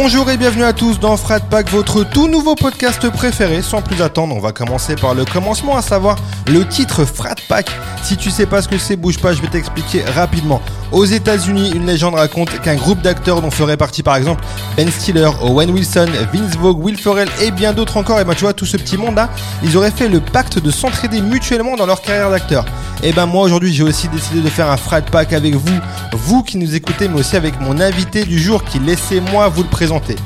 Bonjour 0.00 0.30
et 0.30 0.36
bienvenue 0.36 0.62
à 0.62 0.72
tous 0.72 1.00
dans 1.00 1.16
Frat 1.16 1.40
Pack, 1.40 1.70
votre 1.70 2.04
tout 2.04 2.28
nouveau 2.28 2.54
podcast 2.54 3.10
préféré. 3.10 3.62
Sans 3.62 3.82
plus 3.82 4.00
attendre, 4.00 4.32
on 4.32 4.38
va 4.38 4.52
commencer 4.52 4.94
par 4.94 5.12
le 5.12 5.24
commencement, 5.24 5.76
à 5.76 5.82
savoir 5.82 6.14
le 6.46 6.64
titre 6.64 7.04
Frat 7.04 7.34
Pack. 7.48 7.68
Si 8.04 8.16
tu 8.16 8.30
sais 8.30 8.46
pas 8.46 8.62
ce 8.62 8.68
que 8.68 8.78
c'est, 8.78 8.94
bouge 8.94 9.18
pas, 9.18 9.32
je 9.32 9.42
vais 9.42 9.48
t'expliquer 9.48 10.04
rapidement. 10.04 10.62
Aux 10.92 11.04
États-Unis, 11.04 11.72
une 11.74 11.84
légende 11.84 12.14
raconte 12.14 12.60
qu'un 12.60 12.76
groupe 12.76 13.02
d'acteurs 13.02 13.42
dont 13.42 13.50
ferait 13.50 13.76
partie 13.76 14.04
par 14.04 14.14
exemple 14.14 14.44
Ben 14.76 14.88
Stiller, 14.88 15.30
Owen 15.42 15.70
Wilson, 15.70 16.06
Vince 16.32 16.56
Vogue, 16.56 16.78
Will 16.78 16.96
Ferrell 16.96 17.28
et 17.42 17.50
bien 17.50 17.72
d'autres 17.72 17.96
encore, 17.96 18.20
et 18.20 18.24
ben 18.24 18.34
tu 18.34 18.44
vois 18.44 18.52
tout 18.52 18.66
ce 18.66 18.76
petit 18.76 18.96
monde 18.96 19.16
là, 19.16 19.28
ils 19.64 19.76
auraient 19.76 19.90
fait 19.90 20.08
le 20.08 20.20
pacte 20.20 20.60
de 20.60 20.70
s'entraider 20.70 21.20
mutuellement 21.20 21.74
dans 21.74 21.86
leur 21.86 22.02
carrière 22.02 22.30
d'acteur. 22.30 22.64
Et 23.02 23.12
ben 23.12 23.26
moi 23.26 23.44
aujourd'hui 23.44 23.72
j'ai 23.72 23.84
aussi 23.84 24.08
décidé 24.08 24.40
de 24.40 24.48
faire 24.48 24.70
un 24.70 24.76
Frat 24.76 25.02
Pack 25.02 25.32
avec 25.32 25.54
vous, 25.54 25.78
vous 26.12 26.42
qui 26.42 26.58
nous 26.58 26.74
écoutez, 26.74 27.08
mais 27.08 27.20
aussi 27.20 27.36
avec 27.36 27.60
mon 27.60 27.80
invité 27.80 28.24
du 28.24 28.38
jour 28.38 28.64
qui 28.64 28.78
laissez-moi 28.80 29.48
vous 29.48 29.62
le 29.62 29.68
présenter. 29.68 30.16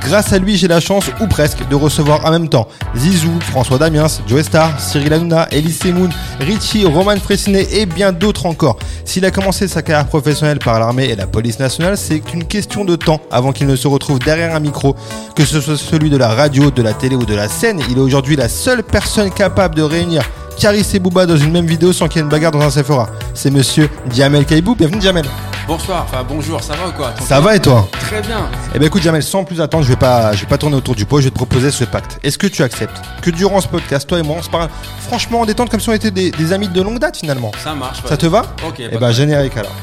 Grâce 0.00 0.32
à 0.32 0.38
lui, 0.38 0.56
j'ai 0.56 0.66
la 0.66 0.80
chance, 0.80 1.04
ou 1.20 1.26
presque, 1.28 1.68
de 1.68 1.74
recevoir 1.76 2.24
en 2.24 2.30
même 2.30 2.48
temps 2.48 2.66
Zizou, 2.96 3.38
François 3.40 3.78
Damiens, 3.78 4.06
Joe 4.26 4.42
Star, 4.42 4.80
Cyril 4.80 5.12
Hanouna, 5.12 5.46
Elise 5.52 5.78
Semoun, 5.78 6.10
Richie, 6.40 6.84
Roman 6.84 7.16
Fressinet 7.16 7.68
et 7.72 7.86
bien 7.86 8.10
d'autres 8.10 8.46
encore. 8.46 8.78
S'il 9.04 9.24
a 9.26 9.30
commencé 9.30 9.68
sa 9.68 9.82
carrière 9.82 10.08
professionnelle 10.08 10.58
par 10.58 10.80
l'armée 10.80 11.04
et 11.04 11.14
la 11.14 11.26
police 11.26 11.58
nationale, 11.58 11.96
c'est 11.96 12.20
qu'une 12.20 12.44
question 12.44 12.84
de 12.84 12.96
temps 12.96 13.20
avant 13.30 13.52
qu'il 13.52 13.66
ne 13.66 13.76
se 13.76 13.86
retrouve 13.86 14.18
derrière 14.18 14.56
un 14.56 14.60
micro, 14.60 14.96
que 15.36 15.44
ce 15.44 15.60
soit 15.60 15.76
celui 15.76 16.10
de 16.10 16.16
la 16.16 16.28
radio, 16.28 16.70
de 16.70 16.82
la 16.82 16.94
télé 16.94 17.14
ou 17.14 17.24
de 17.24 17.34
la 17.34 17.48
scène. 17.48 17.80
Il 17.90 17.98
est 17.98 18.00
aujourd'hui 18.00 18.34
la 18.34 18.48
seule 18.48 18.82
personne 18.82 19.30
capable 19.30 19.74
de 19.74 19.82
réunir 19.82 20.22
Caris 20.62 20.86
et 20.94 21.00
Booba 21.00 21.26
dans 21.26 21.36
une 21.36 21.50
même 21.50 21.66
vidéo 21.66 21.92
sans 21.92 22.06
qu'il 22.06 22.18
y 22.18 22.20
ait 22.20 22.22
une 22.22 22.28
bagarre 22.28 22.52
dans 22.52 22.60
un 22.60 22.70
Sephora. 22.70 23.08
C'est 23.34 23.50
monsieur 23.50 23.90
Jamel 24.14 24.44
Kaibou. 24.44 24.76
Bienvenue 24.76 25.00
Jamel. 25.02 25.24
Bonsoir, 25.66 26.04
enfin 26.04 26.24
bonjour, 26.28 26.62
ça 26.62 26.74
va 26.76 26.86
ou 26.86 26.92
quoi 26.92 27.12
Ça 27.20 27.40
va 27.40 27.56
et 27.56 27.58
toi 27.58 27.88
Très 27.98 28.20
bien. 28.22 28.48
Eh 28.72 28.78
ben 28.78 28.86
écoute 28.86 29.02
Jamel, 29.02 29.24
sans 29.24 29.42
plus 29.42 29.60
attendre, 29.60 29.82
je 29.82 29.88
vais 29.88 29.96
pas, 29.96 30.32
je 30.34 30.42
vais 30.42 30.46
pas 30.46 30.58
tourner 30.58 30.76
autour 30.76 30.94
du 30.94 31.04
pot, 31.04 31.18
je 31.18 31.24
vais 31.24 31.30
te 31.30 31.34
proposer 31.34 31.72
ce 31.72 31.82
pacte. 31.82 32.20
Est-ce 32.22 32.38
que 32.38 32.46
tu 32.46 32.62
acceptes 32.62 32.94
que 33.22 33.30
durant 33.30 33.60
ce 33.60 33.66
podcast, 33.66 34.08
toi 34.08 34.20
et 34.20 34.22
moi, 34.22 34.36
on 34.38 34.42
se 34.42 34.48
parle 34.50 34.68
franchement 35.00 35.40
en 35.40 35.46
détente 35.46 35.68
comme 35.68 35.80
si 35.80 35.88
on 35.88 35.94
était 35.94 36.12
des, 36.12 36.30
des 36.30 36.52
amis 36.52 36.68
de 36.68 36.80
longue 36.80 37.00
date 37.00 37.16
finalement 37.16 37.50
Ça 37.58 37.74
marche. 37.74 37.98
Ça 38.08 38.16
te 38.16 38.26
va 38.26 38.42
Ok. 38.64 38.76
Eh 38.78 38.98
ben 38.98 39.10
générique 39.10 39.56
alors. 39.56 39.74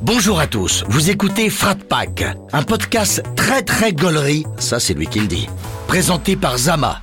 Bonjour 0.00 0.40
à 0.40 0.46
tous, 0.46 0.82
vous 0.88 1.10
écoutez 1.10 1.50
Frat 1.50 1.74
Pack, 1.90 2.24
un 2.54 2.62
podcast 2.62 3.22
très 3.36 3.60
très 3.60 3.92
gaulerie, 3.92 4.46
ça 4.58 4.80
c'est 4.80 4.94
lui 4.94 5.06
qui 5.08 5.20
le 5.20 5.26
dit, 5.26 5.46
présenté 5.88 6.36
par 6.36 6.56
Zama. 6.56 7.02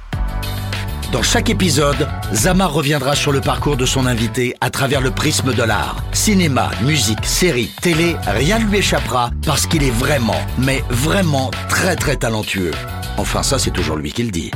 Dans 1.12 1.24
chaque 1.24 1.50
épisode, 1.50 2.08
Zama 2.34 2.66
reviendra 2.66 3.16
sur 3.16 3.32
le 3.32 3.40
parcours 3.40 3.78
de 3.78 3.86
son 3.86 4.06
invité 4.06 4.56
à 4.60 4.70
travers 4.70 5.00
le 5.00 5.10
prisme 5.10 5.54
de 5.54 5.64
l'art. 5.64 6.04
Cinéma, 6.12 6.70
musique, 6.84 7.26
série, 7.26 7.72
télé, 7.82 8.18
rien 8.26 8.60
ne 8.60 8.66
lui 8.66 8.80
échappera 8.80 9.32
parce 9.46 9.68
qu'il 9.68 9.84
est 9.84 9.92
vraiment, 9.92 10.42
mais 10.58 10.84
vraiment 10.90 11.50
très 11.70 11.96
très 11.96 12.18
talentueux. 12.18 12.72
Enfin 13.18 13.42
ça 13.42 13.58
c'est 13.58 13.72
toujours 13.72 13.96
lui 13.96 14.12
qui 14.12 14.24
le 14.24 14.32
dit. 14.32 14.52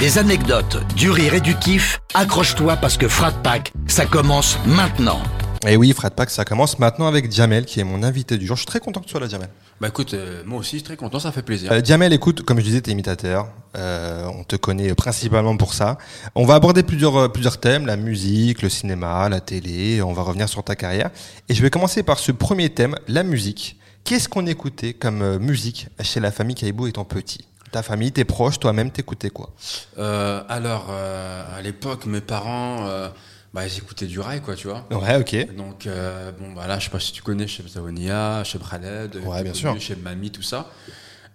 Des 0.00 0.18
anecdotes, 0.18 0.78
du 0.96 1.10
rire 1.10 1.34
et 1.34 1.40
du 1.40 1.54
kiff, 1.54 2.00
accroche-toi 2.14 2.76
parce 2.76 2.96
que 2.96 3.06
Frat 3.06 3.30
Pack, 3.44 3.72
ça 3.86 4.04
commence 4.04 4.58
maintenant. 4.66 5.22
Et 5.66 5.76
oui, 5.76 5.94
Fred 5.94 6.14
Pack, 6.14 6.28
ça 6.28 6.44
commence 6.44 6.78
maintenant 6.78 7.06
avec 7.06 7.32
Jamel 7.32 7.64
qui 7.64 7.78
est 7.80 7.84
mon 7.84 8.02
invité 8.02 8.36
du 8.36 8.46
jour. 8.46 8.56
Je 8.56 8.62
suis 8.62 8.66
très 8.66 8.80
content 8.80 9.00
que 9.00 9.06
tu 9.06 9.12
sois 9.12 9.20
là 9.20 9.28
Jamel. 9.28 9.48
Bah 9.80 9.88
écoute, 9.88 10.14
euh, 10.14 10.42
moi 10.46 10.60
aussi, 10.60 10.72
je 10.72 10.76
suis 10.76 10.82
très 10.84 10.96
content, 10.96 11.18
ça 11.18 11.32
fait 11.32 11.42
plaisir. 11.42 11.72
Euh, 11.72 11.80
Jamel, 11.84 12.12
écoute, 12.12 12.42
comme 12.42 12.58
je 12.58 12.64
disais, 12.64 12.80
t'es 12.80 12.92
imitateur. 12.92 13.48
Euh, 13.76 14.24
on 14.26 14.44
te 14.44 14.54
connaît 14.54 14.94
principalement 14.94 15.56
pour 15.56 15.74
ça. 15.74 15.98
On 16.36 16.46
va 16.46 16.54
aborder 16.54 16.84
plusieurs, 16.84 17.16
euh, 17.16 17.28
plusieurs 17.28 17.58
thèmes, 17.58 17.86
la 17.86 17.96
musique, 17.96 18.62
le 18.62 18.68
cinéma, 18.68 19.28
la 19.28 19.40
télé. 19.40 20.00
On 20.00 20.12
va 20.12 20.22
revenir 20.22 20.48
sur 20.48 20.62
ta 20.62 20.76
carrière. 20.76 21.10
Et 21.48 21.54
je 21.54 21.62
vais 21.62 21.70
commencer 21.70 22.04
par 22.04 22.20
ce 22.20 22.30
premier 22.30 22.70
thème, 22.70 22.96
la 23.08 23.24
musique. 23.24 23.76
Qu'est-ce 24.04 24.28
qu'on 24.28 24.46
écoutait 24.46 24.92
comme 24.92 25.22
euh, 25.22 25.38
musique 25.40 25.88
chez 26.02 26.20
la 26.20 26.30
famille 26.30 26.54
Caïbou 26.54 26.86
étant 26.86 27.04
petit? 27.04 27.46
Ta 27.72 27.82
famille, 27.82 28.12
tes 28.12 28.24
proches, 28.24 28.60
toi-même, 28.60 28.92
t'écoutais 28.92 29.30
quoi? 29.30 29.50
Euh, 29.98 30.40
alors, 30.48 30.86
euh, 30.90 31.58
à 31.58 31.60
l'époque, 31.62 32.06
mes 32.06 32.20
parents, 32.20 32.86
euh, 32.86 33.08
bah, 33.54 33.66
ils 33.66 33.78
écoutaient 33.78 34.06
du 34.06 34.18
rail, 34.20 34.40
quoi, 34.42 34.56
tu 34.56 34.66
vois. 34.68 34.84
Ouais, 34.90 35.16
ok. 35.16 35.54
Donc, 35.56 35.86
euh, 35.86 36.32
bon, 36.32 36.52
bah 36.52 36.66
là, 36.66 36.78
je 36.80 36.84
sais 36.84 36.90
pas 36.90 36.98
si 37.00 37.12
tu 37.12 37.22
connais 37.22 37.46
Cheb 37.46 37.68
Zawonia, 37.68 38.42
Cheb 38.44 38.60
Khaled, 38.68 39.14
Ouais, 39.24 39.42
bien 39.44 39.52
Cheb 39.54 39.70
sûr. 39.72 39.80
Cheb 39.80 40.02
Mami, 40.02 40.30
tout 40.30 40.42
ça. 40.42 40.70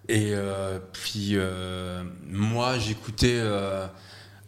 Et 0.09 0.31
euh, 0.33 0.79
puis, 0.91 1.31
euh, 1.33 2.03
moi, 2.27 2.77
j'écoutais. 2.77 3.37
Euh, 3.37 3.85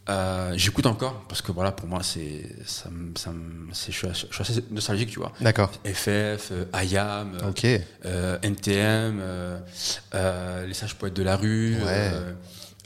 euh, 0.10 0.54
J'écoute 0.58 0.88
encore, 0.88 1.26
parce 1.30 1.42
que 1.44 1.52
voilà, 1.52 1.72
pour 1.72 1.88
moi, 1.88 2.02
c'est. 2.04 2.50
ça 2.66 2.90
me- 2.90 3.14
ça 3.16 3.32
Je 3.72 3.92
suis 3.92 4.08
assez- 4.08 4.64
nostalgique, 4.72 5.12
tu 5.12 5.20
vois. 5.20 5.32
D'accord. 5.40 5.72
FF, 5.86 6.50
euh, 6.52 6.66
IAM, 6.84 7.38
euh, 7.42 7.50
Ok. 7.50 7.66
euh, 8.06 8.38
NTM, 8.42 9.20
euh, 9.22 9.60
euh, 10.16 10.66
les 10.66 10.74
sages 10.74 10.96
poètes 10.96 11.14
de 11.14 11.24
la 11.24 11.38
rue, 11.38 11.76
Ouais. 11.76 11.84
euh, 11.88 12.34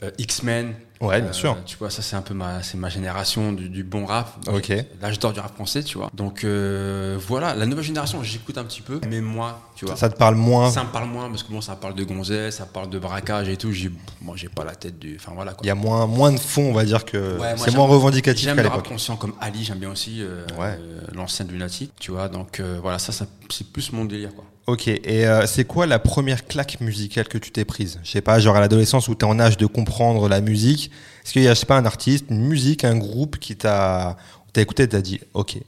euh, 0.04 0.10
X-Men. 0.18 0.74
Ouais, 1.00 1.20
bien 1.20 1.30
Euh, 1.30 1.32
sûr. 1.32 1.56
Tu 1.66 1.76
vois, 1.76 1.90
ça 1.90 2.02
c'est 2.02 2.16
un 2.16 2.22
peu 2.22 2.32
ma, 2.34 2.62
c'est 2.62 2.78
ma 2.78 2.88
génération 2.88 3.52
du, 3.52 3.68
du 3.68 3.84
bon 3.84 4.06
rap. 4.06 4.34
Ok. 4.48 4.72
L'âge 5.00 5.18
d'or 5.18 5.32
du 5.32 5.40
rap 5.40 5.54
français, 5.54 5.82
tu 5.82 5.98
vois. 5.98 6.10
Donc 6.14 6.44
euh, 6.44 7.18
voilà, 7.26 7.54
la 7.54 7.66
nouvelle 7.66 7.84
génération, 7.84 8.22
j'écoute 8.22 8.56
un 8.58 8.64
petit 8.64 8.80
peu, 8.82 9.00
mais 9.08 9.20
moi, 9.20 9.65
tu 9.76 9.84
vois. 9.84 9.94
Ça 9.94 10.08
te 10.08 10.16
parle 10.16 10.34
moins 10.34 10.70
Ça 10.70 10.82
me 10.82 10.88
parle 10.90 11.08
moins 11.08 11.28
parce 11.28 11.44
que 11.44 11.52
bon, 11.52 11.60
ça 11.60 11.76
parle 11.76 11.94
de 11.94 12.02
gonzesse, 12.02 12.56
ça 12.56 12.66
parle 12.66 12.90
de 12.90 12.98
braquage 12.98 13.48
et 13.48 13.56
tout. 13.56 13.70
J'ai, 13.70 13.92
moi, 14.20 14.34
j'ai 14.36 14.48
pas 14.48 14.64
la 14.64 14.74
tête 14.74 14.98
du. 14.98 15.16
Enfin 15.20 15.32
voilà. 15.34 15.54
Il 15.62 15.66
y 15.66 15.70
a 15.70 15.74
moins, 15.76 16.06
moins 16.06 16.32
de 16.32 16.38
fond, 16.40 16.70
on 16.70 16.72
va 16.72 16.84
dire 16.84 17.04
que 17.04 17.16
Ouais, 17.38 17.54
moi, 17.54 17.64
c'est 17.64 17.74
moins 17.74 17.86
revendicatif 17.86 18.44
J'aime 18.44 18.56
qu'à 18.56 18.62
l'époque. 18.64 18.88
conscient 18.88 19.16
comme 19.16 19.34
Ali, 19.40 19.62
j'aime 19.62 19.78
bien 19.78 19.90
aussi 19.92 20.22
euh, 20.22 20.44
Ouais. 20.58 20.76
euh, 20.80 21.00
l'ancienne 21.14 21.48
lunatique, 21.48 21.92
tu 22.00 22.10
vois. 22.10 22.28
Donc 22.28 22.58
euh, 22.58 22.78
voilà, 22.82 22.98
ça, 22.98 23.12
ça 23.12 23.26
c'est 23.50 23.70
plus 23.70 23.92
mon 23.92 24.04
délire 24.04 24.34
quoi. 24.34 24.44
Ok, 24.66 24.88
et 24.88 25.26
euh, 25.28 25.46
c'est 25.46 25.64
quoi 25.64 25.86
la 25.86 26.00
première 26.00 26.44
claque 26.44 26.80
musicale 26.80 27.28
que 27.28 27.38
tu 27.38 27.52
t'es 27.52 27.64
prise? 27.64 28.00
Je 28.02 28.10
sais 28.10 28.20
pas, 28.20 28.40
genre 28.40 28.56
à 28.56 28.60
l'adolescence 28.60 29.06
où 29.06 29.14
tu 29.14 29.24
es 29.24 29.28
en 29.28 29.38
âge 29.38 29.56
de 29.58 29.66
comprendre 29.66 30.28
la 30.28 30.40
musique. 30.40 30.90
Est-ce 31.24 31.32
qu'il 31.34 31.42
y 31.42 31.46
a, 31.48 31.54
je 31.54 31.60
sais 31.60 31.66
pas, 31.66 31.76
un 31.76 31.84
artiste, 31.86 32.26
une 32.30 32.40
musique, 32.44 32.82
un 32.82 32.96
groupe 32.96 33.38
qui 33.38 33.54
t'a 33.56 34.16
t'as 34.52 34.62
écouté 34.62 34.84
et 34.84 34.88
t'as 34.88 35.02
dit, 35.02 35.20
ok, 35.34 35.58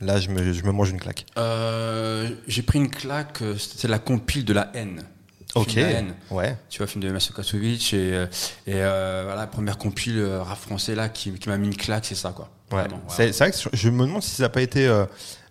là 0.00 0.18
je 0.20 0.28
me, 0.30 0.52
je 0.52 0.62
me 0.64 0.72
mange 0.72 0.90
une 0.90 1.00
claque. 1.00 1.26
Euh, 1.38 2.28
j'ai 2.46 2.62
pris 2.62 2.78
une 2.78 2.90
claque, 2.90 3.42
euh, 3.42 3.56
c'était 3.58 3.88
la 3.88 3.98
compile 3.98 4.44
de 4.44 4.52
la 4.52 4.70
haine. 4.74 5.02
Ok, 5.54 5.70
Film 5.70 5.86
de 5.86 5.92
la 5.92 5.98
haine. 5.98 6.14
ouais. 6.30 6.56
Tu 6.68 6.78
vois, 6.78 6.86
film 6.88 7.02
de 7.04 7.10
Masio 7.10 7.32
Kasovic 7.34 7.94
et, 7.94 8.12
euh, 8.12 8.26
et 8.66 8.74
euh, 8.74 9.22
voilà, 9.24 9.42
la 9.42 9.46
première 9.46 9.78
compile 9.78 10.20
rap 10.24 10.58
français 10.58 10.94
là 10.96 11.08
qui, 11.08 11.32
qui 11.34 11.48
m'a 11.48 11.56
mis 11.58 11.68
une 11.68 11.76
claque, 11.76 12.06
c'est 12.06 12.14
ça 12.16 12.32
quoi. 12.34 12.50
Ouais. 12.72 12.80
Vraiment, 12.80 13.02
C'est 13.08 13.32
c'est 13.32 13.44
vrai 13.44 13.52
que 13.52 13.76
je 13.76 13.88
me 13.90 14.04
demande 14.06 14.22
si 14.22 14.30
ça 14.32 14.44
n'a 14.44 14.48
pas 14.48 14.62
été 14.62 14.88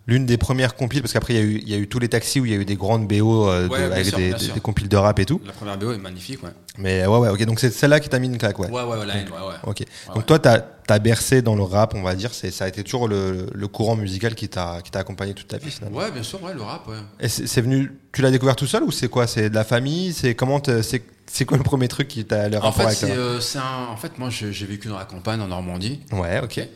l'une 0.05 0.25
des 0.25 0.37
premières 0.37 0.75
compiles, 0.75 1.01
parce 1.01 1.13
qu'après 1.13 1.33
il 1.33 1.37
y, 1.37 1.39
a 1.39 1.43
eu- 1.45 1.59
il 1.63 1.69
y 1.69 1.73
a 1.73 1.77
eu 1.77 1.87
tous 1.87 1.99
les 1.99 2.09
taxis 2.09 2.39
où 2.41 2.45
il 2.45 2.51
y 2.51 2.55
a 2.55 2.57
eu 2.57 2.65
des 2.65 2.75
grandes 2.75 3.07
BO 3.07 3.47
euh, 3.47 3.69
Ouais, 3.69 3.83
avec 3.83 4.05
sûr, 4.07 4.17
des, 4.17 4.33
des- 4.33 4.59
compiles 4.59 4.89
de 4.89 4.97
rap 4.97 5.17
et 5.19 5.25
tout. 5.25 5.39
La 5.45 5.53
première 5.53 5.77
BO 5.77 5.93
est 5.93 5.97
magnifique, 5.97 6.43
ouais. 6.43 6.49
Mais 6.77 7.05
ouais, 7.05 7.17
ouais, 7.19 7.29
ok, 7.29 7.45
donc 7.45 7.59
c'est 7.59 7.69
celle-là 7.71 7.99
qui 8.01 8.09
t'a 8.09 8.19
mis 8.19 8.27
une 8.27 8.37
claque, 8.37 8.59
ouais. 8.59 8.69
Ouais, 8.69 8.83
ouais, 8.83 8.97
ouais, 8.97 9.05
la 9.05 9.15
haine, 9.15 9.27
ouais, 9.29 9.47
ouais. 9.47 9.55
Ok. 9.63 9.83
Donc 10.15 10.25
toi, 10.25 10.39
t'as 10.39 10.61
as 10.89 10.99
bercé 10.99 11.41
dans 11.41 11.55
le 11.55 11.63
rap, 11.63 11.93
on 11.95 12.01
va 12.01 12.15
dire, 12.15 12.33
c'est 12.33 12.51
ça 12.51 12.65
a 12.65 12.67
été 12.67 12.83
toujours 12.83 13.07
le, 13.07 13.47
le 13.53 13.67
courant 13.69 13.95
musical 13.95 14.35
qui 14.35 14.49
t'a 14.49 14.79
qui 14.83 14.91
t'a 14.91 14.99
accompagné 14.99 15.33
toute 15.33 15.47
ta 15.47 15.57
vie 15.57 15.71
finalement. 15.71 15.97
Ouais, 15.99 16.11
bien 16.11 16.23
sûr, 16.23 16.43
ouais, 16.43 16.53
le 16.53 16.61
rap, 16.61 16.85
ouais. 16.89 16.97
Et 17.21 17.29
c'est 17.29 17.47
c'est 17.47 17.61
venu, 17.61 17.91
tu 18.11 18.21
l'as 18.21 18.31
découvert 18.31 18.55
tout 18.57 18.67
seul 18.67 18.83
ou 18.83 18.91
c'est 18.91 19.07
quoi? 19.07 19.25
C'est 19.25 19.49
de 19.49 19.55
la 19.55 19.63
famille? 19.63 20.11
C'est 20.13 20.35
comment 20.35 20.59
te- 20.59 20.81
C'est 20.81 21.01
c'est 21.31 21.45
quoi 21.45 21.57
le 21.57 21.63
premier 21.63 21.87
truc 21.87 22.09
qui 22.09 22.25
t'a 22.25 22.49
le 22.49 22.57
En 22.57 22.61
rapport 22.71 22.91
fait, 22.91 23.05
avec 23.05 23.17
euh, 23.17 23.39
un, 23.55 23.85
en 23.91 23.95
fait, 23.95 24.19
moi, 24.19 24.29
j'ai 24.29 24.65
vécu 24.65 24.89
dans 24.89 24.97
la 24.97 25.05
campagne 25.05 25.39
en 25.39 25.47
Normandie. 25.47 26.01
Ouais, 26.11 26.41
ok. 26.43 26.67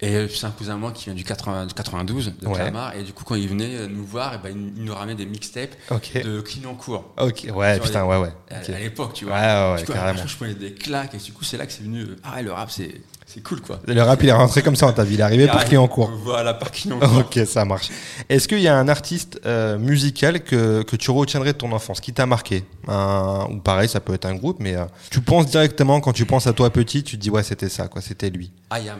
Et 0.00 0.28
c'est 0.28 0.46
un 0.46 0.50
cousin 0.50 0.74
à 0.74 0.76
moi 0.76 0.92
qui 0.92 1.06
vient 1.06 1.14
du 1.14 1.24
80 1.24 1.66
du 1.66 1.74
92, 1.74 2.32
de 2.40 2.46
Ouais. 2.46 2.54
Clamart. 2.54 2.94
Et 2.94 3.02
du 3.02 3.12
coup, 3.12 3.24
quand 3.24 3.34
il 3.34 3.48
venait 3.48 3.74
euh, 3.74 3.88
nous 3.88 4.04
voir, 4.04 4.34
et 4.34 4.38
ben, 4.38 4.54
il, 4.76 4.84
nous 4.84 4.94
ramenait 4.94 5.16
des 5.16 5.26
mixtapes 5.26 5.74
Ok. 5.90 6.22
de 6.22 6.40
Clignancourt. 6.40 7.12
Ok, 7.20 7.46
ouais, 7.52 7.80
putain, 7.80 8.02
les- 8.02 8.08
ouais, 8.08 8.16
ouais. 8.18 8.32
À, 8.50 8.60
Ok. 8.60 8.68
à 8.70 8.78
l'époque, 8.78 9.12
tu 9.14 9.24
vois. 9.24 9.34
Ouais, 9.34 9.74
ouais, 9.74 9.84
coup, 9.84 9.92
carrément. 9.92 10.24
Je 10.24 10.36
prenais 10.36 10.54
des 10.54 10.72
claques 10.72 11.14
et 11.14 11.18
du 11.18 11.32
coup, 11.32 11.42
c'est 11.42 11.56
là 11.56 11.66
que 11.66 11.72
c'est 11.72 11.82
venu. 11.82 12.02
euh, 12.02 12.16
Ah 12.22 12.36
ouais, 12.36 12.44
le 12.44 12.52
rap, 12.52 12.70
c'est, 12.70 12.94
c'est 13.26 13.42
cool, 13.42 13.60
quoi. 13.60 13.80
Le 13.88 14.00
rap, 14.00 14.22
il 14.22 14.28
est 14.28 14.32
rentré 14.32 14.62
comme 14.62 14.76
ça 14.76 14.86
dans 14.86 14.92
ta 14.92 15.02
vie. 15.02 15.14
Il 15.14 15.20
est 15.20 15.48
arrivé 15.48 15.76
en 15.76 15.88
cours. 15.88 16.12
Voilà, 16.22 16.54
par 16.54 16.70
Clignancourt. 16.70 17.18
Ok, 17.18 17.40
ça 17.44 17.64
marche. 17.64 17.88
Est-ce 18.28 18.46
qu'il 18.46 18.60
y 18.60 18.68
a 18.68 18.76
un 18.76 18.86
artiste 18.86 19.40
euh, 19.46 19.78
musical 19.78 20.44
que, 20.44 20.82
que 20.84 20.94
tu 20.94 21.10
retiendrais 21.10 21.54
de 21.54 21.58
ton 21.58 21.72
enfance, 21.72 22.00
qui 22.00 22.12
t'a 22.12 22.24
marqué? 22.24 22.62
Un, 22.86 23.48
Ou 23.50 23.58
pareil, 23.58 23.88
ça 23.88 23.98
peut 23.98 24.14
être 24.14 24.26
un 24.26 24.36
groupe, 24.36 24.58
mais 24.60 24.76
euh, 24.76 24.84
tu 25.10 25.20
penses 25.22 25.46
directement, 25.46 26.00
quand 26.00 26.12
tu 26.12 26.24
penses 26.24 26.46
à 26.46 26.52
toi 26.52 26.70
petit, 26.70 27.02
tu 27.02 27.16
te 27.16 27.20
dis 27.22 27.30
ouais, 27.30 27.42
c'était 27.42 27.68
ça, 27.68 27.88
quoi, 27.88 28.00
c'était 28.00 28.30
lui. 28.30 28.52
Ayam. 28.70 28.98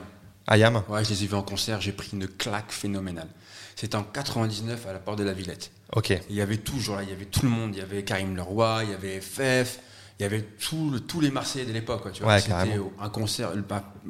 Ayam 0.51 0.83
Ouais, 0.89 1.05
je 1.05 1.11
les 1.11 1.25
ai 1.25 1.27
vus 1.27 1.35
en 1.35 1.43
concert, 1.43 1.81
j'ai 1.81 1.93
pris 1.93 2.09
une 2.15 2.27
claque 2.27 2.73
phénoménale. 2.73 3.29
C'était 3.77 3.97
en 3.97 4.03
99 4.03 4.87
à 4.87 4.93
la 4.95 4.99
porte 4.99 5.19
de 5.19 5.25
la 5.25 5.35
Villette. 5.35 5.71
Ok. 5.93 6.19
Il 6.31 6.35
y 6.35 6.41
avait 6.41 6.57
toujours 6.57 6.97
là, 6.97 7.03
il 7.03 7.11
y 7.11 7.13
avait 7.13 7.27
tout 7.27 7.43
le 7.43 7.51
monde. 7.51 7.75
Il 7.75 7.79
y 7.79 7.83
avait 7.83 8.03
Karim 8.03 8.35
Leroy, 8.35 8.85
il 8.85 8.91
y 8.91 8.95
avait 8.95 9.21
FF, 9.21 9.79
il 10.21 10.25
y 10.25 10.27
avait 10.27 10.43
tout 10.43 10.91
le- 10.91 10.99
tous 11.01 11.21
les 11.21 11.31
Marseillais 11.31 11.65
de 11.65 11.73
l'époque. 11.73 12.03
quoi, 12.03 12.11
Tu 12.11 12.23
vois. 12.25 12.33
Ouais, 12.35 12.41
C'était 12.41 12.55
un 12.55 13.09
concert, 13.09 13.51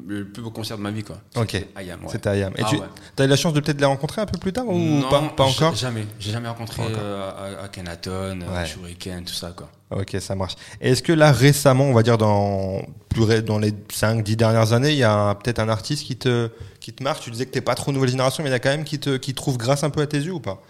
le, 0.07 0.25
plus 0.27 0.43
beau 0.43 0.51
concert 0.51 0.79
de 0.79 0.83
ma 0.83 0.91
vie. 0.91 1.03
Quoi. 1.03 1.19
Ok. 1.37 1.51
C'était 1.53 1.69
Ayam. 1.77 2.01
ouais. 2.03 2.09
C'était 2.11 2.29
Ayam. 2.31 2.53
Et 2.57 2.63
Ah 2.65 2.67
tu 2.71 2.77
ouais. 2.77 2.83
as 3.19 3.25
eu 3.25 3.27
la 3.27 3.37
chance 3.37 3.53
de 3.53 3.61
peut-être 3.61 3.79
les 3.81 3.87
rencontrer 3.87 4.23
un 4.23 4.27
peu 4.27 4.39
plus 4.39 4.53
tard 4.55 4.67
ou 4.69 4.73
Non, 4.79 5.09
pas, 5.11 5.21
pas 5.37 5.45
encore? 5.45 5.75
Jamais. 5.75 6.07
J'ai 6.19 6.33
jamais 6.33 6.49
rencontré 6.49 6.83
euh, 6.83 7.59
à, 7.61 7.65
à 7.65 7.69
Kenaton, 7.69 8.39
à 8.55 8.65
Shuriken, 8.65 9.25
tout 9.25 9.35
ça. 9.35 9.53
Quoi. 9.55 9.69
Ok, 9.91 10.17
ça 10.21 10.35
marche. 10.35 10.55
Est-ce 10.81 11.03
que 11.03 11.13
là, 11.13 11.31
récemment, 11.31 11.85
on 11.85 11.93
va 11.93 12.03
dire 12.03 12.17
dans, 12.17 12.81
plus 13.11 13.23
ré- 13.25 13.43
dans 13.43 13.59
les 13.59 13.73
5-10 13.73 14.37
dernières 14.37 14.73
années, 14.73 14.93
il 14.93 14.99
y 14.99 15.05
a 15.05 15.35
peut-être 15.35 15.59
un 15.59 15.69
artiste 15.69 16.05
qui 16.07 16.17
te, 16.17 16.51
qui 16.81 16.93
te 16.95 17.03
marque 17.03 17.21
Tu 17.23 17.31
disais 17.31 17.45
que 17.45 17.51
t'es 17.51 17.61
pas 17.61 17.75
trop 17.75 17.93
nouvelle 17.93 18.11
génération, 18.11 18.43
mais 18.43 18.49
il 18.49 18.53
y 18.53 18.55
en 18.55 18.57
a 18.57 18.61
quand 18.61 18.71
même 18.71 18.85
qui 18.85 18.99
te 18.99 19.17
qui 19.19 19.35
trouve 19.35 19.59
grâce 19.59 19.85
un 19.85 19.91
peu 19.91 20.01
à 20.01 20.07
tes 20.07 20.19
yeux 20.19 20.33
ou 20.33 20.41
pas? 20.41 20.63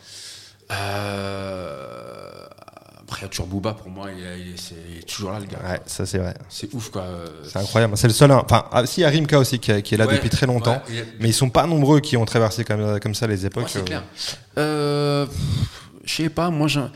Euh, 0.70 2.17
après, 3.08 3.16
après, 3.16 3.20
il 3.20 3.22
y 3.22 3.26
a 3.26 3.28
toujours 3.28 3.46
Booba, 3.46 3.72
pour 3.74 3.90
moi, 3.90 4.08
il, 4.16 4.22
est- 4.22 4.40
il 4.40 4.54
est- 4.54 4.56
c'est- 4.58 5.06
toujours 5.06 5.32
là, 5.32 5.40
le 5.40 5.46
gars. 5.46 5.58
Ouais, 5.66 5.80
ça 5.86 6.04
c'est 6.06 6.18
vrai. 6.18 6.34
C'est 6.48 6.72
ouf, 6.74 6.90
quoi. 6.90 7.06
C'est 7.44 7.58
incroyable. 7.58 7.96
C'est 7.96 8.06
le 8.08 8.12
seul. 8.12 8.30
hein. 8.30 8.42
Enfin, 8.44 8.66
ah, 8.70 8.84
si, 8.86 9.00
il 9.00 9.02
y 9.02 9.06
a 9.06 9.08
Rimka 9.08 9.38
aussi 9.38 9.58
qui, 9.58 9.82
qui 9.82 9.94
est 9.94 9.98
là 9.98 10.06
Ouais, 10.06 10.14
depuis 10.16 10.28
très 10.28 10.46
longtemps. 10.46 10.82
ouais, 10.90 11.04
Mais 11.20 11.28
ils 11.30 11.34
sont 11.34 11.50
pas 11.50 11.66
nombreux 11.66 12.00
qui 12.00 12.16
ont 12.16 12.24
traversé 12.24 12.64
comme, 12.64 13.00
comme 13.00 13.14
ça 13.14 13.26
les 13.26 13.46
époques. 13.46 13.64
Ouais, 13.64 13.70
c'est 13.72 13.78
euh, 13.80 13.84
clair. 13.84 14.04
Euh, 14.58 15.26
je 16.04 16.14
sais 16.14 16.28
pas, 16.28 16.50
moi 16.50 16.68
j'aime, 16.68 16.90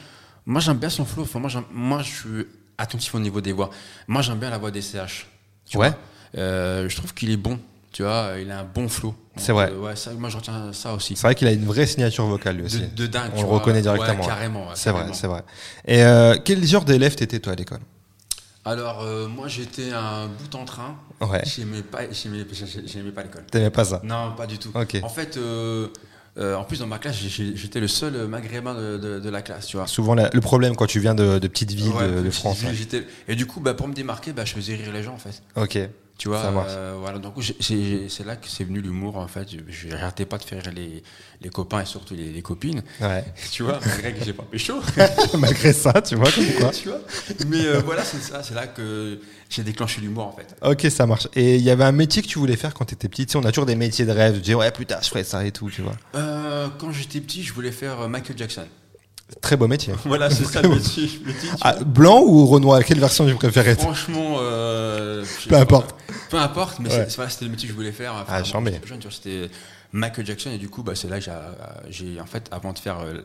moi 0.47 0.61
bien 0.75 0.91
son 0.91 1.05
flow. 1.05 1.23
Enfin, 1.23 1.38
moi, 1.73 2.03
je 2.03 2.09
suis 2.11 2.47
attentif 2.79 3.15
au 3.15 3.20
niveau 3.20 3.41
des 3.41 3.53
voix. 3.53 3.70
Moi 4.08 4.23
j'aime 4.23 4.38
bien 4.38 4.50
la 4.50 4.58
voix 4.58 4.70
des 4.70 4.82
CH. 4.82 5.26
tu 5.69 5.76
Ouais. 5.79 5.88
vois. 5.91 5.99
Euh, 6.38 6.88
je 6.88 6.97
trouve 6.97 7.12
qu'il 7.15 7.31
est 7.31 7.37
bon. 7.37 7.58
Tu 7.93 8.03
vois, 8.03 8.33
il 8.41 8.50
a 8.50 8.61
un 8.61 8.65
bon 8.65 8.89
flow. 8.89 9.15
C'est 9.37 9.53
vrai. 9.53 9.71
euh, 9.71 9.79
ouais, 9.81 9.97
ça, 9.97 10.12
moi 10.12 10.29
je 10.31 10.37
retiens 10.37 10.73
ça 10.73 10.94
aussi. 10.94 11.15
C'est 11.15 11.23
vrai 11.27 11.35
qu'il 11.35 11.47
a 11.47 11.53
une 11.53 11.65
vraie 11.67 11.87
signature 11.87 12.25
vocale 12.27 12.56
lui 12.56 12.65
aussi. 12.65 12.83
de 12.97 13.06
dingue. 13.06 13.31
On 13.35 13.43
le 13.43 13.47
vois. 13.49 13.59
reconnaît 13.59 13.83
directement. 13.83 14.21
Ouais, 14.23 14.27
carrément. 14.27 14.62
ouais, 14.69 14.75
C'est 14.75 14.91
vrai, 14.91 15.06
c'est 15.12 15.27
vrai. 15.27 15.43
Et 15.87 16.03
euh, 16.03 16.37
quel 16.43 16.65
genre 16.65 16.85
d'élève 16.85 17.15
t'étais 17.15 17.39
toi 17.39 17.53
à 17.53 17.56
l'école? 17.56 17.81
Alors, 18.65 19.03
euh, 19.03 19.27
moi 19.29 19.49
j'étais 19.49 19.91
un 19.93 20.27
bout 20.29 20.55
en 20.55 20.65
train. 20.65 20.97
Ouais. 21.21 21.43
J'aimais 21.44 21.83
pas, 21.83 22.00
j'aimais, 22.12 22.44
j'ai- 22.53 22.87
j'aimais 22.87 23.11
pas 23.11 23.23
l'école. 23.25 23.44
T'aimais 23.50 23.71
pas 23.71 23.85
ça? 23.85 24.00
Non, 24.05 24.33
pas 24.37 24.47
du 24.47 24.59
tout. 24.59 24.71
Ok. 24.75 24.99
En 25.03 25.09
fait, 25.09 25.37
euh, 25.37 25.89
euh, 26.39 26.55
en 26.55 26.62
plus 26.65 26.79
dans 26.79 26.87
ma 26.87 26.99
classe, 26.99 27.17
j'étais 27.17 27.81
le 27.81 27.89
seul 27.89 28.27
maghrébin 28.29 28.75
de, 28.75 28.99
de- 28.99 29.19
de 29.21 29.29
la 29.31 29.43
classe, 29.43 29.67
tu 29.67 29.77
vois. 29.77 29.87
Souvent 29.89 30.15
la- 30.15 30.31
le 30.33 30.41
problème 30.41 30.77
quand 30.77 30.87
tu 30.87 31.00
viens 31.00 31.15
de, 31.17 31.39
de 31.41 31.49
petites 31.49 31.73
villes 31.73 31.93
Ouais, 31.93 32.23
de, 32.23 32.31
France. 32.31 32.59
ville, 32.59 32.69
ouais. 32.69 32.75
j'étais- 32.75 33.06
Et 33.29 33.35
du 33.35 33.47
coup, 33.47 33.61
bah, 33.61 33.75
pour 33.75 33.89
me 33.89 33.94
démarquer, 33.94 34.33
bah, 34.33 34.44
je 34.44 34.53
faisais 34.55 34.77
rire 34.77 34.93
les 34.93 35.03
gens 35.03 35.15
en 35.15 35.19
fait. 35.19 35.43
Ok. 35.56 35.79
Tu 36.22 36.28
vois, 36.28 36.38
euh, 36.69 36.94
voilà. 37.00 37.19
Donc 37.19 37.34
c'est 37.58 38.24
là 38.24 38.36
que 38.36 38.46
c'est 38.46 38.62
venu 38.62 38.80
l'humour 38.80 39.16
en 39.16 39.26
fait. 39.26 39.48
N'arrêtais 39.90 40.24
pas 40.24 40.38
de 40.38 40.44
faire 40.44 40.62
les, 40.72 41.02
les 41.40 41.48
copains 41.48 41.80
et 41.80 41.84
surtout 41.84 42.14
les, 42.14 42.30
les 42.30 42.42
copines. 42.42 42.80
Ouais. 43.00 43.24
Tu 43.50 43.64
vois, 43.64 43.80
malgré 43.84 44.14
que 44.14 44.24
j'ai 44.24 44.32
pas 44.32 44.44
pécho. 44.44 44.74
Malgré 45.36 45.72
ça, 45.72 46.00
tu 46.00 46.14
vois 46.14 46.30
comme 46.30 46.46
quoi. 46.60 46.70
tu 46.72 46.90
vois. 46.90 47.00
Mais 47.48 47.66
euh, 47.66 47.80
voilà, 47.84 48.04
c'est 48.04 48.20
ça. 48.22 48.40
C'est 48.44 48.54
là 48.54 48.69
que 48.69 49.19
j'ai 49.50 49.64
déclenché 49.64 50.00
l'humour 50.00 50.28
en 50.28 50.32
fait. 50.32 50.54
Ok, 50.62 50.88
ça 50.92 51.06
marche. 51.06 51.26
Et 51.34 51.56
il 51.56 51.62
y 51.62 51.70
avait 51.70 51.82
un 51.82 51.90
métier 51.90 52.22
que 52.22 52.28
tu 52.28 52.38
voulais 52.38 52.54
faire 52.54 52.72
quand 52.72 52.84
t'étais 52.84 53.08
petit. 53.08 53.26
Tu 53.26 53.32
sais, 53.32 53.38
on 53.38 53.44
a 53.44 53.50
toujours 53.50 53.66
des 53.66 53.74
métiers 53.74 54.04
de 54.04 54.12
rêve. 54.12 54.36
Tu 54.36 54.42
dis 54.42 54.54
ouais, 54.54 54.70
plus 54.70 54.86
tard, 54.86 55.02
je 55.02 55.08
ferai 55.08 55.24
ça 55.24 55.44
et 55.44 55.50
tout, 55.50 55.70
tu 55.70 55.82
vois. 55.82 55.96
Euh, 56.14 56.69
quand 56.78 56.92
j'étais 56.92 57.20
petit, 57.20 57.42
je 57.42 57.52
voulais 57.52 57.72
faire 57.72 58.08
Michael 58.08 58.38
Jackson. 58.38 58.66
Très 59.40 59.56
beau 59.56 59.67
métier. 59.67 59.94
Voilà, 60.05 60.31
c'est 60.31 60.44
ça 60.44 60.62
le 60.62 60.69
métier. 60.69 61.08
Ah, 61.61 61.76
blanc 61.84 62.23
ou 62.25 62.46
Renoir? 62.46 62.84
Quelle 62.84 63.00
version 63.00 63.26
tu 63.26 63.34
préférais 63.34 63.75
Franchement, 63.76 64.37
euh, 64.40 65.25
Peu 65.44 65.50
pas. 65.50 65.61
importe. 65.61 65.94
Peu 66.31 66.37
importe, 66.38 66.79
mais 66.81 66.88
Ouais. 66.88 67.06
c'était 67.08 67.44
le 67.46 67.50
métier 67.50 67.69
que 67.69 67.73
je 67.73 67.76
voulais 67.76 67.93
faire. 67.93 68.12
Enfin, 68.14 68.25
Ah, 68.29 68.38
bon, 68.40 68.44
jeune, 68.87 69.00
vois, 69.00 69.11
C'était 69.11 69.50
Michael 69.94 70.25
Jackson 70.27 70.50
et 70.50 70.59
du 70.59 70.69
coup, 70.71 70.83
bah, 70.83 70.93
c'est 70.94 71.09
là 71.09 71.19
que 71.19 71.25
j'ai- 71.25 71.33
j'ai, 71.91 72.21
en 72.21 72.25
fait, 72.27 72.49
avant 72.50 72.73
de 72.73 72.79
faire 72.79 73.00
euh, 73.00 73.21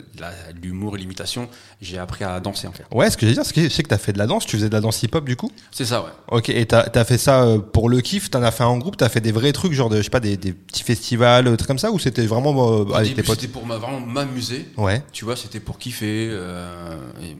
l'humour 0.61 0.95
et 0.97 0.99
l'imitation, 0.99 1.47
j'ai 1.81 1.97
appris 1.97 2.23
à 2.25 2.39
danser 2.41 2.67
en 2.67 2.73
fait. 2.73 2.83
Ouais, 2.91 3.09
ce 3.09 3.15
que 3.17 3.25
j'ai 3.25 3.33
dire, 3.33 3.45
c'est 3.45 3.53
que 3.53 3.63
je 3.63 3.69
sais 3.69 3.83
que 3.83 3.87
t'as 3.87 3.97
fait 3.97 4.11
de 4.13 4.17
la 4.17 4.27
danse. 4.27 4.45
Tu 4.45 4.57
faisais 4.57 4.67
de 4.69 4.73
la 4.73 4.81
danse 4.81 5.01
hip-hop 5.01 5.23
du 5.25 5.35
coup? 5.37 5.49
C'est 5.71 5.85
ça, 5.85 6.01
ouais. 6.01 6.09
Ok, 6.29 6.49
et 6.49 6.65
t'as 6.65 6.85
as 6.93 7.05
fait 7.05 7.17
ça 7.17 7.43
euh, 7.43 7.59
pour 7.59 7.87
le 7.89 8.01
kiff 8.01 8.29
T'en 8.29 8.43
as 8.43 8.51
fait 8.51 8.63
en 8.65 8.77
groupe 8.77 8.97
T'as 8.97 9.07
fait 9.09 9.21
des 9.21 9.31
vrais 9.31 9.53
trucs, 9.53 9.71
genre 9.73 9.89
de, 9.89 9.97
je 9.97 10.01
sais 10.03 10.09
pas, 10.09 10.19
des, 10.19 10.35
des 10.35 10.51
petits 10.53 10.83
festivals, 10.83 11.47
euh, 11.47 11.55
trucs 11.55 11.67
comme 11.67 11.79
ça 11.79 11.91
Ou 11.91 11.99
c'était 11.99 12.25
vraiment 12.25 12.51
euh, 12.51 12.83
Au 12.83 12.93
avec 12.93 13.09
tes 13.11 13.15
début, 13.15 13.27
potes 13.27 13.39
c'était 13.39 13.51
pour 13.53 13.65
vraiment 13.65 13.99
m'amuser. 14.01 14.67
Ouais. 14.75 15.01
Tu 15.13 15.23
vois, 15.25 15.35
c'était 15.37 15.59
pour 15.61 15.77
kiffer, 15.79 16.27
euh, 16.31 16.97
et 17.23 17.37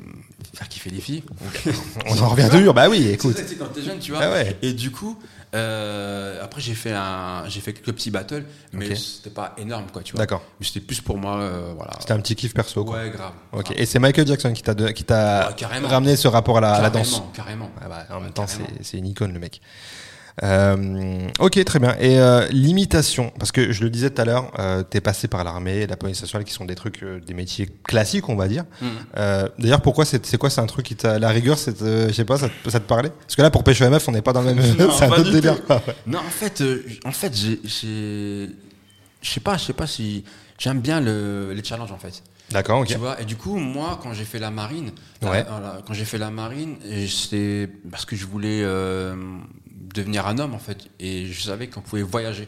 faire 0.55 0.69
kiffer 0.69 0.89
les 0.89 1.01
filles. 1.01 1.23
On 2.09 2.17
en 2.21 2.29
revient 2.29 2.47
toujours. 2.49 2.73
Bah 2.73 2.87
oui, 2.89 3.03
C'est 3.03 3.13
écoute. 3.13 3.35
c'est 3.45 3.55
quand 3.57 3.65
t'es 3.73 3.81
jeune, 3.81 3.99
tu 3.99 4.11
vois. 4.13 4.21
Ah 4.23 4.31
ouais. 4.31 4.57
Et 4.61 4.71
du 4.73 4.89
coup, 4.91 5.17
euh, 5.57 6.43
après 6.43 6.61
j'ai 6.61 6.73
fait 6.75 6.91
un, 6.93 7.43
j'ai 7.47 7.59
fait 7.59 7.73
quelques 7.73 7.93
petits 7.93 8.11
battles, 8.11 8.45
mais 8.73 8.95
c'était 8.95 9.29
pas 9.29 9.53
énorme, 9.57 9.85
quoi, 9.91 10.01
tu 10.03 10.13
vois. 10.13 10.19
D'accord. 10.19 10.43
Mais 10.59 10.65
c'était 10.65 10.79
plus 10.79 11.01
pour 11.01 11.17
moi, 11.17 11.37
euh, 11.37 11.73
voilà. 11.75 11.91
C'était 11.99 12.13
un 12.13 12.19
petit 12.19 12.35
kiff 12.35 12.53
perso, 12.53 12.85
quoi. 12.85 12.97
Ouais, 12.97 13.09
grave. 13.09 13.33
Ok. 13.51 13.65
grave. 13.65 13.77
Et 13.79 13.85
c'est 13.85 13.99
Michael 13.99 14.27
Jackson 14.27 14.53
qui 14.53 14.63
t'a 14.63 14.73
de- 14.73 14.89
qui 14.89 15.03
t'a 15.03 15.47
Ouais, 15.49 15.53
carrément. 15.55 15.87
ramené 15.87 16.15
ce 16.15 16.27
rapport 16.27 16.57
à 16.57 16.61
la, 16.61 16.73
à 16.73 16.81
la 16.81 16.89
Carrément, 16.89 17.03
danse. 17.03 17.23
Carrément. 17.33 17.71
Ah 17.81 17.87
bah, 17.89 18.05
en 18.09 18.15
Ouais, 18.17 18.21
même 18.23 18.31
temps, 18.33 18.45
c'est 18.81 18.97
une 18.97 19.07
icône, 19.07 19.33
le 19.33 19.39
mec. 19.39 19.61
Euh, 20.43 21.27
ok, 21.39 21.63
très 21.65 21.79
bien. 21.79 21.95
Et 21.99 22.19
euh, 22.19 22.47
l'imitation, 22.51 23.31
parce 23.39 23.51
que 23.51 23.71
je 23.71 23.83
le 23.83 23.89
disais 23.89 24.09
tout 24.11 24.21
à 24.21 24.25
l'heure, 24.25 24.51
euh, 24.59 24.83
t'es 24.83 25.01
passé 25.01 25.27
par 25.27 25.43
l'armée, 25.43 25.87
la 25.87 25.97
police 25.97 26.21
nationale, 26.21 26.45
qui 26.45 26.53
sont 26.53 26.65
des 26.65 26.75
trucs, 26.75 27.01
euh, 27.03 27.19
des 27.19 27.33
métiers 27.33 27.67
classiques, 27.83 28.29
on 28.29 28.35
va 28.35 28.47
dire. 28.47 28.65
Euh, 29.17 29.47
D'ailleurs, 29.57 29.81
pourquoi 29.81 30.05
c'est 30.05 30.37
quoi 30.37 30.49
C'est 30.49 30.61
un 30.61 30.67
truc 30.67 30.85
qui 30.85 30.95
t'a 30.95 31.17
la 31.17 31.29
rigueur, 31.29 31.57
c'est, 31.57 31.79
je 31.79 32.13
sais 32.13 32.25
pas, 32.25 32.37
ça, 32.37 32.49
te- 32.49 32.69
ça 32.69 32.79
te 32.79 32.85
parlait? 32.87 33.09
Parce 33.09 33.35
que 33.35 33.41
là, 33.41 33.49
pour 33.49 33.63
Pécho 33.63 33.83
MF, 33.89 34.07
on 34.07 34.11
n'est 34.11 34.21
pas 34.21 34.33
dans 34.33 34.41
le 34.41 34.53
même. 34.53 34.61
C'est 34.97 35.05
un 35.05 35.09
autre 35.11 35.31
délire. 35.31 35.55
tout. 35.57 35.63
quoi, 35.65 35.81
ouais. 35.87 35.95
Non, 36.05 36.19
en 36.19 36.29
fait, 36.29 36.63
en 37.03 37.11
fait, 37.11 37.35
j'ai, 37.35 37.59
je 39.21 39.29
sais 39.29 39.39
pas, 39.39 39.57
je 39.57 39.65
sais 39.65 39.73
pas 39.73 39.87
si 39.87 40.23
j'aime 40.59 40.79
bien 40.81 41.01
le, 41.01 41.51
les 41.53 41.63
challenges 41.63 41.91
en 41.91 41.97
fait. 41.97 42.21
D'accord, 42.51 42.79
ok. 42.79 42.87
Tu 42.87 42.97
vois, 42.97 43.19
et 43.21 43.25
du 43.25 43.35
coup, 43.35 43.57
moi, 43.57 43.99
quand 44.01 44.13
j'ai 44.13 44.23
fait 44.23 44.39
la 44.39 44.51
marine, 44.51 44.91
Ouais. 45.21 45.43
euh, 45.49 45.79
quand 45.85 45.93
j'ai 45.93 46.05
fait 46.05 46.17
la 46.19 46.29
marine, 46.29 46.75
c'est 47.09 47.67
parce 47.91 48.05
que 48.05 48.15
je 48.15 48.25
voulais 48.25 48.61
euh, 48.63 49.15
devenir 49.79 50.27
un 50.27 50.37
homme, 50.39 50.53
en 50.53 50.59
fait, 50.59 50.87
et 50.99 51.25
je 51.25 51.41
savais 51.41 51.67
qu'on 51.67 51.81
pouvait 51.81 52.01
voyager. 52.01 52.47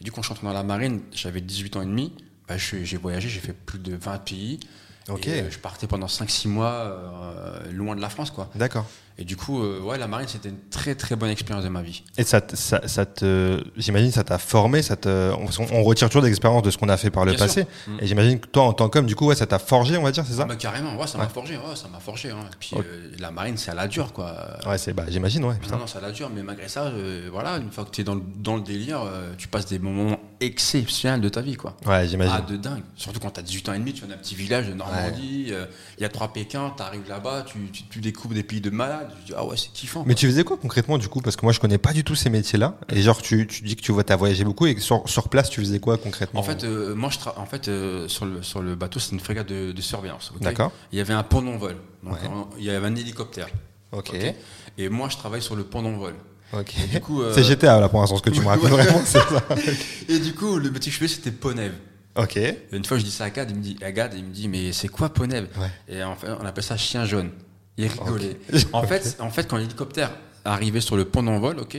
Et 0.00 0.04
du 0.04 0.10
coup, 0.10 0.16
quand 0.16 0.22
je 0.22 0.26
suis 0.26 0.34
rentré 0.34 0.46
dans 0.46 0.52
la 0.52 0.62
marine, 0.62 1.00
j'avais 1.12 1.40
18 1.40 1.76
ans 1.76 1.82
et 1.82 1.86
demi, 1.86 2.12
bah, 2.46 2.56
j'ai 2.56 2.96
voyagé, 2.96 3.28
j'ai 3.28 3.40
fait 3.40 3.52
plus 3.52 3.78
de 3.78 3.94
20 3.94 4.18
pays. 4.18 4.60
Ok. 5.08 5.26
Et, 5.26 5.42
euh, 5.42 5.50
je 5.50 5.58
partais 5.58 5.86
pendant 5.86 6.06
5-6 6.06 6.48
mois 6.48 6.72
euh, 6.72 7.72
loin 7.72 7.96
de 7.96 8.00
la 8.00 8.08
France, 8.08 8.30
quoi. 8.30 8.50
D'accord. 8.54 8.86
Et 9.20 9.24
du 9.24 9.36
coup, 9.36 9.60
euh, 9.62 9.80
ouais, 9.80 9.98
la 9.98 10.06
marine, 10.06 10.28
c'était 10.28 10.48
une 10.48 10.60
très 10.70 10.94
très 10.94 11.16
bonne 11.16 11.30
expérience 11.30 11.64
de 11.64 11.68
ma 11.68 11.82
vie. 11.82 12.04
Et 12.16 12.22
ça, 12.22 12.40
ça, 12.54 12.86
ça 12.86 13.04
te, 13.04 13.60
j'imagine, 13.76 14.12
ça 14.12 14.22
t'a 14.22 14.38
formé, 14.38 14.80
ça 14.80 14.94
te, 14.94 15.32
on, 15.32 15.48
on 15.72 15.82
retire 15.82 16.08
toujours 16.08 16.22
des 16.22 16.28
expériences 16.28 16.62
de 16.62 16.70
ce 16.70 16.78
qu'on 16.78 16.88
a 16.88 16.96
fait 16.96 17.10
par 17.10 17.24
le 17.24 17.32
Bien 17.32 17.40
passé. 17.46 17.62
sûr. 17.84 17.92
Mm. 17.94 17.98
Et 18.00 18.06
j'imagine 18.06 18.38
que 18.38 18.46
toi, 18.46 18.62
en 18.62 18.72
tant 18.72 18.88
qu'homme, 18.88 19.06
du 19.06 19.16
coup, 19.16 19.26
ouais, 19.26 19.34
ça 19.34 19.46
t'a 19.46 19.58
forgé, 19.58 19.96
on 19.96 20.02
va 20.02 20.12
dire, 20.12 20.24
c'est 20.24 20.34
ça 20.34 20.42
Ah 20.42 20.46
bah, 20.46 20.54
carrément, 20.54 20.96
ouais, 20.96 21.06
ça 21.08 21.18
m'a 21.18 21.24
Ouais. 21.24 21.30
forgé, 21.30 21.56
ouais, 21.56 21.74
ça 21.74 21.88
m'a 21.88 21.98
forgé. 21.98 22.30
hein. 22.30 22.36
Et 22.52 22.56
puis 22.60 22.70
euh, 22.76 23.10
la 23.18 23.32
marine, 23.32 23.56
c'est 23.56 23.72
à 23.72 23.74
la 23.74 23.88
dure, 23.88 24.12
quoi. 24.12 24.36
Ouais, 24.66 24.78
c'est, 24.78 24.92
bah, 24.92 25.04
j'imagine, 25.08 25.44
ouais. 25.44 25.56
Putain. 25.56 25.72
Non, 25.74 25.80
non, 25.80 25.86
c'est 25.88 25.98
à 25.98 26.02
la 26.02 26.12
dure, 26.12 26.30
mais 26.32 26.44
malgré 26.44 26.68
ça, 26.68 26.84
euh, 26.84 27.28
voilà, 27.32 27.56
une 27.56 27.72
fois 27.72 27.84
que 27.86 27.90
tu 27.90 28.02
es 28.02 28.04
dans 28.04 28.14
le, 28.14 28.22
dans 28.36 28.54
le 28.54 28.62
délire, 28.62 29.00
tu 29.36 29.48
passes 29.48 29.66
des 29.66 29.80
moments 29.80 30.16
exceptionnels 30.40 31.20
de 31.20 31.28
ta 31.28 31.40
vie, 31.40 31.56
quoi. 31.56 31.76
Ouais, 31.86 32.06
j'imagine. 32.06 32.34
Ah, 32.36 32.40
de 32.48 32.56
dingue. 32.56 32.82
Surtout 32.94 33.18
quand 33.18 33.30
tu 33.32 33.40
as 33.40 33.42
18 33.42 33.68
ans 33.68 33.72
et 33.72 33.78
demi, 33.80 33.92
tu 33.92 34.04
viens 34.04 34.14
d'un 34.14 34.20
petit 34.20 34.36
village 34.36 34.68
de 34.68 34.74
Normandie, 34.74 35.52
il 35.98 36.02
y 36.02 36.04
a 36.04 36.08
trois 36.08 36.32
Pékin, 36.32 36.72
tu 36.76 36.82
arrives 36.84 37.08
là-bas, 37.08 37.42
tu, 37.46 37.58
tu, 37.72 37.82
tu 37.88 38.00
découvres 38.00 38.34
des 38.34 38.42
pays 38.44 38.60
de 38.60 38.70
malades, 38.70 39.07
tu 39.16 39.26
dis, 39.26 39.32
ah 39.36 39.44
ouais, 39.44 39.56
c'est 39.56 39.72
kiffant. 39.72 40.00
Mais 40.06 40.14
quoi. 40.14 40.20
tu 40.20 40.26
faisais 40.26 40.44
quoi 40.44 40.56
concrètement 40.56 40.98
du 40.98 41.08
coup? 41.08 41.20
Parce 41.20 41.36
que 41.36 41.44
moi 41.44 41.52
je 41.52 41.60
connais 41.60 41.78
pas 41.78 41.92
du 41.92 42.04
tout 42.04 42.14
ces 42.14 42.30
métiers-là. 42.30 42.78
Et 42.90 43.02
genre 43.02 43.20
tu, 43.22 43.46
tu 43.46 43.62
dis 43.62 43.76
que 43.76 43.82
tu 43.82 43.92
vois 43.92 44.04
t'as 44.04 44.16
voyagé 44.16 44.44
beaucoup 44.44 44.66
et 44.66 44.78
sur, 44.78 45.08
sur 45.08 45.28
place 45.28 45.50
tu 45.50 45.60
faisais 45.60 45.80
quoi 45.80 45.98
concrètement? 45.98 46.40
En 46.40 46.42
fait, 46.42 46.64
euh, 46.64 46.94
moi, 46.94 47.10
je 47.10 47.18
en 47.36 47.46
fait 47.46 47.68
euh, 47.68 48.08
sur, 48.08 48.26
le, 48.26 48.42
sur 48.42 48.62
le 48.62 48.74
bateau, 48.74 49.00
c'est 49.00 49.12
une 49.12 49.20
frégate 49.20 49.48
de, 49.48 49.72
de 49.72 49.80
surveillance. 49.82 50.32
D'accord. 50.40 50.72
Il 50.92 50.98
y 50.98 51.00
avait 51.00 51.14
un 51.14 51.22
pont 51.22 51.42
d'envol. 51.42 51.76
Ouais. 52.04 52.18
il 52.58 52.64
y 52.64 52.70
avait 52.70 52.86
un 52.86 52.94
hélicoptère. 52.94 53.48
Ok. 53.92 54.10
ok? 54.14 54.34
Et 54.76 54.88
moi, 54.88 55.08
je 55.08 55.16
travaille 55.16 55.42
sur 55.42 55.56
le 55.56 55.64
pont 55.64 55.82
d'envol. 55.82 56.14
Ok. 56.52 56.74
Du 56.90 57.00
coup, 57.00 57.22
euh, 57.22 57.32
C'est 57.34 57.42
GTA 57.42 57.78
là 57.80 57.88
pour 57.88 58.00
l'instant 58.00 58.16
ce 58.16 58.22
que 58.22 58.30
tu 58.30 58.40
me 58.40 58.46
racontes 58.46 58.70
vraiment 58.70 59.02
c'est 59.04 59.18
ça. 59.18 59.44
Et 60.08 60.18
du 60.18 60.34
coup, 60.34 60.56
le 60.58 60.70
métier 60.70 60.90
que 60.90 60.94
je 60.94 61.00
fais, 61.00 61.08
c'était 61.08 61.30
Ponève. 61.30 61.74
Ok. 62.16 62.36
Et 62.36 62.56
Une 62.72 62.84
fois, 62.84 62.98
je 62.98 63.04
dis 63.04 63.10
ça 63.10 63.24
à 63.24 63.30
Gad, 63.30 63.50
il 63.50 63.56
me 63.56 63.62
dit, 63.62 63.76
il 63.80 64.24
me 64.24 64.32
dit, 64.32 64.48
mais 64.48 64.72
c'est 64.72 64.88
quoi 64.88 65.10
Ponève? 65.10 65.48
Ouais. 65.58 65.94
Et 65.96 66.02
en 66.02 66.16
fait, 66.16 66.28
on 66.40 66.44
appelle 66.46 66.64
ça 66.64 66.76
chien 66.76 67.04
jaune. 67.04 67.30
Il 67.78 67.86
rigolait. 67.86 68.36
En 68.72 68.82
fait, 68.82 69.16
en 69.20 69.30
fait, 69.30 69.48
quand 69.48 69.56
l'hélicoptère 69.56 70.10
arrivait 70.44 70.80
sur 70.80 70.96
le 70.96 71.04
pont 71.04 71.22
d'envol, 71.22 71.58
ok, 71.58 71.78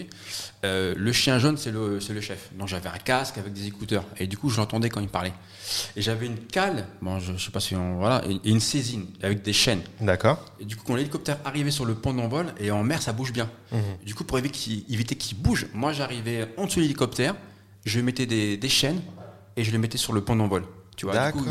euh, 0.65 0.93
le 0.97 1.11
chien 1.11 1.39
jaune, 1.39 1.57
c'est 1.57 1.71
le, 1.71 1.99
le 1.99 2.21
chef. 2.21 2.49
Donc 2.57 2.67
j'avais 2.67 2.89
un 2.89 2.97
casque 2.97 3.37
avec 3.37 3.53
des 3.53 3.67
écouteurs. 3.67 4.03
Et 4.17 4.27
du 4.27 4.37
coup, 4.37 4.49
je 4.49 4.57
l'entendais 4.57 4.89
quand 4.89 5.01
il 5.01 5.07
parlait. 5.07 5.33
Et 5.95 6.01
j'avais 6.01 6.25
une 6.25 6.37
cale, 6.37 6.87
bon, 7.01 7.19
je, 7.19 7.33
je 7.37 7.45
sais 7.45 7.51
pas 7.51 7.59
si 7.59 7.75
on, 7.75 7.97
voilà, 7.97 8.23
et, 8.27 8.49
une 8.49 8.59
saisine 8.59 9.05
avec 9.21 9.41
des 9.41 9.53
chaînes. 9.53 9.81
D'accord. 10.01 10.43
Et 10.59 10.65
du 10.65 10.75
coup, 10.75 10.83
quand 10.85 10.95
l'hélicoptère 10.95 11.37
arrivait 11.45 11.71
sur 11.71 11.85
le 11.85 11.95
pont 11.95 12.13
d'envol, 12.13 12.47
et 12.59 12.71
en 12.71 12.83
mer, 12.83 13.01
ça 13.01 13.13
bouge 13.13 13.31
bien. 13.31 13.49
Mhm. 13.71 13.79
Du 14.05 14.15
coup, 14.15 14.23
pour 14.23 14.37
éviter 14.39 15.15
qu'il, 15.15 15.37
bouge, 15.37 15.67
moi, 15.73 15.93
j'arrivais 15.93 16.47
en 16.57 16.65
dessous 16.65 16.77
de 16.77 16.83
l'hélicoptère, 16.83 17.35
je 17.85 17.99
mettais 17.99 18.25
des, 18.25 18.57
des 18.57 18.69
chaînes 18.69 19.01
et 19.55 19.63
je 19.63 19.71
les 19.71 19.77
mettais 19.77 19.97
sur 19.97 20.13
le 20.13 20.21
pont 20.21 20.35
d'envol. 20.35 20.65
Tu 20.95 21.05
vois, 21.05 21.31
du 21.31 21.39
coup, 21.39 21.45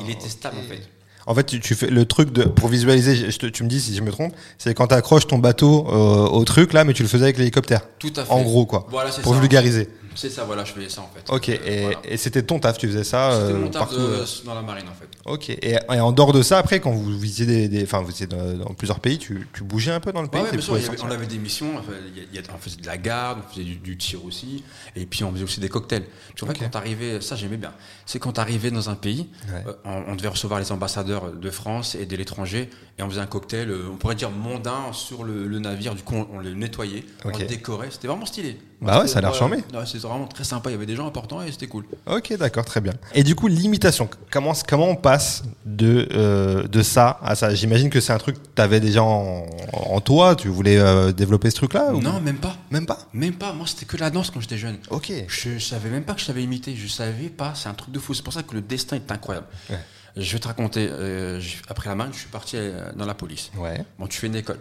il, 0.00 0.06
il 0.06 0.10
était 0.10 0.28
stable, 0.28 0.58
en 0.58 0.62
fait. 0.62 0.88
En 1.26 1.34
fait 1.34 1.44
tu, 1.44 1.60
tu 1.60 1.74
fais 1.74 1.88
le 1.88 2.04
truc 2.04 2.32
de 2.32 2.44
pour 2.44 2.68
visualiser. 2.68 3.30
je 3.30 3.38
te- 3.38 3.46
tu 3.46 3.62
me 3.64 3.68
dis 3.68 3.80
si 3.80 3.94
je 3.94 4.02
me 4.02 4.10
trompe. 4.10 4.32
C'est 4.58 4.74
quand 4.74 4.88
tu 4.88 4.94
accroches 4.94 5.26
ton 5.26 5.38
bateau 5.38 5.86
euh, 5.90 6.26
au 6.28 6.44
truc 6.44 6.72
là, 6.72 6.84
mais 6.84 6.92
tu 6.92 7.02
le 7.02 7.08
faisais 7.08 7.24
avec 7.24 7.38
l'hélicoptère. 7.38 7.82
Tout 7.98 8.12
à 8.16 8.24
fait. 8.24 8.30
En 8.32 8.42
gros 8.42 8.66
quoi. 8.66 8.86
Voilà, 8.90 9.10
c'est 9.12 9.22
Pour 9.22 9.34
ça. 9.34 9.40
vulgariser. 9.40 9.88
C'est 10.14 10.30
ça, 10.30 10.44
voilà, 10.44 10.64
je 10.64 10.72
faisais 10.72 10.88
ça, 10.88 11.00
en 11.02 11.10
fait. 11.14 11.24
Ok. 11.32 11.48
Euh, 11.48 11.56
Et, 11.66 11.80
voilà. 11.82 11.98
et 12.04 12.16
c'était 12.16 12.42
ton 12.42 12.58
taf. 12.58 12.78
Tu 12.78 12.86
faisais 12.88 13.04
ça 13.04 13.30
C'était 13.32 13.52
euh, 13.54 13.58
mon 13.58 13.68
taf 13.68 13.80
partout. 13.82 13.96
de- 13.96 14.02
euh, 14.02 14.24
dans 14.44 14.54
la 14.54 14.62
marine, 14.62 14.86
en 14.88 14.94
fait. 14.94 15.08
Ok. 15.24 15.50
Et, 15.50 15.72
et 15.90 16.00
en 16.00 16.12
dehors 16.12 16.32
de 16.32 16.42
ça, 16.42 16.58
après, 16.58 16.80
quand 16.80 16.90
vous 16.92 17.18
visitiez 17.18 17.46
des, 17.46 17.68
des- 17.68 17.82
enfin, 17.84 18.00
vous 18.02 18.10
étiez 18.10 18.26
dans, 18.26 18.54
dans 18.54 18.74
plusieurs 18.74 19.00
pays, 19.00 19.18
tu, 19.18 19.46
tu 19.52 19.62
bougeais 19.64 19.92
un 19.92 20.00
peu 20.00 20.12
dans 20.12 20.20
le 20.22 20.26
Ouais, 20.28 20.32
pays. 20.32 20.42
ouais, 20.42 20.50
tu 20.50 20.56
bien 20.56 20.64
sûr, 20.64 20.74
avait- 20.74 21.02
on 21.02 21.10
avait 21.10 21.26
des 21.26 21.38
missions, 21.38 21.76
enfin, 21.78 21.92
il 22.14 22.16
y 22.16 22.24
a- 22.24 22.28
il 22.32 22.36
y 22.36 22.38
a- 22.38 22.42
on 22.54 22.58
faisait 22.58 22.76
de 22.80 22.86
la 22.86 22.98
garde, 22.98 23.38
on 23.46 23.50
faisait 23.50 23.64
du, 23.64 23.76
du 23.76 23.96
tir 23.96 24.24
aussi, 24.24 24.64
et 24.96 25.06
puis 25.06 25.24
on 25.24 25.32
faisait 25.32 25.44
aussi 25.44 25.60
des 25.60 25.68
cocktails. 25.68 26.04
Puis 26.34 26.44
en 26.44 26.46
fait, 26.46 26.52
Ok. 26.52 26.58
quand 26.60 26.70
t'arrivais, 26.70 27.20
ça 27.20 27.36
j'aimais 27.36 27.56
bien, 27.56 27.72
c'est 28.06 28.18
quand 28.18 28.32
t'arrivais 28.32 28.70
dans 28.70 28.90
un 28.90 28.94
pays, 28.94 29.28
Ouais. 29.48 29.64
euh, 29.66 29.72
on, 29.84 30.12
on 30.12 30.14
devait 30.16 30.28
recevoir 30.28 30.60
les 30.60 30.72
ambassadeurs 30.72 31.32
de 31.32 31.50
France 31.50 31.94
et 31.94 32.06
de 32.06 32.16
l'étranger, 32.16 32.68
et 32.98 33.02
on 33.02 33.08
faisait 33.08 33.20
un 33.20 33.26
cocktail, 33.26 33.72
on 33.90 33.96
pourrait 33.96 34.14
dire 34.14 34.30
mondain 34.30 34.92
sur 34.92 35.24
le, 35.24 35.46
le 35.46 35.58
navire, 35.58 35.94
du 35.94 36.02
coup 36.02 36.14
on, 36.14 36.28
on 36.36 36.38
le 36.40 36.54
nettoyait, 36.54 37.04
on 37.24 37.28
le 37.36 37.44
décorait, 37.46 37.88
c'était 37.90 38.08
vraiment 38.08 38.26
stylé. 38.26 38.58
Bah 38.82 39.00
ouais, 39.00 39.06
ça 39.08 39.18
a 39.18 39.22
l'air 39.22 39.34
charmé. 39.34 39.58
Ouais, 39.72 39.86
c'était 39.86 39.98
vraiment 40.06 40.26
très 40.26 40.44
sympa, 40.44 40.68
il 40.70 40.72
y 40.72 40.76
avait 40.76 40.86
des 40.86 40.96
gens 40.96 41.06
importants 41.06 41.40
et 41.42 41.52
c'était 41.52 41.68
cool. 41.68 41.84
Ok, 42.06 42.36
d'accord, 42.36 42.64
très 42.64 42.80
bien. 42.80 42.92
Et 43.14 43.22
du 43.22 43.34
coup, 43.34 43.46
l'imitation, 43.46 44.08
comment, 44.30 44.52
comment 44.68 44.88
on 44.88 44.96
passe 44.96 45.44
de, 45.64 46.08
euh, 46.12 46.66
de 46.66 46.82
ça 46.82 47.18
à 47.22 47.34
ça? 47.36 47.54
J'imagine 47.54 47.90
que 47.90 48.00
c'est 48.00 48.12
un 48.12 48.18
truc 48.18 48.36
que 48.42 48.48
tu 48.56 48.60
avais 48.62 48.80
déjà 48.80 49.02
en, 49.02 49.46
en 49.72 50.00
toi, 50.00 50.34
tu 50.34 50.48
voulais 50.48 50.78
euh, 50.78 51.12
développer 51.12 51.50
ce 51.50 51.56
truc-là 51.56 51.94
ou- 51.94 52.00
Non, 52.00 52.20
même 52.20 52.38
pas. 52.38 52.56
Même 52.70 52.86
pas? 52.86 52.98
Même 53.12 53.34
pas. 53.34 53.52
Moi, 53.52 53.66
c'était 53.66 53.86
que 53.86 53.96
la 53.96 54.10
danse 54.10 54.30
quand 54.30 54.40
j'étais 54.40 54.58
jeune. 54.58 54.76
Ok. 54.90 55.12
Je, 55.28 55.50
je 55.58 55.64
savais 55.64 55.88
même 55.88 56.04
pas 56.04 56.14
que 56.14 56.20
je 56.20 56.24
savais 56.26 56.42
imiter. 56.42 56.74
Je 56.76 56.88
savais 56.88 57.28
pas. 57.28 57.52
C'est 57.54 57.68
un 57.68 57.74
truc 57.74 57.92
de 57.92 57.98
fou. 58.00 58.14
C'est 58.14 58.22
pour 58.24 58.32
ça 58.32 58.42
que 58.42 58.54
le 58.54 58.60
destin 58.62 58.96
est 58.96 59.12
incroyable. 59.12 59.46
Ouais. 59.70 59.78
Je 60.16 60.32
vais 60.32 60.38
te 60.40 60.48
raconter. 60.48 60.88
euh, 60.90 61.40
après 61.68 61.88
la 61.88 61.94
marine, 61.94 62.12
je 62.12 62.18
suis 62.18 62.28
parti 62.28 62.56
dans 62.96 63.06
la 63.06 63.14
police. 63.14 63.50
Ouais. 63.56 63.84
Bon, 63.98 64.06
tu 64.08 64.18
fais 64.18 64.26
une 64.26 64.34
école. 64.36 64.58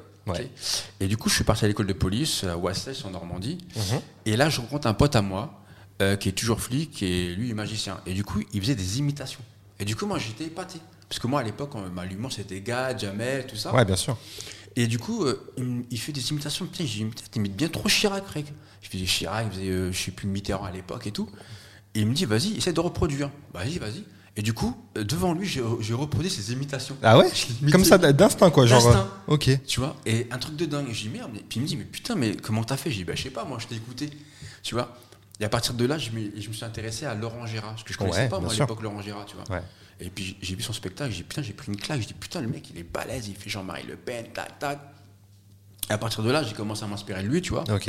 Et 1.00 1.08
du 1.08 1.18
coup, 1.18 1.30
je 1.30 1.36
suis 1.36 1.44
parti 1.44 1.66
à 1.66 1.68
l'école 1.68 1.88
de 1.88 1.94
police 1.94 2.44
à 2.44 2.58
Wassels 2.58 2.96
en 3.06 3.10
Normandie. 3.12 3.58
Mhm. 3.76 4.02
Et 4.26 4.38
là, 4.38 4.50
je 4.50 4.62
rencontre 4.62 4.88
un 4.88 4.94
pote 4.94 5.16
à 5.16 5.22
moi 5.22 5.62
euh, 6.02 6.16
qui 6.16 6.30
est 6.30 6.34
toujours 6.34 6.62
flic 6.62 7.02
et 7.04 7.34
lui 7.36 7.50
est 7.50 7.54
magicien. 7.56 8.00
Et 8.06 8.14
du 8.14 8.24
coup, 8.24 8.42
il 8.54 8.62
faisait 8.62 8.76
des 8.76 9.00
imitations. 9.00 9.42
Et 9.80 9.86
du 9.86 9.96
coup, 9.96 10.06
moi, 10.06 10.20
j'étais 10.20 10.46
épaté. 10.46 10.80
Parce 11.10 11.20
que 11.20 11.28
moi, 11.28 11.42
à 11.42 11.44
l'époque, 11.44 11.76
on- 11.76 11.90
bah, 11.90 12.06
l'humour, 12.06 12.32
c'était 12.32 12.62
Gad, 12.62 13.00
Jamel, 13.00 13.46
tout 13.48 13.56
ça. 13.56 13.74
Ouais, 13.74 13.84
bien 13.84 13.96
sûr. 13.96 14.18
Et 14.76 14.88
du 14.88 15.00
coup, 15.00 15.26
euh, 15.26 15.52
il, 15.90 16.00
fait 16.00 16.12
des 16.14 16.30
imitations. 16.32 16.66
Putain, 16.66 16.86
t'imites 17.32 17.56
bien 17.56 17.68
trop 17.68 17.90
Chirac, 17.90 18.26
Craig. 18.26 18.46
Je 18.82 18.90
faisais 18.90 19.06
Chirac, 19.06 19.48
il 19.48 19.52
faisait, 19.52 19.70
euh, 19.70 19.92
je 19.92 20.02
sais 20.02 20.12
plus, 20.12 20.28
Mitterrand 20.28 20.64
à 20.66 20.72
l'époque 20.72 21.08
et 21.08 21.12
tout. 21.12 21.30
Et 21.94 22.02
il 22.02 22.08
me 22.08 22.14
dit, 22.14 22.26
vas-y, 22.26 22.56
essaie 22.56 22.72
de 22.72 22.80
reproduire. 22.80 23.30
Vas-y, 23.54 23.80
vas-y. 23.80 24.06
Et 24.38 24.42
du 24.42 24.54
coup, 24.54 24.78
euh, 24.98 25.04
devant 25.04 25.34
lui, 25.34 25.46
j'ai 25.46 25.62
j'ai 25.82 25.94
reproduit 25.94 26.30
ses 26.30 26.54
imitations. 26.54 26.96
Ah 27.04 27.18
ouais. 27.18 27.30
Comme 27.72 27.84
ça, 27.84 27.98
d'instinct, 27.98 28.50
quoi. 28.50 28.66
Genre, 28.66 28.82
D'instinct. 28.82 29.10
euh, 29.30 29.34
ok. 29.34 29.50
Tu 29.68 29.80
vois 29.80 29.96
Et 30.06 30.28
un 30.32 30.38
truc 30.38 30.56
de 30.56 30.66
dingue. 30.66 30.88
Je 30.92 31.02
dis, 31.02 31.10
merde. 31.10 31.32
Et 31.36 31.44
puis 31.44 31.60
il 31.60 31.64
me 31.64 31.68
dit, 31.68 31.76
mais 31.76 31.84
putain, 31.84 32.16
mais 32.16 32.36
comment 32.38 32.64
t'as 32.64 32.78
fait? 32.78 32.92
Je 32.92 32.98
dis, 32.98 33.04
bah, 33.04 33.14
je 33.16 33.24
sais 33.24 33.30
pas, 33.30 33.44
moi, 33.44 33.58
je 33.60 33.68
t'ai 33.68 33.76
écouté. 33.76 34.10
Tu 34.64 34.76
vois? 34.76 34.96
Et 35.40 35.44
à 35.46 35.50
partir 35.50 35.74
de 35.74 35.86
là, 35.86 35.98
je 35.98 36.12
me, 36.12 36.22
je 36.40 36.48
me 36.48 36.54
suis 36.54 36.64
intéressé 36.64 37.06
à 37.06 37.14
Laurent 37.16 37.46
Gérard. 37.46 37.72
Parce 37.72 37.84
que 37.84 37.92
je 37.94 37.98
connaissais 37.98 38.22
Ouais, 38.24 38.30
pas, 38.30 38.40
moi, 38.40 38.52
à 38.52 38.56
l'époque, 38.56 38.82
Laurent 38.82 39.02
Gérard, 39.02 39.26
tu 39.26 39.36
vois. 39.36 39.58
Ouais. 39.58 39.64
Et 40.00 40.10
puis 40.10 40.36
j'ai 40.42 40.56
vu 40.56 40.64
son 40.64 40.74
spectacle, 40.74 41.12
j'ai 41.12 41.18
dit 41.18 41.24
putain, 41.24 41.44
j'ai 41.44 41.54
pris 41.54 41.68
une 41.72 41.78
claque, 41.78 42.00
j'ai 42.00 42.08
dit 42.08 42.16
putain, 42.16 42.42
le 42.42 42.48
mec 42.48 42.68
il 42.72 42.80
est 42.80 42.84
balèze, 42.84 43.28
il 43.28 43.36
fait 43.36 43.52
Jean-Marie 43.52 43.84
Le 43.88 43.96
Pen, 43.96 44.26
tac, 44.34 44.58
tac. 44.58 44.80
Et 45.90 45.94
à 45.94 45.98
partir 46.00 46.24
de 46.24 46.32
là, 46.32 46.42
j'ai 46.42 46.54
commencé 46.56 46.84
à 46.84 46.88
m'inspirer 46.88 47.22
de 47.22 47.28
lui, 47.28 47.40
tu 47.44 47.52
vois. 47.52 47.64
Ok. 47.72 47.88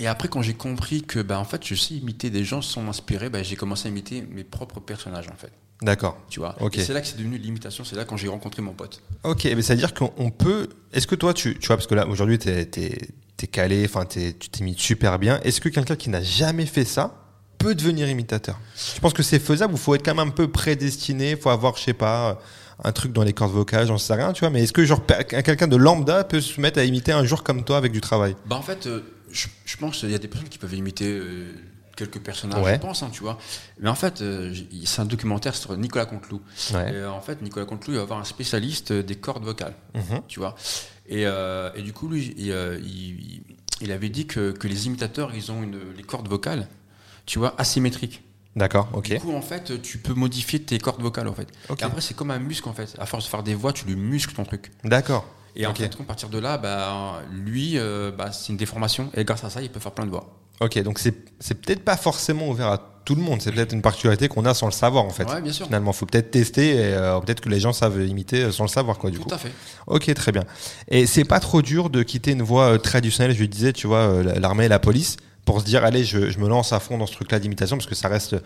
Et 0.00 0.06
après, 0.06 0.28
quand 0.28 0.42
j'ai 0.42 0.54
compris 0.54 1.02
que 1.02 1.20
bah, 1.20 1.38
en 1.38 1.44
fait, 1.44 1.64
je 1.64 1.74
sais 1.74 1.94
imiter 1.94 2.30
des 2.30 2.44
gens 2.44 2.62
sans 2.62 2.82
m'inspirer, 2.82 3.28
bah, 3.30 3.42
j'ai 3.42 3.56
commencé 3.56 3.86
à 3.86 3.90
imiter 3.90 4.22
mes 4.30 4.44
propres 4.44 4.80
personnages, 4.80 5.28
en 5.28 5.36
fait. 5.36 5.52
D'accord. 5.82 6.16
Tu 6.30 6.40
vois? 6.40 6.56
Et 6.72 6.80
c'est 6.80 6.92
là 6.94 7.00
que 7.00 7.06
c'est 7.06 7.16
devenu 7.18 7.36
l'imitation, 7.38 7.84
c'est 7.84 7.96
là 7.96 8.04
quand 8.04 8.16
j'ai 8.16 8.28
rencontré 8.28 8.62
mon 8.62 8.72
pote. 8.72 9.02
Ok, 9.22 9.44
mais 9.44 9.60
c'est-à-dire 9.62 9.92
qu'on 9.94 10.12
on 10.16 10.30
peut. 10.30 10.68
Est-ce 10.92 11.06
que 11.06 11.14
toi, 11.14 11.34
tu, 11.34 11.58
tu 11.58 11.66
vois, 11.66 11.76
parce 11.76 11.86
que 11.86 11.94
là, 11.94 12.06
aujourd'hui, 12.06 12.38
t'es 12.38 12.68
es, 12.72 13.46
calé, 13.46 13.84
enfin, 13.84 14.04
t'es- 14.06 14.32
tu 14.32 14.48
t'imites 14.48 14.78
super 14.80 15.18
bien. 15.18 15.38
Est-ce 15.42 15.60
que 15.60 15.68
quelqu'un 15.68 15.96
qui 15.96 16.08
n'a 16.08 16.22
jamais 16.22 16.64
fait 16.64 16.84
ça 16.84 17.14
peut 17.58 17.74
devenir 17.74 18.08
imitateur? 18.08 18.58
Je 18.94 19.00
pense 19.00 19.12
que 19.12 19.22
c'est 19.22 19.38
faisable 19.38 19.74
ou 19.74 19.76
faut 19.76 19.94
être 19.94 20.04
quand 20.04 20.14
même 20.14 20.28
un 20.28 20.30
peu 20.30 20.48
prédestiné, 20.50 21.36
faut 21.36 21.50
avoir, 21.50 21.76
je 21.76 21.82
sais 21.82 21.92
pas, 21.92 22.40
un 22.82 22.92
truc 22.92 23.12
dans 23.12 23.22
les 23.22 23.32
cordes 23.34 23.52
vocales, 23.52 23.86
j'en 23.86 23.98
sais 23.98 24.14
rien, 24.14 24.32
tu 24.32 24.40
vois. 24.40 24.50
Mais 24.50 24.62
est-ce 24.62 24.72
que 24.72 24.84
genre 24.86 25.04
quelqu'un 25.28 25.68
de 25.68 25.76
lambda 25.76 26.24
peut 26.24 26.40
se 26.40 26.58
mettre 26.60 26.78
à 26.78 26.84
imiter 26.84 27.12
un 27.12 27.24
jour 27.24 27.42
comme 27.42 27.64
toi 27.64 27.76
avec 27.76 27.92
du 27.92 28.00
travail? 28.00 28.34
Bah 28.46 28.56
en 28.56 28.62
fait, 28.62 28.86
euh, 28.86 29.02
je, 29.34 29.48
je 29.66 29.76
pense 29.76 29.98
qu'il 29.98 30.10
y 30.10 30.14
a 30.14 30.18
des 30.18 30.28
personnes 30.28 30.48
qui 30.48 30.58
peuvent 30.58 30.74
imiter 30.74 31.06
euh, 31.10 31.52
quelques 31.96 32.18
personnages, 32.20 32.64
Ouais. 32.64 32.74
je 32.74 32.80
pense, 32.80 33.02
hein, 33.02 33.10
tu 33.12 33.20
vois. 33.20 33.38
Mais 33.80 33.88
en 33.88 33.94
fait, 33.94 34.20
euh, 34.22 34.54
c'est 34.84 35.00
un 35.02 35.04
documentaire 35.04 35.54
sur 35.54 35.76
Nicolas 35.76 36.06
Conteloup. 36.06 36.40
Ouais. 36.72 36.90
Euh, 36.94 37.08
en 37.10 37.20
fait, 37.20 37.42
Nicolas 37.42 37.66
Conteloup 37.66 37.92
il 37.92 37.96
va 37.96 38.02
avoir 38.02 38.18
un 38.18 38.24
spécialiste 38.24 38.92
des 38.92 39.16
cordes 39.16 39.44
vocales, 39.44 39.74
Mhm. 39.94 40.22
tu 40.28 40.38
vois. 40.40 40.54
Et, 41.08 41.26
euh, 41.26 41.70
et 41.74 41.82
du 41.82 41.92
coup, 41.92 42.08
lui, 42.08 42.34
il, 42.36 42.46
il- 42.84 43.42
il 43.80 43.90
avait 43.92 44.08
dit 44.08 44.26
que, 44.26 44.52
que 44.52 44.68
les 44.68 44.86
imitateurs, 44.86 45.34
ils 45.34 45.50
ont 45.52 45.62
une, 45.62 45.78
les 45.96 46.02
cordes 46.04 46.28
vocales, 46.28 46.68
tu 47.26 47.38
vois, 47.40 47.54
asymétriques. 47.58 48.22
D'accord, 48.56 48.88
ok. 48.92 49.08
Du 49.10 49.18
coup, 49.18 49.34
en 49.34 49.42
fait, 49.42 49.82
tu 49.82 49.98
peux 49.98 50.14
modifier 50.14 50.62
tes 50.62 50.78
cordes 50.78 51.02
vocales, 51.02 51.26
en 51.26 51.34
fait. 51.34 51.48
Ok. 51.68 51.82
Et 51.82 51.84
après, 51.84 52.00
c'est 52.00 52.14
comme 52.14 52.30
un 52.30 52.38
muscle, 52.38 52.68
en 52.68 52.72
fait. 52.72 52.94
À 53.00 53.04
force 53.06 53.24
de 53.24 53.28
faire 53.30 53.42
des 53.42 53.54
voix, 53.56 53.72
tu 53.72 53.84
lui 53.84 53.96
muscles 53.96 54.32
ton 54.34 54.44
truc. 54.44 54.70
D'accord. 54.84 55.28
Et 55.56 55.66
en 55.66 55.74
fait, 55.74 55.84
à 55.98 56.02
partir 56.04 56.28
de 56.28 56.38
là, 56.38 56.58
bah, 56.58 57.20
lui, 57.32 57.78
euh, 57.78 58.10
bah, 58.16 58.32
c'est 58.32 58.48
une 58.52 58.56
déformation. 58.56 59.10
Et 59.14 59.24
grâce 59.24 59.44
à 59.44 59.50
ça, 59.50 59.62
il 59.62 59.70
peut 59.70 59.80
faire 59.80 59.92
plein 59.92 60.04
de 60.06 60.10
voix. 60.10 60.26
Ok, 60.60 60.78
donc 60.82 60.98
c'est 60.98 61.12
peut-être 61.54 61.84
pas 61.84 61.96
forcément 61.96 62.48
ouvert 62.48 62.68
à 62.68 62.78
tout 63.04 63.14
le 63.16 63.22
monde. 63.22 63.42
C'est 63.42 63.50
peut-être 63.52 63.72
une 63.72 63.82
particularité 63.82 64.28
qu'on 64.28 64.44
a 64.46 64.54
sans 64.54 64.66
le 64.66 64.72
savoir 64.72 65.04
en 65.04 65.10
fait. 65.10 65.24
Ouais, 65.28 65.40
bien 65.42 65.52
sûr. 65.52 65.66
Finalement, 65.66 65.92
faut 65.92 66.06
peut-être 66.06 66.30
tester 66.30 66.74
et 66.76 66.94
euh, 66.94 67.18
peut-être 67.20 67.40
que 67.40 67.48
les 67.48 67.58
gens 67.60 67.72
savent 67.72 68.00
imiter 68.06 68.44
euh, 68.44 68.52
sans 68.52 68.64
le 68.64 68.68
savoir 68.68 68.98
quoi 68.98 69.10
du 69.10 69.18
Tout 69.18 69.24
coup. 69.24 69.34
à 69.34 69.38
fait. 69.38 69.50
Ok, 69.88 70.12
très 70.14 70.32
bien. 70.32 70.44
Et 70.88 71.06
c'est 71.06 71.24
pas 71.24 71.40
trop 71.40 71.60
dur 71.60 71.90
de 71.90 72.02
quitter 72.02 72.30
une 72.32 72.42
voie 72.42 72.78
traditionnelle, 72.78 73.32
je 73.34 73.40
lui 73.40 73.48
disais, 73.48 73.72
tu 73.72 73.86
vois, 73.88 74.22
l'armée 74.22 74.66
et 74.66 74.68
la 74.68 74.78
police, 74.78 75.16
pour 75.44 75.60
se 75.60 75.64
dire, 75.66 75.84
allez, 75.84 76.04
je, 76.04 76.30
je 76.30 76.38
me 76.38 76.48
lance 76.48 76.72
à 76.72 76.80
fond 76.80 76.96
dans 76.98 77.06
ce 77.06 77.12
truc-là 77.12 77.38
d'imitation, 77.38 77.76
parce 77.76 77.86
que 77.88 77.94
ça 77.94 78.08
reste, 78.08 78.36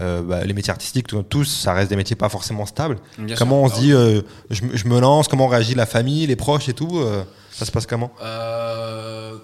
euh, 0.00 0.22
bah, 0.22 0.44
les 0.44 0.52
métiers 0.52 0.70
artistiques, 0.70 1.08
tous, 1.30 1.44
ça 1.46 1.72
reste 1.72 1.88
des 1.90 1.96
métiers 1.96 2.16
pas 2.16 2.28
forcément 2.28 2.66
stables. 2.66 2.98
Bien 3.18 3.36
comment 3.36 3.66
sûr. 3.68 3.74
on 3.74 3.76
se 3.76 3.80
dit, 3.82 3.92
euh, 3.92 4.20
je, 4.50 4.62
me- 4.64 4.76
je 4.76 4.86
me 4.88 5.00
lance, 5.00 5.28
comment 5.28 5.46
réagit 5.48 5.74
la 5.74 5.86
famille, 5.86 6.26
les 6.26 6.36
proches 6.36 6.68
et 6.68 6.74
tout 6.74 6.98
euh, 6.98 7.24
Ça 7.52 7.64
se 7.64 7.70
passe 7.72 7.86
comment? 7.86 8.12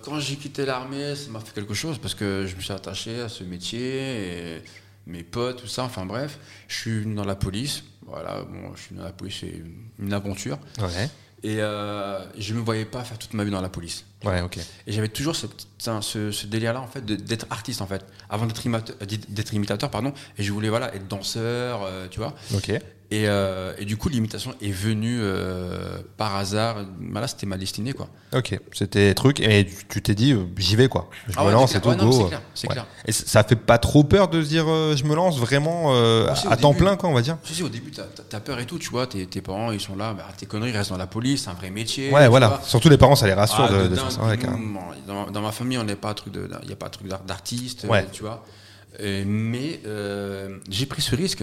Quand 0.04 0.20
j'ai 0.20 0.36
quitté 0.36 0.64
l'armée, 0.64 1.14
ça 1.16 1.30
m'a 1.30 1.40
fait 1.40 1.52
quelque 1.54 1.74
chose 1.74 1.98
parce 1.98 2.14
que 2.14 2.46
je 2.46 2.56
me 2.56 2.60
suis 2.60 2.72
attaché 2.72 3.20
à 3.20 3.28
ce 3.28 3.44
métier 3.44 4.56
et 4.56 4.62
mes 5.06 5.22
potes, 5.22 5.60
tout 5.62 5.66
ça. 5.66 5.84
Enfin 5.84 6.06
bref, 6.06 6.38
je 6.68 6.76
suis 6.76 7.06
dans 7.14 7.24
la 7.24 7.34
police. 7.34 7.84
Voilà, 8.06 8.40
bon, 8.42 8.74
je 8.74 8.80
suis 8.82 8.94
dans 8.94 9.04
la 9.04 9.12
police, 9.12 9.36
c'est 9.40 9.62
une 9.98 10.12
aventure. 10.12 10.58
Ouais. 10.80 11.10
Et 11.44 11.58
euh, 11.60 12.18
je 12.36 12.52
me 12.54 12.60
voyais 12.60 12.84
pas 12.84 13.04
faire 13.04 13.18
toute 13.18 13.32
ma 13.34 13.44
vie 13.44 13.50
dans 13.52 13.60
la 13.60 13.68
police. 13.68 14.04
Ouais, 14.24 14.40
ok. 14.40 14.58
Et 14.86 14.92
j'avais 14.92 15.08
toujours 15.08 15.36
ce, 15.36 15.46
petit- 15.46 15.68
ce, 16.00 16.32
ce 16.32 16.46
délire-là, 16.46 16.80
en 16.80 16.88
fait, 16.88 17.04
d'être 17.04 17.46
artiste, 17.50 17.80
en 17.80 17.86
fait. 17.86 18.04
Avant 18.28 18.46
d'être 18.46 18.64
imitateur, 18.66 18.96
d'être 19.28 19.54
imitateur, 19.54 19.90
pardon. 19.90 20.12
Et 20.36 20.42
je 20.42 20.52
voulais, 20.52 20.68
voilà, 20.68 20.92
être 20.94 21.06
danseur, 21.06 21.82
euh, 21.84 22.08
tu 22.10 22.18
vois. 22.18 22.34
Ok. 22.54 22.72
Et, 23.10 23.26
euh, 23.26 23.72
et 23.78 23.86
du 23.86 23.96
coup, 23.96 24.10
l'imitation 24.10 24.52
est 24.60 24.70
venue 24.70 25.16
euh, 25.22 25.96
par 26.18 26.36
hasard. 26.36 26.84
Bah, 27.00 27.22
là, 27.22 27.26
c'était 27.26 27.46
ma 27.46 27.56
destinée, 27.56 27.94
quoi. 27.94 28.06
Ok. 28.34 28.60
C'était 28.74 29.14
truc, 29.14 29.40
et 29.40 29.66
tu 29.88 30.02
t'es 30.02 30.14
dit, 30.14 30.32
euh, 30.32 30.44
j'y 30.58 30.76
vais 30.76 30.88
quoi. 30.88 31.08
Je 31.26 31.32
Ah 31.38 31.40
me 31.40 31.46
ouais, 31.46 31.52
lance 31.54 31.74
et 31.74 31.80
tout, 31.80 31.88
Ouais, 31.88 31.96
non, 31.96 32.10
go. 32.10 32.12
c'est 32.12 32.26
clair, 32.28 32.42
c'est 32.54 32.68
Ouais. 32.68 32.72
clair. 32.74 32.86
Et 33.06 33.12
ça 33.12 33.42
fait 33.44 33.56
pas 33.56 33.78
trop 33.78 34.04
peur 34.04 34.28
de 34.28 34.42
se 34.42 34.48
dire, 34.48 34.66
je 34.66 35.02
me 35.04 35.14
lance 35.14 35.38
vraiment 35.38 35.94
à 35.94 36.56
temps 36.58 36.72
début. 36.72 36.82
plein, 36.84 36.96
quoi, 36.96 37.08
on 37.08 37.14
va 37.14 37.22
dire 37.22 37.38
Si, 37.44 37.54
si, 37.54 37.62
au 37.62 37.70
début, 37.70 37.92
t'as 37.92 38.02
as 38.36 38.40
peur 38.40 38.58
et 38.58 38.66
tout, 38.66 38.78
tu 38.78 38.90
vois. 38.90 39.06
Tes, 39.06 39.24
tes 39.26 39.40
parents, 39.40 39.72
ils 39.72 39.80
sont 39.80 39.96
là, 39.96 40.12
bah, 40.12 40.26
tes 40.36 40.44
conneries 40.44 40.72
restent 40.72 40.90
dans 40.90 40.98
la 40.98 41.06
police, 41.06 41.44
c'est 41.44 41.50
un 41.50 41.54
vrai 41.54 41.70
métier. 41.70 42.10
Ouais, 42.12 42.28
voilà. 42.28 42.48
vois. 42.48 42.60
Surtout 42.62 42.90
les 42.90 42.98
parents, 42.98 43.16
ça 43.16 43.26
les 43.26 43.32
rassure 43.32 43.68
Ah, 43.70 43.84
de, 43.84 43.88
de 43.88 43.94
faire 43.94 44.12
ça. 44.12 44.20
dans, 45.06 45.30
dans 45.30 45.40
ma 45.40 45.52
famille, 45.52 45.78
on 45.78 45.84
n'est 45.84 45.96
pas 45.96 46.10
un 46.10 46.14
truc 46.14 46.34
de, 46.34 46.46
il 46.60 46.66
n'y 46.66 46.74
a 46.74 46.76
pas 46.76 46.88
un 46.88 46.90
truc 46.90 47.08
d'ar- 47.08 47.22
d'artiste, 47.22 47.86
Ouais. 47.88 48.06
tu 48.12 48.22
vois. 48.22 48.44
Mais 49.00 49.80
j'ai 50.68 50.84
pris 50.84 51.00
ce 51.00 51.16
risque. 51.16 51.42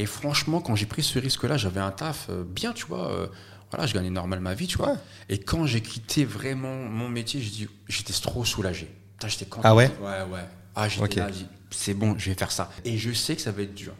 Et 0.00 0.06
franchement, 0.06 0.60
quand 0.62 0.74
j'ai 0.76 0.86
pris 0.86 1.02
ce 1.02 1.18
risque-là, 1.18 1.56
j'avais 1.58 1.80
un 1.80 1.90
taf 1.90 2.28
euh, 2.30 2.42
bien, 2.42 2.72
tu 2.72 2.86
vois. 2.86 3.10
euh, 3.10 3.26
voilà, 3.70 3.86
je 3.86 3.92
gagnais 3.94 4.08
normal 4.10 4.40
ma 4.40 4.54
vie, 4.54 4.66
tu 4.66 4.78
vois. 4.78 4.92
Ouais. 4.92 4.98
Et 5.28 5.38
quand 5.38 5.66
j'ai 5.66 5.80
quitté 5.82 6.24
vraiment 6.24 6.74
mon 6.74 7.08
métier, 7.08 7.40
j'ai 7.40 7.50
dit, 7.50 7.68
j'étais 7.86 8.12
trop 8.14 8.44
soulagé. 8.44 8.88
Putain, 9.18 9.28
J'étais 9.28 9.44
content. 9.44 9.60
Ah 9.68 9.74
ouais? 9.74 9.90
Ouais, 10.00 10.22
ouais. 10.32 10.44
Ah, 10.74 10.88
j'étais 10.88 11.04
Ok. 11.04 11.14
là, 11.16 11.26
j'ai 11.28 11.34
dit, 11.40 11.46
c'est 11.70 11.94
bon, 11.94 12.14
je 12.18 12.30
vais 12.30 12.34
faire 12.34 12.50
ça. 12.50 12.70
Et 12.86 12.96
je 12.96 13.12
sais 13.12 13.36
que 13.36 13.42
ça 13.42 13.52
va 13.52 13.60
être 13.62 13.74
dur. 13.74 13.92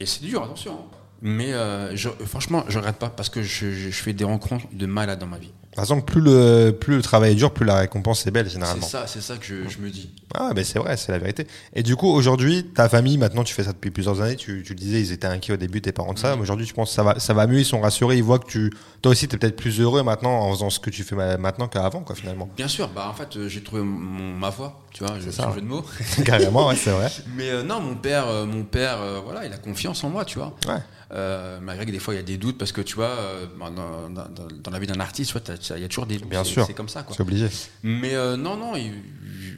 Et 0.00 0.06
c'est 0.06 0.22
dur, 0.22 0.42
attention. 0.44 0.74
hein. 0.74 0.96
Mais 1.20 1.52
euh, 1.52 1.96
je- 1.96 2.08
franchement, 2.26 2.64
je 2.68 2.78
regrette 2.78 2.98
pas 2.98 3.08
parce 3.10 3.28
que 3.28 3.42
je, 3.42 3.70
je- 3.72 3.90
je 3.90 4.02
fais 4.02 4.12
des 4.12 4.24
rencontres 4.24 4.66
de 4.72 4.86
malades 4.86 5.18
dans 5.18 5.26
ma 5.26 5.38
vie. 5.38 5.52
De 5.74 5.80
toute 5.80 5.88
façon, 5.88 6.00
plus 6.02 6.20
le, 6.20 6.70
plus 6.70 6.94
le 6.96 7.02
travail 7.02 7.32
est 7.32 7.34
dur, 7.34 7.50
plus 7.52 7.66
la 7.66 7.74
récompense 7.74 8.24
est 8.28 8.30
belle, 8.30 8.46
C'est 8.46 8.52
généralement. 8.52 8.86
ça, 8.86 9.08
c'est 9.08 9.20
ça 9.20 9.36
que 9.38 9.44
je, 9.44 9.68
je 9.68 9.78
me 9.78 9.90
dis. 9.90 10.08
Ah, 10.32 10.52
ben 10.54 10.64
c'est 10.64 10.78
vrai, 10.78 10.96
c'est 10.96 11.10
la 11.10 11.18
vérité. 11.18 11.48
Et 11.74 11.82
du 11.82 11.96
coup, 11.96 12.06
aujourd'hui, 12.06 12.64
ta 12.64 12.88
famille, 12.88 13.18
maintenant, 13.18 13.42
tu 13.42 13.54
fais 13.54 13.64
ça 13.64 13.72
depuis 13.72 13.90
plusieurs 13.90 14.20
années, 14.20 14.36
tu, 14.36 14.62
tu 14.64 14.72
le 14.74 14.78
disais, 14.78 15.00
ils 15.00 15.10
étaient 15.10 15.26
inquiets 15.26 15.54
au 15.54 15.56
début, 15.56 15.82
tes 15.82 15.90
parents 15.90 16.12
de 16.12 16.18
ça. 16.20 16.28
Mhm. 16.30 16.36
Mais 16.36 16.42
aujourd'hui, 16.42 16.64
tu 16.66 16.74
penses 16.74 16.90
que 16.90 16.94
ça 16.94 17.02
va, 17.02 17.18
ça 17.18 17.34
va 17.34 17.48
mieux, 17.48 17.58
ils 17.58 17.64
sont 17.64 17.80
rassurés, 17.80 18.16
ils 18.16 18.22
voient 18.22 18.38
que 18.38 18.46
tu, 18.46 18.72
toi 19.02 19.10
aussi, 19.10 19.26
t'es 19.26 19.36
peut-être 19.36 19.56
plus 19.56 19.80
heureux 19.80 20.04
maintenant 20.04 20.30
en 20.42 20.52
faisant 20.52 20.70
ce 20.70 20.78
que 20.78 20.90
tu 20.90 21.02
fais 21.02 21.16
ma- 21.16 21.36
maintenant 21.38 21.66
qu'avant, 21.66 22.02
quoi, 22.02 22.14
finalement. 22.14 22.48
Bien 22.56 22.68
sûr, 22.68 22.88
bah 22.94 23.08
en 23.10 23.14
fait 23.14 23.36
euh, 23.36 23.48
j'ai 23.48 23.60
trouvé 23.64 23.82
mon- 23.82 24.32
ma 24.38 24.50
voix, 24.50 24.80
tu 24.92 25.02
vois, 25.04 25.14
ouais. 25.14 25.20
jeu 25.20 25.60
de 25.60 25.66
mots. 25.66 25.84
Carrément, 26.24 26.68
ouais, 26.68 26.76
c'est 26.76 26.92
vrai. 26.92 27.10
Mais 27.36 27.50
euh, 27.50 27.64
non, 27.64 27.80
mon 27.80 27.96
père, 27.96 28.28
euh, 28.28 28.46
mon 28.46 28.62
père, 28.62 29.00
euh, 29.00 29.20
voilà, 29.24 29.44
il 29.44 29.52
a 29.52 29.56
confiance 29.58 30.04
en 30.04 30.08
moi, 30.10 30.24
tu 30.24 30.38
vois. 30.38 30.54
Ouais. 30.68 30.78
Euh, 31.14 31.60
malgré 31.62 31.86
que 31.86 31.92
des 31.92 32.00
fois 32.00 32.12
il 32.14 32.16
y 32.16 32.20
a 32.20 32.24
des 32.24 32.36
doutes 32.38 32.58
parce 32.58 32.72
que 32.72 32.80
tu 32.80 32.96
vois, 32.96 33.06
euh, 33.06 33.46
dans, 33.58 34.10
dans- 34.10 34.70
la 34.72 34.78
vie 34.80 34.86
d'un 34.88 34.98
artiste, 34.98 35.32
il 35.76 35.80
y 35.82 35.84
a 35.84 35.88
toujours 35.88 36.06
des 36.06 36.18
doutes. 36.18 36.28
Bien 36.28 36.42
c'est- 36.42 36.50
sûr. 36.50 36.66
C'est 36.66 36.74
comme 36.74 36.88
ça, 36.88 37.02
quoi. 37.04 37.14
C'est 37.16 37.22
obligé. 37.22 37.48
Mais 37.84 38.14
euh, 38.14 38.36
non, 38.36 38.56
non, 38.56 38.74
il, 38.74 38.92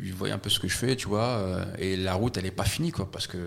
il 0.04 0.12
voyait 0.12 0.34
un 0.34 0.38
peu 0.38 0.50
ce 0.50 0.60
que 0.60 0.68
je 0.68 0.76
fais, 0.76 0.96
tu 0.96 1.08
vois. 1.08 1.40
et 1.78 1.96
la 1.96 2.14
route, 2.14 2.36
elle 2.36 2.46
est 2.46 2.50
pas 2.50 2.64
finie, 2.64 2.92
quoi, 2.92 3.08
parce 3.10 3.26
que 3.26 3.38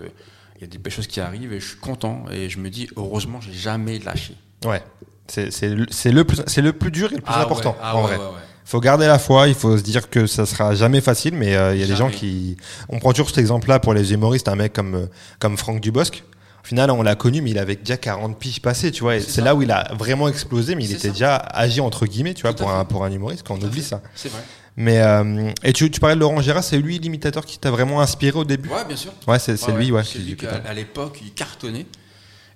il 0.56 0.60
y 0.62 0.64
a 0.64 0.66
des 0.66 0.78
belles 0.78 0.92
choses 0.92 1.06
qui 1.06 1.20
arrivent 1.20 1.52
et 1.52 1.60
je 1.60 1.68
suis 1.68 1.78
content 1.78 2.24
et 2.32 2.48
je 2.50 2.58
me 2.58 2.68
dis 2.68 2.88
heureusement, 2.96 3.40
j'ai 3.40 3.52
jamais 3.52 3.98
lâché. 4.00 4.34
Ouais. 4.64 4.82
C'est 5.28 5.44
le, 5.68 6.24
plus, 6.24 6.42
c'est 6.48 6.60
le 6.62 6.72
plus 6.72 6.90
dur 6.90 7.12
et 7.12 7.16
le 7.16 7.22
plus 7.22 7.32
Ah 7.32 7.42
important, 7.44 7.70
ouais, 7.70 7.76
ah 7.80 7.96
en 7.96 8.00
ouais, 8.08 8.16
vrai. 8.16 8.26
ouais, 8.26 8.32
faut 8.64 8.80
garder 8.80 9.06
la 9.06 9.20
foi, 9.20 9.46
il 9.46 9.54
faut 9.54 9.78
se 9.78 9.82
dire 9.82 10.10
que 10.10 10.26
ça 10.26 10.44
sera 10.46 10.74
jamais 10.74 11.00
facile, 11.00 11.34
mais 11.34 11.50
il 11.74 11.80
y 11.80 11.84
a 11.84 11.86
des 11.86 11.94
gens 11.96 12.10
qui. 12.10 12.56
On 12.88 12.98
prend 12.98 13.12
toujours 13.12 13.28
cet 13.28 13.38
exemple-là 13.38 13.78
pour 13.78 13.94
les 13.94 14.12
humoristes, 14.12 14.48
un 14.48 14.56
mec 14.56 14.72
comme, 14.72 15.08
comme 15.38 15.56
Franck 15.56 15.80
Dubosc. 15.80 16.24
Au 16.62 16.66
final, 16.66 16.90
on 16.90 17.02
l'a 17.02 17.14
connu, 17.14 17.40
mais 17.40 17.50
il 17.50 17.58
avait 17.58 17.76
déjà 17.76 17.96
40 17.96 18.38
piges 18.38 18.60
passées, 18.60 18.92
tu 18.92 19.02
vois. 19.02 19.16
et 19.16 19.20
C'est 19.20 19.42
là 19.42 19.54
où 19.54 19.62
il 19.62 19.70
a 19.70 19.92
vraiment 19.94 20.28
explosé, 20.28 20.74
mais 20.74 20.84
il 20.84 20.92
était 20.92 21.08
ça. 21.08 21.12
déjà 21.12 21.36
agi 21.36 21.80
entre 21.80 22.06
guillemets, 22.06 22.34
tu 22.34 22.42
vois, 22.42 22.54
pour 22.54 22.70
un, 22.70 22.84
pour 22.84 23.04
un 23.04 23.10
humoriste, 23.10 23.46
quand 23.46 23.54
on 23.54 23.66
oublie 23.66 23.80
fait. 23.80 23.88
ça. 23.88 24.02
C'est 24.14 24.28
vrai. 24.30 24.42
Mais, 24.76 25.00
euh, 25.00 25.50
et 25.62 25.72
tu, 25.72 25.90
tu 25.90 26.00
parlais 26.00 26.14
de 26.14 26.20
Laurent 26.20 26.40
Gérard, 26.40 26.64
c'est 26.64 26.78
lui 26.78 26.98
l'imitateur 26.98 27.44
qui 27.44 27.58
t'a 27.58 27.70
vraiment 27.70 28.00
inspiré 28.00 28.38
au 28.38 28.44
début? 28.44 28.68
Ouais, 28.68 28.84
bien 28.86 28.96
sûr. 28.96 29.12
Ouais, 29.26 29.38
c'est 29.38 29.56
c'est 29.56 29.72
lui, 29.72 29.90
ouais. 29.90 30.04
C'est 30.04 30.18
lui 30.18 30.36
qui, 30.36 30.46
à, 30.46 30.72
l'époque, 30.72 31.18
il 31.22 31.32
cartonnait. 31.32 31.86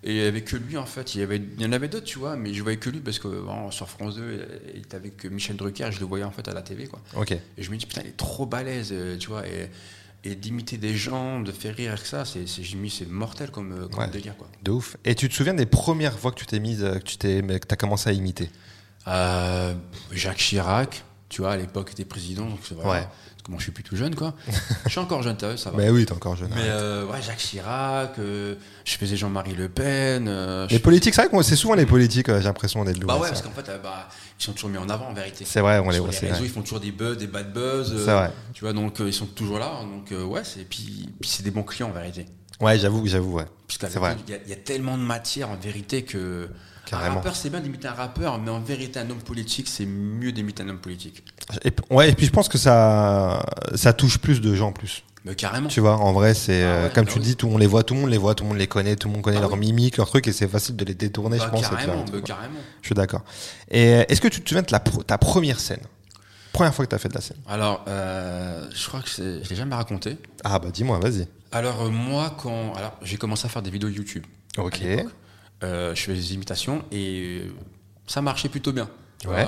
Et 0.06 0.10
il 0.10 0.16
y 0.16 0.26
avait 0.26 0.42
que 0.42 0.56
lui, 0.56 0.76
en 0.76 0.84
fait. 0.84 1.14
Il 1.14 1.20
y, 1.20 1.24
avait, 1.24 1.36
il 1.36 1.62
y 1.62 1.66
en 1.66 1.72
avait 1.72 1.88
d'autres, 1.88 2.04
tu 2.04 2.18
vois, 2.18 2.36
mais 2.36 2.52
je 2.52 2.62
voyais 2.62 2.78
que 2.78 2.90
lui 2.90 3.00
parce 3.00 3.18
que 3.18 3.28
bon, 3.28 3.70
sur 3.70 3.88
France 3.88 4.16
2, 4.16 4.46
il 4.74 4.80
était 4.80 4.96
avec 4.96 5.24
Michel 5.24 5.56
Drucker, 5.56 5.90
je 5.90 6.00
le 6.00 6.06
voyais 6.06 6.24
en 6.24 6.30
fait 6.30 6.46
à 6.46 6.52
la 6.52 6.62
TV, 6.62 6.86
quoi. 6.86 7.00
Ok. 7.16 7.32
Et 7.32 7.40
je 7.58 7.70
me 7.70 7.76
dis, 7.76 7.86
putain, 7.86 8.02
il 8.04 8.08
est 8.08 8.16
trop 8.16 8.44
balèze, 8.44 8.90
euh, 8.92 9.16
tu 9.16 9.28
vois. 9.28 9.46
Et, 9.46 9.70
et 10.26 10.34
d'imiter 10.34 10.78
des 10.78 10.96
gens, 10.96 11.40
de 11.40 11.52
faire 11.52 11.76
rire 11.76 11.92
avec 11.92 12.06
ça, 12.06 12.24
c'est, 12.24 12.48
c'est, 12.48 12.62
j'ai 12.62 12.76
mis, 12.76 12.90
c'est 12.90 13.06
mortel 13.08 13.50
comme, 13.50 13.72
euh, 13.72 13.88
comme 13.88 14.00
Ouais. 14.04 14.10
délire, 14.10 14.36
quoi. 14.36 14.48
De 14.62 14.70
ouf. 14.70 14.96
Et 15.04 15.14
tu 15.14 15.28
te 15.28 15.34
souviens 15.34 15.54
des 15.54 15.66
premières 15.66 16.18
fois 16.18 16.30
que 16.32 16.38
tu 16.38 16.46
t'es 16.46 16.60
mise, 16.60 16.82
euh, 16.82 16.94
que 16.94 17.04
tu 17.04 17.16
t'es, 17.18 17.42
que 17.42 17.66
t'as 17.66 17.76
commencé 17.76 18.08
à 18.08 18.12
imiter? 18.12 18.50
Euh, 19.06 19.74
Jacques 20.12 20.38
Chirac, 20.38 21.04
tu 21.28 21.42
vois, 21.42 21.52
à 21.52 21.56
l'époque, 21.56 21.90
était 21.92 22.04
président, 22.06 22.46
donc 22.46 22.60
c'est- 22.66 22.74
voilà. 22.74 22.90
Ouais. 23.02 23.06
Parce 23.06 23.42
que 23.42 23.50
moi, 23.50 23.58
je 23.58 23.64
suis 23.64 23.72
plus 23.72 23.82
tout 23.84 23.96
jeune, 23.96 24.14
quoi. 24.14 24.32
je 24.86 24.88
suis 24.90 24.98
encore 25.00 25.22
jeune, 25.22 25.36
ça 25.58 25.70
va. 25.70 25.72
Mais 25.76 25.90
oui, 25.90 26.06
t'es 26.06 26.12
encore 26.12 26.36
jeune. 26.36 26.48
Mais 26.54 26.62
euh, 26.62 27.04
ouais, 27.06 27.20
Jacques 27.20 27.36
Chirac, 27.36 28.18
euh, 28.18 28.54
je 28.86 28.96
faisais 28.96 29.16
Jean-Marie 29.18 29.54
Le 29.54 29.68
Pen. 29.68 30.66
Les 30.70 30.78
politiques, 30.78 31.12
c'est 31.14 31.26
vrai 31.26 31.30
que 31.36 31.42
c'est 31.42 31.56
souvent 31.56 31.74
les 31.74 31.84
politiques, 31.84 32.28
j'ai 32.28 32.40
l'impression 32.42 32.82
d'être 32.84 32.98
Bah 33.00 33.18
ouais, 33.18 33.28
parce 33.28 33.42
qu'en 33.42 33.50
fait, 33.50 33.70
bah, 33.82 34.08
ils 34.38 34.42
sont 34.44 34.52
toujours 34.52 34.70
mis 34.70 34.78
en 34.78 34.88
avant 34.88 35.06
en 35.08 35.14
vérité. 35.14 35.44
C'est 35.46 35.60
vrai, 35.60 35.78
on 35.78 35.90
les 35.90 35.98
voit, 35.98 36.10
les 36.10 36.18
réseaux, 36.18 36.34
vrai. 36.34 36.44
ils 36.46 36.50
font 36.50 36.62
toujours 36.62 36.80
des 36.80 36.90
buzz, 36.92 37.16
des 37.18 37.26
bad 37.26 37.52
buzz. 37.52 37.92
euh, 37.92 38.04
C'est 38.04 38.12
vrai. 38.12 38.30
Tu 38.52 38.64
vois, 38.64 38.72
donc 38.72 39.00
euh, 39.00 39.06
ils 39.08 39.12
sont 39.14 39.26
toujours 39.26 39.58
là. 39.58 39.80
Donc 39.82 40.10
euh, 40.12 40.24
ouais, 40.24 40.42
c'est 40.44 40.64
puis, 40.68 41.08
puis 41.20 41.28
c'est 41.30 41.42
des 41.42 41.50
bons 41.50 41.62
clients 41.62 41.88
en 41.88 41.92
vérité. 41.92 42.26
Ouais, 42.60 42.78
j'avoue, 42.78 43.06
j'avoue, 43.06 43.32
ouais. 43.34 43.46
C'est 43.68 43.94
vrai. 43.96 44.16
il 44.26 44.32
y, 44.32 44.36
a- 44.36 44.40
il 44.44 44.50
y 44.50 44.52
a 44.52 44.56
tellement 44.56 44.96
de 44.96 45.02
matière 45.02 45.50
en 45.50 45.56
vérité 45.56 46.02
que 46.04 46.48
Carrément. 46.86 47.12
un 47.12 47.14
rappeur 47.16 47.34
c'est 47.34 47.50
bien 47.50 47.60
d'imiter 47.60 47.88
un 47.88 47.92
rappeur, 47.94 48.38
mais 48.38 48.50
en 48.50 48.60
vérité 48.60 49.00
un 49.00 49.08
homme 49.10 49.22
politique 49.22 49.66
c'est 49.68 49.86
mieux 49.86 50.30
d'imiter 50.32 50.62
un 50.62 50.68
homme 50.68 50.78
politique. 50.80 51.24
Et, 51.64 51.72
ouais, 51.90 52.10
et 52.10 52.12
puis 52.14 52.26
je 52.26 52.30
pense 52.30 52.48
que 52.48 52.58
ça, 52.58 53.44
ça 53.74 53.92
touche 53.92 54.18
plus 54.18 54.40
de 54.40 54.54
gens 54.54 54.68
en 54.68 54.72
plus. 54.72 55.02
Mais 55.24 55.34
carrément. 55.34 55.68
Tu 55.68 55.80
vois, 55.80 55.96
en 55.96 56.12
vrai, 56.12 56.34
c'est 56.34 56.62
Ah 56.62 56.66
euh, 56.66 56.84
ouais, 56.88 56.92
comme 56.92 57.06
bah 57.06 57.12
tu 57.12 57.18
oui. 57.18 57.24
dis, 57.24 57.36
tout 57.36 57.46
le 57.46 57.52
monde 57.52 57.60
les 57.62 57.66
voit, 57.66 57.82
tout 57.82 57.94
le 57.94 58.00
monde 58.00 58.10
les 58.10 58.18
voit, 58.18 58.34
tout 58.34 58.44
le 58.44 58.50
monde 58.50 58.58
les 58.58 58.66
connaît, 58.66 58.94
tout 58.96 59.08
le 59.08 59.14
monde 59.14 59.22
connaît 59.22 59.38
Ah 59.38 59.42
leur 59.42 59.52
oui. 59.54 59.58
mimique, 59.60 59.96
leur 59.96 60.06
truc, 60.08 60.28
et 60.28 60.32
c'est 60.32 60.48
facile 60.48 60.76
de 60.76 60.84
les 60.84 60.94
détourner, 60.94 61.38
Bah, 61.38 61.44
je 61.46 61.50
pense. 61.50 61.60
de 61.62 61.66
faire 61.66 61.78
carrément, 61.78 62.04
bah, 62.04 62.18
carrément. 62.22 62.58
Je 62.82 62.86
suis 62.88 62.94
d'accord. 62.94 63.22
Et 63.70 63.94
euh, 63.94 64.04
est-ce 64.08 64.20
que 64.20 64.28
tu 64.28 64.42
te 64.42 64.48
souviens 64.48 64.62
de 64.62 64.70
la 64.70 64.80
pro- 64.80 65.02
ta 65.02 65.16
première 65.16 65.60
scène? 65.60 65.80
Première 66.52 66.74
fois 66.74 66.84
que 66.84 66.90
tu 66.90 66.94
as 66.94 66.98
fait 66.98 67.08
de 67.08 67.14
la 67.14 67.20
scène 67.22 67.38
Alors, 67.48 67.84
euh, 67.88 68.68
je 68.72 68.86
crois 68.86 69.00
que 69.00 69.08
je 69.08 69.48
l'ai 69.48 69.56
jamais 69.56 69.74
raconté. 69.74 70.18
Ah 70.44 70.58
bah 70.58 70.68
dis-moi, 70.72 70.98
vas-y. 71.00 71.26
Alors 71.52 71.82
euh, 71.82 71.88
moi, 71.88 72.36
quand 72.40 72.74
alors 72.74 72.92
j'ai 73.02 73.16
commencé 73.16 73.46
à 73.46 73.48
faire 73.48 73.62
des 73.62 73.70
vidéos 73.70 73.88
YouTube. 73.88 74.24
Ok. 74.58 74.80
Euh, 75.62 75.94
je 75.94 76.00
faisais 76.02 76.16
des 76.16 76.34
imitations 76.34 76.84
et 76.92 77.42
ça 78.06 78.20
marchait 78.20 78.48
plutôt 78.50 78.72
bien. 78.72 78.88
Ouais. 79.26 79.46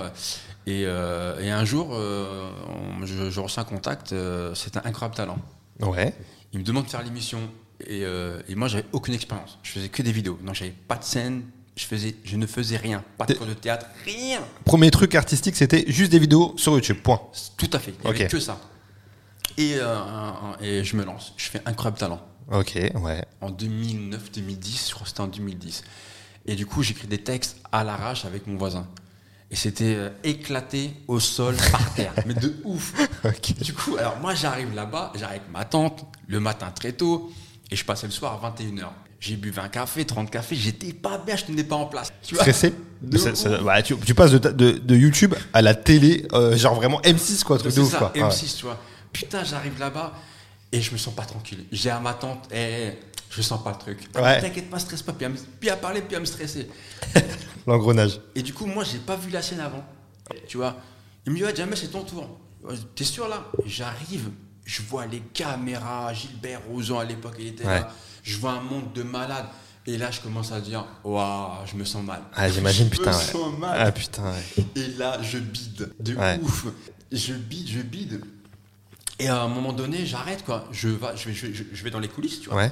Et, 0.67 0.81
et 0.83 1.51
un 1.51 1.65
jour, 1.65 1.91
on- 1.91 3.05
je, 3.07 3.31
je 3.31 3.41
reçois 3.41 3.63
un 3.63 3.67
contact, 3.67 4.15
c'est 4.55 4.77
un 4.77 4.83
incroyable 4.85 5.15
talent. 5.15 5.39
Ouais. 5.81 6.15
Il 6.53 6.61
me 6.61 6.65
demande 6.65 6.85
de 6.85 6.91
faire 6.91 7.03
l'émission 7.03 7.51
et, 7.81 8.05
euh, 8.05 8.41
et 8.49 8.55
moi, 8.55 8.69
j'avais 8.69 8.87
aucune 8.93 9.15
expérience. 9.15 9.59
Je 9.63 9.71
faisais 9.71 9.89
que 9.89 10.03
des 10.03 10.13
vidéos. 10.13 10.39
Donc, 10.43 10.55
j'avais 10.55 10.75
pas 10.87 10.97
de 10.97 11.05
scène. 11.05 11.43
Je, 11.77 11.85
faisais, 11.85 12.15
je 12.25 12.37
ne 12.37 12.47
faisais 12.47 12.79
rien. 12.79 13.05
Pas 13.19 13.27
de 13.27 13.35
cours 13.35 13.47
de 13.47 13.53
théâtre. 13.53 13.87
Rien. 14.05 14.41
Premier 14.65 14.91
truc 14.91 15.15
artistique, 15.15 15.57
c'était 15.57 15.85
juste 15.89 16.11
des 16.11 16.19
vidéos 16.19 16.55
sur 16.57 16.73
YouTube, 16.73 16.99
point. 17.03 17.21
Tout 17.59 17.69
à 17.73 17.79
fait. 17.79 17.93
Il 18.03 18.11
n'y 18.11 18.17
avait 18.17 18.29
que 18.29 18.41
ça. 18.41 18.59
Et, 19.59 19.75
euh, 19.75 20.31
et 20.61 20.85
je 20.85 20.97
me 20.97 21.05
lance. 21.05 21.35
Je 21.37 21.49
fais 21.51 21.61
incroyable 21.67 21.99
talent. 21.99 22.21
Ok, 22.51 22.77
ouais. 22.77 23.25
en 23.41 23.51
2009-2010, 23.51 24.89
je 24.89 24.95
crois 24.95 25.03
que 25.03 25.09
c'était 25.09 25.21
en 25.21 25.27
2010. 25.27 25.83
Et 26.47 26.55
du 26.55 26.65
coup, 26.65 26.83
j'écris 26.83 27.09
des 27.09 27.19
textes 27.19 27.57
à 27.73 27.83
l'arrache 27.83 28.25
avec 28.25 28.47
mon 28.47 28.57
voisin. 28.57 28.87
Et 29.51 29.55
c'était 29.57 29.95
euh, 29.97 30.09
éclaté 30.25 30.93
au 31.07 31.21
sol, 31.21 31.55
par 31.71 31.95
terre. 31.95 32.13
Mais 32.27 32.35
de 32.35 32.57
ouf. 32.65 32.93
Du 33.61 33.73
coup, 33.73 33.97
alors 33.97 34.17
moi, 34.21 34.35
j'arrive 34.35 34.75
là-bas, 34.75 35.13
j'arrive 35.15 35.39
avec 35.43 35.53
ma 35.53 35.65
tante, 35.65 36.05
le 36.27 36.41
matin 36.41 36.73
très 36.75 36.93
tôt, 36.93 37.31
et 37.71 37.77
je 37.77 37.85
passais 37.85 38.07
le 38.07 38.13
soir 38.13 38.41
à 38.45 38.51
21h. 38.51 38.87
J'ai 39.21 39.37
bu 39.37 39.51
20 39.51 39.69
cafés, 39.69 40.05
30 40.05 40.31
cafés, 40.31 40.57
j'étais 40.57 40.93
pas 40.93 41.19
bien, 41.19 41.37
je 41.37 41.45
tenais 41.45 41.65
pas 41.65 41.77
en 41.77 41.87
place. 41.87 42.13
Tu 42.23 42.35
Stressé? 42.35 42.75
Ça- 43.17 43.35
ça- 43.35 43.63
ouais, 43.63 43.83
tu, 43.83 43.97
tu 43.99 44.15
passes 44.15 44.33
de, 44.33 44.39
de, 44.39 44.73
de 44.73 44.97
YouTube 44.97 45.35
à 45.53 45.63
la 45.63 45.75
télé, 45.75 46.27
euh, 46.33 46.57
genre 46.57 46.75
vraiment 46.75 47.01
M6, 47.03 47.43
quoi, 47.45 47.57
truc 47.59 47.71
de 47.71 47.75
C'est 47.77 47.81
ouf, 47.81 47.93
ça, 47.93 47.99
quoi. 47.99 48.29
M6, 48.29 48.57
tu 48.57 48.65
vois. 48.65 48.79
Putain, 49.13 49.43
j'arrive 49.45 49.79
là-bas 49.79 50.13
et 50.73 50.81
je 50.83 50.93
me 50.93 50.99
sens 50.99 51.15
pas 51.15 51.25
tranquille. 51.25 51.65
J'ai 51.73 51.91
à 51.91 51.99
ma 52.01 52.15
tante, 52.15 52.49
eh, 52.53 52.91
je 53.37 53.43
sens 53.43 53.63
pas 53.63 53.71
le 53.73 53.79
truc. 53.79 54.09
Me 54.15 54.21
Ouais. 54.23 54.37
dit, 54.37 54.43
T'inquiète 54.47 54.71
pas, 54.71 54.79
stresse 54.79 55.03
pas. 55.03 55.13
Puis 55.13 55.27
à, 55.27 55.29
me- 55.29 55.37
puis 55.61 55.69
à 55.71 55.77
parler, 55.77 56.01
puis 56.03 56.17
à 56.17 56.21
me 56.21 56.25
stresser. 56.25 56.69
L'engrenage. 57.67 58.21
Et 58.35 58.43
du 58.43 58.53
coup, 58.55 58.67
moi, 58.67 58.85
j'ai 58.85 58.99
pas 58.99 59.17
vu 59.17 59.31
la 59.31 59.43
scène 59.43 59.61
avant. 59.61 59.85
Tu 60.49 60.57
vois 60.57 60.77
Il 61.27 61.33
me 61.33 61.37
dit, 61.39 61.45
ouais, 61.45 61.55
jamais 61.55 61.77
c'est 61.77 61.89
ton 61.89 62.03
tour. 62.03 62.39
T'es 62.95 63.05
sûr 63.05 63.29
là? 63.29 63.45
J'arrive, 63.65 64.31
je 64.65 64.83
vois 64.83 65.07
les 65.07 65.21
caméras, 65.21 66.13
Gilbert 66.15 66.61
Rozon 66.69 66.99
à 66.99 67.05
l'époque, 67.05 67.37
il 67.39 67.49
était 67.49 67.65
Ouais. 67.67 67.81
là. 67.81 67.93
Je 68.23 68.37
vois 68.39 68.53
un 68.53 68.61
monde 68.61 68.93
de 68.93 69.03
malades. 69.03 69.47
Et 69.89 69.99
là, 69.99 70.11
je 70.11 70.21
commence 70.21 70.51
à 70.51 70.61
dire, 70.61 70.85
waouh, 71.05 71.65
je 71.65 71.77
me 71.77 71.85
sens 71.85 72.03
mal. 72.05 72.21
Ah, 72.35 72.49
j'imagine, 72.51 72.87
Je 72.87 72.91
putain, 72.91 73.13
me 73.13 73.17
ouais. 73.17 73.23
sens 73.23 73.57
mal. 73.59 73.77
Ah 73.81 73.93
putain, 73.93 74.33
ouais. 74.33 74.65
Et 74.75 74.89
là, 74.99 75.23
je 75.23 75.39
bide 75.39 75.91
de 76.01 76.17
ouf. 76.43 76.67
Je 77.13 77.35
bide, 77.35 77.69
je 77.69 77.81
bide. 77.83 78.21
Et 79.21 79.29
à 79.29 79.41
un 79.43 79.49
moment 79.49 79.73
donné, 79.73 80.05
j'arrête 80.05 80.45
quoi. 80.45 80.65
Je, 80.73 80.89
va, 80.89 81.15
je, 81.15 81.29
vais, 81.29 81.35
je, 81.35 81.47
vais- 81.47 81.67
je 81.73 81.85
vais 81.85 81.91
dans 81.91 82.01
les 82.01 82.09
coulisses, 82.09 82.41
tu 82.41 82.51
vois. 82.51 82.65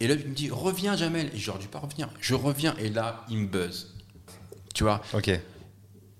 Et 0.00 0.08
là, 0.08 0.14
il 0.14 0.28
me 0.28 0.34
dit, 0.34 0.50
reviens, 0.50 0.96
Jamel. 0.96 1.30
Et 1.34 1.38
j'aurais 1.38 1.58
dû 1.58 1.68
pas 1.68 1.78
revenir. 1.78 2.08
Je 2.20 2.34
reviens. 2.34 2.74
Et 2.78 2.88
là, 2.88 3.24
il 3.28 3.38
me 3.38 3.46
buzz. 3.46 3.94
Tu 4.74 4.84
vois. 4.84 5.00
Ok. 5.14 5.30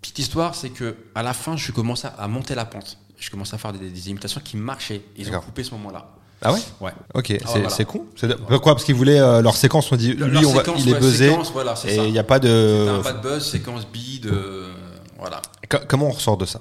Petite 0.00 0.18
histoire, 0.18 0.54
c'est 0.54 0.70
que 0.70 0.96
à 1.14 1.22
la 1.22 1.32
fin, 1.32 1.56
je 1.56 1.72
commence 1.72 2.04
à, 2.04 2.28
monter 2.28 2.54
la 2.54 2.64
pente. 2.64 2.98
Je 3.18 3.30
commence 3.30 3.52
à 3.52 3.58
faire 3.58 3.72
des, 3.72 3.90
des 3.90 4.10
imitations 4.10 4.40
qui 4.42 4.56
marchaient. 4.56 5.02
Ils 5.16 5.34
ont 5.34 5.40
coupé 5.40 5.62
ce 5.62 5.72
moment-là. 5.72 6.10
Ah 6.42 6.52
ouais 6.52 6.60
Ouais. 6.80 6.92
Ok, 7.14 7.26
c'est 7.26 7.44
voilà. 7.44 7.84
con. 7.84 8.06
Pourquoi 8.48 8.74
Parce 8.74 8.84
qu'ils 8.84 8.94
voulaient 8.94 9.20
euh, 9.20 9.42
leur 9.42 9.56
séquence, 9.56 9.92
on 9.92 9.96
dit, 9.96 10.14
lui, 10.14 10.28
Leur 10.30 10.48
on 10.48 10.52
va, 10.52 10.64
séquence, 10.64 10.80
il 10.82 10.88
est 10.88 10.92
ouais, 10.94 10.98
buzzé, 11.00 11.28
séquence, 11.28 11.52
voilà, 11.52 11.74
et 11.86 11.96
il 11.96 12.12
n'y 12.12 12.18
a 12.18 12.24
pas 12.24 12.38
de... 12.38 12.98
Un 12.98 13.02
pas 13.02 13.12
de 13.12 13.20
buzz, 13.20 13.46
séquence 13.46 13.86
bide, 13.86 14.26
euh, 14.26 14.72
voilà. 15.18 15.42
Co- 15.68 15.78
Comment 15.86 16.06
on 16.06 16.12
ressort 16.12 16.38
de 16.38 16.46
ça? 16.46 16.60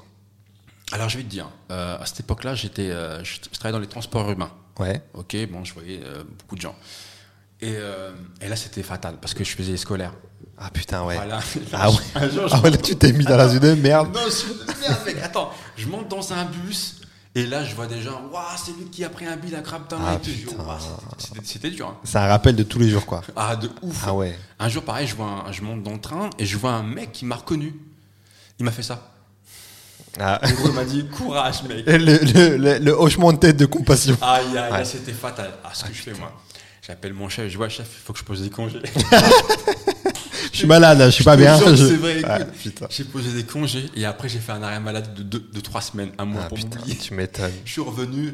Alors 0.92 1.08
je 1.08 1.18
vais 1.18 1.24
te 1.24 1.30
dire, 1.30 1.48
euh, 1.72 1.98
à 1.98 2.06
cette 2.06 2.20
époque-là, 2.22 2.56
j'étais, 2.56 2.90
euh, 2.90 3.24
je, 3.24 3.40
travaillais 3.54 3.72
dans 3.72 3.80
les 3.80 3.88
transports 3.88 4.28
urbains. 4.30 4.52
Ouais. 4.80 5.02
Ok, 5.14 5.38
bon, 5.50 5.64
je 5.64 5.74
voyais 5.74 6.02
beaucoup 6.40 6.56
de 6.56 6.62
gens. 6.62 6.76
Et, 7.62 7.74
euh, 7.76 8.12
et 8.42 8.48
là, 8.48 8.56
c'était 8.56 8.84
fatal 8.84 9.16
parce 9.22 9.34
que 9.34 9.44
je 9.44 9.56
faisais 9.56 9.72
les 9.72 9.78
scolaires. 9.78 10.14
Ah 10.58 10.70
putain, 10.72 11.04
ouais. 11.06 11.16
Voilà. 11.16 11.40
Ah 11.74 11.90
ouais. 11.90 11.98
Un 12.16 12.30
jour, 12.30 12.48
je- 12.48 12.54
Ah 12.56 12.60
ouais, 12.62 12.70
là, 12.70 12.78
tu 12.78 12.96
t'es 12.96 13.12
mis 13.14 13.26
dans 13.26 13.38
la 13.38 13.48
zone 13.50 13.60
de 13.60 13.74
merde. 13.76 14.14
Non, 14.14 14.22
je... 14.30 14.80
merde, 14.82 15.00
mec, 15.06 15.18
attends. 15.24 15.52
Je 15.78 15.88
monte 15.88 16.08
dans 16.10 16.34
un 16.34 16.46
bus 16.46 17.02
et 17.36 17.46
là, 17.46 17.64
je 17.64 17.76
vois 17.76 17.88
des 17.88 18.02
gens. 18.02 18.22
Waouh, 18.32 18.44
c'est 18.58 18.72
lui 18.72 18.86
qui 18.90 19.04
a 19.04 19.10
pris 19.10 19.26
un 19.26 19.36
bide 19.38 19.56
à 19.56 19.62
crabe 19.62 19.84
Ah, 19.92 20.18
c'était- 20.22 21.70
dur. 21.70 21.88
hein. 21.88 21.98
C'est 22.04 22.18
un 22.18 22.28
rappel 22.28 22.56
de 22.56 22.64
tous 22.64 22.80
les 22.80 22.90
jours, 22.90 23.06
quoi. 23.06 23.22
Ah, 23.36 23.56
de 23.56 23.70
ouf. 23.82 24.04
Ah 24.06 24.14
ouais. 24.14 24.38
Un 24.60 24.68
jour, 24.70 24.84
pareil, 24.84 25.08
je, 25.08 25.16
vois 25.16 25.46
un- 25.48 25.52
je 25.52 25.62
monte 25.62 25.84
dans 25.84 25.94
le 25.94 26.02
train 26.02 26.30
et 26.40 26.46
je 26.46 26.58
vois 26.58 26.72
un 26.72 26.84
mec 26.84 27.12
qui 27.12 27.26
m'a 27.26 27.36
reconnu. 27.36 27.74
Il 28.58 28.66
m'a 28.66 28.72
fait 28.72 28.84
ça. 28.84 29.12
Ah. 30.20 30.40
En 30.44 30.52
gros, 30.52 30.70
il 30.70 30.74
m'a 30.74 30.84
dit 30.86 31.06
courage, 31.08 31.64
mec. 31.64 31.86
Le, 31.86 31.98
le- 31.98 32.58
le- 32.58 32.78
le 32.80 32.92
hochement 32.92 33.32
de 33.32 33.38
tête 33.38 33.58
de 33.58 33.66
compassion. 33.66 34.18
Aïe, 34.22 34.46
aïe, 34.52 34.58
aïe, 34.58 34.72
Ouais. 34.74 34.86
c'était 34.86 35.14
fatal. 35.14 35.52
Ah, 35.64 35.70
ce 35.74 35.86
que 35.86 35.94
je 35.94 36.02
fais, 36.02 36.14
moi. 36.14 36.32
J'appelle 36.86 37.14
mon 37.14 37.30
chef, 37.30 37.50
je 37.52 37.58
vois, 37.58 37.70
chef, 37.70 37.88
il 37.88 38.06
faut 38.06 38.14
que 38.14 38.20
je 38.20 38.24
pose 38.24 38.42
des 38.42 38.50
congés. 38.50 38.82
Je 40.52 40.58
suis 40.66 40.68
malade, 40.68 41.02
je 41.06 41.10
suis 41.12 41.24
pas 41.24 41.38
bien. 41.38 41.58
c'est 41.58 41.96
vrai, 41.96 42.22
Ah, 42.26 42.40
écoute. 42.42 42.84
J'ai 42.90 43.04
posé 43.06 43.32
des 43.32 43.44
congés 43.46 43.86
et 43.96 44.04
après, 44.06 44.28
j'ai 44.28 44.40
fait 44.40 44.52
un 44.52 44.62
arrêt 44.64 44.80
maladie 44.80 45.10
de, 45.16 45.24
deux- 45.24 45.50
de 45.54 45.60
trois 45.62 45.80
semaines, 45.80 46.12
un 46.18 46.26
mois 46.26 46.42
Ah, 46.46 46.50
pour 46.50 46.58
putain, 46.58 46.80
m'oublier. 46.80 46.98
tu 46.98 47.14
m'étonnes. 47.14 47.52
Je 47.66 47.72
suis 47.72 47.82
revenu. 47.82 48.34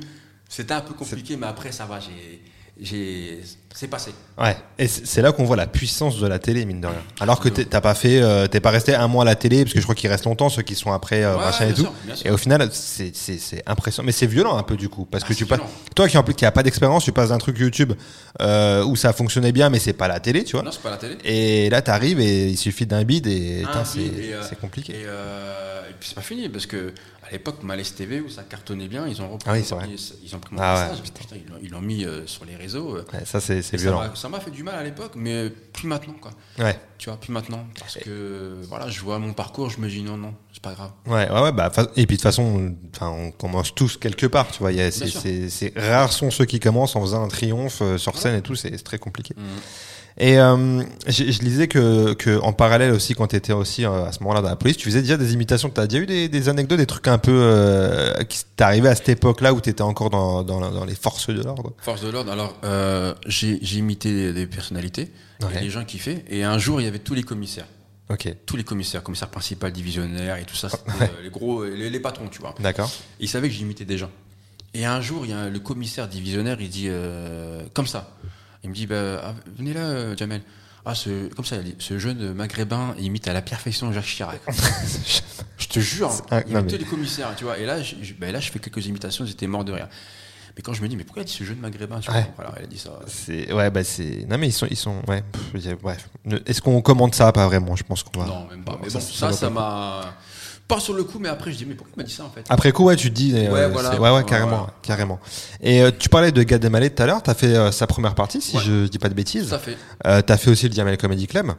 C'était 0.50 0.74
un 0.74 0.82
peu 0.82 0.94
compliqué, 0.96 1.36
mais 1.38 1.46
après, 1.46 1.72
ça 1.72 1.86
va. 1.86 2.00
J'ai, 2.00 2.42
c'est 2.84 3.88
passé. 3.88 4.12
Ouais, 4.38 4.56
et 4.80 4.88
c'est 4.88 5.22
là 5.22 5.32
qu'on 5.32 5.44
voit 5.44 5.56
la 5.56 5.68
puissance 5.68 6.20
de 6.20 6.28
la 6.28 6.40
télé, 6.40 6.66
mine 6.66 6.82
de 6.82 6.88
rien. 6.88 7.02
Alors 7.20 7.40
que 7.40 7.50
t'as 7.50 7.82
pas 7.82 7.94
fait, 7.96 8.22
euh, 8.22 8.48
t'es 8.48 8.60
pas 8.60 8.70
resté 8.72 8.96
un 8.96 9.08
mois 9.08 9.24
à 9.24 9.26
la 9.26 9.36
télé, 9.36 9.64
parce 9.64 9.74
que 9.74 9.80
je 9.80 9.86
crois 9.86 9.96
qu'ils 9.96 10.10
restent 10.10 10.26
longtemps, 10.26 10.50
ceux 10.50 10.62
qui 10.62 10.76
sont 10.76 10.92
après, 10.94 11.24
euh, 11.24 11.36
Ouais, 11.38 11.44
machin 11.46 11.70
et 11.70 11.74
tout. 11.74 11.88
Et 12.24 12.32
au 12.32 12.38
final, 12.38 12.70
c'est- 12.72 13.14
impressionnant. 13.66 14.06
Mais 14.06 14.12
c'est 14.12 14.28
violent 14.28 14.58
un 14.58 14.64
peu 14.64 14.76
du 14.76 14.90
coup, 14.90 15.06
parce 15.06 15.24
Ah, 15.26 15.30
que 15.30 15.34
tu 15.34 15.46
passes, 15.46 15.60
toi 15.96 16.08
qui 16.08 16.18
qui 16.36 16.46
a 16.46 16.52
pas 16.52 16.64
d'expérience, 16.64 17.04
tu 17.04 17.12
passes 17.12 17.30
d'un 17.30 17.38
truc 17.38 17.58
YouTube 17.60 17.94
euh, 18.42 18.84
où 18.84 18.96
ça 18.96 19.14
fonctionnait 19.14 19.52
bien, 19.52 19.70
mais 19.70 19.80
c'est 19.80 19.94
pas 19.94 20.08
la 20.08 20.20
télé, 20.20 20.44
tu 20.44 20.54
vois. 20.56 20.64
Non, 20.64 20.72
c'est 20.72 20.82
pas 20.82 20.92
la 20.92 20.98
télé. 20.98 21.18
Et 21.24 21.70
là, 21.70 21.82
t'arrives 21.82 22.20
et 22.20 22.48
il 22.48 22.58
suffit 22.58 22.86
d'un 22.86 23.04
bide 23.04 23.28
et 23.28 23.64
c'est 23.86 24.00
euh, 24.00 24.42
c'est 24.48 24.60
compliqué. 24.60 24.94
Et, 24.94 25.02
et 25.04 25.94
puis 26.00 26.10
c'est 26.10 26.16
pas 26.16 26.22
fini 26.22 26.50
parce 26.50 26.66
que 26.66 26.94
à 27.28 27.32
l'époque 27.32 27.64
Malaise 27.64 27.94
TV 27.96 28.22
où 28.22 28.30
ça 28.30 28.44
cartonnait 28.44 28.88
bien, 28.88 29.08
ils 29.08 29.22
ont 29.22 29.30
repris, 29.30 29.50
Ah 29.50 29.54
oui, 29.54 29.64
c'est 29.66 29.74
vrai. 29.76 29.88
ils, 29.90 30.00
ils 30.28 30.36
ont 30.36 30.40
pris 30.40 30.54
mon 30.56 30.62
Ah 30.62 30.76
ouais, 30.76 30.90
message, 30.92 31.02
putain, 31.04 31.36
ils 31.62 31.70
l'ont- 31.72 31.82
mis 31.82 32.06
euh, 32.06 32.26
sur 32.28 32.46
les 32.46 32.56
réseaux. 32.56 32.98
euh, 32.98 33.06
Ouais, 33.14 33.26
ça, 33.26 33.40
c'est 33.42 33.62
violent. 33.76 34.00
m'a- 34.00 34.16
Ça 34.16 34.30
m'a 34.30 34.40
fait 34.40 34.52
du 34.52 34.64
mal 34.64 34.76
à 34.76 34.84
l'époque, 34.84 35.14
mais 35.16 35.50
plus 35.50 35.88
maintenant 35.88 36.14
quoi. 36.22 36.32
Ouais. 36.60 36.80
Tu 36.98 37.10
vois, 37.10 37.20
plus 37.20 37.34
maintenant 37.34 37.66
parce 37.80 37.96
que 37.98 38.62
voilà, 38.70 38.90
je 38.90 39.02
vois 39.02 39.20
mon 39.20 39.34
parcours, 39.34 39.70
je 39.70 39.80
me 39.80 39.90
dis 39.90 40.02
non 40.04 40.18
non, 40.18 40.34
c'est 40.54 40.62
pas 40.62 40.74
grave. 40.74 40.92
Ouais, 41.08 41.30
ouais, 41.30 41.42
ouais, 41.42 41.52
bah, 41.52 41.72
et 41.96 42.06
puis 42.06 42.16
de 42.18 42.22
toute 42.22 42.22
façon, 42.22 42.76
on 43.02 43.32
commence 43.32 43.74
tous 43.76 43.98
quelque 43.98 44.28
part, 44.28 44.52
tu 44.52 44.60
vois. 44.60 44.72
C'est 44.92 45.74
rares 45.76 46.14
sont 46.14 46.32
ceux 46.32 46.46
qui 46.46 46.60
commencent 46.60 46.96
en 46.96 47.02
faisant 47.02 47.24
un 47.24 47.28
triomphe 47.28 47.82
euh, 47.82 47.98
sur 47.98 48.18
scène 48.18 48.36
et 48.36 48.42
tout, 48.42 48.56
c'est 48.56 48.72
très 48.84 48.98
compliqué. 49.00 49.34
Mhm. 49.38 49.44
Et 50.18 50.40
euh, 50.40 50.82
je, 51.08 51.30
je 51.30 51.42
lisais 51.42 51.68
que, 51.68 52.14
que 52.14 52.40
en 52.40 52.54
parallèle 52.54 52.92
aussi, 52.92 53.16
quand 53.16 53.28
tu 53.28 53.36
étais 53.36 53.52
aussi 53.52 53.84
euh, 53.84 54.06
à 54.06 54.14
ce 54.14 54.20
moment-là 54.22 54.42
dans 54.42 54.48
la 54.50 54.56
police, 54.56 54.78
tu 54.78 54.86
faisais 54.86 55.02
déjà 55.02 55.18
des 55.18 55.34
imitations. 55.34 55.70
Tu 55.70 55.82
as 55.82 55.88
déjà 55.88 56.02
eu 56.04 56.06
des, 56.06 56.30
des 56.30 56.48
anecdotes, 56.48 56.78
des 56.78 56.86
trucs 56.86 57.10
un 57.10 57.18
peu 57.18 57.34
euh, 57.34 58.14
qui 58.24 58.44
t'arrivaient 58.56 58.90
à 58.90 58.96
cette 58.96 59.10
époque-là 59.10 59.54
où 59.54 59.60
tu 59.60 59.70
étais 59.70 59.82
encore 59.82 60.10
dans, 60.10 60.44
dans, 60.44 60.72
dans 60.72 60.86
les 60.86 60.96
forces 60.96 61.28
de 61.28 61.44
l'ordre? 61.44 61.74
Force 61.80 62.02
de 62.02 62.10
l'ordre. 62.10 62.32
Alors, 62.32 62.56
euh, 62.64 63.14
j'ai 63.28 63.58
imité 63.78 64.14
des, 64.14 64.34
des 64.34 64.48
personnalités, 64.48 65.12
les 65.60 65.70
gens 65.70 65.84
kiffaient. 65.84 66.24
Et 66.30 66.44
un 66.44 66.58
jour, 66.60 66.80
il 66.80 66.86
y 66.86 66.88
avait 66.88 67.00
tous 67.00 67.14
les 67.14 67.24
commissaires. 67.24 67.68
Ok. 68.10 68.34
Tous 68.46 68.56
les 68.56 68.64
commissaires, 68.64 69.04
commissaire 69.04 69.30
principal, 69.30 69.74
divisionnaire 69.74 70.38
et 70.38 70.46
tout 70.46 70.56
ça, 70.56 70.70
les 71.24 71.30
gros, 71.30 71.66
les, 71.66 71.90
les 71.90 72.00
patrons, 72.00 72.30
tu 72.30 72.40
vois. 72.40 72.56
D'accord. 72.60 72.90
Il 73.20 73.28
savait 73.28 73.50
que 73.50 73.54
j'imitais 73.56 73.84
des 73.84 73.98
gens. 73.98 74.12
Et 74.74 74.86
un 74.86 75.02
jour, 75.02 75.26
il 75.26 75.32
y 75.32 75.34
a 75.34 75.50
le 75.50 75.60
commissaire 75.60 76.08
divisionnaire, 76.08 76.58
il 76.62 76.70
dit 76.70 76.90
comme 77.74 77.88
ça. 77.88 78.12
Il 78.66 78.70
me 78.70 78.74
dit 78.76 78.88
bah, 78.88 79.22
ah, 79.24 79.34
venez 79.58 79.74
là, 79.74 79.82
euh, 79.82 80.18
Jamel. 80.18 80.42
Ah, 80.88 80.94
ce, 80.96 81.28
comme 81.34 81.46
ça, 81.46 81.58
ce 81.80 81.98
jeune 81.98 82.34
maghrébin 82.34 82.94
il 82.98 83.06
imite 83.06 83.28
à 83.28 83.34
la 83.34 83.42
perfection 83.42 83.92
Jacques 83.94 84.06
Chirac. 84.06 84.40
je 85.58 85.68
te 85.68 85.80
jure, 85.80 86.12
Ah, 86.32 86.42
il 86.48 86.52
imitait 86.52 86.74
mais- 86.74 86.78
les 86.80 86.86
commissaires, 86.86 87.34
tu 87.36 87.44
vois. 87.44 87.58
Et 87.60 87.66
là, 87.66 87.82
je, 87.82 87.96
bah, 88.20 88.32
là, 88.32 88.40
je 88.40 88.52
fais 88.52 88.60
quelques 88.60 88.86
imitations, 88.88 89.26
j'étais 89.26 89.48
mort 89.48 89.64
de 89.64 89.72
rire. 89.72 89.88
Mais 90.56 90.62
quand 90.62 90.74
je 90.74 90.82
me 90.82 90.88
dis, 90.88 90.96
mais 90.96 91.04
pourquoi 91.04 91.22
il 91.22 91.26
a 91.26 91.28
dit 91.28 91.34
ce 91.34 91.44
jeune 91.44 91.60
maghrébin 91.60 92.00
tu 92.00 92.10
vois? 92.10 92.22
Voilà, 92.36 92.54
il 92.60 92.64
a 92.64 92.68
dit 92.68 92.78
ça. 92.78 93.00
C'est 93.08 93.52
ouais 93.52 93.70
bah 93.70 93.84
c'est 93.84 94.26
non 94.30 94.38
mais 94.38 94.48
ils 94.48 94.54
sont 94.54 94.68
ils 94.70 94.78
sont 94.78 95.02
ouais 95.08 95.22
pff, 95.54 95.66
est-ce 96.46 96.62
qu'on 96.62 96.82
commande 96.82 97.14
ça? 97.14 97.32
Pas 97.34 97.46
vraiment 97.46 97.76
je 97.76 97.84
pense 97.84 98.04
qu'on 98.04 98.20
va 98.22 98.26
Non, 98.26 98.48
même 98.50 98.64
pas. 98.64 98.80
Mais 98.82 98.90
bon, 98.90 99.00
ça 99.00 99.32
ça, 99.34 99.50
m'a. 99.50 100.16
Pas 100.68 100.80
sur 100.80 100.94
le 100.94 101.04
coup, 101.04 101.20
mais 101.20 101.30
après, 101.30 101.52
je 101.52 101.58
dis, 101.58 101.66
mais 101.66 101.76
pourquoi 101.76 101.94
il 101.96 102.00
m'a 102.00 102.04
dit 102.08 102.14
ça 102.14 102.24
en 102.26 102.30
fait 102.32 102.44
après 102.50 102.72
coup 102.72 102.86
ouais 102.86 102.96
tu 102.96 103.10
te 103.12 103.16
dis 103.16 103.34
euh, 103.36 103.52
Ouais, 103.52 103.70
voilà. 103.70 104.00
ouais 104.14 104.24
carrément 104.26 104.68
carrément 104.82 105.20
et 105.62 105.82
euh, 105.84 105.92
tu 105.98 106.10
parlais 106.10 106.32
de 106.32 106.42
Gad 106.42 106.64
Elmaleh 106.66 106.90
tout 106.90 107.04
à 107.04 107.06
l'heure 107.06 107.22
t'as 107.22 107.36
fait 107.36 107.56
euh, 107.56 107.72
sa 107.72 107.86
première 107.86 108.16
partie 108.16 108.42
si 108.42 108.58
Ouais. 108.58 108.64
je 108.66 108.88
dis 108.88 108.98
pas 108.98 109.10
de 109.10 109.14
bêtises 109.14 109.50
Ça 109.50 109.60
fait. 109.60 109.78
euh, 110.08 110.22
t'as 110.24 110.38
fait 110.38 110.50
aussi 110.50 110.68
le 110.68 110.74
Jamel 110.74 110.98
Comedy 110.98 111.28
Club 111.28 111.54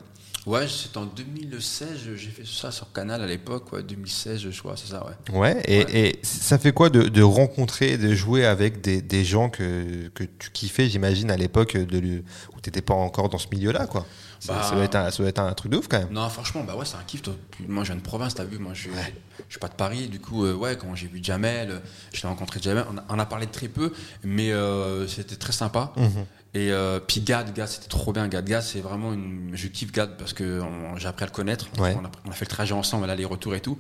Ouais, 0.44 0.66
c'était 0.68 0.98
en 0.98 1.06
2016, 1.06 1.88
j'ai 2.16 2.28
fait 2.30 2.44
ça 2.46 2.70
sur 2.70 2.92
Canal 2.92 3.20
à 3.20 3.26
l'époque, 3.26 3.72
ouais, 3.72 3.82
2016, 3.82 4.48
je 4.48 4.58
crois, 4.60 4.76
c'est 4.76 4.88
ça, 4.92 5.04
ouais. 5.04 5.36
ouais 5.36 5.62
et, 5.66 5.78
Ouais. 5.84 5.86
et 5.98 6.18
ça 6.22 6.56
fait 6.56 6.70
quoi 6.70 6.88
de, 6.88 7.02
de 7.02 7.22
rencontrer 7.22 7.98
de 7.98 8.14
jouer 8.14 8.44
avec 8.46 8.80
des, 8.80 9.02
des 9.02 9.24
gens 9.24 9.48
que, 9.50 10.06
que 10.14 10.22
tu 10.22 10.50
kiffais 10.52 10.88
j'imagine 10.88 11.32
à 11.32 11.36
l'époque 11.36 11.76
où 11.76 12.60
t'étais 12.60 12.80
pas 12.82 12.94
encore 12.94 13.28
dans 13.28 13.38
ce 13.38 13.48
milieu 13.52 13.72
là 13.72 13.86
quoi? 13.88 14.06
Bah. 14.48 14.62
ça 14.62 14.74
doit 14.74 14.84
être 14.84 14.94
un, 14.94 15.10
ça 15.10 15.18
doit 15.18 15.28
être 15.28 15.38
un 15.40 15.52
truc 15.54 15.72
de 15.72 15.76
ouf 15.76 15.88
quand 15.88 15.98
même 15.98 16.10
Non, 16.10 16.28
franchement, 16.28 16.62
bah 16.64 16.76
ouais, 16.76 16.84
c'est 16.84 16.96
un 16.96 17.02
kiff. 17.06 17.22
toi. 17.22 17.34
Moi, 17.66 17.84
je 17.84 17.92
viens 17.92 17.96
de 18.00 18.04
province, 18.04 18.34
t'as 18.34 18.44
vu. 18.44 18.58
Moi, 18.58 18.72
je, 18.74 18.88
je 18.90 19.50
suis 19.50 19.58
pas 19.60 19.68
de 19.68 19.74
Paris. 19.74 20.08
Du 20.08 20.20
coup, 20.20 20.44
euh, 20.44 20.54
ouais, 20.54 20.76
quand 20.76 20.94
j'ai 20.94 21.06
vu 21.08 21.20
Jamel, 21.22 21.70
euh, 21.70 21.78
je 22.12 22.22
l'ai 22.22 22.28
rencontré 22.28 22.60
Jamel. 22.60 22.84
On 22.92 22.98
a, 22.98 23.04
on 23.08 23.18
a 23.18 23.26
parlé 23.26 23.46
de 23.46 23.50
très 23.52 23.68
peu, 23.68 23.92
mais 24.24 24.52
euh, 24.52 25.06
c'était 25.08 25.36
très 25.36 25.52
sympa. 25.52 25.92
Mhm. 25.96 26.24
Et 26.54 26.72
euh, 26.72 27.00
puis 27.00 27.20
Gad, 27.20 27.52
Gad, 27.52 27.68
c'était 27.68 27.88
trop 27.88 28.12
bien. 28.12 28.28
Gad, 28.28 28.46
Gad, 28.46 28.62
c'est 28.62 28.80
vraiment 28.80 29.12
une. 29.12 29.50
Je 29.54 29.68
kiffe 29.68 29.92
Gad 29.92 30.16
parce 30.16 30.32
que 30.32 30.62
j'ai 30.96 31.06
appris 31.08 31.24
à 31.24 31.26
le 31.26 31.32
connaître. 31.32 31.66
Ouais. 31.78 31.94
On, 32.00 32.04
a, 32.04 32.10
on 32.24 32.30
a 32.30 32.32
fait 32.32 32.46
le 32.46 32.50
trajet 32.50 32.72
ensemble, 32.72 33.06
l'aller-retour 33.06 33.54
et 33.54 33.60
tout. 33.60 33.76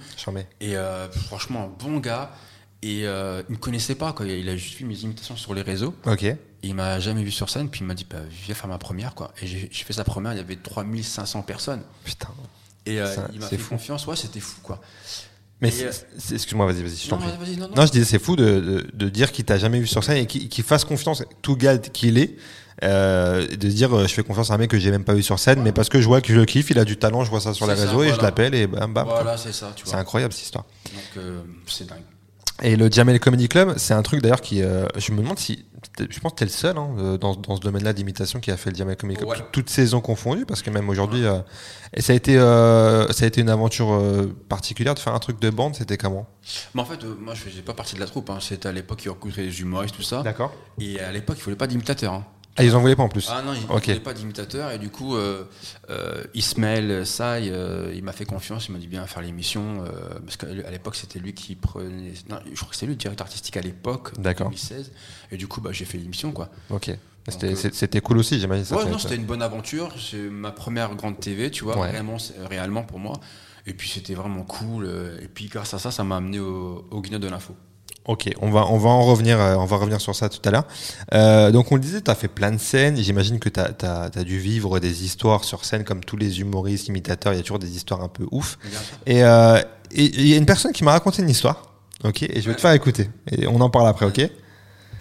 Et 0.60 0.74
franchement, 1.26 1.74
bon 1.78 1.98
gars. 1.98 2.30
Et 2.88 3.06
euh, 3.06 3.42
il 3.48 3.52
me 3.54 3.58
connaissait 3.58 3.94
pas, 3.96 4.12
quoi. 4.12 4.26
Il 4.26 4.48
a 4.48 4.56
juste 4.56 4.76
vu 4.78 4.84
mes 4.84 4.98
imitations 5.00 5.36
sur 5.36 5.54
les 5.54 5.62
réseaux. 5.62 5.94
ok 6.06 6.22
Et 6.22 6.36
il 6.62 6.74
m'a 6.74 7.00
jamais 7.00 7.22
vu 7.24 7.30
sur 7.30 7.48
scène. 7.50 7.68
Puis 7.68 7.80
il 7.80 7.86
m'a 7.86 7.94
dit, 7.94 8.06
bah, 8.08 8.18
viens 8.44 8.54
faire 8.54 8.68
ma 8.68 8.78
première, 8.78 9.14
quoi. 9.14 9.32
Et 9.42 9.46
j'ai 9.46 9.68
fait 9.70 9.92
sa 9.92 10.04
première. 10.04 10.32
Il 10.32 10.36
y 10.36 10.40
avait 10.40 10.56
3500 10.56 11.42
personnes. 11.42 11.82
putain 12.04 12.28
Et 12.84 13.00
euh, 13.00 13.12
Ça, 13.12 13.28
il 13.32 13.40
m'a 13.40 13.46
c'est 13.48 13.56
fait 13.56 13.62
fou. 13.62 13.70
confiance. 13.70 14.06
Ouais, 14.06 14.14
c'était 14.16 14.40
fou, 14.40 14.60
quoi. 14.62 14.80
mais 15.62 15.70
c'est- 15.70 15.86
euh, 15.86 15.90
c'est- 16.18 16.34
excuse-moi 16.34 16.66
vas-y 16.66 16.82
vas-y 16.82 16.96
je 16.96 17.08
t'en 17.08 17.16
Non, 17.18 17.26
prie 17.38 17.56
non, 17.56 17.68
non. 17.68 17.74
Non, 17.76 17.86
je 17.86 17.90
disais, 17.92 18.04
c'est 18.04 18.18
fou 18.18 18.36
de, 18.36 18.44
de, 18.60 18.86
de 18.92 19.08
dire 19.08 19.32
qu'il 19.32 19.46
t'a 19.46 19.56
jamais 19.58 19.80
vu 19.80 19.86
sur 19.86 20.04
scène 20.04 20.18
et 20.18 20.26
qu'il 20.26 20.64
fasse 20.64 20.84
confiance, 20.84 21.24
tout 21.40 21.56
gars 21.56 21.78
qu'il 21.78 22.18
est, 22.18 22.36
euh, 22.84 23.46
de 23.48 23.68
dire, 23.68 23.90
euh, 23.96 24.06
je 24.06 24.12
fais 24.12 24.22
confiance 24.22 24.50
à 24.50 24.54
un 24.54 24.58
mec 24.58 24.70
que 24.70 24.78
j'ai 24.78 24.90
même 24.90 25.02
pas 25.04 25.14
vu 25.14 25.22
sur 25.22 25.38
scène, 25.38 25.62
mais 25.62 25.72
parce 25.72 25.88
que 25.88 25.98
je 26.00 26.06
vois 26.06 26.20
que 26.20 26.28
je 26.32 26.38
le 26.38 26.44
kiffe, 26.44 26.68
il 26.70 26.78
a 26.78 26.84
du 26.84 26.98
talent, 26.98 27.24
je 27.24 27.30
vois 27.30 27.40
ça 27.40 27.54
sur 27.54 27.66
les 27.66 27.74
C'est 27.74 27.82
ça, 27.84 27.88
réseaux 27.88 28.02
et 28.04 28.12
je 28.14 28.20
l'appelle 28.20 28.54
et 28.54 28.66
bam 28.66 28.92
bam. 28.92 29.06
Voilà, 29.08 29.38
c'est 29.38 29.52
ça, 29.52 29.72
tu 29.74 29.84
C'est 29.86 29.92
vois. 29.92 30.00
incroyable 30.00 30.34
cette 30.34 30.44
histoire. 30.44 30.66
Donc, 30.92 31.02
euh, 31.16 31.40
c'est 31.66 31.86
dingue. 31.88 32.02
Et 32.62 32.76
le 32.76 32.90
Jamel 32.90 33.20
Comedy 33.20 33.48
Club, 33.48 33.74
c'est 33.76 33.92
un 33.94 34.02
truc 34.02 34.22
d'ailleurs 34.22 34.40
qui, 34.40 34.62
euh, 34.62 34.86
je 34.96 35.12
me 35.12 35.18
demande 35.18 35.38
si, 35.38 35.66
je 35.98 36.18
pense 36.20 36.32
que 36.32 36.38
t'es 36.38 36.44
le 36.46 36.50
seul 36.50 36.78
hein, 36.78 36.88
euh, 36.98 37.18
dans, 37.18 37.34
dans 37.36 37.54
ce 37.56 37.60
domaine-là 37.60 37.92
d'imitation 37.92 38.40
qui 38.40 38.50
a 38.50 38.56
fait 38.56 38.70
le 38.70 38.76
Jamel 38.76 38.96
Comedy 38.96 39.18
Club, 39.18 39.28
Ouais. 39.28 39.36
tout- 39.36 39.44
toutes 39.52 39.68
saisons 39.70 40.00
confondues, 40.00 40.46
parce 40.46 40.62
que 40.62 40.70
même 40.70 40.88
aujourd'hui, 40.88 41.26
euh, 41.26 41.38
et 41.92 42.00
ça 42.00 42.14
a 42.14 42.16
été, 42.16 42.38
euh, 42.38 43.06
ça 43.12 43.24
a 43.24 43.28
été 43.28 43.42
une 43.42 43.50
aventure 43.50 43.92
euh, 43.92 44.34
particulière 44.48 44.94
de 44.94 44.98
faire 45.00 45.14
un 45.14 45.18
truc 45.18 45.38
de 45.38 45.50
bande, 45.50 45.74
c'était 45.76 45.98
comment? 45.98 46.26
Mais 46.74 46.80
en 46.80 46.86
fait, 46.86 47.04
euh, 47.04 47.14
moi, 47.20 47.34
je 47.34 47.42
faisais 47.42 47.60
pas 47.62 47.74
partie 47.74 47.94
de 47.94 48.00
la 48.00 48.06
troupe. 48.06 48.30
Hein. 48.30 48.38
C'était 48.40 48.68
à 48.68 48.72
l'époque, 48.72 49.04
ils 49.04 49.10
recrutaient 49.10 49.42
les 49.42 49.60
humoristes, 49.60 49.94
tout 49.94 50.02
ça. 50.02 50.22
D'accord. 50.22 50.54
Et 50.80 50.98
à 51.00 51.12
l'époque, 51.12 51.36
il 51.38 51.44
voulait 51.44 51.56
pas 51.56 51.66
d'imitateur. 51.66 52.14
Hein. 52.14 52.24
Ah, 52.58 52.64
ils 52.64 52.74
en 52.74 52.80
voulaient 52.80 52.96
pas 52.96 53.02
en 53.02 53.08
plus. 53.08 53.28
Ah 53.30 53.42
non, 53.42 53.52
il 53.52 53.60
ne 53.66 53.72
Ok. 53.76 53.84
voulait 53.86 54.00
pas 54.00 54.14
d'imitateur. 54.14 54.70
Et 54.70 54.78
du 54.78 54.88
coup, 54.88 55.14
euh, 55.16 55.44
euh, 55.90 56.24
Ismaël 56.34 57.06
Saï, 57.06 57.50
euh, 57.50 57.92
il 57.94 58.02
m'a 58.02 58.12
fait 58.12 58.24
confiance. 58.24 58.68
Il 58.68 58.72
m'a 58.72 58.78
dit 58.78 58.86
bien 58.88 59.06
faire 59.06 59.22
l'émission. 59.22 59.84
euh, 59.84 60.18
parce 60.24 60.36
qu'à 60.36 60.70
l'époque, 60.70 60.96
c'était 60.96 61.18
lui 61.18 61.34
qui 61.34 61.54
prenait. 61.54 62.12
Non, 62.30 62.38
je 62.50 62.56
crois 62.56 62.68
que 62.70 62.74
c'était 62.74 62.86
lui 62.86 62.94
le 62.94 62.98
directeur 62.98 63.26
artistique 63.26 63.56
à 63.56 63.60
l'époque, 63.60 64.12
en 64.18 64.22
D'accord. 64.22 64.46
2016. 64.48 64.90
Et 65.32 65.36
du 65.36 65.46
coup, 65.46 65.60
bah, 65.60 65.70
j'ai 65.72 65.84
fait 65.84 65.98
l'émission, 65.98 66.32
quoi. 66.32 66.48
Ok. 66.70 66.90
C'était, 67.28 68.00
cool 68.00 68.18
aussi, 68.18 68.38
j'imagine. 68.38 68.64
ça 68.64 68.76
Ouais, 68.76 68.84
non, 68.90 68.98
c'était 68.98 69.16
une 69.16 69.24
bonne 69.26 69.42
aventure. 69.42 69.94
C'est 70.00 70.16
ma 70.16 70.52
première 70.52 70.94
grande 70.94 71.18
TV, 71.20 71.50
tu 71.50 71.64
vois, 71.64 71.76
Ouais. 71.78 71.90
réellement 72.48 72.82
pour 72.84 72.98
moi. 72.98 73.20
Et 73.68 73.74
puis 73.74 73.88
c'était 73.88 74.14
vraiment 74.14 74.44
cool. 74.44 74.88
Et 75.20 75.26
puis 75.26 75.46
grâce 75.48 75.74
à 75.74 75.80
ça, 75.80 75.90
ça 75.90 76.04
m'a 76.04 76.18
amené 76.18 76.38
au, 76.38 76.86
au 76.90 77.00
Guignol 77.02 77.20
de 77.20 77.28
l'info. 77.28 77.56
Ok, 78.06 78.30
on 78.40 78.50
va, 78.50 78.66
on 78.70 78.78
va 78.78 78.90
en 78.90 79.02
revenir, 79.02 79.40
euh, 79.40 79.56
on 79.56 79.64
va 79.64 79.76
revenir 79.76 80.00
sur 80.00 80.14
ça 80.14 80.28
tout 80.28 80.40
à 80.44 80.52
l'heure. 80.52 80.66
Euh, 81.12 81.50
donc 81.50 81.72
on 81.72 81.74
le 81.74 81.80
disait, 81.80 82.00
tu 82.00 82.10
as 82.10 82.14
fait 82.14 82.28
plein 82.28 82.52
de 82.52 82.58
scènes. 82.58 82.96
J'imagine 82.96 83.40
que 83.40 83.48
tu 83.48 83.60
as, 83.60 84.24
dû 84.24 84.38
vivre 84.38 84.78
des 84.78 85.04
histoires 85.04 85.42
sur 85.42 85.64
scène 85.64 85.82
comme 85.82 86.04
tous 86.04 86.16
les 86.16 86.40
humoristes, 86.40 86.86
imitateurs. 86.86 87.32
Il 87.32 87.36
y 87.36 87.40
a 87.40 87.42
toujours 87.42 87.58
des 87.58 87.74
histoires 87.74 88.02
un 88.02 88.08
peu 88.08 88.26
ouf. 88.30 88.58
Et 89.06 89.24
euh, 89.24 89.60
il 89.90 90.26
y 90.26 90.34
a 90.34 90.36
une 90.36 90.46
personne 90.46 90.72
qui 90.72 90.84
m'a 90.84 90.92
raconté 90.92 91.22
une 91.22 91.30
histoire. 91.30 91.74
Ok, 92.04 92.22
et 92.22 92.40
je 92.40 92.48
vais 92.48 92.54
te 92.54 92.60
faire 92.60 92.72
écouter. 92.72 93.08
Et 93.32 93.46
on 93.46 93.60
en 93.60 93.70
parle 93.70 93.88
après, 93.88 94.06
ok? 94.06 94.30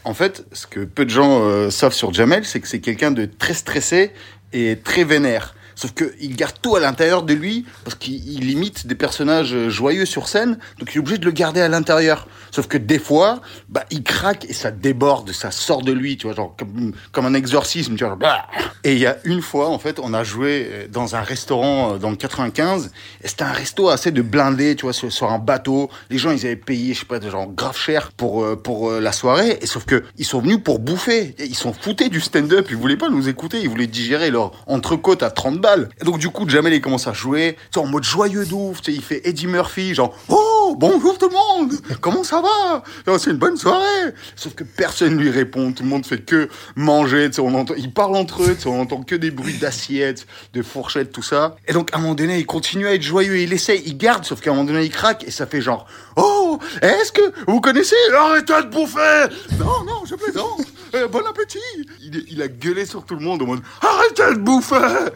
En 0.06 0.14
fait, 0.14 0.46
ce 0.54 0.66
que 0.66 0.82
peu 0.82 1.04
de 1.04 1.10
gens 1.10 1.42
euh, 1.42 1.70
savent 1.70 1.94
sur 1.94 2.14
Jamel, 2.14 2.46
c'est 2.46 2.60
que 2.60 2.68
c'est 2.68 2.80
quelqu'un 2.80 3.12
de 3.12 3.26
très 3.26 3.54
stressé 3.54 4.14
et 4.54 4.78
très 4.84 5.04
vénère. 5.04 5.56
Sauf 5.76 5.94
qu'il 5.94 6.36
garde 6.36 6.56
tout 6.62 6.76
à 6.76 6.80
l'intérieur 6.80 7.24
de 7.24 7.34
lui 7.34 7.66
parce 7.84 7.96
qu'il 7.96 8.28
il 8.28 8.50
imite 8.50 8.88
des 8.88 8.96
personnages 8.96 9.54
euh, 9.54 9.70
joyeux 9.70 10.06
sur 10.06 10.28
scène, 10.30 10.58
donc 10.80 10.94
il 10.94 10.98
est 10.98 11.00
obligé 11.00 11.18
de 11.18 11.26
le 11.26 11.32
garder 11.32 11.60
à 11.60 11.68
l'intérieur. 11.68 12.28
Sauf 12.52 12.68
que 12.68 12.78
des 12.78 13.00
fois, 13.00 13.42
bah, 13.68 13.84
il 13.92 14.02
craque 14.04 14.46
et 14.46 14.54
ça 14.54 14.72
déborde, 14.72 15.32
ça 15.32 15.52
sort 15.52 15.82
de 15.82 15.92
lui, 15.92 16.16
tu 16.16 16.28
vois, 16.28 16.36
genre 16.36 16.56
comme, 16.58 16.94
comme 17.12 17.26
un 17.26 17.34
exorcisme, 17.34 17.96
tu 17.96 18.06
vois. 18.06 18.16
bah. 18.16 18.48
Et 18.86 18.94
il 18.94 19.00
y 19.00 19.06
a 19.06 19.18
une 19.26 19.42
fois, 19.42 19.70
en 19.70 19.80
fait, 19.80 20.00
on 20.00 20.14
a 20.14 20.24
joué 20.24 20.68
euh, 20.70 20.88
dans 20.90 21.16
un 21.16 21.22
restaurant 21.22 21.96
euh, 21.96 21.98
dans 21.98 22.10
le 22.10 22.16
95 22.16 22.92
et 23.24 23.28
c'était 23.28 23.44
un 23.44 23.52
resto 23.52 23.90
assez 23.90 24.12
de 24.12 24.22
blindé, 24.22 24.76
tu 24.76 24.84
vois, 24.84 24.94
sur, 24.94 25.30
un 25.30 25.40
bateau. 25.40 25.90
Les 26.10 26.18
gens, 26.18 26.32
ils 26.32 26.46
avaient 26.46 26.56
payé, 26.56 26.94
je 26.94 27.00
sais 27.02 27.06
pas, 27.06 27.20
genre 27.20 27.52
grave 27.52 27.78
cher 27.78 28.12
pour 28.12 28.46
pour 28.62 28.92
la 28.92 29.12
soirée. 29.12 29.58
Et 29.62 29.66
sauf 29.66 29.86
que 29.86 30.04
ils 30.18 30.26
sont 30.26 30.40
venus 30.40 30.60
pour 30.64 30.80
bouffer. 30.80 31.36
Ils 31.40 31.56
sont 31.56 31.74
foutés 31.74 32.10
du 32.10 32.22
stand-up. 32.22 32.68
Ils 32.70 32.76
voulaient 32.76 32.96
pas 32.96 33.10
nous 33.10 33.28
écouter. 33.28 33.60
Ils 33.60 33.70
voulaient 33.70 33.88
digérer 33.88 34.30
leur 34.30 34.52
entrecôte 34.68 35.24
à 35.24 35.32
30 35.32 35.65
Et 36.02 36.06
donc 36.06 36.20
du 36.20 36.30
coup, 36.30 36.48
Jamel 36.48 36.74
il 36.74 36.82
commence 36.82 37.08
à 37.08 37.14
jouer, 37.14 37.58
tu 37.72 37.80
en 37.80 37.86
mode 37.86 38.04
joyeux 38.04 38.46
de 38.46 38.54
ouf. 38.54 38.82
Tu 38.82 38.92
sais, 38.92 38.98
il 38.98 39.04
fait 39.04 39.28
Eddie 39.28 39.48
Murphy, 39.48 39.94
genre 39.94 40.16
oh 40.30 40.65
bonjour 40.78 41.18
tout 41.18 41.30
le 41.30 41.34
monde, 41.34 41.74
comment 42.02 42.24
ça 42.24 42.42
va? 42.42 42.84
Oh, 43.08 43.18
C'est 43.18 43.32
une 43.32 43.38
bonne 43.38 43.58
soirée. 43.58 44.14
Sauf 44.36 44.54
que 44.54 44.64
personne 44.64 45.18
lui 45.18 45.30
répond. 45.30 45.72
Tout 45.72 45.84
le 45.84 45.90
monde 45.90 46.06
fait 46.06 46.20
que 46.20 46.50
manger. 46.76 47.30
On 47.40 47.54
entend, 47.54 47.74
ils 47.76 47.92
parlent 47.92 48.16
entre 48.16 48.44
eux. 48.44 48.58
On 48.66 48.82
entend 48.82 49.04
que 49.04 49.16
des 49.16 49.32
bruits 49.32 49.58
d'assiettes, 49.58 50.28
de 50.54 50.62
fourchettes, 50.62 51.12
tout 51.12 51.24
ça. 51.24 51.56
Et 51.68 51.74
donc 51.74 51.90
à 51.94 51.98
un 51.98 52.02
moment 52.02 52.16
donné, 52.16 52.40
il 52.40 52.46
continue 52.46 52.88
à 52.88 52.94
être 52.94 53.02
joyeux. 53.02 53.38
Il 53.40 53.54
essaye, 53.54 53.82
il 53.86 53.98
garde. 53.98 54.26
Sauf 54.26 54.42
qu'à 54.42 54.52
un 54.52 54.54
moment 54.54 54.66
donné, 54.68 54.84
il 54.84 54.92
craque 54.92 55.24
et 55.28 55.32
ça 55.32 55.46
fait 55.46 55.62
genre 55.62 55.88
oh 56.16 56.60
est-ce 56.82 57.12
que 57.12 57.22
vous 57.48 57.62
connaissez 57.62 57.96
Arrêtez 58.16 58.54
de 58.64 58.70
bouffer 58.70 59.28
Non 59.60 59.84
non, 59.86 60.06
je 60.06 60.16
plaisante. 60.16 60.62
Euh, 60.94 61.08
bon 61.08 61.26
appétit 61.28 61.60
il, 62.02 62.26
il 62.30 62.42
a 62.42 62.48
gueulé 62.48 62.86
sur 62.86 63.04
tout 63.04 63.16
le 63.16 63.22
monde 63.22 63.42
en 63.42 63.46
mode 63.46 63.62
Arrêtez 63.82 64.36
de 64.36 64.40
bouffer 64.40 65.12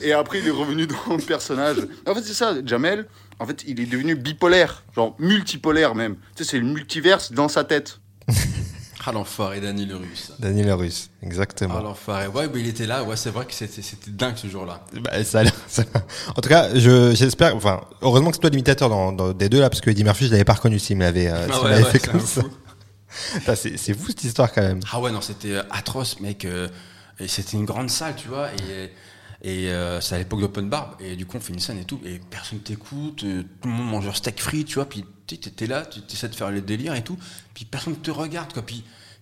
Et 0.00 0.12
après, 0.12 0.40
il 0.40 0.48
est 0.48 0.50
revenu 0.50 0.86
dans 0.86 1.16
le 1.16 1.22
personnage. 1.22 1.76
En 2.06 2.14
fait, 2.14 2.22
c'est 2.22 2.34
ça, 2.34 2.54
Jamel. 2.64 3.06
En 3.38 3.46
fait, 3.46 3.64
il 3.66 3.80
est 3.80 3.86
devenu 3.86 4.14
bipolaire, 4.14 4.84
genre 4.94 5.16
multipolaire 5.18 5.94
même. 5.94 6.16
Tu 6.36 6.44
sais, 6.44 6.50
c'est 6.50 6.58
le 6.58 6.66
multiverse 6.66 7.32
dans 7.32 7.48
sa 7.48 7.64
tête. 7.64 8.00
Ah 9.04 9.10
l'enfoiré, 9.10 9.60
Dany 9.60 9.84
le 9.86 9.96
russe. 9.96 10.30
Daniel 10.38 10.66
le 10.66 10.74
Russe, 10.74 11.10
exactement. 11.22 11.74
Ah 11.76 11.82
l'enfoiré. 11.82 12.28
Ouais, 12.28 12.48
mais 12.54 12.60
il 12.60 12.68
était 12.68 12.86
là. 12.86 13.02
Ouais, 13.02 13.16
c'est 13.16 13.30
vrai 13.30 13.46
que 13.46 13.52
c'était 13.52 13.82
dingue 14.12 14.36
ce 14.36 14.46
jour-là. 14.46 14.84
Bah, 15.00 15.24
ça 15.24 15.42
En 16.36 16.40
tout 16.40 16.48
cas, 16.48 16.68
je, 16.72 17.12
j'espère. 17.12 17.56
Enfin, 17.56 17.80
heureusement 18.00 18.30
que 18.30 18.36
c'est 18.36 18.40
toi 18.42 18.50
l'imitateur 18.50 18.88
dans, 18.88 19.10
dans- 19.10 19.32
des 19.32 19.48
deux 19.48 19.58
là, 19.60 19.70
parce 19.70 19.80
que 19.80 19.90
Eddie 19.90 20.04
Murphy, 20.04 20.26
je 20.26 20.30
l'avais 20.30 20.44
pas 20.44 20.52
reconnu 20.52 20.78
s'il 20.78 20.98
me 20.98 21.02
l'avait, 21.02 21.26
euh, 21.26 21.48
Ah 21.52 21.62
ouais, 21.62 21.70
ouais, 21.70 21.84
fait 21.84 21.98
comme 21.98 22.20
ça. 22.20 22.42
C'est, 23.56 23.94
fou 23.94 24.06
cette 24.08 24.22
histoire 24.22 24.52
quand 24.52 24.62
même. 24.62 24.80
Ah 24.92 25.00
ouais, 25.00 25.10
non, 25.10 25.20
c'était 25.20 25.50
euh, 25.56 25.62
atroce, 25.70 26.20
mec. 26.20 26.44
euh, 26.44 26.68
et 27.18 27.26
c'était 27.26 27.56
une 27.56 27.64
grande 27.64 27.90
salle, 27.90 28.14
tu 28.16 28.28
vois. 28.28 28.50
Et, 28.52 28.90
et 29.42 29.70
euh, 29.70 30.00
c'est 30.00 30.14
à 30.14 30.18
l'époque 30.18 30.40
d'Open 30.40 30.68
Bar. 30.68 30.96
Et 31.00 31.16
du 31.16 31.26
coup, 31.26 31.36
on 31.36 31.40
fait 31.40 31.52
une 31.52 31.58
scène 31.58 31.78
et 31.78 31.84
tout. 31.84 32.00
Et 32.04 32.20
personne 32.30 32.60
t'écoute. 32.60 33.24
euh, 33.24 33.42
tout 33.60 33.68
le 33.68 33.74
monde 33.74 33.90
mange 33.90 34.04
leur 34.04 34.16
steak 34.16 34.40
frit, 34.40 34.64
tu 34.64 34.76
vois. 34.76 34.88
Puis 34.88 35.04
t'es 35.26 35.66
là, 35.66 35.84
tu 35.84 36.00
essaies 36.12 36.28
de 36.28 36.34
faire 36.34 36.50
les 36.50 36.60
délires 36.60 36.94
et 36.94 37.02
tout. 37.02 37.18
Puis 37.52 37.64
personne 37.64 37.96
te 37.96 38.12
regarde, 38.12 38.52
quoi. 38.52 38.62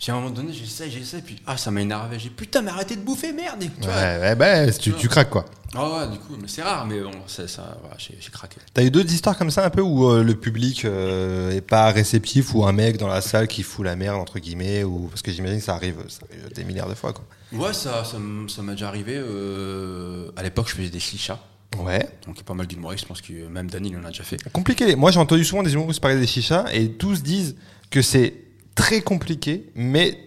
Puis 0.01 0.11
à 0.11 0.15
un 0.15 0.21
moment 0.21 0.31
donné, 0.31 0.53
j'essaie, 0.55 0.91
j'essaie, 0.91 1.21
puis 1.21 1.37
ah, 1.47 1.59
ça 1.59 1.71
m'a 1.71 1.83
énervé. 1.83 2.19
J'ai 2.19 2.31
putain, 2.31 2.63
mais 2.63 2.71
arrêtez 2.71 2.97
de 2.97 3.03
bouffer, 3.03 3.33
merde. 3.35 3.61
Tu 3.61 3.87
vois. 3.87 3.95
Ouais, 3.95 4.19
ouais, 4.21 4.35
bah, 4.35 4.71
tu, 4.73 4.93
tu 4.95 5.09
craques 5.09 5.29
quoi. 5.29 5.45
Ah 5.75 5.89
ouais, 5.89 6.09
du 6.11 6.19
coup, 6.19 6.37
mais 6.41 6.49
c'est 6.49 6.63
rare, 6.63 6.85
mais 6.87 7.01
bon, 7.01 7.11
c'est 7.29 7.49
ça, 7.49 7.77
voilà, 7.81 7.95
j'ai 7.99 8.17
j'ai 8.19 8.31
craqué. 8.31 8.57
T'as 8.75 8.83
eu 8.83 8.91
d'autres 8.91 9.13
histoires 9.13 9.37
comme 9.39 9.51
ça 9.53 9.65
un 9.65 9.71
peu 9.71 9.83
où 9.83 10.11
euh, 10.11 10.25
le 10.25 10.35
public 10.35 10.85
euh, 10.85 11.51
est 11.53 11.61
pas 11.61 11.91
réceptif 11.93 12.55
ou 12.55 12.65
un 12.65 12.73
mec 12.73 12.97
dans 12.97 13.07
la 13.07 13.21
salle 13.21 13.47
qui 13.47 13.63
fout 13.63 13.85
la 13.85 13.95
merde 13.95 14.17
entre 14.19 14.41
guillemets 14.41 14.83
ou 14.83 15.07
parce 15.09 15.23
que 15.23 15.31
j'imagine 15.31 15.59
que 15.59 15.65
ça 15.65 15.75
arrive, 15.75 15.99
ça 16.09 16.23
arrive 16.29 16.53
des 16.55 16.65
milliards 16.65 16.89
de 16.89 16.95
fois 16.97 17.13
quoi. 17.13 17.25
Ouais, 17.53 17.73
ça, 17.73 18.03
ça, 18.05 18.17
m- 18.17 18.49
ça 18.49 18.63
m'est 18.63 18.73
déjà 18.73 18.89
arrivé. 18.89 19.15
euh, 19.17 20.31
à 20.37 20.43
l'époque, 20.43 20.69
je 20.71 20.75
faisais 20.75 20.89
des 20.91 20.99
chichas. 21.01 21.39
Ouais. 21.79 22.01
Donc, 22.27 22.35
il 22.35 22.39
y 22.39 22.41
a 22.41 22.45
pas 22.45 22.55
mal 22.55 22.67
d'humoristes, 22.67 23.05
je 23.05 23.09
pense 23.09 23.21
que 23.21 23.47
même 23.47 23.71
Dany, 23.71 23.91
il 23.91 23.97
en 23.97 24.05
a 24.05 24.09
déjà 24.09 24.25
fait. 24.25 24.39
Compliqué. 24.51 24.97
Moi 24.97 25.13
j'ai 25.13 25.21
entendu 25.21 25.45
souvent 25.45 25.63
des 25.63 25.73
humoristes 25.75 26.01
parler 26.01 26.19
des 26.19 26.27
chichas 26.27 26.65
et 26.73 26.91
tous 26.93 27.23
disent 27.23 27.55
que 27.91 28.03
c'est 28.03 28.35
très 28.75 29.01
compliqué 29.03 29.71
mais 29.75 30.19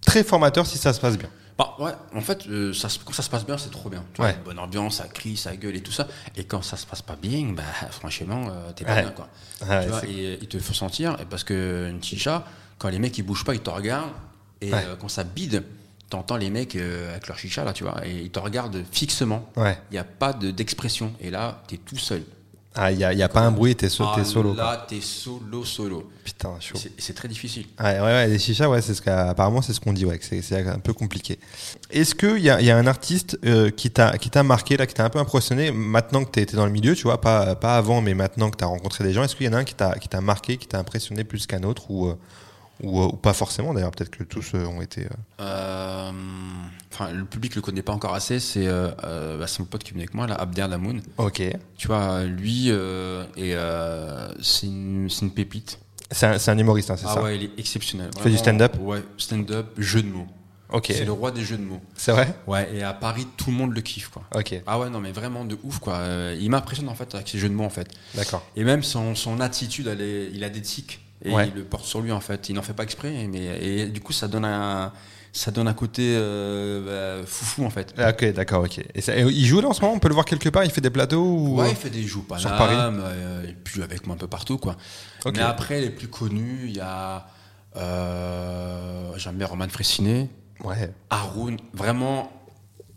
très 0.00 0.22
formateur 0.24 0.66
si 0.66 0.78
ça 0.78 0.92
se 0.92 1.00
passe 1.00 1.16
bien. 1.18 1.28
Bah 1.56 1.76
ouais, 1.78 1.92
en 2.14 2.20
fait, 2.20 2.48
euh, 2.48 2.72
ça, 2.74 2.88
quand 3.04 3.12
ça 3.12 3.22
se 3.22 3.30
passe 3.30 3.46
bien, 3.46 3.56
c'est 3.56 3.70
trop 3.70 3.88
bien. 3.88 4.04
Tu 4.12 4.20
Ouais. 4.20 4.30
vois, 4.30 4.36
une 4.38 4.42
bonne 4.44 4.58
ambiance, 4.58 4.96
ça 4.96 5.04
crie, 5.06 5.36
ça 5.36 5.54
gueule 5.54 5.76
et 5.76 5.80
tout 5.82 5.92
ça. 5.92 6.08
Et 6.36 6.42
quand 6.44 6.62
ça 6.62 6.76
se 6.76 6.84
passe 6.84 7.00
pas 7.00 7.14
bien, 7.14 7.52
bah 7.56 7.62
franchement, 7.92 8.48
euh, 8.50 8.72
t'es 8.72 8.84
pas 8.84 8.94
Ouais. 8.96 9.02
bien 9.02 9.10
quoi. 9.12 9.28
Ouais, 9.66 9.84
tu 9.84 9.88
vois, 9.90 10.00
c'est- 10.00 10.10
et 10.10 10.38
il 10.42 10.48
te 10.48 10.58
faut 10.58 10.74
sentir, 10.74 11.16
et 11.20 11.24
parce 11.24 11.44
que 11.44 11.88
une 11.90 12.02
chicha, 12.02 12.44
quand 12.78 12.88
les 12.88 12.98
mecs 12.98 13.16
ils 13.18 13.22
bougent 13.22 13.44
pas, 13.44 13.54
ils 13.54 13.60
te 13.60 13.70
regardent. 13.70 14.10
Et 14.60 14.74
euh, 14.74 14.96
quand 14.98 15.08
ça 15.08 15.22
bide, 15.22 15.62
t'entends 16.10 16.36
les 16.36 16.50
mecs 16.50 16.74
avec 16.74 17.28
leur 17.28 17.38
chicha 17.38 17.62
là, 17.64 17.72
tu 17.72 17.84
vois, 17.84 18.04
et 18.06 18.12
ils 18.22 18.30
te 18.30 18.40
regardent 18.40 18.82
fixement. 18.90 19.48
Il 19.56 19.62
n'y 19.92 19.98
a 19.98 20.04
pas 20.04 20.32
de- 20.32 20.50
d'expression. 20.50 21.12
et 21.20 21.30
là, 21.30 21.62
t'es 21.68 21.76
tout 21.76 21.98
seul. 21.98 22.24
Ah 22.76 22.90
il 22.90 22.98
y 22.98 23.04
a, 23.04 23.12
y 23.12 23.22
a 23.22 23.28
pas 23.28 23.40
un 23.42 23.52
bruit, 23.52 23.76
t'es 23.76 23.88
so- 23.88 24.04
Ah, 24.04 24.14
t'es 24.16 24.24
solo. 24.24 24.52
Là, 24.54 24.84
t'es 24.88 25.00
solo, 25.00 25.64
solo. 25.64 26.10
Putain 26.24 26.50
chaud. 26.58 26.76
C'est 26.98 27.14
très 27.14 27.28
difficile. 27.28 27.66
Ouais, 27.78 27.94
ouais, 27.94 28.00
ouais, 28.00 28.26
les 28.26 28.38
chichas, 28.40 28.68
ouais, 28.68 28.82
c'est 28.82 28.94
ce 28.94 29.02
qu'apparemment 29.02 29.62
c'est 29.62 29.72
ce 29.72 29.80
qu'on 29.80 29.92
dit, 29.92 30.04
ouais, 30.04 30.18
c'est 30.20 30.42
c'est 30.42 30.66
un 30.66 30.80
peu 30.80 30.92
compliqué. 30.92 31.38
Est-ce 31.90 32.14
qu'il 32.16 32.38
y 32.38 32.50
a, 32.50 32.60
y 32.60 32.70
a 32.70 32.76
un 32.76 32.86
artiste 32.88 33.38
euh, 33.44 33.70
qui 33.70 33.90
t'a 33.90 34.18
qui 34.18 34.28
t'a 34.28 34.42
marqué 34.42 34.76
là, 34.76 34.86
qui 34.86 34.94
t'a 34.94 35.04
un 35.04 35.10
peu 35.10 35.20
impressionné 35.20 35.70
maintenant 35.70 36.24
que 36.24 36.30
t'es 36.30 36.46
dans 36.46 36.66
le 36.66 36.72
milieu, 36.72 36.94
tu 36.96 37.04
vois, 37.04 37.20
pas 37.20 37.54
pas 37.54 37.76
avant, 37.76 38.00
mais 38.00 38.14
maintenant 38.14 38.50
que 38.50 38.56
t'as 38.56 38.66
rencontré 38.66 39.04
des 39.04 39.12
gens, 39.12 39.22
est-ce 39.22 39.36
qu'il 39.36 39.46
y 39.46 39.48
en 39.48 39.52
a 39.52 39.58
un 39.58 39.64
qui 39.64 39.74
t'a 39.74 39.94
qui 39.98 40.08
t'a 40.08 40.20
marqué, 40.20 40.56
qui 40.56 40.66
t'a 40.66 40.78
impressionné 40.80 41.22
plus 41.22 41.46
qu'un 41.46 41.62
autre 41.62 41.90
ou 41.90 42.08
euh, 42.08 42.14
ou, 42.84 43.00
euh, 43.00 43.06
ou 43.06 43.16
pas 43.16 43.32
forcément 43.32 43.74
d'ailleurs, 43.74 43.90
peut-être 43.90 44.10
que 44.10 44.22
tous 44.24 44.52
euh, 44.54 44.64
ont 44.66 44.80
été. 44.82 45.06
euh, 45.40 46.10
Enfin, 46.92 47.10
le 47.10 47.24
public 47.24 47.56
le 47.56 47.60
connaît 47.62 47.82
pas 47.82 47.92
encore 47.92 48.14
assez. 48.14 48.38
C'est 48.38 48.66
euh, 48.68 49.38
bah, 49.38 49.46
c'est 49.48 49.58
mon 49.60 49.64
pote 49.66 49.82
qui 49.82 49.90
venait 49.90 50.02
avec 50.04 50.14
moi, 50.14 50.26
là, 50.26 50.34
Abder. 50.36 50.66
Ok. 51.18 51.42
Tu 51.76 51.86
vois, 51.88 52.24
lui, 52.24 52.66
euh, 52.68 53.24
et 53.36 53.54
c'est 54.42 54.66
une, 54.66 55.08
c'est 55.10 55.22
une 55.22 55.32
pépite. 55.32 55.80
C'est 56.10 56.26
un, 56.26 56.38
c'est 56.38 56.50
un 56.52 56.58
humoriste, 56.58 56.90
hein, 56.90 56.96
c'est 56.96 57.06
Ah 57.08 57.14
ça. 57.14 57.22
ouais, 57.22 57.36
il 57.36 57.42
est 57.44 57.50
exceptionnel. 57.58 58.10
fait 58.16 58.30
du 58.30 58.36
Vraiment, 58.36 58.38
stand-up? 58.38 58.76
Ouais, 58.80 59.02
stand-up, 59.16 59.66
jeu 59.78 60.02
de 60.02 60.08
mots. 60.08 60.26
Ok. 60.70 60.86
C'est 60.90 61.04
le 61.04 61.12
roi 61.12 61.30
des 61.30 61.42
jeux 61.42 61.56
de 61.56 61.62
mots. 61.62 61.80
C'est 61.96 62.12
vrai? 62.12 62.32
Ouais, 62.46 62.68
et 62.74 62.82
à 62.82 62.92
Paris, 62.92 63.26
tout 63.36 63.50
le 63.50 63.56
monde 63.56 63.74
le 63.74 63.80
kiffe, 63.80 64.08
quoi. 64.08 64.22
Ok. 64.34 64.54
Ah 64.66 64.78
ouais, 64.78 64.90
non, 64.90 65.00
mais 65.00 65.12
vraiment 65.12 65.44
de 65.44 65.56
ouf, 65.64 65.78
quoi. 65.78 66.00
Il 66.38 66.50
m'impressionne, 66.50 66.88
en 66.88 66.94
fait, 66.94 67.14
avec 67.14 67.28
ses 67.28 67.38
jeux 67.38 67.48
de 67.48 67.54
mots, 67.54 67.64
en 67.64 67.70
fait. 67.70 67.88
D'accord. 68.14 68.44
Et 68.54 68.64
même 68.64 68.82
son, 68.82 69.14
son 69.14 69.40
attitude, 69.40 69.86
elle 69.88 70.00
est- 70.00 70.30
il 70.32 70.44
a 70.44 70.48
des 70.50 70.62
tics. 70.62 71.00
Et 71.24 71.32
Ouais. 71.32 71.48
il 71.48 71.54
le 71.54 71.64
porte 71.64 71.84
sur 71.86 72.00
lui, 72.00 72.12
en 72.12 72.20
fait. 72.20 72.48
Il 72.48 72.54
n'en 72.54 72.62
fait 72.62 72.74
pas 72.74 72.82
exprès, 72.82 73.26
mais 73.30 73.44
et 73.62 73.86
du 73.86 74.00
coup, 74.00 74.12
ça 74.12 74.28
donne 74.28 74.44
un, 74.44 74.92
ça 75.32 75.50
donne 75.50 75.66
un 75.68 75.72
côté 75.74 76.14
euh, 76.16 77.20
bah, 77.22 77.26
foufou, 77.26 77.64
en 77.64 77.70
fait. 77.70 77.94
Ah, 77.96 78.10
Ok, 78.10 78.32
d'accord, 78.34 78.62
ok. 78.64 78.80
Et, 78.94 79.00
ça- 79.00 79.16
et 79.16 79.22
il 79.22 79.46
joue 79.46 79.60
là 79.60 79.68
en 79.68 79.72
ce 79.72 79.80
moment? 79.80 79.94
On 79.94 79.98
peut 79.98 80.08
le 80.08 80.14
voir 80.14 80.26
quelque 80.26 80.48
part? 80.50 80.64
Il 80.64 80.70
fait 80.70 80.80
des 80.82 80.90
plateaux 80.90 81.24
ou... 81.24 81.56
Ouais, 81.60 81.70
il 81.70 81.76
fait 81.76 81.88
des 81.90 82.02
joues 82.02 82.24
Sur 82.36 82.50
Paname, 82.56 82.98
Paris 83.00 83.12
euh, 83.16 83.48
et 83.48 83.52
puis 83.54 83.82
avec 83.82 84.06
moi 84.06 84.14
un 84.16 84.18
peu 84.18 84.26
partout, 84.28 84.58
quoi. 84.58 84.76
Mais 85.32 85.40
après, 85.40 85.80
les 85.80 85.90
plus 85.90 86.08
connus, 86.08 86.64
il 86.66 86.76
y 86.76 86.80
a. 86.80 87.26
Euh, 88.04 89.12
J'aime 89.16 89.36
bien 89.36 89.46
Roman 89.46 89.68
Fressinet, 89.68 90.28
Ouais. 90.62 90.90
Haroun. 91.10 91.56
Vraiment, 91.72 92.30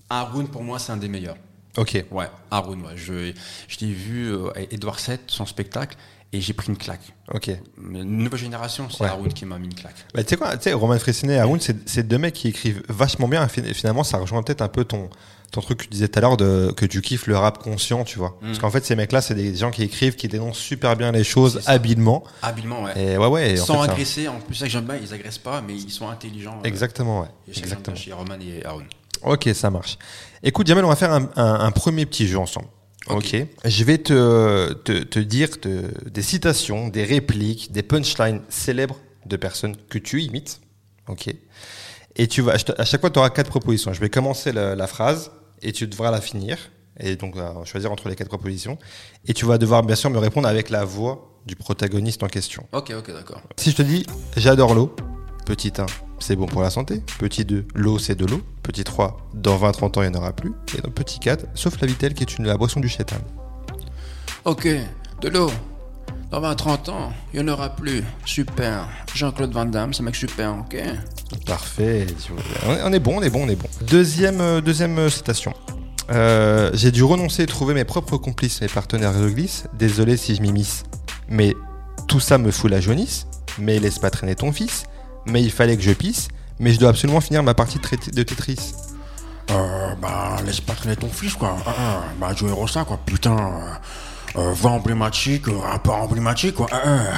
Haroun, 0.10 0.48
pour 0.48 0.64
moi, 0.64 0.80
c'est 0.80 0.92
un 0.92 0.98
des 0.98 1.08
meilleurs. 1.08 1.38
Ok. 1.78 2.04
Ouais, 2.12 2.26
Haroun, 2.52 2.82
ouais. 2.82 2.94
Je, 2.96 3.32
je 3.68 3.78
l'ai 3.86 3.92
vu, 3.94 4.34
euh, 4.34 4.50
Edouard 4.72 4.98
VII, 5.08 5.18
son 5.28 5.46
spectacle, 5.46 5.96
et 6.34 6.42
j'ai 6.42 6.54
pris 6.54 6.68
une 6.68 6.78
claque. 6.78 7.14
Ok. 7.34 7.50
Une 7.82 8.04
nouvelle 8.04 8.40
génération, 8.40 8.90
c'est 8.90 9.04
Ouais. 9.04 9.10
Haroun 9.10 9.32
qui 9.32 9.46
m'a 9.46 9.58
mis 9.58 9.68
une 9.68 9.74
claque. 9.76 9.96
Bah, 10.14 10.24
tu 10.24 10.30
sais 10.32 10.38
quoi, 10.38 10.58
tu 10.58 10.64
sais, 10.64 10.74
Roman 10.74 10.98
Fressinet 11.00 11.36
et 11.36 11.40
Haroun, 11.40 11.60
c'est 11.62 12.08
deux 12.08 12.18
mecs 12.18 12.34
qui 12.34 12.50
écrivent 12.50 12.84
vachement 12.90 13.28
bien. 13.28 13.46
et 13.46 13.48
fin- 13.50 13.64
Finalement, 13.74 14.04
ça 14.04 14.18
rejoint 14.18 14.44
peut-être 14.44 14.62
un 14.62 14.68
peu 14.68 14.84
ton, 14.84 15.10
ton 15.52 15.62
truc 15.62 15.78
que 15.78 15.84
tu 15.84 15.90
disais 15.90 16.10
tout 16.10 16.20
à 16.20 16.22
l'heure 16.22 16.36
que 16.36 16.86
tu 16.86 17.02
kiffes 17.02 17.28
le 17.28 17.38
rap 17.38 17.60
conscient, 17.60 18.04
tu 18.04 18.20
vois. 18.20 18.38
Parce 18.42 18.60
qu'en 18.60 18.70
fait, 18.72 18.84
ces 18.86 18.96
mecs-là, 18.98 19.22
c'est 19.22 19.36
des 19.36 19.56
gens 19.56 19.72
qui 19.72 19.84
écrivent, 19.84 20.16
qui 20.16 20.28
dénoncent 20.28 20.58
super 20.60 20.98
bien 20.98 21.14
les 21.14 21.24
choses 21.24 21.62
habilement. 21.68 22.24
Habilement, 22.42 22.84
ouais. 22.84 23.14
Et 23.14 23.18
ouais, 23.18 23.28
ouais. 23.28 23.56
et 23.56 23.62
en 23.62 23.66
Sans 23.66 23.82
fait, 23.82 23.88
ça- 23.88 23.92
agresser, 23.94 24.28
en 24.28 24.40
plus, 24.40 24.56
ça 24.56 24.66
que 24.66 24.72
j'aime 24.72 24.86
bien, 24.86 24.98
ils 25.02 25.14
agressent 25.14 25.38
pas, 25.38 25.62
mais 25.62 25.76
ils 25.76 25.92
sont 25.92 26.10
intelligents. 26.10 26.60
euh, 26.60 26.68
Exactement, 26.68 27.22
ouais. 27.22 27.28
et 27.48 27.58
Exactement. 27.58 27.96
chez 27.96 28.12
Roman 28.12 28.36
et 28.42 28.66
Haroun. 28.66 28.86
Ok, 29.24 29.50
ça 29.54 29.72
marche. 29.72 29.98
Écoute, 30.44 30.68
Jamel, 30.68 30.86
on 30.86 30.90
va 30.90 30.96
faire 30.96 31.12
un, 31.14 31.30
un- 31.36 31.60
un 31.62 31.72
premier 31.72 32.06
petit 32.06 32.28
jeu 32.28 32.38
ensemble. 32.38 32.68
Ok. 33.10 33.36
Ok. 33.36 33.48
Je 33.66 33.84
vais 33.84 33.98
te, 33.98 34.74
te, 34.74 35.04
te 35.04 35.20
dire 35.20 35.60
te- 35.60 36.10
des 36.10 36.22
citations, 36.22 36.90
des 36.90 37.04
répliques, 37.04 37.72
des 37.72 37.84
punchlines 37.84 38.42
célèbres 38.50 38.98
de 39.26 39.36
personnes 39.38 39.76
que 39.90 39.98
tu 39.98 40.22
imites. 40.22 40.62
Ok. 41.08 41.34
Et 42.16 42.28
tu 42.28 42.42
vas, 42.42 42.54
à 42.78 42.86
chaque 42.86 43.02
fois, 43.02 43.10
tu 43.10 43.20
auras 43.20 43.30
quatre 43.30 43.50
propositions. 43.50 43.94
Je 43.94 44.00
vais 44.02 44.10
commencer 44.10 44.52
la, 44.52 44.76
la 44.76 44.88
phrase 44.88 45.32
et 45.62 45.72
tu 45.72 45.88
devras 45.88 46.12
la 46.12 46.20
finir. 46.22 46.58
Et 47.00 47.16
donc, 47.16 47.38
euh, 47.38 47.64
choisir 47.64 47.92
entre 47.92 48.10
les 48.10 48.16
quatre 48.16 48.28
propositions. 48.30 48.78
Et 49.28 49.34
tu 49.34 49.46
vas 49.46 49.58
devoir, 49.58 49.84
bien 49.84 49.96
sûr, 49.96 50.10
me 50.10 50.18
répondre 50.18 50.48
avec 50.48 50.70
la 50.72 50.84
voix 50.84 51.32
du 51.46 51.56
protagoniste 51.56 52.24
en 52.24 52.28
question. 52.28 52.66
Ok, 52.74 52.92
ok, 52.98 53.14
d'accord. 53.14 53.42
Si 53.58 53.72
je 53.72 53.76
te 53.78 53.82
dis 53.84 54.06
j'adore 54.36 54.74
l'eau, 54.74 54.96
petit 55.46 55.72
1, 55.78 55.86
c'est 56.20 56.36
bon 56.36 56.46
pour 56.48 56.62
la 56.62 56.70
santé. 56.70 57.02
Petit 57.20 57.46
2, 57.46 57.66
l'eau 57.76 58.00
c'est 58.00 58.16
de 58.16 58.26
l'eau. 58.26 58.42
Petit 58.64 58.84
3, 58.84 59.30
dans 59.34 59.58
20-30 59.58 60.00
ans 60.00 60.04
il 60.04 60.10
n'y 60.12 60.18
en 60.18 60.20
aura 60.20 60.34
plus. 60.34 60.54
Et 60.78 60.82
dans 60.82 60.90
petit 60.92 61.20
4, 61.20 61.46
sauf 61.54 61.80
la 61.82 61.88
vitelle 61.88 62.14
qui 62.14 62.24
est 62.24 62.38
une, 62.38 62.46
la 62.48 62.58
boisson 62.58 62.80
du 62.80 62.90
chétan. 62.90 63.18
Ok, 64.46 64.68
de 65.22 65.30
l'eau. 65.30 65.50
Dans 66.32 66.42
20-30 66.42 66.90
ans, 66.90 67.14
il 67.34 67.42
n'y 67.42 67.50
en 67.50 67.54
aura 67.54 67.70
plus. 67.70 68.04
Super. 68.26 68.88
Jean-Claude 69.16 69.52
Van 69.54 69.66
Damme, 69.66 69.94
c'est 69.94 70.02
un 70.02 70.06
mec 70.06 70.16
super, 70.16 70.56
ok 70.60 70.76
Parfait. 71.46 72.02
est- 72.02 72.82
on 72.84 72.92
est 72.92 73.00
bon, 73.00 73.18
on 73.18 73.22
est 73.22 73.30
bon, 73.30 73.46
on 73.46 73.50
est 73.50 73.56
bon. 73.56 73.68
Deuxième, 73.90 74.42
euh, 74.42 74.60
deuxième 74.62 74.98
euh, 75.00 75.10
citation. 75.10 75.54
Euh, 76.10 76.70
J'ai 76.74 76.92
dû 76.92 77.04
renoncer 77.04 77.44
et 77.44 77.46
trouver 77.46 77.74
mes 77.74 77.86
propres 77.86 78.18
complices, 78.18 78.60
mes 78.62 78.68
partenaires 78.68 79.14
de 79.18 79.30
glisse. 79.30 79.66
Désolé 79.78 80.18
si 80.18 80.36
je 80.36 80.42
m'immisce. 80.42 80.84
Mais 81.30 81.54
tout 82.08 82.20
ça 82.20 82.38
me 82.38 82.52
fout 82.52 82.70
la 82.72 82.82
jaunisse. 82.82 83.28
Mais 83.58 83.80
laisse 83.80 84.00
pas 84.00 84.10
traîner 84.10 84.36
ton 84.36 84.52
fils. 84.52 84.84
Mais 85.30 85.42
il 85.44 85.52
fallait 85.52 85.76
que 85.78 85.84
je 85.84 85.92
pisse. 85.92 86.28
Mais 86.60 86.72
je 86.74 86.80
dois 86.80 86.90
absolument 86.90 87.22
finir 87.22 87.44
ma 87.44 87.54
partie 87.54 87.78
de 87.80 88.24
Tetris. 88.24 88.74
Euh, 89.52 89.94
bah, 90.02 90.38
laisse 90.46 90.60
pas 90.60 90.74
traîner 90.74 90.96
ton 90.96 91.08
fils, 91.10 91.34
quoi. 91.36 91.56
Ah, 91.66 91.74
ah, 91.80 92.04
bah, 92.20 92.32
Rossa, 92.54 92.84
quoi. 92.84 93.00
Putain, 93.06 93.38
euh, 93.38 94.40
euh, 94.40 94.52
voix 94.54 94.72
emblématique, 94.72 95.48
euh, 95.48 95.58
rapport 95.58 95.96
emblématique, 96.02 96.56
quoi. 96.56 96.68
Ah, 96.72 97.14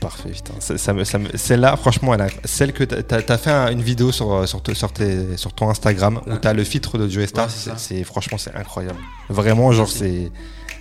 parfait, 0.00 0.30
putain. 0.30 0.54
Ça, 0.58 0.76
ça 0.76 0.92
me, 0.92 1.04
ça 1.04 1.18
me- 1.18 1.34
celle-là, 1.36 1.76
franchement, 1.76 2.12
elle 2.14 2.22
a- 2.22 2.28
celle 2.44 2.72
que 2.72 2.82
t'as 2.84 3.18
as, 3.32 3.38
fait 3.38 3.50
un- 3.50 3.70
une 3.70 3.80
vidéo 3.82 4.10
sur, 4.12 4.46
sur, 4.48 4.60
te- 4.62 4.74
sur, 4.74 4.92
tes- 4.92 5.36
sur 5.36 5.52
ton 5.52 5.70
Instagram 5.70 6.20
où 6.26 6.36
t'as 6.36 6.52
le 6.52 6.64
filtre 6.64 6.98
de 6.98 7.08
Joe 7.08 7.26
Star. 7.28 7.46
Ouais, 7.46 7.52
c'est- 7.76 8.04
franchement, 8.04 8.36
c'est 8.38 8.54
incroyable. 8.54 8.98
Vraiment, 9.30 9.70
genre, 9.72 9.88
c'est. 9.88 10.30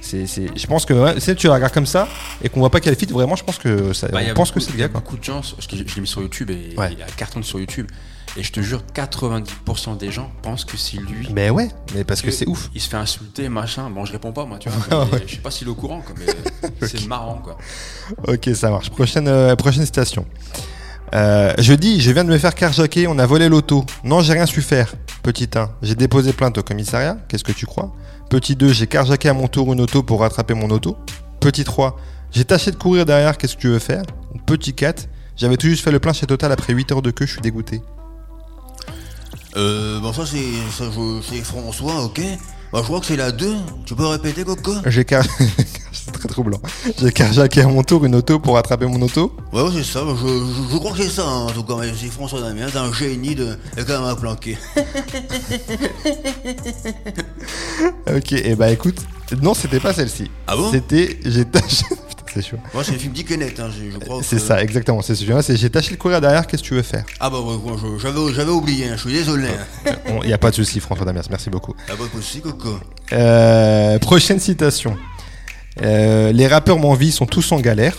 C'est- 0.07 0.27
c'est- 0.27 0.57
Je 0.57 0.67
pense 0.67 0.85
que 0.85 0.93
ouais, 0.93 1.19
si 1.19 1.35
tu 1.35 1.47
la 1.47 1.55
regardes 1.55 1.73
comme 1.73 1.85
ça 1.85 2.07
et 2.43 2.49
qu'on 2.49 2.59
voit 2.61 2.69
pas 2.69 2.79
quel 2.79 2.95
fit, 2.95 3.05
vraiment, 3.05 3.35
je 3.35 3.43
pense 3.43 3.57
que 3.57 3.93
ça, 3.93 4.07
Bah, 4.07 4.19
on 4.29 4.33
pense 4.33 4.51
que 4.51 4.59
c'est 4.59 4.71
le 4.71 4.77
il 4.77 4.79
y 4.79 4.83
a 4.83 4.87
gars. 4.87 4.93
Quoi. 4.93 5.01
beaucoup 5.01 5.17
de 5.17 5.23
gens, 5.23 5.41
je 5.41 5.75
je 5.75 5.95
l'ai 5.95 6.01
mis 6.01 6.07
sur 6.07 6.21
YouTube 6.21 6.49
et 6.49 6.73
Ouais. 6.77 6.89
il 6.93 6.99
y 6.99 7.03
a 7.03 7.05
cartonne 7.05 7.43
sur 7.43 7.59
YouTube. 7.59 7.87
Et 8.35 8.43
je 8.43 8.51
te 8.51 8.59
jure, 8.59 8.83
90% 8.93 9.95
des 9.95 10.11
gens 10.11 10.29
pensent 10.43 10.63
que 10.65 10.77
c'est 10.77 10.97
lui. 10.97 11.27
Mais 11.33 11.49
ouais, 11.49 11.69
mais 11.95 12.03
parce 12.03 12.21
que 12.21 12.29
c'est 12.29 12.47
ouf. 12.47 12.69
Il 12.75 12.81
se 12.81 12.87
fait 12.89 12.97
insulter, 12.97 13.49
machin. 13.49 13.89
Bon, 13.89 14.05
je 14.05 14.11
réponds 14.11 14.31
pas, 14.31 14.45
moi, 14.45 14.57
tu 14.59 14.69
vois. 14.69 15.05
Ouais. 15.11 15.23
Je 15.25 15.35
sais 15.35 15.41
pas 15.41 15.49
s'il 15.49 15.67
est 15.67 15.71
au 15.71 15.75
courant, 15.75 16.01
quoi, 16.01 16.13
mais 16.19 16.87
c'est 16.87 17.07
marrant, 17.07 17.41
quoi. 17.43 17.57
Ok, 18.27 18.49
ça 18.53 18.69
marche. 18.69 18.89
Prochaine, 18.91 19.27
euh, 19.27 19.55
prochaine 19.55 19.85
citation. 19.85 20.25
Euh, 21.15 21.53
je 21.57 21.73
dis, 21.73 22.01
je 22.01 22.11
viens 22.11 22.23
de 22.23 22.29
me 22.29 22.37
faire 22.37 22.53
carjacker, 22.53 23.07
on 23.07 23.17
a 23.17 23.25
volé 23.25 23.47
l'auto. 23.49 23.85
Non, 24.03 24.21
j'ai 24.21 24.33
rien 24.33 24.45
su 24.45 24.61
faire. 24.61 24.93
Petit 25.23 25.49
1, 25.55 25.69
j'ai 25.81 25.95
déposé 25.95 26.33
plainte 26.33 26.57
au 26.57 26.63
commissariat. 26.63 27.17
Qu'est-ce 27.27 27.43
que 27.43 27.51
tu 27.51 27.65
crois? 27.65 27.93
Petit 28.29 28.55
2, 28.55 28.73
j'ai 28.73 28.87
carjacké 28.87 29.29
à 29.29 29.33
mon 29.33 29.47
tour 29.47 29.71
une 29.71 29.81
auto 29.81 30.03
pour 30.03 30.21
rattraper 30.21 30.53
mon 30.53 30.69
auto. 30.69 30.97
Petit 31.39 31.63
3, 31.63 31.97
j'ai 32.31 32.43
tâché 32.43 32.71
de 32.71 32.75
courir 32.75 33.05
derrière, 33.05 33.37
qu'est-ce 33.37 33.55
que 33.55 33.61
tu 33.61 33.69
veux 33.69 33.79
faire? 33.79 34.03
Petit 34.45 34.73
4, 34.73 35.07
j'avais 35.37 35.55
tout 35.55 35.67
juste 35.67 35.83
fait 35.83 35.91
le 35.91 35.99
plein 35.99 36.13
chez 36.13 36.25
Total 36.25 36.51
après 36.51 36.73
8 36.73 36.91
heures 36.91 37.01
de 37.01 37.11
queue, 37.11 37.25
je 37.25 37.33
suis 37.33 37.41
dégoûté. 37.41 37.81
Euh, 39.55 39.99
bon, 39.99 40.11
ça, 40.11 40.25
c'est, 40.25 40.37
ça, 40.71 40.85
c'est 41.27 41.41
François, 41.43 42.03
ok. 42.03 42.21
Bah, 42.73 42.79
je 42.81 42.83
crois 42.83 42.99
que 42.99 43.05
c'est 43.05 43.15
la 43.15 43.31
2. 43.31 43.55
Tu 43.85 43.95
peux 43.95 44.05
répéter, 44.05 44.43
Coco? 44.43 44.73
J'ai 44.85 45.05
car... 45.05 45.23
c'est 45.93 46.11
très 46.11 46.27
troublant. 46.27 46.61
J'ai 46.99 47.11
carjacké 47.11 47.61
à 47.61 47.67
mon 47.67 47.81
tour 47.83 48.03
une 48.05 48.15
auto 48.15 48.39
pour 48.39 48.55
rattraper 48.55 48.85
mon 48.85 49.01
auto. 49.01 49.33
Ouais, 49.53 49.61
ouais, 49.63 49.69
c'est 49.73 49.83
ça. 49.83 50.03
bah, 50.03 50.13
Je, 50.21 50.27
je, 50.27 50.73
je 50.73 50.77
crois 50.77 50.91
que 50.91 51.03
c'est 51.03 51.09
ça, 51.09 51.23
hein, 51.25 51.45
en 51.45 51.51
tout 51.51 51.63
cas. 51.63 51.75
Mais 51.79 51.93
c'est 51.97 52.07
François 52.07 52.41
Damien, 52.41 52.67
c'est 52.71 52.77
un 52.77 52.91
génie 52.91 53.35
de. 53.35 53.57
A 53.77 53.83
quand 53.83 53.99
même 54.01 54.09
à 54.09 54.15
planquer. 54.15 54.57
Ok, 58.09 58.31
et 58.31 58.55
bah 58.55 58.71
écoute, 58.71 58.97
non, 59.41 59.53
c'était 59.53 59.79
pas 59.79 59.93
celle-ci. 59.93 60.31
Ah 60.47 60.55
bon? 60.55 60.71
C'était, 60.71 61.19
j'ai 61.25 61.45
c'est 62.37 62.47
sûr. 62.47 62.57
Moi, 62.73 62.83
c'est 62.83 62.91
le 62.93 62.99
film 62.99 63.13
Dickenet, 63.13 63.53
hein, 63.59 63.69
je, 63.71 63.91
je 63.91 63.97
crois. 63.97 64.21
C'est 64.23 64.35
que- 64.37 64.41
ça, 64.41 64.61
exactement. 64.61 65.01
C'est 65.01 65.15
celui-là. 65.15 65.41
J'ai 65.47 65.69
tâché 65.69 65.91
de 65.95 65.99
courir 65.99 66.21
derrière. 66.21 66.45
Qu'est-ce 66.47 66.61
que 66.63 66.67
tu 66.67 66.73
veux 66.75 66.81
faire? 66.83 67.03
Ah 67.19 67.29
bah, 67.29 67.39
ouais, 67.39 67.55
j'avais, 67.99 68.33
j'avais 68.33 68.51
oublié, 68.51 68.87
hein, 68.89 68.93
je 68.95 69.01
suis 69.01 69.13
désolé. 69.13 69.47
hein. 69.85 69.91
Il 70.23 70.27
n'y 70.27 70.33
a 70.33 70.37
pas 70.37 70.51
de 70.51 70.55
souci, 70.55 70.79
François 70.79 71.05
Damiens. 71.05 71.21
Merci 71.29 71.49
beaucoup. 71.49 71.73
Ah 71.89 71.93
bah, 71.97 72.05
aussi, 72.17 72.41
coco. 72.41 72.79
Euh, 73.13 73.97
prochaine 73.99 74.39
citation. 74.39 74.95
Euh, 75.81 76.31
les 76.31 76.47
rappeurs 76.47 76.79
m'envient 76.79 77.11
sont 77.11 77.25
tous 77.25 77.51
en 77.51 77.59
galère. 77.59 77.95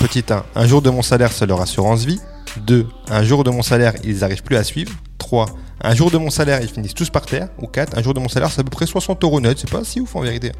Petit 0.00 0.24
1. 0.28 0.44
Un 0.54 0.66
jour 0.66 0.82
de 0.82 0.90
mon 0.90 1.02
salaire, 1.02 1.32
c'est 1.32 1.46
leur 1.46 1.60
assurance 1.60 2.04
vie. 2.04 2.20
2. 2.58 2.86
Un 3.10 3.22
jour 3.24 3.44
de 3.44 3.50
mon 3.50 3.62
salaire, 3.62 3.94
ils 4.04 4.18
n'arrivent 4.18 4.42
plus 4.42 4.56
à 4.56 4.64
suivre. 4.64 4.92
3. 5.18 5.46
Un 5.82 5.94
jour 5.94 6.10
de 6.10 6.18
mon 6.18 6.30
salaire, 6.30 6.60
ils 6.62 6.68
finissent 6.68 6.94
tous 6.94 7.10
par 7.10 7.26
terre. 7.26 7.48
Ou 7.60 7.66
4. 7.66 7.98
Un 7.98 8.02
jour 8.02 8.14
de 8.14 8.20
mon 8.20 8.28
salaire, 8.28 8.50
c'est 8.50 8.60
à 8.60 8.64
peu 8.64 8.70
près 8.70 8.86
60 8.86 9.22
euros 9.24 9.40
net. 9.40 9.58
C'est 9.58 9.70
pas 9.70 9.84
si 9.84 10.00
ouf 10.00 10.14
en 10.16 10.20
vérité. 10.20 10.52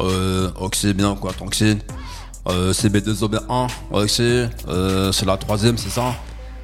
Euh, 0.00 0.50
Oxy, 0.60 0.94
bien 0.94 1.14
quoi, 1.16 1.32
Toxine. 1.32 1.80
Euh, 2.48 2.72
c'est 2.72 2.88
B2OB1, 2.88 3.68
Oxy, 3.90 4.44
euh, 4.68 5.12
c'est 5.12 5.26
la 5.26 5.36
troisième, 5.36 5.76
c'est 5.76 5.90
ça? 5.90 6.14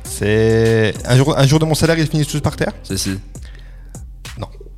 C'est. 0.04 0.94
Un 1.04 1.16
jour, 1.16 1.36
un 1.36 1.46
jour 1.46 1.58
de 1.58 1.64
mon 1.64 1.74
salaire, 1.74 1.98
ils 1.98 2.06
finissent 2.06 2.28
tous 2.28 2.40
par 2.40 2.56
terre? 2.56 2.72
C'est 2.82 2.96
si. 2.96 3.18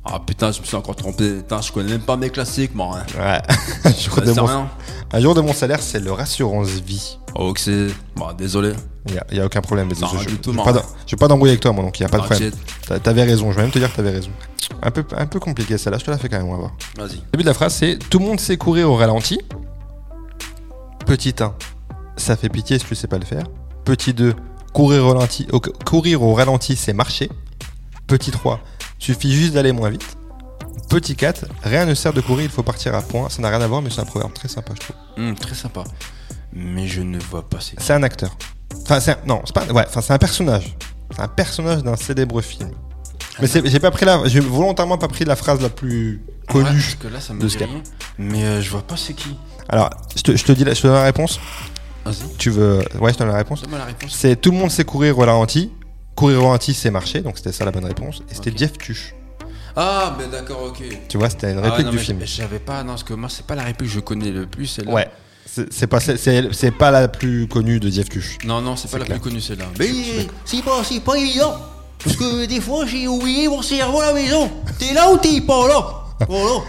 Ah 0.09 0.21
putain, 0.25 0.51
je 0.51 0.61
me 0.61 0.65
suis 0.65 0.75
encore 0.75 0.95
trompé. 0.95 1.37
Putain, 1.37 1.61
je 1.61 1.71
connais 1.71 1.91
même 1.91 2.01
pas 2.01 2.15
mes 2.15 2.29
classiques, 2.29 2.73
moi. 2.73 2.99
Hein. 2.99 3.19
Ouais. 3.19 3.41
un, 3.83 3.93
jour 3.93 4.21
de 4.21 4.31
mon... 4.31 4.45
rien. 4.45 4.69
un 5.11 5.19
jour 5.19 5.35
de 5.35 5.41
mon 5.41 5.53
salaire, 5.53 5.81
c'est 5.81 5.99
leur 5.99 6.19
assurance 6.19 6.69
vie. 6.69 7.17
Oxy, 7.35 7.87
bah 8.15 8.33
désolé. 8.37 8.73
Il 9.07 9.13
n'y 9.13 9.19
a, 9.19 9.25
y 9.31 9.39
a 9.39 9.45
aucun 9.45 9.61
problème. 9.61 9.89
Non, 9.99 10.07
je 10.19 10.27
du 10.27 10.37
tout, 10.37 10.51
je 10.53 10.57
je 10.57 11.11
vais 11.11 11.17
pas 11.17 11.27
d'embrouiller 11.27 11.51
avec 11.51 11.61
toi, 11.61 11.71
moi, 11.71 11.83
donc 11.83 11.99
il 11.99 12.03
n'y 12.03 12.07
a 12.07 12.09
pas 12.09 12.19
de 12.19 12.23
problème. 12.23 12.51
T'avais 13.03 13.23
raison, 13.23 13.51
je 13.51 13.57
vais 13.57 13.63
même 13.63 13.71
te 13.71 13.79
dire 13.79 13.91
que 13.91 13.95
t'avais 13.97 14.11
raison. 14.11 14.31
Un 14.81 14.91
peu, 14.91 15.05
un 15.15 15.27
peu 15.27 15.39
compliqué 15.39 15.77
celle-là, 15.77 15.99
je 15.99 16.05
te 16.05 16.11
la 16.11 16.17
fais 16.17 16.29
quand 16.29 16.37
même, 16.37 16.47
on 16.47 16.53
va 16.53 16.57
voir. 16.57 16.71
Vas-y. 16.97 17.15
Le 17.15 17.31
début 17.31 17.43
de 17.43 17.49
la 17.49 17.53
phrase, 17.53 17.75
c'est 17.75 17.99
Tout 18.09 18.19
le 18.19 18.25
monde 18.25 18.39
sait 18.39 18.57
courir 18.57 18.89
au 18.89 18.95
ralenti. 18.95 19.39
Petit 21.05 21.35
1, 21.39 21.53
ça 22.17 22.35
fait 22.35 22.49
pitié 22.49 22.79
si 22.79 22.85
tu 22.85 22.95
sais 22.95 23.07
pas 23.07 23.17
le 23.17 23.25
faire. 23.25 23.45
Petit 23.85 24.13
2, 24.13 24.33
courir 24.73 25.05
au 25.05 25.13
ralenti, 25.13 25.47
courir 25.85 26.23
au 26.23 26.33
ralenti 26.33 26.75
c'est 26.75 26.93
marcher. 26.93 27.29
Petit 28.07 28.31
3, 28.31 28.59
suffit 28.99 29.33
juste 29.33 29.53
d'aller 29.53 29.71
moins 29.71 29.89
vite. 29.89 30.05
Petit 30.89 31.15
4, 31.15 31.45
rien 31.63 31.85
ne 31.85 31.93
sert 31.93 32.13
de 32.13 32.21
courir, 32.21 32.45
il 32.45 32.49
faut 32.49 32.63
partir 32.63 32.95
à 32.95 33.01
point. 33.01 33.29
Ça 33.29 33.41
n'a 33.41 33.49
rien 33.49 33.61
à 33.61 33.67
voir, 33.67 33.81
mais 33.81 33.89
c'est 33.89 33.99
un 34.01 34.05
proverbe 34.05 34.33
très 34.33 34.47
sympa, 34.47 34.73
je 34.75 34.79
trouve. 34.79 34.95
Hum, 35.17 35.35
très 35.35 35.55
sympa. 35.55 35.83
Mais 36.53 36.87
je 36.87 37.01
ne 37.01 37.19
vois 37.19 37.47
pas 37.47 37.59
c'est. 37.59 37.79
C'est 37.79 37.93
un 37.93 38.03
acteur. 38.03 38.35
Enfin, 38.83 38.99
c'est 38.99 39.11
un- 39.11 39.17
non, 39.25 39.41
c'est 39.45 39.53
pas. 39.53 39.65
Ouais, 39.65 39.83
enfin, 39.87 40.01
c'est 40.01 40.13
un 40.13 40.17
personnage. 40.17 40.75
C'est 41.11 41.21
un 41.21 41.27
personnage 41.27 41.83
d'un 41.83 41.95
célèbre 41.95 42.41
film. 42.41 42.71
Mais 43.39 43.47
c'est- 43.47 43.67
j'ai 43.67 43.79
pas 43.79 43.91
pris 43.91 44.05
la. 44.05 44.21
J'ai 44.27 44.39
volontairement 44.39 44.97
pas 44.97 45.07
pris 45.09 45.25
la 45.25 45.35
phrase 45.35 45.61
la 45.61 45.69
plus 45.69 46.21
Ouais, 46.49 46.53
connue. 46.53 46.65
parce 46.81 46.95
que 46.95 47.07
là, 47.07 47.19
ça 47.19 47.33
me 47.33 47.41
de 47.41 47.47
ce 47.49 47.57
rien. 47.57 47.67
Mais 48.17 48.43
euh, 48.45 48.61
je 48.61 48.69
vois 48.71 48.81
pas 48.81 48.95
c'est 48.97 49.13
qui. 49.13 49.35
Alors, 49.69 49.89
je 50.15 50.21
te, 50.21 50.35
je 50.35 50.43
te 50.43 50.51
dis, 50.53 50.63
la- 50.63 50.73
je 50.73 50.81
te 50.81 50.87
donne 50.87 50.95
la 50.95 51.03
réponse. 51.03 51.39
Vas-y, 52.05 52.33
Tu 52.37 52.49
veux. 52.49 52.79
Ouais, 52.99 53.11
je 53.11 53.17
te 53.17 53.19
donne 53.23 53.27
la 53.31 53.37
réponse. 53.37 53.61
donne-moi 53.61 53.79
la 53.79 53.85
réponse. 53.85 54.15
C'est 54.15 54.39
tout 54.39 54.51
le 54.51 54.57
monde 54.57 54.71
sait 54.71 54.85
courir 54.85 55.17
au 55.19 55.21
ralenti. 55.21 55.71
Courir 56.17 56.39
au 56.43 56.47
ralenti, 56.47 56.73
c'est 56.73 56.91
marcher. 56.91 57.21
Donc 57.21 57.37
c'était 57.37 57.53
ça 57.53 57.63
la 57.63 57.71
bonne 57.71 57.85
réponse. 57.85 58.21
Et 58.29 58.35
c'était 58.35 58.49
Ok. 58.51 58.57
Jeff 58.57 58.73
Tuch. 58.77 59.13
Ah, 59.77 60.15
ben 60.19 60.29
d'accord, 60.29 60.63
ok. 60.63 60.83
Tu 61.07 61.17
vois, 61.17 61.29
c'était 61.29 61.51
une 61.53 61.59
Ah, 61.59 61.69
réplique 61.69 61.85
non, 61.85 61.91
du 61.91 61.97
mais 61.97 62.03
film. 62.03 62.19
J'avais 62.25 62.57
pas, 62.59 62.81
non, 62.83 62.89
parce 62.93 63.03
que 63.03 63.13
moi, 63.13 63.29
c'est 63.29 63.45
pas 63.45 63.53
la 63.55 63.63
réplique 63.63 63.89
que 63.89 63.95
je 63.95 63.99
connais 64.01 64.31
le 64.31 64.45
plus, 64.47 64.65
celle-là. 64.65 64.91
Ouais. 64.91 65.07
C'est 65.71 65.87
pas, 65.87 65.99
c'est- 65.99 66.71
pas 66.77 66.91
la 66.91 67.07
plus 67.07 67.47
connue 67.47 67.79
de 67.79 67.89
Jeff 67.89 68.09
Tuch. 68.09 68.37
Non, 68.43 68.59
non, 68.61 68.75
c'est 68.75 68.91
pas 68.91 68.97
la 68.99 69.05
clair. 69.05 69.17
plus 69.19 69.29
connue, 69.29 69.39
celle-là. 69.41 69.65
Mais 69.79 69.89
c'est 70.45 70.63
pas, 70.63 70.83
c'est 70.83 70.99
pas 70.99 71.15
évident. 71.15 71.55
Parce 72.03 72.15
que 72.15 72.45
des 72.45 72.59
fois, 72.61 72.85
j'ai 72.85 73.07
oublié 73.07 73.47
mon 73.47 73.61
cerveau 73.61 73.99
à 74.01 74.07
la 74.07 74.13
maison. 74.13 74.51
T'es 74.77 74.93
là 74.93 75.11
ou 75.11 75.17
t'es 75.17 75.39
pas 75.41 75.67
là? 75.67 76.03
Voilà. 76.27 76.61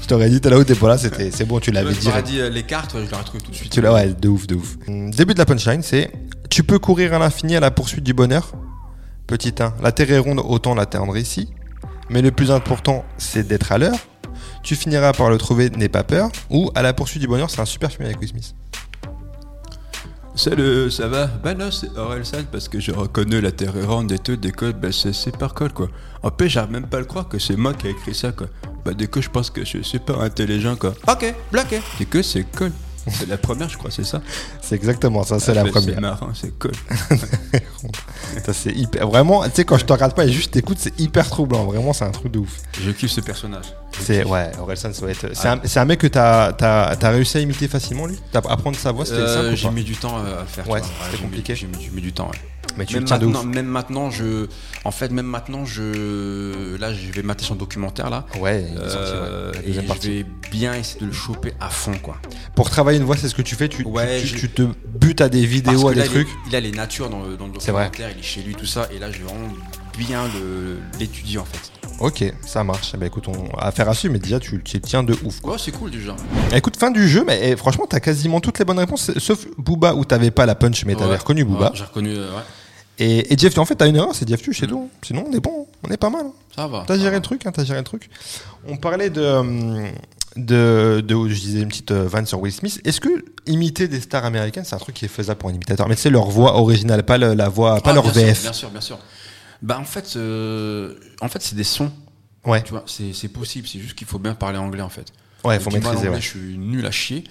Je 0.00 0.06
t'aurais 0.06 0.28
dit, 0.30 0.40
t'es 0.40 0.50
là 0.50 0.58
où 0.58 0.64
t'es 0.64 0.74
pas 0.74 0.88
là, 0.88 0.98
c'était, 0.98 1.30
c'est 1.30 1.44
bon, 1.44 1.60
tu 1.60 1.70
l'avais 1.70 1.92
Tu 1.92 2.00
dit. 2.00 2.06
m'aurais 2.08 2.22
dit 2.24 2.40
euh, 2.40 2.50
les 2.50 2.64
cartes, 2.64 2.94
ouais, 2.94 3.02
je 3.04 3.10
l'aurais 3.10 3.22
retrouvé 3.22 3.42
tout 3.44 3.50
de 3.52 3.56
suite. 3.56 3.70
Tu 3.72 3.80
l'as, 3.80 3.92
ouais, 3.92 4.08
de 4.12 4.28
ouf, 4.28 4.46
de 4.48 4.56
ouf. 4.56 4.76
Début 4.88 5.34
de 5.34 5.38
la 5.38 5.46
punchline, 5.46 5.82
c'est 5.82 6.10
Tu 6.50 6.62
peux 6.64 6.78
courir 6.80 7.14
à 7.14 7.18
l'infini 7.20 7.54
à 7.56 7.60
la 7.60 7.70
poursuite 7.70 8.02
du 8.04 8.12
bonheur. 8.12 8.52
Petit 9.30 9.54
1, 9.60 9.74
la 9.80 9.92
terre 9.92 10.10
est 10.10 10.18
ronde, 10.18 10.42
autant 10.44 10.74
l'atteindre 10.74 11.16
ici. 11.16 11.50
Mais 12.08 12.20
le 12.20 12.32
plus 12.32 12.50
important, 12.50 13.04
c'est 13.16 13.46
d'être 13.46 13.70
à 13.70 13.78
l'heure. 13.78 13.96
Tu 14.64 14.74
finiras 14.74 15.12
par 15.12 15.30
le 15.30 15.38
trouver, 15.38 15.70
n'aie 15.70 15.88
pas 15.88 16.02
peur. 16.02 16.32
Ou 16.50 16.72
à 16.74 16.82
la 16.82 16.92
poursuite 16.92 17.22
du 17.22 17.28
bonheur, 17.28 17.48
c'est 17.48 17.60
un 17.60 17.64
super 17.64 17.92
film 17.92 18.06
avec 18.06 18.18
Will 18.18 18.30
Smith. 18.30 18.56
Salut, 20.34 20.90
ça 20.90 21.06
va? 21.06 21.28
Bah 21.28 21.54
non, 21.54 21.70
c'est 21.70 21.96
Orelsan 21.96 22.42
parce 22.50 22.68
que 22.68 22.80
je 22.80 22.90
reconnais 22.90 23.40
la 23.40 23.52
terre 23.52 23.76
errante 23.76 24.08
des 24.08 24.18
deux 24.18 24.36
des 24.36 24.50
codes, 24.50 24.80
bah 24.80 24.90
c'est 24.90 25.12
c'est 25.12 25.36
par 25.36 25.54
code 25.54 25.74
quoi. 25.74 25.88
En 26.24 26.32
plus, 26.32 26.48
j'arrive 26.48 26.72
même 26.72 26.88
pas 26.88 26.96
à 26.96 27.00
le 27.00 27.06
croire 27.06 27.28
que 27.28 27.38
c'est 27.38 27.56
moi 27.56 27.72
qui 27.72 27.86
ai 27.86 27.90
écrit 27.90 28.16
ça 28.16 28.32
quoi. 28.32 28.48
Bah 28.84 28.94
du 28.94 29.06
coup, 29.06 29.22
je 29.22 29.28
pense 29.28 29.48
que 29.48 29.60
je 29.60 29.66
suis 29.66 29.84
super 29.84 30.20
intelligent 30.20 30.74
quoi. 30.74 30.92
Ok, 31.08 31.32
bloqué. 31.52 31.80
Du 31.98 32.06
coup, 32.06 32.22
c'est 32.24 32.42
cool. 32.56 32.72
C'est 33.08 33.28
la 33.28 33.38
première, 33.38 33.68
je 33.68 33.78
crois, 33.78 33.90
c'est 33.90 34.04
ça 34.04 34.20
C'est 34.60 34.74
exactement 34.74 35.22
ça, 35.22 35.38
c'est 35.38 35.52
Ah, 35.52 35.64
la 35.64 35.64
première. 35.64 35.94
C'est 35.94 36.00
marrant, 36.00 36.30
c'est 36.34 36.58
cool. 36.58 36.72
Ça, 38.46 38.52
c'est 38.52 38.70
hyper. 38.72 39.08
Vraiment, 39.08 39.42
tu 39.44 39.50
sais, 39.54 39.64
quand 39.64 39.76
je 39.76 39.84
te 39.84 39.92
regarde 39.92 40.14
pas 40.14 40.24
et 40.24 40.30
juste 40.32 40.52
t'écoutes, 40.52 40.78
c'est 40.78 40.98
hyper 41.00 41.28
troublant. 41.28 41.64
Vraiment, 41.64 41.92
c'est 41.92 42.04
un 42.04 42.10
truc 42.10 42.30
de 42.32 42.38
ouf. 42.38 42.58
Je 42.80 42.90
kiffe 42.92 43.10
ce 43.10 43.20
personnage. 43.20 43.64
C'est, 43.98 44.24
ouais, 44.24 44.50
Orelsan, 44.60 44.92
ça 44.92 45.00
doit 45.00 45.10
être. 45.10 45.34
C'est 45.34 45.48
un, 45.48 45.60
c'est 45.64 45.80
un 45.80 45.84
mec 45.84 45.98
que 46.00 46.06
t'as, 46.06 47.10
réussi 47.10 47.38
à 47.38 47.40
imiter 47.40 47.66
facilement, 47.68 48.06
lui? 48.06 48.18
T'as 48.30 48.40
apprendre 48.48 48.76
sa 48.76 48.92
voix, 48.92 49.04
c'était 49.04 49.20
Euh, 49.20 49.56
J'ai 49.56 49.70
mis 49.70 49.82
du 49.84 49.96
temps 49.96 50.16
à 50.18 50.44
faire. 50.46 50.68
Ouais, 50.68 50.80
c'était 51.04 51.22
compliqué. 51.22 51.54
J'ai 51.56 51.66
mis, 51.66 51.88
mis 51.92 52.02
du 52.02 52.12
temps, 52.12 52.28
ouais. 52.28 52.38
Mais 52.76 52.86
tu 52.86 52.94
même 52.94 53.04
maintenant, 53.08 53.44
même 53.44 53.66
maintenant, 53.66 54.10
je, 54.10 54.46
en 54.84 54.90
fait, 54.90 55.10
même 55.12 55.26
maintenant, 55.26 55.64
je, 55.64 56.76
là, 56.78 56.92
je 56.94 57.10
vais 57.12 57.22
mater 57.22 57.44
son 57.44 57.54
documentaire 57.54 58.10
là. 58.10 58.26
Ouais, 58.38 58.64
il 58.70 58.76
est 58.76 58.88
sorti, 58.90 59.10
Euh, 59.14 59.52
ouais, 59.52 59.58
et 59.66 59.72
je 59.72 59.80
partie. 59.82 60.08
vais 60.08 60.26
bien 60.50 60.74
essayer 60.74 61.00
de 61.00 61.06
le 61.06 61.12
choper 61.12 61.52
à 61.60 61.68
fond, 61.70 61.94
quoi. 62.02 62.16
Pour 62.54 62.70
travailler 62.70 62.98
une 62.98 63.04
voix, 63.04 63.16
c'est 63.16 63.28
ce 63.28 63.34
que 63.34 63.42
tu 63.42 63.54
fais 63.54 63.68
Tu, 63.68 63.82
tu- 63.84 63.88
Ouais, 63.88 64.20
tu, 64.20 64.26
je- 64.28 64.36
tu 64.36 64.48
te 64.48 64.62
butes 64.98 65.20
à 65.20 65.28
des 65.28 65.44
vidéos, 65.46 65.88
à 65.88 65.94
des 65.94 66.00
là, 66.00 66.06
trucs 66.06 66.28
Il 66.48 66.56
a 66.56 66.60
les 66.60 66.72
natures 66.72 67.10
dans 67.10 67.22
le, 67.24 67.36
dans 67.36 67.46
le 67.46 67.52
C'est 67.58 67.72
vrai. 67.72 67.84
documentaire, 67.86 68.10
il 68.16 68.20
est 68.20 68.26
chez 68.26 68.42
lui, 68.42 68.54
tout 68.54 68.66
ça, 68.66 68.88
et 68.94 68.98
là, 68.98 69.10
je 69.10 69.18
vais 69.18 69.24
vraiment 69.24 69.48
bien 69.98 70.22
l'étudier 70.98 71.38
en 71.38 71.44
fait. 71.44 71.70
Ok, 71.98 72.24
ça 72.46 72.64
marche. 72.64 72.92
Ben, 72.96 73.06
écoute, 73.06 73.26
on... 73.28 73.50
affaire 73.58 73.88
à 73.88 73.94
suivre, 73.94 74.14
mais 74.14 74.18
déjà, 74.20 74.40
tu, 74.40 74.56
le 74.56 74.80
tiens 74.80 75.02
de 75.02 75.14
ouf. 75.22 75.40
Quoi. 75.40 75.52
Ouais, 75.54 75.58
c'est 75.62 75.70
cool 75.72 75.90
déjà. 75.90 76.16
Écoute, 76.54 76.76
fin 76.78 76.90
du 76.90 77.06
jeu, 77.06 77.24
mais 77.26 77.38
eh, 77.42 77.56
franchement, 77.56 77.84
t'as 77.88 78.00
quasiment 78.00 78.40
toutes 78.40 78.58
les 78.58 78.64
bonnes 78.64 78.78
réponses, 78.78 79.10
sauf 79.18 79.46
Booba 79.58 79.94
où 79.94 80.04
t'avais 80.06 80.30
pas 80.30 80.46
la 80.46 80.54
punch, 80.54 80.84
mais 80.86 80.94
t'avais 80.94 81.10
Ouais. 81.10 81.16
reconnu 81.18 81.44
Booba. 81.44 81.66
Ouais, 81.66 81.70
J'ai 81.74 81.84
reconnu, 81.84 82.14
euh, 82.16 82.34
ouais. 82.36 82.42
Et, 83.00 83.32
et 83.32 83.38
Jeff, 83.38 83.56
en 83.58 83.64
fait, 83.64 83.74
t'as 83.76 83.88
une 83.88 83.96
erreur, 83.96 84.14
c'est 84.14 84.28
Jeff 84.28 84.42
Tu, 84.42 84.52
c'est 84.54 84.66
tout. 84.66 84.88
Sinon, 85.02 85.24
on 85.28 85.32
est 85.32 85.40
bon, 85.40 85.66
on 85.82 85.90
est 85.90 85.96
pas 85.96 86.10
mal. 86.10 86.26
hein. 86.26 86.32
Ça 86.54 86.66
va. 86.66 86.84
T'as 86.86 86.96
géré 86.96 87.10
va. 87.10 87.16
le 87.16 87.22
truc, 87.22 87.46
hein, 87.46 87.52
t'as 87.52 87.64
géré 87.64 87.78
le 87.78 87.84
truc. 87.84 88.10
On 88.68 88.76
parlait 88.76 89.08
de, 89.10 89.22
hum, 89.24 89.88
de, 90.36 91.02
de, 91.06 91.28
je 91.28 91.40
disais 91.40 91.60
une 91.62 91.68
petite 91.68 91.90
euh, 91.92 92.06
vanne 92.06 92.26
sur 92.26 92.40
Will 92.40 92.52
Smith. 92.52 92.80
Est-ce 92.84 93.00
que 93.00 93.24
imiter 93.46 93.88
des 93.88 94.00
stars 94.00 94.24
américaines, 94.24 94.64
c'est 94.64 94.74
un 94.74 94.78
truc 94.78 94.94
qui 94.96 95.06
est 95.06 95.08
faisable 95.08 95.38
pour 95.38 95.48
un 95.50 95.54
imitateur? 95.54 95.88
Mais 95.88 95.96
c'est 95.96 96.10
leur 96.10 96.26
voix 96.30 96.56
originale, 96.56 97.02
pas 97.04 97.18
le- 97.18 97.34
la 97.34 97.48
voix, 97.48 97.80
pas 97.80 97.90
Ah, 97.90 97.94
leur 97.94 98.04
bien 98.04 98.12
sûr, 98.12 98.22
VF. 98.22 98.42
bien 98.42 98.52
sûr, 98.52 98.70
bien 98.70 98.80
sûr. 98.80 98.98
Bah, 99.62 99.78
en 99.80 99.84
fait, 99.84 100.14
euh, 100.16 100.94
en 101.20 101.28
fait 101.28 101.40
c'est 101.42 101.56
des 101.56 101.64
sons. 101.64 101.90
Ouais, 102.46 102.62
Tu 102.62 102.70
vois, 102.70 102.84
c'est 102.86 103.28
possible, 103.28 103.66
c'est 103.68 103.78
juste 103.80 103.94
qu'il 103.96 104.06
faut 104.06 104.18
bien 104.18 104.34
parler 104.34 104.56
anglais 104.58 104.80
en 104.82 104.88
fait. 104.88 105.12
ouais, 105.44 105.56
Et 105.56 105.58
faut 105.58 105.68
moi, 105.70 105.78
maîtriser. 105.78 105.94
l'anglais, 106.06 106.10
Ouais. 106.16 106.20
Je 106.20 106.26
suis 106.28 106.56
nul 106.58 106.86
à 106.86 106.90
chier. 106.90 107.24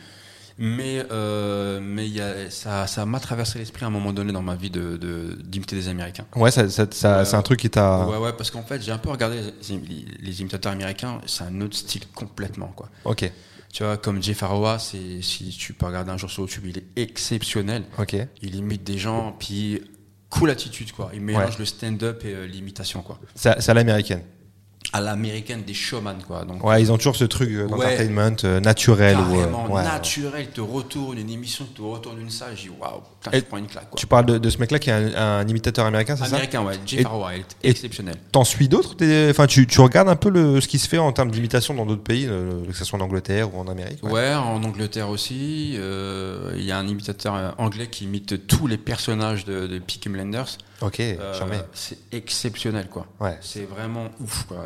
Mais, 0.61 1.05
euh, 1.11 1.79
mais 1.81 2.07
y 2.09 2.19
a, 2.19 2.49
ça 2.51 2.85
ça 2.85 3.05
m'a 3.05 3.19
traversé 3.21 3.59
l'esprit 3.59 3.85
à 3.85 3.87
un 3.87 3.91
moment 3.91 4.11
donné 4.11 4.33
dans 4.33 4.41
ma 4.41 4.55
vie 4.55 4.69
d'imiter 4.69 4.97
de, 4.97 5.37
d'imiter 5.41 5.75
des 5.77 5.87
Américains. 5.87 6.25
Ouais, 6.35 6.51
ça, 6.51 6.69
ça- 6.69 6.85
ça- 6.91 7.19
Ouais. 7.19 7.25
c'est 7.25 7.35
un 7.35 7.41
truc 7.41 7.59
qui 7.61 7.69
t'a. 7.69 8.05
Ouais, 8.05 8.17
ouais, 8.17 8.33
parce 8.33 8.51
qu'en 8.51 8.63
fait, 8.63 8.81
j'ai 8.81 8.91
un 8.91 8.97
peu 8.97 9.09
regardé 9.09 9.39
les, 9.69 10.05
les 10.21 10.41
imitateurs 10.41 10.73
américains, 10.73 11.21
c'est 11.27 11.45
un 11.45 11.61
autre 11.61 11.77
style 11.77 12.01
complètement, 12.13 12.73
quoi. 12.75 12.89
Ok, 13.05 13.31
Tu 13.71 13.83
vois, 13.83 13.97
comme 13.97 14.21
Jeff 14.21 14.43
Arrowa, 14.43 14.79
c'est, 14.79 15.21
si 15.21 15.49
tu 15.49 15.73
peux 15.73 15.85
regarder 15.85 16.11
un 16.11 16.17
jour 16.17 16.29
sur 16.29 16.41
YouTube, 16.43 16.63
il 16.65 16.77
est 16.79 16.85
exceptionnel. 17.01 17.83
ok. 17.97 18.15
Il 18.41 18.55
imite 18.55 18.83
des 18.83 18.97
gens, 18.97 19.35
puis 19.39 19.81
cool 20.29 20.49
attitude, 20.49 20.91
quoi. 20.91 21.11
Il 21.13 21.21
mélange 21.21 21.57
le 21.57 21.65
stand-up 21.65 22.23
et 22.25 22.33
euh, 22.33 22.45
l'imitation, 22.47 23.01
quoi. 23.01 23.17
C'est 23.35 23.61
c'est 23.61 23.71
à 23.71 23.73
l'américaine. 23.73 24.23
À 24.91 25.01
l'américaine 25.01 25.61
des 25.63 25.73
showman, 25.75 26.15
quoi. 26.25 26.45
Donc, 26.45 26.63
Ouais, 26.63 26.81
ils 26.81 26.91
ont 26.91 26.97
toujours 26.97 27.15
ce 27.15 27.25
truc 27.25 27.49
euh, 27.51 27.63
Ouais. 27.67 27.69
d'entertainment 27.69 28.35
euh, 28.43 28.59
naturel. 28.59 29.17
Euh, 29.17 29.35
carrément 29.35 29.67
ouais. 29.71 29.83
naturel, 29.83 30.49
te 30.49 30.61
retourne 30.61 31.17
une 31.19 31.29
émission, 31.29 31.65
te 31.75 31.81
retourne 31.81 32.19
une 32.19 32.31
salle, 32.31 32.53
je 32.55 32.63
dis 32.63 32.69
waouh, 32.69 33.01
je 33.33 33.39
prends 33.41 33.57
une 33.57 33.67
claque, 33.67 33.89
quoi. 33.89 33.99
Tu 33.99 34.07
parles 34.07 34.25
de, 34.25 34.37
de 34.37 34.49
ce 34.49 34.57
mec-là 34.59 34.79
qui 34.79 34.89
est 34.89 34.93
un, 34.93 35.39
un 35.39 35.47
imitateur 35.47 35.85
américain, 35.85 36.15
c'est 36.15 36.23
ça? 36.25 36.35
Américain, 36.35 36.63
ouais, 36.63 36.75
Jeff 36.85 37.05
et- 37.63 37.69
exceptionnel. 37.69 38.15
T'en 38.31 38.43
suis 38.43 38.67
d'autres 38.67 38.95
Enfin, 39.29 39.45
tu, 39.47 39.67
tu 39.67 39.81
regardes 39.81 40.09
un 40.09 40.15
peu 40.15 40.29
le, 40.29 40.61
ce 40.61 40.67
qui 40.67 40.79
se 40.79 40.87
fait 40.87 40.97
en 40.97 41.11
termes 41.11 41.31
d'imitation 41.31 41.73
dans 41.73 41.85
d'autres 41.85 42.03
pays, 42.03 42.25
que 42.27 42.73
ce 42.73 42.85
soit 42.85 42.97
en 42.97 43.01
Angleterre 43.01 43.53
ou 43.53 43.59
en 43.59 43.67
Amérique? 43.67 44.03
Ouais, 44.03 44.33
en 44.33 44.63
Angleterre 44.63 45.09
aussi. 45.09 45.75
euh, 45.77 46.53
Il 46.55 46.63
y 46.63 46.71
a 46.71 46.77
un 46.77 46.87
imitateur 46.87 47.35
euh, 47.35 47.51
anglais 47.57 47.87
qui 47.87 48.05
imite 48.05 48.47
tous 48.47 48.67
les 48.67 48.77
personnages 48.77 49.45
de, 49.45 49.67
de 49.67 49.79
Peaky 49.79 50.09
Blinders. 50.09 50.57
Ok, 50.81 50.99
Euh, 51.01 51.33
jamais. 51.37 51.59
c'est 51.73 51.97
exceptionnel, 52.13 52.87
quoi. 52.89 53.05
Ouais. 53.19 53.37
C'est 53.41 53.67
vraiment 53.69 54.05
ouf, 54.21 54.43
quoi. 54.47 54.63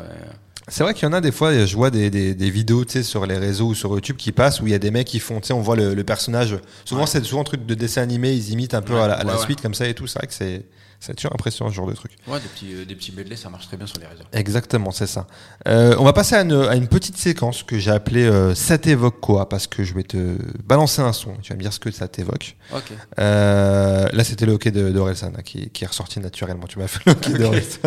C'est 0.68 0.82
vrai 0.82 0.94
qu'il 0.94 1.04
y 1.04 1.06
en 1.06 1.12
a 1.12 1.20
des 1.20 1.32
fois, 1.32 1.64
je 1.66 1.76
vois 1.76 1.90
des, 1.90 2.10
des, 2.10 2.34
des 2.34 2.50
vidéos 2.50 2.84
tu 2.84 2.92
sais, 2.92 3.02
sur 3.02 3.26
les 3.26 3.36
réseaux 3.38 3.66
ou 3.68 3.74
sur 3.74 3.90
YouTube 3.92 4.16
qui 4.16 4.32
passent 4.32 4.60
où 4.60 4.66
il 4.66 4.70
y 4.70 4.74
a 4.74 4.78
des 4.78 4.90
mecs 4.90 5.06
qui 5.06 5.20
font, 5.20 5.40
tu 5.40 5.48
sais, 5.48 5.52
on 5.52 5.60
voit 5.60 5.76
le, 5.76 5.94
le 5.94 6.04
personnage. 6.04 6.56
Souvent, 6.84 7.02
Ouais. 7.02 7.06
c'est 7.06 7.22
souvent 7.24 7.42
un 7.42 7.44
truc 7.44 7.66
de 7.66 7.74
dessin 7.74 8.02
animé, 8.02 8.32
ils 8.32 8.50
imitent 8.52 8.74
un 8.74 8.82
peu 8.82 8.94
Ouais, 8.94 9.00
à 9.00 9.08
la, 9.08 9.14
à 9.14 9.24
ouais, 9.24 9.38
suite 9.42 9.60
comme 9.60 9.74
ça 9.74 9.86
et 9.86 9.94
tout. 9.94 10.06
C'est 10.06 10.18
vrai 10.18 10.26
que 10.26 10.34
c'est 10.34 10.64
C'est 11.00 11.14
toujours 11.14 11.34
impressionnant 11.34 11.70
ce 11.70 11.76
genre 11.76 11.86
de 11.86 11.92
truc. 11.92 12.12
Ouais, 12.26 12.40
des 12.40 12.48
petits, 12.48 12.72
euh, 12.74 12.84
des 12.86 12.94
petits 12.94 13.12
medley, 13.12 13.36
ça 13.36 13.50
marche 13.50 13.66
très 13.66 13.76
bien 13.76 13.86
sur 13.86 13.98
les 13.98 14.06
réseaux. 14.06 14.22
Exactement, 14.32 14.90
c'est 14.90 15.06
ça. 15.06 15.26
Euh, 15.68 15.94
on 15.98 16.04
va 16.04 16.14
passer 16.14 16.34
à 16.34 16.40
une, 16.40 16.52
à 16.54 16.76
une 16.76 16.88
petite 16.88 17.18
séquence 17.18 17.62
que 17.62 17.78
j'ai 17.78 17.90
appelée 17.90 18.24
euh, 18.24 18.54
Ça 18.54 18.78
t'évoque 18.78 19.20
quoi? 19.20 19.46
Parce 19.50 19.66
que 19.66 19.84
je 19.84 19.92
vais 19.92 20.04
te 20.04 20.38
balancer 20.64 21.02
un 21.02 21.12
son. 21.12 21.34
Tu 21.42 21.50
vas 21.52 21.56
me 21.56 21.60
dire 21.60 21.74
ce 21.74 21.80
que 21.80 21.90
ça 21.90 22.08
t'évoque. 22.08 22.56
Ok. 22.74 22.84
Euh, 23.18 24.08
là, 24.10 24.24
c'était 24.24 24.46
le 24.46 24.52
hockey 24.52 24.70
de, 24.70 24.90
de 24.90 24.98
hein, 25.00 25.32
qui, 25.44 25.68
qui 25.68 25.84
est 25.84 25.86
ressorti 25.88 26.20
naturellement. 26.20 26.66
Tu 26.66 26.78
m'as 26.78 26.88
fait 26.88 27.00
le 27.04 27.12
hockey 27.12 27.32
de 27.34 27.44
Orelsan. 27.44 27.80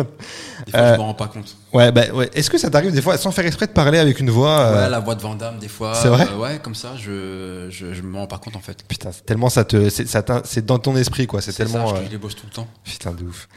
Des 0.66 0.70
fois, 0.70 0.80
Euh, 0.80 0.92
je 0.94 0.98
me 0.98 1.02
rends 1.04 1.14
pas 1.14 1.26
compte. 1.26 1.56
Ouais, 1.72 1.92
bah, 1.92 2.02
ouais. 2.14 2.30
Est-ce 2.34 2.48
que 2.50 2.56
ça 2.58 2.70
t'arrive 2.70 2.92
des 2.92 3.02
fois, 3.02 3.18
sans 3.18 3.30
faire 3.30 3.44
exprès, 3.44 3.66
de 3.66 3.72
parler 3.72 3.98
avec 3.98 4.20
une 4.20 4.30
voix 4.30 4.58
euh, 4.60 4.84
Ouais, 4.84 4.90
la 4.90 5.00
voix 5.00 5.14
de 5.14 5.20
Vandame, 5.22 5.58
des 5.58 5.68
fois. 5.68 5.94
c'est 5.94 6.08
vrai 6.08 6.26
euh, 6.32 6.36
Ouais, 6.38 6.58
comme 6.62 6.74
ça, 6.74 6.92
je, 6.96 7.66
je, 7.70 7.92
je 7.92 8.02
me 8.02 8.16
rends 8.16 8.26
pas 8.26 8.38
compte 8.38 8.56
en 8.56 8.60
fait. 8.60 8.78
Putain, 8.88 9.10
c'est 9.12 9.26
tellement 9.26 9.50
ça 9.50 9.64
te, 9.64 9.90
c'est, 9.90 10.08
ça 10.08 10.22
t'in- 10.22 10.42
c'est 10.44 10.64
dans 10.64 10.78
ton 10.78 10.96
esprit, 10.96 11.26
quoi. 11.26 11.40
C'est 11.42 11.52
C'est 11.52 11.64
tellement. 11.64 11.88
ça, 11.90 11.96
je, 11.96 12.00
euh, 12.00 12.04
je 12.06 12.10
les 12.12 12.18
bosse 12.18 12.34
tout 12.36 12.46
le 12.46 12.52
temps. 12.54 12.68
Putain 12.84 13.12
de 13.12 13.24
ouf. 13.24 13.48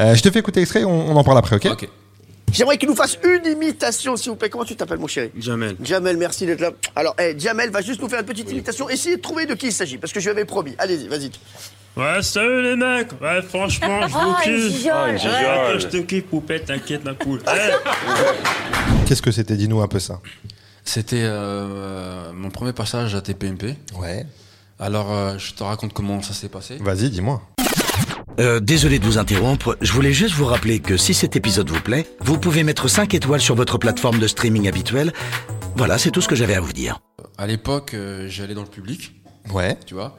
Euh, 0.00 0.14
je 0.14 0.22
te 0.22 0.30
fais 0.30 0.40
écouter 0.40 0.60
l'extrait, 0.60 0.82
on, 0.84 1.10
on 1.10 1.16
en 1.16 1.22
parle 1.24 1.38
après, 1.38 1.56
ok 1.56 1.66
Ok. 1.70 1.88
J'aimerais 2.52 2.76
qu'il 2.76 2.88
nous 2.88 2.96
fasse 2.96 3.16
une 3.24 3.50
imitation, 3.50 4.14
s'il 4.16 4.30
vous 4.32 4.36
plaît. 4.36 4.50
Comment 4.50 4.64
tu 4.64 4.76
t'appelles, 4.76 4.98
mon 4.98 5.06
chéri? 5.06 5.30
Jamel. 5.38 5.74
Jamel, 5.82 6.18
merci 6.18 6.44
d'être 6.44 6.60
là. 6.60 6.70
Alors, 6.94 7.14
eh, 7.18 7.34
Jamel 7.38 7.70
va 7.70 7.80
juste 7.80 8.02
nous 8.02 8.08
faire 8.10 8.20
une 8.20 8.26
petite 8.26 8.50
imitation. 8.50 8.90
Essayez 8.90 9.16
de 9.16 9.22
trouver 9.22 9.46
de 9.46 9.54
qui 9.54 9.68
il 9.68 9.72
s'agit, 9.72 9.96
parce 9.96 10.12
que 10.12 10.20
je 10.20 10.24
lui 10.28 10.32
avais 10.32 10.44
promis. 10.44 10.74
Allez-y, 10.78 11.08
vas-y. 11.08 11.30
Ouais, 11.96 12.22
salut 12.22 12.62
les 12.62 12.76
mecs. 12.76 13.12
Ouais, 13.20 13.42
franchement, 13.42 14.08
je 14.08 14.12
vous 14.14 14.34
kiffe. 14.42 14.84
Ouais, 14.86 15.78
je 15.78 15.86
te 15.88 15.96
kiffe, 15.98 16.24
poupette, 16.24 16.64
t'inquiète, 16.66 17.04
ma 17.04 17.12
poule. 17.14 17.40
Eh. 17.46 19.06
Qu'est-ce 19.06 19.20
que 19.22 19.30
c'était? 19.30 19.56
Dis-nous 19.56 19.80
un 19.82 19.88
peu 19.88 19.98
ça. 19.98 20.20
C'était 20.84 21.20
euh, 21.22 22.32
mon 22.32 22.50
premier 22.50 22.72
passage 22.72 23.14
à 23.14 23.20
TPMP. 23.20 23.76
Ouais. 23.98 24.26
Alors, 24.80 25.12
euh, 25.12 25.36
je 25.38 25.52
te 25.52 25.62
raconte 25.62 25.92
comment 25.92 26.22
ça 26.22 26.32
s'est 26.32 26.48
passé. 26.48 26.78
Vas-y, 26.80 27.10
dis-moi. 27.10 27.42
Euh, 28.40 28.58
désolé 28.60 28.98
de 28.98 29.04
vous 29.04 29.18
interrompre, 29.18 29.76
je 29.82 29.92
voulais 29.92 30.14
juste 30.14 30.34
vous 30.34 30.46
rappeler 30.46 30.80
que 30.80 30.96
si 30.96 31.12
cet 31.12 31.36
épisode 31.36 31.68
vous 31.68 31.80
plaît, 31.82 32.06
vous 32.20 32.38
pouvez 32.38 32.64
mettre 32.64 32.88
5 32.88 33.12
étoiles 33.12 33.42
sur 33.42 33.54
votre 33.54 33.76
plateforme 33.76 34.18
de 34.18 34.26
streaming 34.26 34.66
habituelle. 34.66 35.12
Voilà, 35.76 35.98
c'est 35.98 36.10
tout 36.10 36.22
ce 36.22 36.28
que 36.28 36.34
j'avais 36.34 36.54
à 36.54 36.60
vous 36.60 36.72
dire. 36.72 37.00
À 37.36 37.46
l'époque, 37.46 37.92
euh, 37.92 38.26
j'allais 38.30 38.54
dans 38.54 38.62
le 38.62 38.68
public, 38.68 39.12
Ouais. 39.52 39.76
tu 39.84 39.92
vois. 39.92 40.18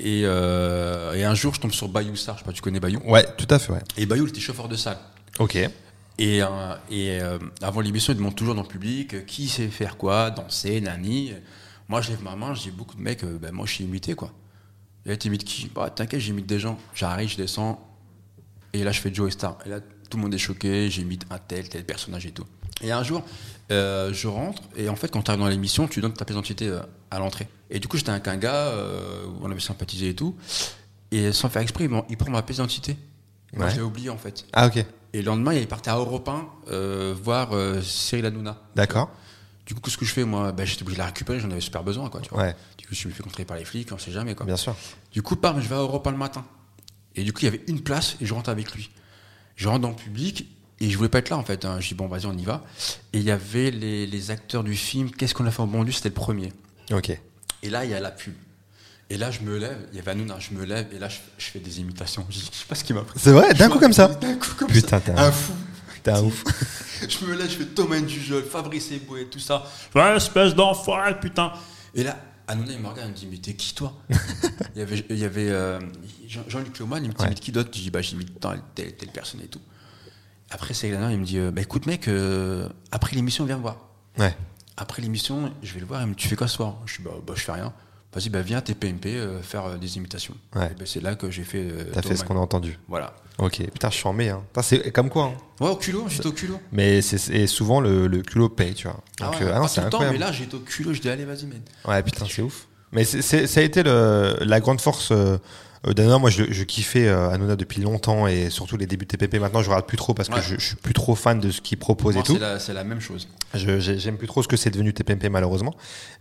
Et, 0.00 0.22
euh, 0.24 1.14
et 1.14 1.24
un 1.24 1.34
jour, 1.34 1.54
je 1.54 1.60
tombe 1.60 1.72
sur 1.72 1.88
Bayou 1.88 2.14
Star. 2.14 2.36
Je 2.36 2.40
sais 2.40 2.44
pas, 2.44 2.52
tu 2.52 2.62
connais 2.62 2.78
Bayou? 2.78 3.00
Ouais, 3.04 3.26
tout 3.36 3.48
à 3.50 3.58
fait, 3.58 3.72
ouais. 3.72 3.82
Et 3.96 4.06
Bayou, 4.06 4.26
il 4.26 4.28
était 4.28 4.38
chauffeur 4.40 4.68
de 4.68 4.76
salle. 4.76 4.98
Ok. 5.40 5.56
Et, 5.56 5.70
euh, 6.20 6.46
et 6.88 7.20
euh, 7.20 7.38
avant 7.62 7.80
l'émission, 7.80 8.12
il 8.12 8.16
demande 8.16 8.36
toujours 8.36 8.54
dans 8.54 8.62
le 8.62 8.68
public 8.68 9.26
qui 9.26 9.48
sait 9.48 9.66
faire 9.66 9.96
quoi, 9.96 10.30
danser, 10.30 10.80
nani. 10.80 11.32
Moi, 11.88 12.00
je 12.00 12.10
lève 12.10 12.22
ma 12.22 12.36
main, 12.36 12.54
je 12.54 12.62
dis 12.62 12.70
beaucoup 12.70 12.96
de 12.96 13.02
mecs, 13.02 13.24
ben, 13.24 13.50
moi, 13.50 13.66
je 13.66 13.72
suis 13.72 13.84
imité, 13.84 14.14
quoi. 14.14 14.32
Et 15.04 15.08
là, 15.08 15.16
t'imites 15.16 15.42
qui? 15.42 15.68
Bah, 15.74 15.90
t'inquiète, 15.90 16.20
j'imite 16.20 16.46
des 16.46 16.60
gens. 16.60 16.78
J'arrive, 16.94 17.28
je 17.30 17.36
descends. 17.36 17.84
Et 18.72 18.84
là, 18.84 18.92
je 18.92 19.00
fais 19.00 19.12
Joe 19.12 19.32
Star. 19.32 19.58
Et 19.66 19.68
là, 19.68 19.80
tout 19.80 20.16
le 20.16 20.22
monde 20.22 20.34
est 20.34 20.38
choqué, 20.38 20.88
j'imite 20.90 21.24
un 21.30 21.38
tel, 21.38 21.68
tel 21.68 21.84
personnage 21.84 22.24
et 22.24 22.30
tout. 22.30 22.46
Et 22.82 22.92
un 22.92 23.02
jour, 23.02 23.24
je 23.68 24.26
rentre, 24.28 24.62
et 24.76 24.88
en 24.88 24.94
fait, 24.94 25.08
quand 25.10 25.22
tu 25.22 25.30
arrives 25.32 25.42
dans 25.42 25.48
l'émission, 25.48 25.88
tu 25.88 26.00
donnes 26.00 26.12
ta 26.12 26.24
pièce 26.24 26.36
d'identité 26.36 26.78
à 27.10 27.18
l'entrée. 27.18 27.48
Et 27.70 27.80
du 27.80 27.88
coup, 27.88 27.96
j'étais 27.96 28.10
avec 28.10 28.26
un 28.28 28.36
gars, 28.36 28.68
euh, 28.68 29.26
on 29.42 29.50
avait 29.50 29.60
sympathisé 29.60 30.10
et 30.10 30.14
tout. 30.14 30.36
Et 31.10 31.32
sans 31.32 31.48
faire 31.48 31.62
exprès, 31.62 31.88
il, 32.08 32.16
prend 32.16 32.30
ma 32.30 32.42
pièce 32.42 32.56
d'identité. 32.56 32.96
Moi, 33.54 33.68
je 33.70 33.76
l'ai 33.76 33.82
oublié, 33.82 34.10
en 34.10 34.18
fait. 34.18 34.46
Ah, 34.52 34.66
ok. 34.66 34.84
Et 35.14 35.22
le 35.22 35.24
lendemain, 35.24 35.54
il 35.54 35.66
parti 35.66 35.88
à 35.88 35.96
Europe 35.96 36.28
1 36.28 36.46
euh, 36.70 37.14
voir 37.22 37.52
euh, 37.52 37.80
Cyril 37.80 38.26
Hanouna. 38.26 38.58
D'accord. 38.76 39.10
Du 39.64 39.74
coup, 39.74 39.80
qu'est-ce 39.80 39.96
que 39.96 40.04
je 40.04 40.12
fais 40.12 40.24
Moi, 40.24 40.52
ben, 40.52 40.66
j'étais 40.66 40.82
obligé 40.82 40.96
de 40.96 41.02
la 41.02 41.06
récupérer, 41.06 41.40
j'en 41.40 41.50
avais 41.50 41.60
super 41.60 41.82
besoin. 41.82 42.10
Quoi, 42.10 42.20
tu 42.20 42.30
vois. 42.30 42.42
Ouais. 42.42 42.56
Du 42.76 42.86
coup, 42.86 42.94
je 42.94 43.08
me 43.08 43.12
fais 43.12 43.22
contrôler 43.22 43.44
par 43.46 43.56
les 43.56 43.64
flics, 43.64 43.90
on 43.92 43.98
sait 43.98 44.12
jamais. 44.12 44.34
Quoi. 44.34 44.44
Bien 44.46 44.56
sûr. 44.56 44.74
Du 45.12 45.22
coup, 45.22 45.36
pam, 45.36 45.60
je 45.60 45.68
vais 45.68 45.74
à 45.76 45.78
Europe 45.78 46.06
1 46.06 46.10
le 46.10 46.16
matin. 46.18 46.44
Et 47.16 47.22
du 47.22 47.32
coup, 47.32 47.40
il 47.40 47.44
y 47.44 47.48
avait 47.48 47.62
une 47.68 47.80
place 47.80 48.16
et 48.20 48.26
je 48.26 48.34
rentre 48.34 48.50
avec 48.50 48.72
lui. 48.74 48.90
Je 49.56 49.68
rentre 49.68 49.80
dans 49.80 49.90
le 49.90 49.96
public 49.96 50.46
et 50.80 50.88
je 50.90 50.96
voulais 50.96 51.08
pas 51.08 51.18
être 51.18 51.30
là 51.30 51.36
en 51.38 51.42
fait. 51.42 51.64
hein. 51.64 51.80
Je 51.80 51.88
dis, 51.88 51.94
bon, 51.94 52.06
vas-y, 52.06 52.26
on 52.26 52.36
y 52.36 52.44
va. 52.44 52.62
Et 53.12 53.18
il 53.18 53.24
y 53.24 53.30
avait 53.30 53.70
les, 53.70 54.06
les 54.06 54.30
acteurs 54.30 54.62
du 54.62 54.76
film 54.76 55.10
Qu'est-ce 55.10 55.34
qu'on 55.34 55.46
a 55.46 55.50
fait 55.50 55.62
en 55.62 55.66
bon 55.66 55.84
Dieu 55.84 55.92
C'était 55.92 56.10
le 56.10 56.14
premier. 56.14 56.52
Ok. 56.92 57.10
Et 57.62 57.70
là, 57.70 57.84
il 57.84 57.90
y 57.90 57.94
a 57.94 58.00
la 58.00 58.10
pub. 58.10 58.34
Et 59.10 59.16
là, 59.16 59.30
je 59.30 59.40
me 59.40 59.56
lève, 59.58 59.78
il 59.92 59.96
y 59.96 60.00
avait 60.00 60.10
Hanouna, 60.10 60.38
je 60.38 60.50
me 60.52 60.64
lève 60.64 60.86
et 60.92 60.98
là, 60.98 61.08
je, 61.08 61.16
je 61.38 61.46
fais 61.46 61.60
des 61.60 61.80
imitations. 61.80 62.26
Je 62.28 62.38
sais 62.38 62.66
pas 62.68 62.74
ce 62.74 62.84
qui 62.84 62.92
m'a 62.92 63.02
pris. 63.02 63.18
C'est 63.18 63.32
vrai 63.32 63.54
D'un 63.54 63.70
coup 63.70 63.78
comme 63.78 63.92
ça 63.94 64.08
D'un 64.08 64.34
coup 64.36 64.54
comme 64.58 64.68
Putain, 64.68 64.98
ça. 64.98 65.00
t'es 65.00 65.12
un- 65.12 65.32
fou. 65.32 65.52
T'es 66.02 66.10
un 66.12 66.22
ouf. 66.22 66.44
Je 67.08 67.24
me 67.26 67.34
lève, 67.36 67.48
je 67.48 67.56
fais 67.56 67.64
Thomas 67.66 68.00
Dujol, 68.00 68.42
Fabrice 68.44 68.90
Eboué, 68.90 69.26
tout 69.26 69.38
ça. 69.38 69.64
Ouais, 69.94 70.16
espèce 70.16 70.52
d'enfoiré, 70.54 71.18
putain. 71.20 71.52
Et 71.94 72.02
là, 72.02 72.16
Hanouna, 72.48 72.72
il 72.72 72.80
me 72.80 72.88
regarde, 72.88 73.08
il 73.08 73.12
me 73.12 73.16
dit, 73.16 73.28
mais 73.30 73.36
t'es 73.38 73.54
qui 73.54 73.72
toi? 73.74 73.92
Il 74.74 74.78
y 74.78 74.82
avait, 74.82 75.04
il 75.10 75.18
y 75.18 75.24
avait 75.24 75.48
euh, 75.48 75.78
Jean- 76.26 76.44
Jean-Luc 76.48 76.78
Lemoyne, 76.78 77.04
il 77.04 77.08
me 77.10 77.14
dit, 77.14 77.22
Ouais. 77.22 77.28
mais 77.28 77.34
qui 77.34 77.50
d'autre 77.52 77.70
Je 77.72 77.80
dis, 77.80 77.90
bah, 77.90 78.00
j'imite 78.02 78.38
telle, 78.40 78.60
telle, 78.74 78.96
telle 78.96 79.08
personne 79.10 79.40
et 79.40 79.46
tout. 79.48 79.60
Après, 80.50 80.74
c'est 80.74 80.88
il 80.88 80.96
me 80.98 81.24
dit, 81.24 81.38
euh, 81.38 81.50
bah, 81.52 81.60
écoute, 81.62 81.86
mec, 81.86 82.08
euh, 82.08 82.68
après 82.90 83.14
l'émission, 83.16 83.44
viens 83.44 83.56
me 83.56 83.62
voir. 83.62 83.78
Ouais. 84.18 84.34
Après 84.80 85.02
l'émission, 85.02 85.52
je 85.62 85.74
vais 85.74 85.80
le 85.80 85.86
voir, 85.86 86.00
il 86.02 86.06
me 86.06 86.10
dit, 86.14 86.22
tu 86.22 86.28
fais 86.28 86.36
quoi 86.36 86.46
ce 86.46 86.54
soir? 86.54 86.76
Je 86.86 86.96
dis, 86.98 87.02
bah, 87.02 87.10
bah, 87.26 87.32
je 87.36 87.42
fais 87.42 87.50
rien. 87.52 87.72
Vas-y, 88.14 88.28
bah, 88.30 88.40
viens 88.42 88.58
à 88.58 88.62
TPMP 88.62 89.06
euh, 89.06 89.42
faire 89.42 89.66
euh, 89.66 89.76
des 89.76 89.96
imitations. 89.96 90.34
Ouais. 90.54 90.66
Et 90.70 90.74
ben, 90.78 90.86
c'est 90.86 91.02
là 91.02 91.14
que 91.16 91.30
j'ai 91.30 91.42
fait. 91.42 91.58
euh, 91.62 91.90
T'as 91.92 92.00
fait 92.02 92.14
ce 92.16 92.24
qu'on 92.24 92.36
a 92.36 92.40
entendu. 92.40 92.78
Voilà. 92.88 93.12
Ok. 93.38 93.58
Putain, 93.70 93.90
je 93.90 93.96
suis 93.96 94.06
en 94.06 94.12
mai. 94.12 94.28
Hein. 94.30 94.42
Putain, 94.48 94.62
C'est 94.62 94.92
comme 94.92 95.10
quoi. 95.10 95.24
Hein. 95.24 95.64
Ouais, 95.64 95.70
au 95.70 95.76
culot, 95.76 96.06
j'étais 96.08 96.26
au 96.28 96.32
culot. 96.32 96.60
Mais 96.72 97.02
c'est 97.02 97.46
souvent 97.48 97.80
le, 97.80 98.06
le 98.06 98.22
culot 98.22 98.48
paye, 98.48 98.72
tu 98.74 98.84
vois. 98.86 98.94
Donc, 98.94 99.02
ah 99.20 99.30
ouais, 99.30 99.42
euh, 99.42 99.52
ah 99.54 99.58
non, 99.58 99.68
c'est 99.68 99.80
temps, 99.82 99.86
incroyable. 99.88 100.12
mais 100.18 100.24
là, 100.24 100.32
j'étais 100.32 100.54
au 100.54 100.60
culot, 100.60 100.94
je 100.94 101.00
dis, 101.00 101.10
allez, 101.10 101.24
vas-y, 101.24 101.46
mec. 101.46 101.58
Ouais, 101.86 102.02
putain, 102.02 102.24
c'est 102.30 102.42
ouf. 102.42 102.66
Mais 102.92 103.04
ça 103.04 103.60
a 103.60 103.62
été 103.62 103.82
le, 103.82 104.36
la 104.40 104.60
grande 104.60 104.80
force 104.80 105.12
euh. 105.88 106.18
Moi, 106.18 106.30
je, 106.30 106.44
je 106.50 106.62
kiffais 106.64 107.06
euh, 107.08 107.30
Hanouna 107.30 107.56
depuis 107.56 107.80
longtemps 107.82 108.26
et 108.26 108.50
surtout 108.50 108.76
les 108.76 108.86
débuts 108.86 109.06
de 109.06 109.16
TPP. 109.16 109.40
Maintenant, 109.40 109.62
je 109.62 109.68
regarde 109.70 109.86
plus 109.86 109.96
trop 109.96 110.14
parce 110.14 110.28
que 110.28 110.34
Ouais. 110.34 110.42
je, 110.42 110.54
je 110.58 110.64
suis 110.66 110.76
plus 110.76 110.94
trop 110.94 111.14
fan 111.14 111.40
de 111.40 111.50
ce 111.50 111.60
qu'il 111.60 111.78
propose 111.78 112.14
Moi, 112.14 112.22
et 112.22 112.26
tout. 112.26 112.38
c'est 112.58 112.72
la, 112.74 112.84
même 112.84 113.00
chose. 113.00 113.28
J'ai- 113.54 113.80
J'aime 113.98 114.16
plus 114.18 114.26
trop 114.26 114.42
ce 114.42 114.48
que 114.48 114.56
c'est 114.56 114.70
devenu 114.70 114.92
TPMP 114.92 115.28
malheureusement. 115.30 115.74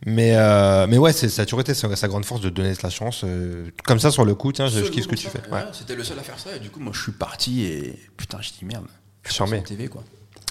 Mais, 0.05 0.36
euh, 0.36 0.88
mais 0.88 0.97
ouais, 0.97 1.13
ça 1.13 1.41
a 1.41 1.45
toujours 1.45 1.61
été 1.61 1.74
sa, 1.74 1.95
sa 1.95 2.07
grande 2.07 2.26
force 2.26 2.41
de 2.41 2.49
donner 2.49 2.72
de 2.74 2.80
la 2.84 2.89
chance. 2.89 3.22
euh, 3.24 3.70
comme 3.86 3.99
ça, 3.99 4.11
sur 4.11 4.26
le 4.26 4.36
coup, 4.36 4.51
tiens, 4.51 4.68
je, 4.68 4.80
kiffe 4.82 5.03
ce 5.03 5.07
que 5.07 5.15
tu 5.15 5.28
fais. 5.28 5.41
ouais. 5.51 5.61
C'était 5.74 5.95
le 5.95 6.03
seul 6.03 6.20
à 6.20 6.24
faire 6.24 6.39
ça, 6.39 6.55
et 6.55 6.59
du 6.59 6.70
coup, 6.70 6.80
moi, 6.80 6.91
je 6.95 7.01
suis 7.01 7.11
parti, 7.11 7.63
et 7.65 7.99
putain, 8.18 8.38
je 8.41 8.49
dis 8.57 8.65
merde. 8.65 8.86
Je 9.24 9.30
suis 9.30 9.38
Charmé. 9.39 9.61
TV, 9.63 9.88
quoi. 9.89 10.03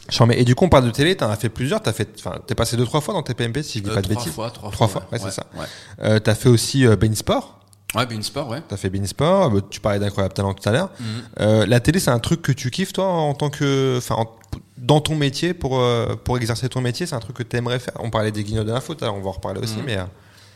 Charmé. 0.08 0.36
Et 0.38 0.44
du 0.44 0.54
coup, 0.54 0.64
on 0.66 0.68
parle 0.68 0.84
de 0.84 0.90
télé, 0.90 1.16
t'en 1.16 1.28
as 1.30 1.36
fait 1.36 1.48
plusieurs. 1.48 1.80
T'as 1.82 1.92
fait, 1.92 2.08
enfin, 2.18 2.38
t'es 2.46 2.54
passé 2.54 2.76
deux, 2.76 2.84
trois 2.84 3.00
fois 3.00 3.14
dans 3.14 3.22
TPMP, 3.22 3.62
si 3.62 3.78
je 3.78 3.84
dis 3.84 3.90
Euh, 3.90 3.94
pas 3.94 4.02
de 4.02 4.06
trois 4.08 4.16
bêtises. 4.22 4.32
fois, 4.34 4.50
trois, 4.50 4.70
Trois 4.70 4.86
fois. 4.88 5.08
ouais, 5.10 5.18
c'est 5.18 5.30
ça. 5.32 5.46
Ouais, 5.56 5.64
Euh, 6.02 6.18
t'as 6.20 6.34
fait 6.34 6.48
aussi 6.48 6.86
euh, 6.86 6.94
Bein 6.94 7.14
Sport. 7.14 7.65
Ouais 7.94 8.06
Bein 8.06 8.22
Sport, 8.22 8.48
ouais. 8.48 8.62
T'as 8.68 8.76
fait 8.76 8.90
Bein 8.90 9.04
Sport. 9.06 9.54
euh, 9.54 9.60
Tu 9.70 9.80
parlais 9.80 9.98
d'incroyable 9.98 10.34
talent 10.34 10.54
tout 10.54 10.68
à 10.68 10.72
l'heure. 10.72 10.90
Mhm. 10.98 11.06
Euh, 11.40 11.66
la 11.66 11.80
télé, 11.80 11.98
c'est 12.00 12.10
un 12.10 12.18
truc 12.18 12.42
que 12.42 12.52
tu 12.52 12.70
kiffes, 12.70 12.92
toi, 12.92 13.06
en 13.06 13.34
tant 13.34 13.50
que, 13.50 13.96
enfin, 13.98 14.16
en- 14.16 14.30
dans 14.78 15.00
ton 15.00 15.14
métier, 15.16 15.54
pour, 15.54 15.78
euh, 15.80 16.14
pour 16.16 16.36
exercer 16.36 16.68
ton 16.68 16.80
métier, 16.80 17.06
c'est 17.06 17.14
un 17.14 17.20
truc 17.20 17.36
que 17.36 17.42
t'aimerais 17.42 17.78
faire? 17.78 17.94
On 18.00 18.10
parlait 18.10 18.32
des 18.32 18.44
guignols 18.44 18.66
de 18.66 18.72
l'info, 18.72 18.92
à 19.00 19.04
l'heure, 19.04 19.14
on 19.14 19.20
va 19.22 19.28
en 19.28 19.32
reparler 19.32 19.60
aussi, 19.60 19.76
Mhm. 19.78 19.84
mais 19.86 19.98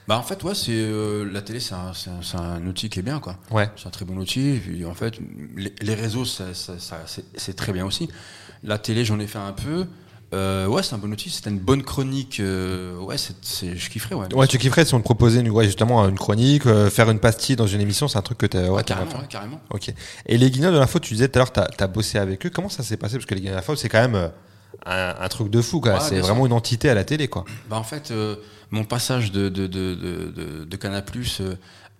Bah, 0.09 0.19
en 0.19 0.23
fait, 0.23 0.43
ouais, 0.43 0.55
c'est, 0.57 0.73
euh, 0.73 1.25
la 1.31 1.41
télé, 1.41 1.61
c'est 1.61 1.75
un, 1.75 1.93
un- 2.35 2.39
un 2.43 2.67
outil 2.67 2.89
qui 2.91 2.99
est 2.99 3.03
bien, 3.03 3.21
quoi. 3.21 3.37
ouais. 3.53 3.71
C'est 3.77 3.87
un 3.87 3.91
très 3.91 4.05
bon 4.05 4.17
outil. 4.17 4.49
Et 4.57 4.59
puis, 4.59 4.85
en 4.85 4.95
fait, 4.95 5.15
les, 5.57 5.73
les 5.81 5.95
réseaux, 5.95 6.25
ça, 6.25 6.53
ça- 6.53 6.79
ça- 6.81 7.03
c'est, 7.07 7.25
c'est 7.37 7.55
très 7.55 7.73
bien 7.73 7.87
aussi. 7.87 8.09
La 8.65 8.77
télé, 8.79 9.05
j'en 9.05 9.21
ai 9.21 9.27
fait 9.29 9.39
un 9.39 9.53
peu. 9.53 9.87
Euh, 10.33 10.67
ouais, 10.67 10.83
c'est 10.83 10.95
un 10.95 10.99
bon 10.99 11.11
outil. 11.13 11.29
C'était 11.31 11.51
une 11.51 11.59
bonne 11.59 11.83
chronique. 11.83 12.39
euh, 12.41 12.97
ouais, 12.99 13.17
c'est, 13.19 13.77
je 13.77 13.91
kifferais, 13.91 14.15
ouais. 14.15 14.33
Ouais, 14.35 14.47
tu 14.47 14.59
kifferais 14.59 14.85
si 14.85 14.95
on 14.95 14.99
te 14.99 15.05
proposait 15.05 15.41
une, 15.41 15.51
ouais, 15.51 15.65
justement 15.65 16.09
une 16.09 16.19
chronique, 16.19 16.67
euh, 16.67 16.89
faire 16.89 17.11
une 17.11 17.19
pastille 17.19 17.57
dans 17.57 17.67
une 17.67 17.81
émission, 17.81 18.07
c'est 18.07 18.19
un 18.19 18.23
truc 18.23 18.39
que 18.39 18.47
t'as. 18.47 18.63
Ouais, 18.63 18.69
Ouais, 18.71 18.83
t'aimerais 18.85 19.05
carrément, 19.05 19.21
ouais, 19.23 19.27
carrément. 19.29 19.61
Ok. 19.71 19.93
Et 20.27 20.39
les 20.39 20.51
guignols 20.51 20.73
de 20.75 20.79
l'info, 20.79 20.99
tu 21.01 21.15
disais 21.15 21.29
tout 21.29 21.39
à 21.39 21.41
l'heure, 21.41 21.53
t'as 21.53 21.67
as 21.79 21.87
bossé 21.89 22.19
avec 22.19 22.47
eux. 22.47 22.51
Comment 22.51 22.69
ça 22.69 22.83
s'est 22.85 22.97
passé? 22.97 23.17
Parce 23.17 23.27
que 23.27 23.35
les 23.35 23.41
guignols 23.41 23.55
de 23.55 23.59
l'info, 23.59 23.75
c'est 23.75 23.89
quand 23.89 24.01
même 24.01 24.15
euh, 24.15 24.29
un, 24.87 25.15
un 25.21 25.29
truc 25.29 25.51
de 25.51 25.61
fou, 25.61 25.81
quoi. 25.81 25.95
Ouais, 25.95 25.99
c'est 26.01 26.21
vraiment 26.21 26.37
sûr. 26.43 26.47
une 26.47 26.53
entité 26.53 26.89
à 26.91 26.95
la 26.95 27.03
télé, 27.05 27.27
quoi. 27.29 27.45
Bah, 27.69 27.77
en 27.77 27.83
fait, 27.83 28.13
euh, 28.13 28.37
mon 28.71 28.85
passage 28.85 29.33
de, 29.33 29.49
de, 29.49 29.67
de, 29.67 29.95
de, 29.97 30.31
de, 30.31 30.65
de 30.65 30.77
Canal+, 30.77 31.05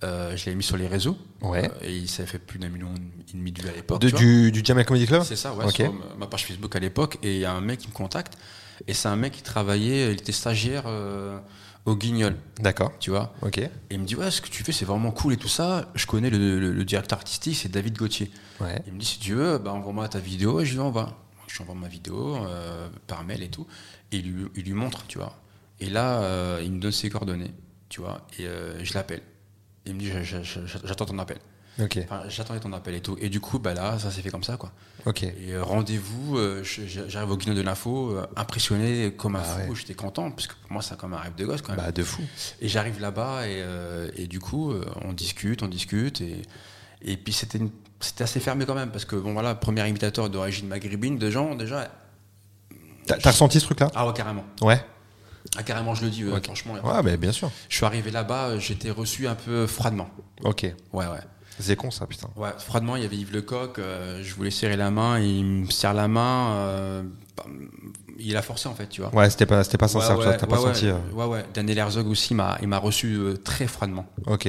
euh, 0.03 0.37
je 0.37 0.47
l'ai 0.47 0.55
mis 0.55 0.63
sur 0.63 0.77
les 0.77 0.87
réseaux. 0.87 1.17
Ouais. 1.43 1.71
Euh, 1.83 1.87
et 1.87 2.07
ça 2.07 2.25
fait 2.27 2.39
plus 2.39 2.59
d'un 2.59 2.69
million 2.69 2.93
et 2.95 3.33
demi 3.37 3.53
de 3.53 3.63
vues 3.63 3.69
à 3.69 3.73
l'époque. 3.73 4.01
Du, 4.05 4.51
du 4.53 4.63
Jamel 4.65 4.85
Comedy 4.87 5.07
Club? 5.07 5.23
C'est 5.25 5.37
ça, 5.37 5.53
ouais, 5.55 5.71
sur 5.71 5.93
ma- 6.19 6.27
page 6.27 6.47
Facebook 6.47 6.75
à 6.75 6.79
l'époque. 6.79 7.19
Et 7.23 7.35
il 7.35 7.41
y 7.41 7.45
a 7.45 7.53
un 7.53 7.61
mec 7.61 7.81
qui 7.81 7.89
me 7.89 7.93
contacte. 7.93 8.39
Et 8.87 8.95
c'est 8.95 9.09
un 9.09 9.17
mec 9.17 9.33
qui 9.35 9.43
travaillait, 9.43 10.13
il 10.13 10.19
était 10.21 10.33
stagiaire 10.33 10.85
euh, 10.87 11.39
au 11.85 11.97
Guignol, 11.97 12.35
D'accord. 12.61 12.93
tu 12.99 13.11
vois. 13.11 13.35
Ok. 13.43 13.59
Et 13.59 13.71
il 13.91 13.99
me 14.01 14.07
dit, 14.07 14.17
ouais, 14.17 14.31
ce 14.31 14.41
que 14.41 14.49
tu 14.49 14.65
fais, 14.65 14.73
c'est 14.73 14.87
vraiment 14.87 15.11
cool 15.11 15.35
et 15.35 15.37
tout 15.37 15.49
ça. 15.49 15.91
Je 15.95 16.07
connais 16.07 16.31
le, 16.31 16.59
le- 16.59 16.73
le 16.73 16.85
directeur 16.85 17.19
artistique, 17.19 17.57
c'est 17.57 17.69
David 17.71 17.99
Gauthier. 17.99 18.31
Ouais. 18.59 18.83
Il 18.87 18.95
me 18.95 18.99
dit, 18.99 19.05
si 19.07 19.19
tu 19.19 19.35
veux, 19.35 19.59
bah, 19.59 19.73
envoie-moi 19.73 20.09
ta 20.09 20.19
vidéo. 20.19 20.61
Et 20.61 20.65
je 20.67 20.73
lui 20.73 20.81
envoie. 20.81 21.19
Je 21.47 21.57
lui 21.57 21.63
envoie 21.63 21.75
ma 21.75 21.89
vidéo 21.89 22.37
euh, 22.37 22.89
par 23.07 23.23
mail 23.25 23.43
et 23.43 23.49
tout. 23.49 23.67
Et 24.13 24.17
il 24.19 24.33
lui, 24.33 24.47
il 24.57 24.65
lui 24.65 24.73
montre, 24.73 25.05
tu 25.09 25.19
vois. 25.19 25.39
Et 25.79 25.91
là, 25.91 26.59
il 26.63 26.73
me 26.73 26.81
donne 26.81 26.93
ses 26.93 27.11
coordonnées, 27.11 27.53
tu 27.91 28.01
vois. 28.01 28.27
Et 28.39 28.47
je 28.83 28.95
l'appelle. 28.95 29.21
Il 29.87 29.95
me 29.95 30.01
dit, 30.01 30.13
j'attends 30.85 31.07
ton 31.07 31.19
appel. 31.19 31.39
Enfin, 32.05 32.23
j'attendais 32.29 32.61
ton 32.61 32.73
appel 32.75 32.95
et 32.95 33.01
tout. 33.01 33.17
Et 33.21 33.31
du 33.31 33.41
coup, 33.41 33.59
bah 33.59 33.73
là, 33.73 33.99
ça 33.99 34.11
s'est 34.11 34.21
fait 34.21 34.29
comme 34.31 34.45
ça, 34.45 34.59
quoi. 34.59 34.71
Ok. 35.07 35.23
Et 35.23 35.35
euh, 35.53 35.63
rendez-vous, 35.65 36.37
euh, 36.37 36.63
j'arrive 36.63 37.31
au 37.31 37.37
Guignol 37.39 37.57
de 37.57 37.63
l'info, 37.63 38.11
euh, 38.11 38.27
impressionné 38.37 39.15
comme 39.17 39.37
un 39.37 39.41
Ah 39.43 39.45
fou, 39.45 39.71
ouais. 39.71 39.77
j'étais 39.77 39.95
content, 39.95 40.31
parce 40.31 40.47
que 40.47 40.53
pour 40.63 40.73
moi, 40.73 40.83
c'est 40.83 40.99
comme 40.99 41.15
un 41.15 41.19
rêve 41.19 41.35
de 41.37 41.47
gosse 41.47 41.63
quand 41.63 41.73
même. 41.75 41.83
Bah, 41.83 41.91
de 41.91 42.03
fou. 42.03 42.23
Et 42.61 42.69
j'arrive 42.69 43.01
là-bas, 43.01 43.49
et, 43.49 43.65
et 44.17 44.27
du 44.27 44.41
coup, 44.41 44.75
on 45.03 45.15
discute, 45.15 45.63
on 45.63 45.69
discute, 45.69 46.21
et, 46.21 46.43
et 47.01 47.17
puis 47.17 47.33
c'était 47.33 47.61
c'était 48.01 48.25
assez 48.25 48.41
fermé 48.41 48.67
quand 48.67 48.75
même, 48.75 48.91
parce 48.91 49.05
que 49.07 49.17
bon 49.17 49.33
voilà, 49.33 49.55
premier 49.55 49.87
imitateur 49.89 50.29
d'origine 50.29 50.69
maghrébine, 50.69 51.19
de 51.19 51.31
gens 51.31 51.55
déjà. 51.55 51.91
T'as 53.07 53.17
t'as 53.17 53.31
ressenti 53.31 53.59
ce 53.59 53.65
truc-là? 53.65 53.91
Ah 53.95 54.07
ouais, 54.07 54.13
carrément. 54.13 54.45
Ouais. 54.61 54.85
Ah, 55.57 55.63
carrément, 55.63 55.95
je 55.95 56.05
le 56.05 56.11
dis, 56.11 56.23
euh, 56.25 56.41
franchement. 56.43 56.75
Ouais, 56.83 57.03
mais 57.03 57.17
bien 57.17 57.33
sûr. 57.33 57.51
Je 57.69 57.77
suis 57.77 57.85
arrivé 57.87 58.11
là-bas, 58.11 58.49
euh, 58.49 58.59
j'étais 58.61 58.91
reçu 58.91 59.27
un 59.27 59.35
peu 59.35 59.67
froidement. 59.67 60.09
Ok. 60.45 60.63
Ouais, 60.93 61.07
ouais. 61.07 61.21
C'est 61.59 61.77
con 61.77 61.91
ça, 61.91 62.07
putain. 62.07 62.29
Ouais, 62.37 62.51
froidement, 62.59 62.97
il 62.97 63.03
y 63.03 63.07
avait 63.07 63.17
Yves 63.17 63.33
Lecoq, 63.35 63.79
euh, 63.79 64.23
je 64.23 64.35
voulais 64.35 64.51
serrer 64.51 64.77
la 64.77 64.91
main, 64.91 65.19
il 65.19 65.45
me 65.45 65.71
serre 65.71 65.93
la 65.93 66.09
main, 66.09 66.53
euh, 66.53 67.03
bah, 67.37 67.45
il 68.19 68.35
a 68.37 68.41
forcé 68.43 68.67
en 68.69 68.75
fait, 68.75 68.87
tu 68.89 69.03
vois. 69.03 69.15
Ouais, 69.15 69.29
c'était 69.29 69.45
pas, 69.45 69.63
c'était 69.63 69.77
pas 69.77 69.89
sincère, 69.89 70.19
Ouais, 70.19 70.37
t'as 70.39 70.47
pas 70.47 70.57
senti. 70.57 70.87
ouais, 70.87 70.93
euh, 70.93 71.15
ouais, 71.15 71.27
ouais. 71.27 71.45
Daniel 71.53 71.77
Herzog 71.79 72.07
aussi, 72.07 72.33
m'a, 72.35 72.57
il 72.63 72.69
m'a 72.69 72.79
reçu 72.79 73.15
euh, 73.17 73.37
très 73.37 73.67
froidement. 73.67 74.07
Ok. 74.27 74.49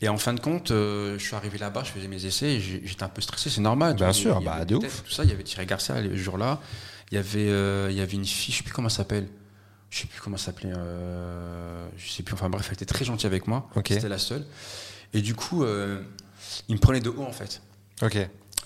Et 0.00 0.08
en 0.08 0.16
fin 0.16 0.34
de 0.34 0.40
compte, 0.40 0.70
euh, 0.72 1.16
je 1.18 1.24
suis 1.24 1.36
arrivé 1.36 1.58
là-bas, 1.58 1.82
je 1.84 1.90
faisais 1.90 2.08
mes 2.08 2.24
essais, 2.26 2.58
j'étais 2.60 3.02
un 3.04 3.08
peu 3.08 3.20
stressé, 3.20 3.50
c'est 3.50 3.60
normal. 3.60 3.94
Bien 3.94 4.06
vois, 4.06 4.12
sûr, 4.12 4.40
bah, 4.40 4.64
de 4.64 4.76
ouf. 4.76 5.04
Tout 5.04 5.12
ça, 5.12 5.22
il 5.22 5.30
y 5.30 5.32
avait 5.32 5.44
Thierry 5.44 5.66
Garcia 5.66 6.00
le 6.00 6.16
jour-là, 6.16 6.60
il 7.12 7.16
y 7.16 7.18
avait, 7.18 7.48
euh, 7.48 7.88
il 7.90 7.96
y 7.96 8.00
avait 8.00 8.14
une 8.14 8.24
fille, 8.24 8.52
je 8.52 8.58
sais 8.58 8.64
plus 8.64 8.72
comment 8.72 8.88
elle 8.88 8.94
s'appelle, 8.94 9.28
je 9.90 10.00
sais 10.00 10.06
plus 10.06 10.20
comment 10.20 10.36
s'appelait, 10.36 10.72
euh, 10.76 11.86
je 11.96 12.10
sais 12.10 12.22
plus, 12.22 12.34
enfin 12.34 12.48
bref, 12.50 12.66
elle 12.68 12.74
était 12.74 12.84
très 12.84 13.04
gentille 13.04 13.26
avec 13.26 13.46
moi, 13.46 13.68
c'était 13.86 14.08
la 14.08 14.18
seule. 14.18 14.44
Et 15.14 15.20
du 15.22 15.34
coup, 15.34 15.64
euh, 15.64 16.00
il 16.68 16.74
me 16.74 16.80
prenait 16.80 17.00
de 17.00 17.08
haut 17.08 17.22
en 17.24 17.32
fait. 17.32 17.62
Ok. 18.02 18.16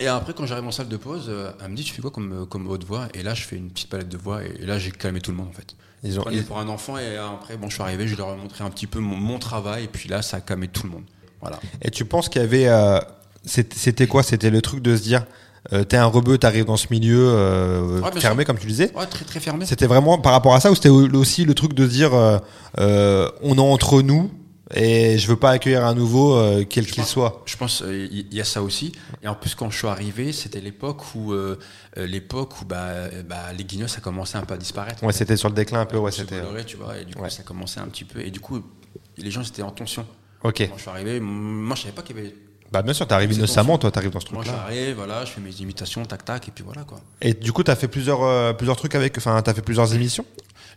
Et 0.01 0.07
après, 0.09 0.33
quand 0.35 0.47
j'arrive 0.47 0.66
en 0.66 0.73
salle 0.73 0.89
de 0.89 0.97
pause, 0.97 1.27
euh, 1.29 1.53
elle 1.62 1.70
me 1.70 1.77
dit 1.77 1.85
Tu 1.85 1.93
fais 1.93 2.03
quoi 2.03 2.11
comme, 2.11 2.47
comme 2.49 2.66
haute 2.68 2.83
voix? 2.85 3.07
Et 3.14 3.23
là, 3.23 3.35
je 3.35 3.43
fais 3.45 3.57
une 3.57 3.70
petite 3.70 3.89
palette 3.89 4.09
de 4.09 4.16
voix, 4.16 4.43
et, 4.43 4.53
et 4.61 4.66
là, 4.66 4.79
j'ai 4.79 4.91
calmé 4.91 5.20
tout 5.20 5.31
le 5.31 5.37
monde 5.37 5.49
en 5.49 5.53
fait. 5.53 5.75
Ils 6.03 6.12
Je 6.12 6.18
ont, 6.18 6.23
prenais 6.23 6.39
ils- 6.39 6.45
pour 6.45 6.59
un 6.59 6.68
enfant, 6.68 6.99
et 6.99 7.16
après, 7.16 7.57
bon, 7.57 7.68
je 7.68 7.75
suis 7.75 7.83
arrivé, 7.83 8.09
je 8.09 8.16
leur 8.16 8.33
ai 8.33 8.37
montré 8.37 8.64
un 8.64 8.70
petit 8.70 8.87
peu 8.89 8.99
mon, 8.99 9.14
mon 9.16 9.39
travail, 9.39 9.85
et 9.85 9.89
puis 9.89 10.09
là, 10.09 10.23
ça 10.23 10.39
a 10.39 10.41
calmé 10.41 10.66
tout 10.66 10.83
le 10.85 10.91
monde. 10.91 11.05
Voilà. 11.41 11.61
Et 11.83 11.91
tu 11.91 12.05
penses 12.05 12.29
qu'il 12.29 12.41
y 12.41 12.45
avait. 12.45 12.66
euh, 12.68 12.99
c'était 13.45 14.07
quoi? 14.07 14.23
C'était 14.23 14.51
le 14.51 14.62
truc 14.62 14.81
de 14.83 14.97
se 14.97 15.03
dire 15.03 15.25
euh, 15.73 15.85
t'es 15.85 15.97
un 15.97 16.07
rebeu, 16.07 16.39
t'arrives 16.39 16.65
dans 16.65 16.77
ce 16.77 16.89
milieu 16.91 17.29
euh, 17.29 18.01
Ouais, 18.01 18.11
fermé, 18.21 18.43
sûr. 18.43 18.47
comme 18.47 18.59
tu 18.59 18.67
disais 18.67 18.91
Ouais, 18.97 19.07
très 19.07 19.25
très 19.25 19.39
fermé. 19.39 19.65
C'était 19.65 19.87
vraiment 19.87 20.19
par 20.19 20.33
rapport 20.33 20.55
à 20.55 20.61
ça 20.61 20.73
ou 20.73 20.75
c'était 20.75 20.89
aussi 20.89 21.45
le 21.45 21.55
truc 21.55 21.73
de 21.73 21.87
dire 21.87 22.13
euh, 22.15 23.31
on 23.43 23.57
est 23.57 23.61
entre 23.61 24.03
nous 24.03 24.31
et 24.75 25.19
je 25.19 25.29
veux 25.29 25.37
pas 25.37 25.51
accueillir 25.51 25.85
un 25.85 25.95
nouveau, 25.95 26.43
quel 26.69 26.87
qu'il 26.87 27.05
soit 27.05 27.43
Je 27.45 27.57
pense 27.59 27.85
il 27.87 28.33
y, 28.33 28.41
a 28.41 28.45
ça 28.45 28.63
aussi. 28.63 28.93
Et 29.23 29.29
en 29.29 29.35
plus, 29.35 29.55
quand 29.55 29.71
je 29.71 29.77
suis 29.77 29.87
arrivé, 29.87 30.33
c'était 30.33 30.61
l'époque 30.63 31.15
où, 31.15 31.35
l'époque 31.97 32.61
où 32.61 32.65
bah, 32.65 32.91
bah, 33.29 33.53
les 33.57 33.65
guignols, 33.65 33.91
ça 33.91 34.01
commençait 34.01 34.39
un 34.39 34.47
peu 34.47 34.55
à 34.55 34.57
disparaître. 34.57 35.05
Ouais, 35.05 35.13
c'était 35.13 35.37
sur 35.37 35.51
le 35.51 35.55
déclin 35.55 35.81
un 35.81 35.87
peu, 35.87 35.99
ouais, 35.99 36.11
c'était. 36.11 36.41
tu 36.67 36.79
vois, 36.79 36.97
et 36.97 37.05
du 37.05 37.15
coup, 37.15 37.23
ouais. 37.23 37.29
ça 37.29 37.43
commençait 37.43 37.81
un 37.81 37.87
petit 37.87 38.05
peu. 38.05 38.21
Et 38.21 38.31
du 38.31 38.41
coup, 38.41 38.63
les 39.19 39.31
gens 39.31 39.43
étaient 39.43 39.61
en 39.61 39.73
tension. 39.73 40.07
Ok. 40.43 40.67
Quand 40.69 40.77
je 40.77 40.81
suis 40.81 40.91
arrivé, 40.91 41.21
moi, 41.21 41.77
je 41.77 41.83
savais 41.83 41.95
pas 41.95 42.03
qu'il 42.03 42.17
y 42.17 42.21
avait. 42.21 42.35
Bah, 42.73 42.83
bien 42.83 42.95
sûr, 42.95 43.07
t'arrives 43.07 43.33
innocemment, 43.33 43.77
toi, 43.79 43.91
t'arrives 43.91 44.11
dans 44.11 44.20
ce 44.20 44.33
Moi, 44.33 44.43
truc-là. 44.43 44.62
j'arrive, 44.66 44.97
voilà, 44.97 45.25
je 45.27 45.31
fais 45.33 45.41
mes 45.43 45.53
imitations, 45.57 46.05
tac 46.07 46.25
tac, 46.25 46.49
et 46.49 46.51
puis 46.51 46.64
voilà 46.64 46.85
quoi. 46.85 47.01
Et 47.20 47.35
du 47.35 47.53
coup, 47.53 47.62
t'as 47.62 47.77
fait 47.77 47.89
plusieurs, 47.89 48.23
euh, 48.23 48.53
plusieurs 48.55 48.77
trucs 48.77 48.95
avec. 48.95 49.18
Enfin, 49.18 49.41
t'as 49.43 49.53
fait 49.55 49.61
plusieurs 49.62 49.95
émissions? 49.95 50.25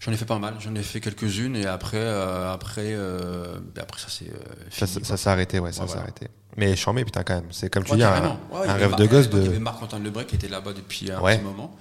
J'en 0.01 0.11
ai 0.11 0.17
fait 0.17 0.25
pas 0.25 0.37
mal, 0.37 0.55
j'en 0.59 0.75
ai 0.75 0.83
fait 0.83 0.99
quelques-unes, 0.99 1.55
et 1.55 1.65
après, 1.65 1.95
euh, 1.97 2.51
après, 2.53 2.81
euh, 2.87 3.57
après 3.79 3.99
ça 4.01 4.07
euh, 4.25 4.29
Ça, 4.69 4.85
ça, 4.87 5.15
s'est 5.17 5.29
arrêté, 5.29 5.59
ouais, 5.59 5.71
ça 5.71 5.81
Ouais, 5.83 5.87
s'est 5.87 5.93
voilà. 5.93 6.01
arrêté. 6.09 6.27
Mais 6.57 6.75
chambé, 6.75 7.05
putain, 7.05 7.23
quand 7.23 7.35
même. 7.35 7.47
C'est 7.51 7.69
comme 7.69 7.83
tu 7.85 7.95
dis, 7.95 8.03
un. 8.03 8.37
Ouais, 8.51 8.67
rêve 8.71 8.89
Mar- 8.89 8.99
de 8.99 9.05
gosse 9.07 9.29
Il 9.31 9.37
y 9.39 9.41
de. 9.43 9.47
avait 9.47 9.59
Marc-Antoine 9.59 10.03
Lebrec 10.03 10.27
qui 10.27 10.35
était 10.35 10.47
là-bas 10.49 10.73
depuis 10.73 11.11
un 11.11 11.19
petit 11.21 11.41
moment. 11.41 11.75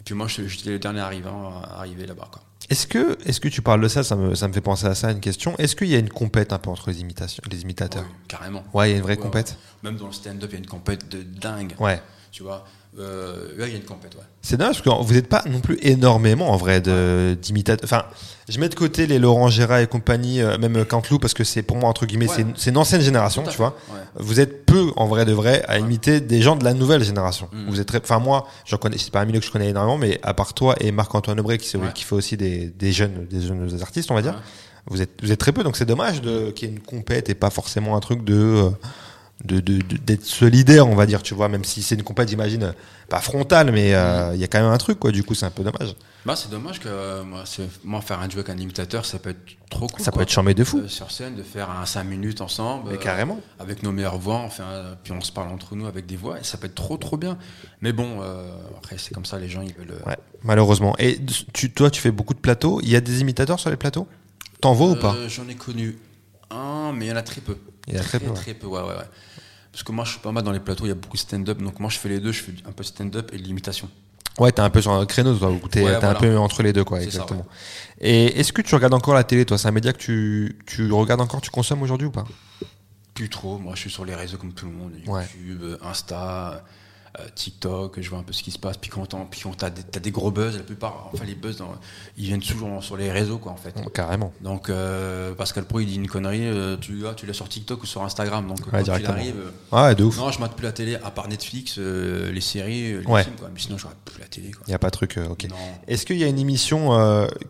Et 0.00 0.02
puis 0.02 0.14
moi, 0.14 0.26
j'étais 0.28 0.70
le 0.70 0.78
dernier 0.78 1.00
arrivant 1.00 1.52
à 1.62 1.78
arriver 1.80 2.06
là-bas. 2.06 2.28
Quoi. 2.32 2.42
Est-ce 2.70 2.86
que, 2.86 3.18
est-ce 3.26 3.40
que 3.40 3.48
tu 3.48 3.62
parles 3.62 3.80
de 3.80 3.88
ça, 3.88 4.02
ça 4.02 4.16
me, 4.16 4.34
ça 4.34 4.48
me 4.48 4.52
fait 4.52 4.60
penser 4.60 4.86
à 4.86 4.94
ça, 4.94 5.10
une 5.10 5.20
question. 5.20 5.56
Est-ce 5.58 5.76
qu'il 5.76 5.88
y 5.88 5.94
a 5.94 5.98
une 5.98 6.08
compète 6.08 6.52
un 6.52 6.58
peu 6.58 6.70
entre 6.70 6.90
les 6.90 7.00
imitations, 7.00 7.42
les 7.50 7.62
imitateurs? 7.62 8.02
Ouais, 8.02 8.08
carrément. 8.28 8.64
Ouais, 8.72 8.88
il 8.88 8.92
y 8.92 8.94
a 8.94 8.96
une 8.98 9.02
vraie 9.02 9.16
compète? 9.16 9.56
Même 9.82 9.96
dans 9.96 10.06
le 10.06 10.12
stand-up, 10.12 10.48
il 10.50 10.52
y 10.52 10.56
a 10.56 10.58
une 10.58 10.66
compète 10.66 11.08
de 11.08 11.22
dingue. 11.22 11.74
Ouais. 11.78 12.00
Tu 12.32 12.42
vois, 12.42 12.64
euh, 12.98 13.48
là, 13.58 13.66
il 13.66 13.72
y 13.72 13.74
a 13.74 13.78
une 13.78 13.84
compète, 13.84 14.14
ouais. 14.14 14.22
C'est 14.40 14.56
dommage 14.56 14.82
parce 14.82 14.98
que 14.98 15.04
vous 15.04 15.12
n'êtes 15.14 15.28
pas 15.28 15.42
non 15.50 15.60
plus 15.60 15.78
énormément 15.82 16.50
en 16.50 16.56
vrai 16.56 16.80
d'imitateurs. 16.80 17.84
Enfin, 17.84 18.04
je 18.48 18.58
mets 18.58 18.70
de 18.70 18.74
côté 18.74 19.06
les 19.06 19.18
Laurent 19.18 19.48
Gérard 19.48 19.80
et 19.80 19.86
compagnie, 19.86 20.40
euh, 20.40 20.56
même 20.56 20.84
Canteloup, 20.86 21.18
parce 21.18 21.34
que 21.34 21.44
c'est 21.44 21.62
pour 21.62 21.76
moi 21.76 21.90
entre 21.90 22.06
guillemets, 22.06 22.28
Ouais. 22.28 22.34
c'est 22.36 22.42
une- 22.42 22.54
c'est 22.56 22.70
une 22.70 22.78
ancienne 22.78 23.02
génération, 23.02 23.42
tu 23.42 23.56
vois. 23.58 23.76
ouais. 23.90 24.00
Vous 24.16 24.40
êtes 24.40 24.64
peu 24.64 24.92
en 24.96 25.06
vrai 25.06 25.24
de 25.26 25.32
vrai 25.32 25.62
à 25.68 25.78
imiter 25.78 26.20
des 26.20 26.40
gens 26.40 26.56
de 26.56 26.64
la 26.64 26.72
nouvelle 26.72 27.04
génération. 27.04 27.48
Mm. 27.52 27.68
Vous 27.70 27.80
êtes 27.80 27.88
très, 27.88 28.00
enfin 28.02 28.18
moi, 28.18 28.46
j'en 28.64 28.78
connais, 28.78 28.96
c'est 28.98 29.12
pas 29.12 29.20
un 29.20 29.26
milieu 29.26 29.40
que 29.40 29.46
je 29.46 29.50
connais 29.52 29.68
énormément, 29.68 29.98
mais 29.98 30.18
à 30.22 30.32
part 30.32 30.54
toi 30.54 30.74
et 30.80 30.90
Marc-Antoine 30.90 31.38
Aubray 31.38 31.58
qui, 31.58 31.68
fait 32.04 32.14
aussi 32.14 32.36
des, 32.38 32.66
des 32.68 32.92
jeunes, 32.92 33.26
des 33.30 33.42
jeunes 33.42 33.78
artistes, 33.82 34.10
on 34.10 34.14
va 34.14 34.22
dire. 34.22 34.40
Vous 34.86 35.00
êtes, 35.00 35.10
vous 35.22 35.30
êtes 35.30 35.38
très 35.38 35.52
peu, 35.52 35.62
donc 35.62 35.76
c'est 35.76 35.84
dommage 35.84 36.22
de 36.22 36.50
qu'il 36.50 36.68
y 36.68 36.72
ait 36.72 36.74
une 36.74 36.80
compète 36.82 37.28
et 37.30 37.34
pas 37.34 37.50
forcément 37.50 37.94
un 37.96 38.00
truc 38.00 38.24
de 38.24 38.34
euh, 38.34 38.70
de- 39.44 39.60
d'être 39.60 40.24
solidaire, 40.24 40.86
on 40.88 40.94
va 40.94 41.06
dire, 41.06 41.22
tu 41.22 41.34
vois, 41.34 41.48
même 41.48 41.64
si 41.64 41.82
c'est 41.82 41.94
une 41.94 42.02
compète, 42.02 42.28
j'imagine, 42.28 42.74
pas 43.08 43.20
frontale, 43.20 43.72
mais 43.72 43.94
euh, 43.94 44.32
il 44.34 44.40
y 44.40 44.44
a 44.44 44.46
quand 44.48 44.60
même 44.60 44.70
un 44.70 44.78
truc, 44.78 44.98
quoi. 44.98 45.10
Du 45.12 45.22
coup, 45.24 45.34
c'est 45.34 45.46
un 45.46 45.50
peu 45.50 45.62
dommage. 45.64 45.94
Bah, 46.24 46.36
c'est 46.36 46.50
dommage 46.50 46.78
que 46.78 46.88
euh, 46.88 47.24
moi, 47.84 48.00
faire 48.00 48.20
un 48.20 48.28
duo 48.28 48.38
avec 48.40 48.50
un 48.50 48.58
imitateur, 48.58 49.04
ça 49.04 49.18
peut 49.18 49.30
être 49.30 49.40
trop 49.70 49.88
cool. 49.88 50.04
Ça 50.04 50.10
quoi. 50.10 50.18
peut 50.18 50.22
être 50.22 50.30
charmé 50.30 50.54
de 50.54 50.62
fou. 50.62 50.78
Euh, 50.78 50.88
sur 50.88 51.10
scène, 51.10 51.34
de 51.34 51.42
faire 51.42 51.68
un 51.70 51.84
5 51.84 52.04
minutes 52.04 52.40
ensemble. 52.40 52.90
Mais 52.92 52.98
carrément. 52.98 53.40
Avec 53.58 53.82
nos 53.82 53.90
meilleures 53.92 54.18
voix, 54.18 54.38
enfin, 54.38 54.96
puis 55.02 55.12
on 55.12 55.20
se 55.20 55.32
parle 55.32 55.48
entre 55.48 55.74
nous 55.74 55.86
avec 55.86 56.06
des 56.06 56.16
voix, 56.16 56.38
et 56.38 56.44
ça 56.44 56.58
peut 56.58 56.66
être 56.66 56.74
trop, 56.74 56.96
trop 56.96 57.16
bien. 57.16 57.36
Mais 57.80 57.92
bon, 57.92 58.20
après, 58.78 58.96
c'est 58.98 59.12
comme 59.12 59.24
ça, 59.24 59.38
les 59.38 59.48
gens, 59.48 59.62
ils 59.62 59.74
veulent. 59.74 59.98
Ouais, 60.06 60.16
malheureusement. 60.44 60.94
Et 60.98 61.18
tu, 61.52 61.72
toi, 61.72 61.90
tu 61.90 62.00
fais 62.00 62.12
beaucoup 62.12 62.34
de 62.34 62.40
plateaux. 62.40 62.80
Il 62.82 62.88
y 62.88 62.96
a 62.96 63.00
des 63.00 63.20
imitateurs 63.20 63.58
sur 63.58 63.70
les 63.70 63.76
plateaux? 63.76 64.06
T'en 64.60 64.74
vois 64.74 64.90
ou 64.90 64.94
pas? 64.96 65.16
J'en 65.26 65.48
ai 65.48 65.56
connu 65.56 65.98
un, 66.50 66.92
mais 66.92 67.06
il 67.06 67.08
y 67.08 67.12
en 67.12 67.16
a 67.16 67.22
très 67.22 67.40
peu. 67.40 67.56
Il 67.88 67.94
y 67.94 67.96
en 67.98 68.00
a 68.00 68.04
très 68.04 68.20
peu, 68.20 68.28
ouais. 68.28 68.34
Très 68.34 68.54
peu, 68.54 68.66
ouais, 68.68 68.80
ouais, 68.80 68.86
ouais. 68.86 69.08
Parce 69.72 69.82
que 69.82 69.92
moi, 69.92 70.04
je 70.04 70.10
suis 70.12 70.20
pas 70.20 70.32
mal 70.32 70.42
dans 70.44 70.52
les 70.52 70.60
plateaux, 70.60 70.84
il 70.84 70.88
y 70.88 70.92
a 70.92 70.94
beaucoup 70.94 71.16
de 71.16 71.22
stand-up. 71.22 71.58
Donc 71.62 71.80
moi, 71.80 71.88
je 71.90 71.98
fais 71.98 72.08
les 72.10 72.20
deux, 72.20 72.30
je 72.32 72.42
fais 72.42 72.52
un 72.68 72.72
peu 72.72 72.82
stand-up 72.82 73.30
et 73.32 73.38
de 73.38 73.42
l'imitation. 73.42 73.88
Ouais, 74.38 74.52
t'es 74.52 74.60
un 74.60 74.70
peu 74.70 74.80
sur 74.80 74.92
un 74.92 75.04
créneau, 75.06 75.34
toi. 75.36 75.52
T'es 75.70 75.82
Ouais, 75.82 75.94
un 75.94 76.14
peu 76.14 76.38
entre 76.38 76.62
les 76.62 76.72
deux, 76.72 76.84
quoi, 76.84 76.98
ça, 76.98 77.04
exactement. 77.04 77.46
Et 78.00 78.38
est-ce 78.40 78.52
que 78.52 78.62
tu 78.62 78.74
regardes 78.74 78.94
encore 78.94 79.14
la 79.14 79.24
télé, 79.24 79.44
toi? 79.44 79.58
C'est 79.58 79.68
un 79.68 79.72
média 79.72 79.92
que 79.92 79.98
tu, 79.98 80.58
tu 80.66 80.90
regardes 80.92 81.20
encore, 81.20 81.40
tu 81.40 81.50
consommes 81.50 81.82
aujourd'hui 81.82 82.06
ou 82.06 82.10
pas? 82.10 82.24
Plus 83.14 83.28
trop, 83.28 83.58
moi, 83.58 83.74
je 83.74 83.80
suis 83.80 83.90
sur 83.90 84.04
les 84.04 84.14
réseaux 84.14 84.38
comme 84.38 84.52
tout 84.54 84.66
le 84.66 84.72
monde. 84.72 84.92
YouTube, 85.04 85.76
Insta, 85.82 86.64
euh, 87.20 87.24
TikTok, 87.34 88.00
je 88.00 88.08
vois 88.08 88.18
un 88.20 88.22
peu 88.22 88.32
ce 88.32 88.42
qui 88.42 88.50
se 88.50 88.58
passe. 88.58 88.76
Puis 88.78 88.90
quand, 88.90 89.06
t'as 89.56 89.68
des, 89.70 90.00
des 90.00 90.10
gros 90.10 90.30
buzz, 90.30 90.56
la 90.56 90.62
plupart, 90.62 91.10
enfin, 91.12 91.24
les 91.26 91.34
buzz, 91.34 91.58
dans- 91.58 91.74
ils 92.16 92.24
viennent 92.26 92.40
toujours 92.40 92.82
sur 92.82 92.96
les 92.96 93.12
réseaux, 93.12 93.36
quoi, 93.38 93.52
en 93.52 93.56
fait. 93.56 93.74
Bon, 93.74 93.84
Carrément. 93.90 94.32
Donc 94.40 94.70
euh, 94.70 95.34
Pascal 95.34 95.64
Pro 95.64 95.80
il 95.80 95.86
dit 95.86 95.96
une 95.96 96.08
connerie, 96.08 96.46
euh, 96.46 96.76
tu 96.78 97.06
ah, 97.06 97.12
tu 97.14 97.26
l'as 97.26 97.34
sur 97.34 97.48
TikTok 97.48 97.82
ou 97.82 97.86
sur 97.86 98.02
Instagram. 98.02 98.48
Donc 98.48 98.60
quand 98.70 98.78
il 98.80 99.06
arrive, 99.06 99.34
Ah 99.70 99.84
Ouais, 99.88 99.94
de 99.94 100.04
ouf. 100.04 100.16
non 100.16 100.30
je 100.30 100.40
mate 100.40 100.54
plus 100.56 100.64
la 100.64 100.72
télé 100.72 100.94
à 100.96 101.10
part 101.10 101.28
Netflix, 101.28 101.76
les 101.78 102.40
séries, 102.40 102.98
les 103.00 103.06
Ouais. 103.06 103.24
films 103.24 103.36
quoi. 103.36 103.50
Mais 103.52 103.60
sinon 103.60 103.76
je 103.76 103.86
plus 104.06 104.18
la 104.20 104.26
télé 104.28 104.50
quoi. 104.52 104.62
Il 104.66 104.70
n'y 104.70 104.74
a 104.74 104.78
pas 104.78 104.88
de 104.88 104.92
truc, 104.96 105.18
ok. 105.28 105.46
Est-ce 105.88 106.06
qu'il 106.06 106.16
y 106.16 106.24
a 106.24 106.28
une 106.28 106.38
émission 106.38 106.90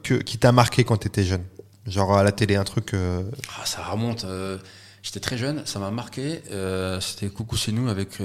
que, 0.02 0.14
qui 0.14 0.38
t'a 0.38 0.50
marqué 0.52 0.82
quand 0.84 0.96
t'étais 0.96 1.24
jeune? 1.24 1.44
Genre 1.86 2.16
à 2.16 2.22
la 2.24 2.32
télé, 2.32 2.56
un 2.56 2.64
truc. 2.64 2.94
Ah, 2.94 3.64
ça 3.64 3.82
remonte. 3.84 4.26
J'étais 5.04 5.20
très 5.20 5.36
jeune, 5.38 5.62
ça 5.66 5.78
m'a 5.78 5.90
marqué. 5.92 6.42
c'était 7.00 7.28
Coucou 7.28 7.56
c'est 7.56 7.72
nous 7.72 7.88
avec 7.88 8.18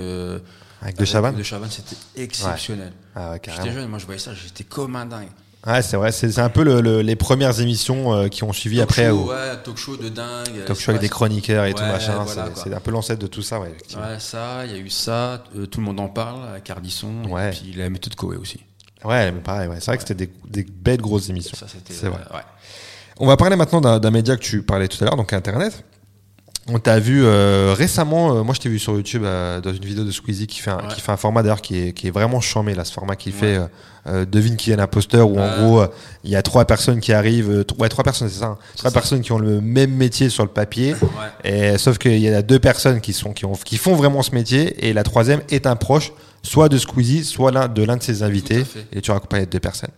Avec 0.82 0.98
De 0.98 1.06
Chavannes 1.06 1.36
De 1.36 1.44
Chavannes, 1.44 1.72
c'était 1.72 1.96
exceptionnel. 2.22 2.94
Ah 3.16 3.32
ouais, 3.32 3.40
J'étais 3.44 3.56
carrément. 3.58 3.74
jeune, 3.76 3.90
moi 3.90 4.00
je 4.00 4.06
voyais 4.06 4.20
ça, 4.20 4.32
j'étais 4.34 4.64
comme 4.64 4.96
un 4.96 5.06
dingue. 5.06 5.28
Ouais, 5.66 5.82
c'est 5.82 5.98
vrai, 5.98 6.12
c'est 6.12 6.38
un 6.40 6.50
peu 6.50 6.64
le- 6.64 6.82
le- 6.82 7.02
les 7.02 7.16
premières 7.16 7.60
émissions 7.60 8.14
euh, 8.14 8.28
qui 8.30 8.44
ont 8.44 8.54
suivi 8.54 8.78
Talk 8.78 8.90
après. 8.92 9.10
show, 9.10 9.30
ouais, 9.30 9.58
talk 9.66 9.76
show 9.78 9.98
de 9.98 10.08
dingue. 10.08 10.64
Talk 10.66 10.80
show 10.80 10.92
avec 10.92 11.02
des 11.02 11.10
chroniqueurs 11.10 11.66
et 11.66 11.74
tout 11.74 11.82
machin. 11.84 12.24
voilà, 12.24 12.50
c'est- 12.56 12.74
un 12.74 12.80
peu 12.80 12.92
l'ancêtre 12.92 13.20
de 13.22 13.28
tout 13.28 13.42
ça, 13.42 13.60
ouais. 13.60 13.76
Ouais, 13.96 14.20
ça, 14.20 14.66
il 14.66 14.72
y 14.72 14.76
a 14.76 14.78
eu 14.78 14.90
ça, 14.90 15.44
euh, 15.58 15.66
tout 15.66 15.80
le 15.80 15.86
monde 15.88 16.00
en 16.00 16.08
parle, 16.08 16.48
avec 16.48 16.70
Ardisson, 16.70 17.24
Ouais. 17.30 17.50
et 17.50 17.52
puis 17.52 17.74
la 17.74 17.90
méthode 17.90 18.16
Coé 18.16 18.38
aussi. 18.38 18.60
Ouais, 19.04 19.32
mais 19.32 19.42
pareil, 19.42 19.68
ouais. 19.68 19.78
c'est 19.80 19.88
vrai 19.88 19.98
que 19.98 20.04
c'était 20.08 20.26
des, 20.28 20.32
des 20.48 20.64
belles 20.64 21.02
grosses 21.02 21.30
émissions. 21.30 21.58
Ça, 21.58 21.68
c'était. 21.68 21.94
C'est 21.94 22.08
vrai. 22.08 22.20
euh, 22.32 22.36
ouais. 22.36 22.44
On 23.20 23.26
va 23.28 23.36
parler 23.36 23.56
maintenant 23.56 23.82
d'un 24.00 24.12
média 24.12 24.36
que 24.38 24.42
tu 24.44 24.62
parlais 24.62 24.88
tout 24.88 25.04
à 25.04 25.06
l'heure, 25.08 25.18
donc 25.18 25.34
Internet. 25.34 25.84
On 26.70 26.80
t'a 26.80 27.00
vu 27.00 27.24
euh, 27.24 27.74
récemment, 27.78 28.36
euh, 28.36 28.44
moi 28.44 28.54
je 28.54 28.60
t'ai 28.60 28.68
vu 28.70 28.78
sur 28.78 28.94
YouTube 28.94 29.24
euh, 29.24 29.62
dans 29.62 29.72
une 29.74 29.86
vidéo 29.86 30.04
de 30.04 30.12
Squeezie 30.12 30.48
qui 30.48 30.60
fait 30.60 30.72
un, 30.72 30.78
Ouais. 30.78 30.88
qui 30.94 31.00
fait 31.02 31.12
un 31.14 31.18
format 31.18 31.42
d'ailleurs 31.42 31.62
qui 31.62 31.78
est, 31.80 31.94
qui 31.94 32.08
est 32.08 32.12
vraiment 32.12 32.42
charmé 32.42 32.76
là, 32.76 32.84
ce 32.84 32.92
format 32.92 33.16
qu'il 33.16 33.32
fait. 33.34 33.56
euh, 33.58 33.68
euh, 34.08 34.26
devine 34.26 34.56
qui 34.56 34.72
est 34.72 34.76
l'imposteur 34.78 35.30
où 35.30 35.38
en 35.38 35.44
Ouais. 35.44 35.56
gros 35.60 35.84
il 36.24 36.30
y 36.30 36.36
a 36.36 36.42
trois 36.42 36.66
personnes 36.66 37.00
qui 37.00 37.12
arrivent, 37.14 37.50
euh, 37.52 37.64
ouais 37.80 37.90
trois 37.90 38.04
personnes 38.04 38.30
c'est 38.30 38.40
ça, 38.40 38.46
hein. 38.48 38.58
trois 38.78 38.90
ça. 38.92 38.94
personnes 38.94 39.22
qui 39.22 39.32
ont 39.32 39.40
le 39.40 39.60
même 39.62 39.92
métier 39.92 40.30
sur 40.30 40.44
le 40.44 40.50
papier. 40.50 40.94
Ouais. 40.94 41.74
Et, 41.74 41.78
sauf 41.78 41.98
qu'il 41.98 42.18
y 42.20 42.28
a 42.30 42.42
deux 42.42 42.60
personnes 42.60 43.00
qui, 43.02 43.14
sont, 43.14 43.32
qui, 43.34 43.46
ont, 43.46 43.54
qui 43.54 43.78
font 43.78 43.96
vraiment 43.96 44.22
ce 44.22 44.32
métier 44.36 44.88
et 44.88 44.94
la 44.94 45.04
troisième 45.04 45.42
est 45.50 45.68
un 45.68 45.76
proche, 45.78 46.12
soit 46.44 46.70
de 46.70 46.78
Squeezie, 46.78 47.24
soit 47.26 47.52
l'un 47.52 47.68
de 47.68 47.84
l'un 47.84 47.98
de 47.98 48.04
ses 48.04 48.24
invités. 48.24 48.64
fait. 48.66 48.86
Et 48.94 49.02
tu 49.02 49.12
accompagné 49.12 49.46
de 49.46 49.52
deux 49.52 49.60
personnes. 49.60 49.92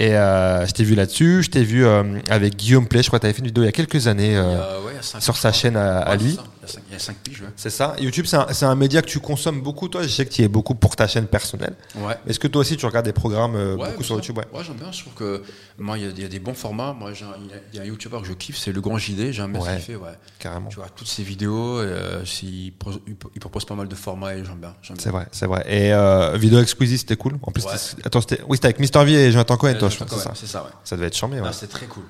Et 0.00 0.14
euh, 0.14 0.64
je 0.64 0.72
t'ai 0.72 0.84
vu 0.84 0.94
là-dessus, 0.94 1.42
je 1.42 1.50
t'ai 1.50 1.64
vu 1.64 1.84
euh, 1.84 2.04
avec 2.30 2.54
Guillaume 2.54 2.86
Play, 2.86 3.02
je 3.02 3.08
crois 3.08 3.18
que 3.18 3.22
tu 3.22 3.26
avais 3.26 3.32
fait 3.32 3.40
une 3.40 3.46
vidéo 3.46 3.64
il 3.64 3.66
y 3.66 3.68
a 3.68 3.72
quelques 3.72 4.06
années 4.06 4.36
euh, 4.36 4.54
ouais, 4.86 4.92
sur 5.02 5.36
sa 5.36 5.50
chaîne 5.50 5.76
à, 5.76 6.02
à 6.02 6.16
ça, 6.16 6.44
il 6.68 6.74
y 6.74 6.74
a 6.74 6.74
cinq- 6.74 6.82
il 6.88 6.92
y 6.92 6.96
a 6.96 6.98
5 6.98 7.16
piges, 7.16 7.40
ouais. 7.42 7.48
C'est 7.56 7.70
ça. 7.70 7.94
YouTube, 7.98 8.26
c'est 8.26 8.64
un, 8.64 8.74
média 8.74 9.02
que 9.02 9.06
tu 9.08 9.20
consommes 9.20 9.60
beaucoup, 9.60 9.88
toi. 9.88 10.02
Je 10.02 10.08
sais 10.08 10.24
que 10.26 10.32
tu 10.32 10.42
y 10.42 10.44
es 10.44 10.48
beaucoup 10.48 10.74
pour 10.74 10.96
ta 10.96 11.06
chaîne 11.08 11.26
personnelle. 11.26 11.74
Ouais. 11.96 12.16
Est-ce 12.26 12.38
que 12.38 12.46
toi 12.48 12.60
aussi, 12.60 12.76
tu 12.76 12.86
regardes 12.86 13.06
des 13.06 13.12
programmes 13.12 13.54
euh, 13.56 13.76
Ouais, 13.76 13.90
beaucoup 13.90 14.02
sur. 14.02 14.16
YouTube 14.16 14.38
ouais? 14.38 14.44
J'aime 14.64 14.76
bien. 14.76 14.90
Je 14.92 15.00
trouve 15.00 15.14
que 15.14 15.42
moi, 15.78 15.98
il 15.98 16.04
y, 16.04 16.06
a- 16.06 16.10
il 16.10 16.20
y 16.22 16.24
a 16.24 16.28
des 16.28 16.38
bons 16.40 16.54
formats. 16.54 16.92
Moi, 16.92 17.12
il 17.12 17.76
y 17.76 17.78
a- 17.78 17.82
un 17.82 17.86
YouTuber 17.86 18.18
que 18.20 18.26
je 18.26 18.32
kiffe, 18.32 18.56
c'est 18.58 18.72
Le 18.72 18.80
Grand 18.80 18.98
JD. 18.98 19.32
J'aime 19.32 19.52
bien 19.52 19.60
ce 19.62 19.70
qu'il 19.70 19.78
fait, 19.80 19.96
ouais. 19.96 20.12
Carrément. 20.38 20.68
Tu 20.68 20.76
vois, 20.76 20.88
toutes 20.94 21.08
ses 21.08 21.22
vidéos, 21.22 21.78
euh, 21.78 22.22
il 22.42 22.72
pro- 22.72 22.92
il 23.34 23.40
propose 23.40 23.64
pas 23.64 23.74
mal 23.74 23.88
de 23.88 23.94
formats 23.94 24.34
et 24.34 24.44
j'aime 24.44 24.58
bien. 24.60 24.74
C'est 24.98 25.10
vrai, 25.10 25.26
c'est 25.32 25.46
vrai. 25.46 25.64
Et 25.68 25.92
euh, 25.92 26.36
vidéo 26.36 26.64
Squeezie, 26.64 26.98
c'était 26.98 27.16
cool. 27.16 27.34
En 27.42 27.50
plus, 27.52 27.62
c'était- 27.62 28.06
attends, 28.06 28.20
c'était, 28.20 28.40
oui, 28.48 28.56
c'était 28.56 28.66
avec 28.66 28.78
Mister 28.80 29.04
V 29.04 29.12
et 29.12 29.32
Jonathan 29.32 29.56
Cohen, 29.56 29.74
toi, 29.78 29.88
je 29.88 29.96
crois, 29.96 30.08
c'est 30.34 30.46
ça. 30.46 30.52
ça, 30.58 30.62
ouais. 30.64 30.70
Ça 30.84 30.96
devait 30.96 31.08
être 31.08 31.16
charmé, 31.16 31.40
ouais. 31.40 31.48
C'est 31.52 31.68
très 31.68 31.86
cool. 31.86 32.04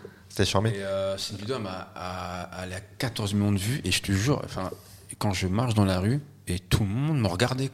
Et 0.71 0.83
une 1.33 1.37
vidéo, 1.37 1.57
elle, 1.57 2.73
a 2.73 2.81
14 2.99 3.35
millions 3.35 3.53
de 3.53 3.59
vues 3.59 3.81
et 3.85 3.91
je 3.91 4.03
te 4.03 4.13
jure, 4.13 4.43
quand 5.19 5.33
je 5.33 5.47
marche 5.47 5.75
dans 5.75 5.85
la 5.85 6.01
rue 6.01 6.21
et 6.47 6.59
tout 6.59 6.81
le 6.81 6.89
monde 6.89 7.21
me 7.21 7.29
regardait. 7.29 7.71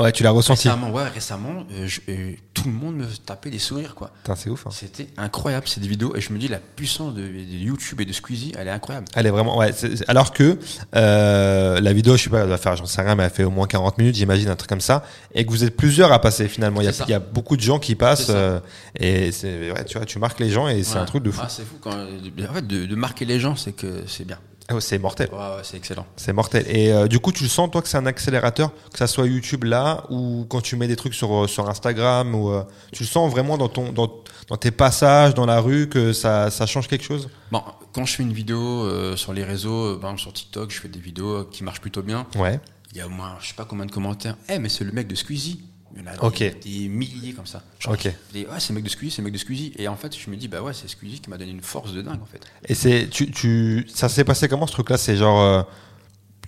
Ouais, 0.00 0.10
tu 0.10 0.24
l'as 0.24 0.30
ressenti. 0.30 0.68
Récemment, 0.68 0.90
ouais, 0.90 1.06
récemment, 1.08 1.64
euh, 1.72 1.86
je- 1.86 2.00
euh, 2.08 2.32
tout 2.52 2.64
le 2.64 2.72
monde 2.72 2.96
me 2.96 3.06
tapait 3.24 3.50
des 3.50 3.60
sourires, 3.60 3.94
quoi. 3.94 4.10
C'est 4.34 4.50
ouf. 4.50 4.66
hein. 4.66 4.70
C'était 4.72 5.06
incroyable 5.16 5.68
cette 5.68 5.86
vidéo 5.86 6.14
et 6.16 6.20
je 6.20 6.32
me 6.32 6.38
dis 6.38 6.48
la 6.48 6.58
puissance 6.58 7.14
de, 7.14 7.20
de 7.22 7.28
YouTube 7.28 8.00
et 8.00 8.04
de 8.04 8.12
Squeezie, 8.12 8.52
elle 8.58 8.66
est 8.66 8.72
incroyable. 8.72 9.06
Elle 9.14 9.26
est 9.26 9.30
vraiment, 9.30 9.56
ouais. 9.56 9.70
alors 10.08 10.32
que 10.32 10.58
euh, 10.96 11.80
la 11.80 11.92
vidéo, 11.92 12.16
je 12.16 12.24
sais 12.24 12.30
pas, 12.30 12.40
elle 12.40 12.48
doit 12.48 12.58
faire, 12.58 12.74
j'en 12.76 12.86
sais 12.86 13.02
rien, 13.02 13.14
mais 13.14 13.22
elle 13.24 13.30
fait 13.30 13.44
au 13.44 13.50
moins 13.50 13.66
40 13.68 13.98
minutes, 13.98 14.16
j'imagine, 14.16 14.48
un 14.48 14.56
truc 14.56 14.68
comme 14.68 14.80
ça, 14.80 15.04
et 15.32 15.44
que 15.46 15.50
vous 15.50 15.62
êtes 15.64 15.76
plusieurs 15.76 16.10
à 16.12 16.20
passer 16.20 16.48
finalement. 16.48 16.80
Il 16.80 16.84
y 16.84 16.88
a, 16.88 16.92
C'est 16.92 16.98
ça. 16.98 17.04
il 17.06 17.10
y 17.12 17.14
a 17.14 17.20
beaucoup 17.20 17.56
de 17.56 17.62
gens 17.62 17.78
qui 17.78 17.94
passent, 17.94 18.30
euh, 18.30 18.58
et 18.98 19.30
c'est, 19.32 19.70
ouais, 19.70 19.84
tu 19.84 19.96
vois, 19.98 20.06
tu 20.06 20.18
marques 20.18 20.40
les 20.40 20.50
gens 20.50 20.66
et 20.68 20.82
c'est 20.82 20.98
un 20.98 21.04
truc 21.04 21.22
de 21.22 21.30
fou. 21.30 21.40
Ah, 21.44 21.48
c'est 21.48 21.62
fou. 21.64 21.76
Quand, 21.80 21.92
en 21.92 22.52
fait, 22.54 22.66
de, 22.66 22.86
de 22.86 22.94
marquer 22.96 23.24
les 23.24 23.38
gens, 23.38 23.54
c'est 23.56 23.72
que 23.72 24.02
c'est 24.06 24.26
bien. 24.26 24.38
Ouais, 24.70 24.80
c'est 24.80 24.98
mortel. 24.98 25.28
Ouais, 25.30 25.38
ouais, 25.38 25.62
c'est 25.62 25.76
excellent. 25.76 26.06
C'est 26.16 26.32
mortel. 26.32 26.64
Et 26.68 26.90
euh, 26.90 27.06
du 27.06 27.18
coup, 27.18 27.32
tu 27.32 27.42
le 27.42 27.50
sens, 27.50 27.70
toi, 27.70 27.82
que 27.82 27.88
c'est 27.88 27.98
un 27.98 28.06
accélérateur, 28.06 28.70
que 28.90 28.98
ça 28.98 29.06
soit 29.06 29.26
YouTube 29.26 29.64
là, 29.64 30.04
ou 30.08 30.46
quand 30.48 30.62
tu 30.62 30.76
mets 30.76 30.88
des 30.88 30.96
trucs 30.96 31.14
sur, 31.14 31.44
euh, 31.44 31.46
sur 31.46 31.68
Instagram, 31.68 32.34
ou 32.34 32.50
euh, 32.50 32.64
tu 32.90 33.02
le 33.02 33.08
sens 33.08 33.30
vraiment 33.30 33.58
dans, 33.58 33.68
ton, 33.68 33.92
dans, 33.92 34.10
dans 34.48 34.56
tes 34.56 34.70
passages, 34.70 35.34
dans 35.34 35.44
la 35.44 35.60
rue, 35.60 35.88
que 35.88 36.14
ça, 36.14 36.50
ça 36.50 36.64
change 36.64 36.88
quelque 36.88 37.04
chose? 37.04 37.28
Bon, 37.52 37.62
quand 37.92 38.06
je 38.06 38.14
fais 38.14 38.22
une 38.22 38.32
vidéo 38.32 38.58
euh, 38.58 39.16
sur 39.16 39.34
les 39.34 39.44
réseaux, 39.44 39.96
exemple 39.96 40.20
sur 40.20 40.32
TikTok, 40.32 40.70
je 40.70 40.80
fais 40.80 40.88
des 40.88 41.00
vidéos 41.00 41.44
qui 41.44 41.62
marchent 41.62 41.82
plutôt 41.82 42.02
bien. 42.02 42.26
Ouais. 42.36 42.58
Il 42.92 42.98
y 42.98 43.00
a 43.02 43.06
au 43.06 43.10
moins, 43.10 43.36
je 43.40 43.48
sais 43.48 43.54
pas 43.54 43.66
combien 43.66 43.84
de 43.84 43.92
commentaires. 43.92 44.36
Eh, 44.48 44.58
mais 44.58 44.70
c'est 44.70 44.84
le 44.84 44.92
mec 44.92 45.08
de 45.08 45.14
Squeezie. 45.14 45.60
Il 45.96 46.00
y 46.00 46.02
en 46.02 46.06
a 46.06 46.30
des, 46.30 46.50
des 46.50 46.88
milliers 46.88 47.32
comme 47.32 47.46
ça. 47.46 47.62
Genre, 47.78 47.96
des, 48.32 48.46
c'est 48.58 48.70
le 48.70 48.74
mec 48.74 48.84
de 48.84 48.88
Squeezie, 48.88 49.10
c'est 49.12 49.22
le 49.22 49.24
mec 49.24 49.32
de 49.34 49.38
Squeezie. 49.38 49.72
Et 49.78 49.86
en 49.88 49.96
fait, 49.96 50.16
je 50.16 50.28
me 50.30 50.36
dis, 50.36 50.48
bah 50.48 50.60
ouais, 50.62 50.72
c'est 50.74 50.88
Squeezie 50.88 51.20
qui 51.20 51.30
m'a 51.30 51.38
donné 51.38 51.52
une 51.52 51.60
force 51.62 51.92
de 51.92 52.02
dingue, 52.02 52.20
en 52.22 52.26
fait. 52.26 52.40
Et 52.68 52.74
c'est, 52.74 53.08
tu, 53.10 53.30
tu, 53.30 53.86
ça 53.94 54.08
s'est 54.08 54.24
passé 54.24 54.48
comment 54.48 54.66
ce 54.66 54.72
truc-là? 54.72 54.98
C'est 54.98 55.16
genre, 55.16 55.40
euh, 55.40 55.62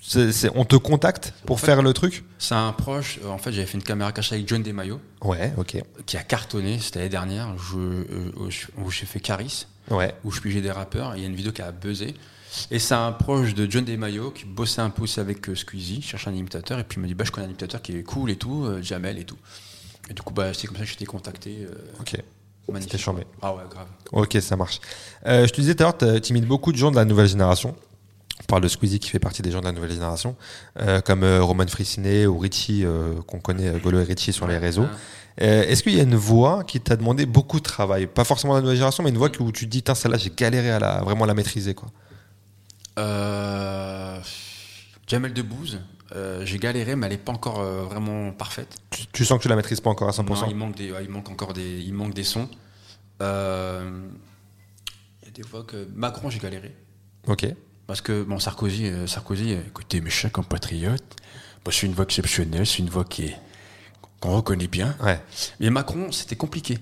c'est, 0.03 0.33
c'est- 0.33 0.51
on 0.55 0.65
te 0.65 0.77
contacte 0.77 1.33
pour 1.47 1.55
En 1.55 1.59
fait- 1.59 1.67
faire 1.67 1.83
le 1.83 1.93
truc? 1.93 2.25
C'est 2.39 2.55
un 2.55 2.73
proche. 2.73 3.19
euh, 3.25 3.29
en 3.29 3.39
fait, 3.39 3.53
j'avais 3.53 3.67
fait 3.67 3.79
une 3.79 3.85
caméra 3.85 4.13
cachée 4.13 4.35
avec 4.35 4.49
John 4.49 4.63
Desmaillots, 4.63 5.01
Ouais, 5.23 5.53
ok. 5.57 5.83
qui 6.07 6.17
a 6.17 6.23
cartonné. 6.23 6.79
C'était 6.81 6.99
l'année 7.01 7.09
dernière, 7.11 7.57
je, 7.59 7.77
euh, 7.79 8.33
où 8.37 8.51
je- 8.51 8.67
où 8.79 8.91
j'ai 8.91 9.07
fait 9.07 9.21
Caris. 9.21 9.67
Ouais. 9.89 10.13
où 10.25 10.33
je 10.33 10.41
pigeais 10.41 10.61
des 10.61 10.73
rappeurs. 10.73 11.15
Il 11.15 11.23
y 11.23 11.25
a 11.25 11.29
une 11.29 11.37
vidéo 11.37 11.53
qui 11.53 11.63
a 11.63 11.71
buzzé. 11.71 12.15
Et 12.71 12.79
c'est 12.79 12.95
un 12.95 13.13
proche 13.13 13.55
de 13.55 13.71
John 13.71 13.85
Desmaillots 13.85 14.31
qui 14.31 14.45
bossait 14.45 14.81
un 14.81 14.91
peu 14.91 15.03
aussi 15.03 15.21
avec 15.21 15.49
euh, 15.49 15.55
Squeezie, 15.55 16.03
cherchait 16.03 16.31
un 16.31 16.35
imitateur. 16.35 16.79
Et 16.79 16.85
puis 16.85 16.99
il 16.99 17.03
m'a 17.03 17.07
dit 17.09 17.15
bah, 17.15 17.25
Je 17.25 17.31
connais 17.33 17.47
un 17.47 17.51
imitateur 17.51 17.83
qui 17.83 17.97
est 17.97 18.03
cool 18.03 18.31
et 18.31 18.37
tout, 18.37 18.65
euh, 18.65 18.83
Jamel 18.83 19.19
et 19.19 19.25
tout. 19.25 19.37
Et 20.11 20.15
du 20.15 20.23
coup, 20.23 20.33
bah, 20.33 20.53
c'est 20.55 20.67
comme 20.67 20.77
ça 20.77 20.83
que 20.83 20.89
j'ai 20.89 20.95
été 20.95 21.07
contacté. 21.07 21.59
euh, 21.63 21.75
Ok. 22.01 22.17
magnifique. 22.73 22.99
Chambé. 23.01 23.27
Ah 23.43 23.55
ouais, 23.55 23.63
grave. 23.71 23.87
Ok, 24.13 24.37
ça 24.41 24.57
marche. 24.57 24.81
Euh, 25.27 25.47
je 25.47 25.53
te 25.53 25.61
disais 25.61 25.75
tout 25.75 25.85
à 25.85 25.93
l'heure, 26.03 26.21
tu 26.23 26.31
imites 26.31 26.47
beaucoup 26.47 26.73
de 26.73 26.77
gens 26.79 26.91
de 26.91 26.97
la 26.97 27.05
nouvelle 27.05 27.29
génération. 27.29 27.75
On 28.41 28.45
parle 28.45 28.63
de 28.63 28.69
Squeezie 28.69 28.99
qui 29.01 29.09
fait 29.11 29.19
partie 29.19 29.43
des 29.43 29.51
gens 29.51 29.61
de 29.61 29.65
la 29.65 29.73
nouvelle 29.73 29.91
génération, 29.91 30.37
comme 31.07 31.25
Roman 31.25 31.67
Fricinet 31.67 32.27
ou 32.27 32.39
Richie, 32.39 32.85
qu'on 33.27 33.41
connaît, 33.41 33.81
Golo 33.81 33.99
et 34.01 34.05
Richie 34.05 34.33
sur 34.35 34.47
les 34.47 34.59
réseaux. 34.59 34.85
Euh, 35.41 35.63
Est-ce 35.65 35.83
qu'il 35.83 35.95
y 35.95 36.01
a 36.01 36.03
une 36.03 36.15
voix 36.17 36.63
qui 36.65 36.81
t'a 36.81 36.97
demandé 36.97 37.25
beaucoup 37.27 37.59
de 37.59 37.65
travail? 37.65 38.07
Pas 38.07 38.25
forcément 38.25 38.53
de 38.53 38.59
la 38.59 38.63
nouvelle 38.63 38.77
génération, 38.77 39.03
mais 39.03 39.09
une 39.11 39.17
voix 39.17 39.31
où 39.41 39.53
tu 39.53 39.67
te 39.67 39.71
dis, 39.71 39.83
celle-là, 39.95 40.19
j'ai 40.19 40.31
galéré 40.37 40.71
à 40.71 40.79
la, 40.79 41.01
vraiment 41.03 41.25
la 41.25 41.33
maîtriser. 41.35 41.75
Quoi. 41.75 41.89
Euh, 42.99 44.21
Jamel 45.07 45.33
Debbouze, 45.33 45.81
euh, 46.15 46.45
j'ai 46.45 46.59
galéré, 46.59 46.97
mais 46.97 47.07
elle 47.07 47.13
n'est 47.13 47.19
pas 47.19 47.33
encore 47.33 47.61
euh, 47.61 47.83
vraiment 47.83 48.33
parfaite. 48.33 48.77
Tu, 48.91 49.07
tu 49.07 49.25
sens 49.25 49.39
que 49.39 49.43
tu 49.43 49.49
la 49.49 49.57
maîtrises 49.57 49.81
pas 49.81 49.91
encore 49.91 50.09
à 50.09 50.13
100% 50.13 50.27
Non, 50.27 50.47
il, 50.49 50.57
manque 50.57 50.77
des, 50.77 50.93
ouais, 50.93 51.05
il 51.05 51.11
manque 51.11 51.31
encore 51.31 51.53
des, 51.53 51.81
il 51.81 51.95
manque 51.95 52.15
des 52.15 52.25
sons. 52.25 52.49
Il 53.21 53.27
y 53.27 53.29
a 53.29 53.81
des 55.33 55.43
fois 55.43 55.65
que 55.65 55.89
Macron, 55.95 56.31
j'ai 56.31 56.39
galéré. 56.39 56.75
Ok. 57.27 57.47
Parce 57.87 58.01
que, 58.01 58.23
bon, 58.23 58.39
Sarkozy, 58.39 58.91
Sarkozy 59.07 59.53
écoutez, 59.53 60.01
mes 60.01 60.11
chers 60.11 60.33
compatriotes, 60.33 61.17
bah, 61.65 61.71
c'est 61.73 61.87
une 61.87 61.95
voix 61.95 62.05
exceptionnelle, 62.05 62.67
c'est 62.67 62.79
une 62.79 62.91
voix 62.91 63.05
qui 63.05 63.27
est, 63.27 63.37
qu'on 64.21 64.35
reconnaît 64.37 64.67
bien. 64.67 64.97
Ouais. 65.03 65.21
Mais 65.61 65.71
Macron, 65.71 66.11
c'était 66.13 66.37
compliqué 66.37 66.79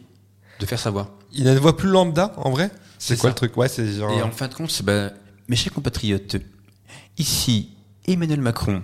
de 0.61 0.67
faire 0.67 0.79
sa 0.79 0.91
voix. 0.91 1.19
Il 1.33 1.49
a 1.49 1.53
une 1.53 1.59
voix 1.59 1.77
plus 1.77 1.89
lambda, 1.89 2.33
en 2.37 2.51
vrai? 2.51 2.71
C'est 2.99 3.17
quoi 3.17 3.23
ça. 3.23 3.29
le 3.31 3.35
truc? 3.35 3.57
Ouais, 3.57 3.69
c'est 3.69 3.87
genre. 3.93 4.11
Et 4.13 4.23
en 4.23 4.31
fin 4.31 4.49
de 4.49 4.55
compte, 4.55 4.71
c'est, 4.71 4.85
bah, 4.85 5.11
mes 5.49 5.57
chers 5.57 5.73
compatriotes, 5.73 6.37
ici, 7.19 7.71
Emmanuel 8.07 8.41
Macron, 8.41 8.83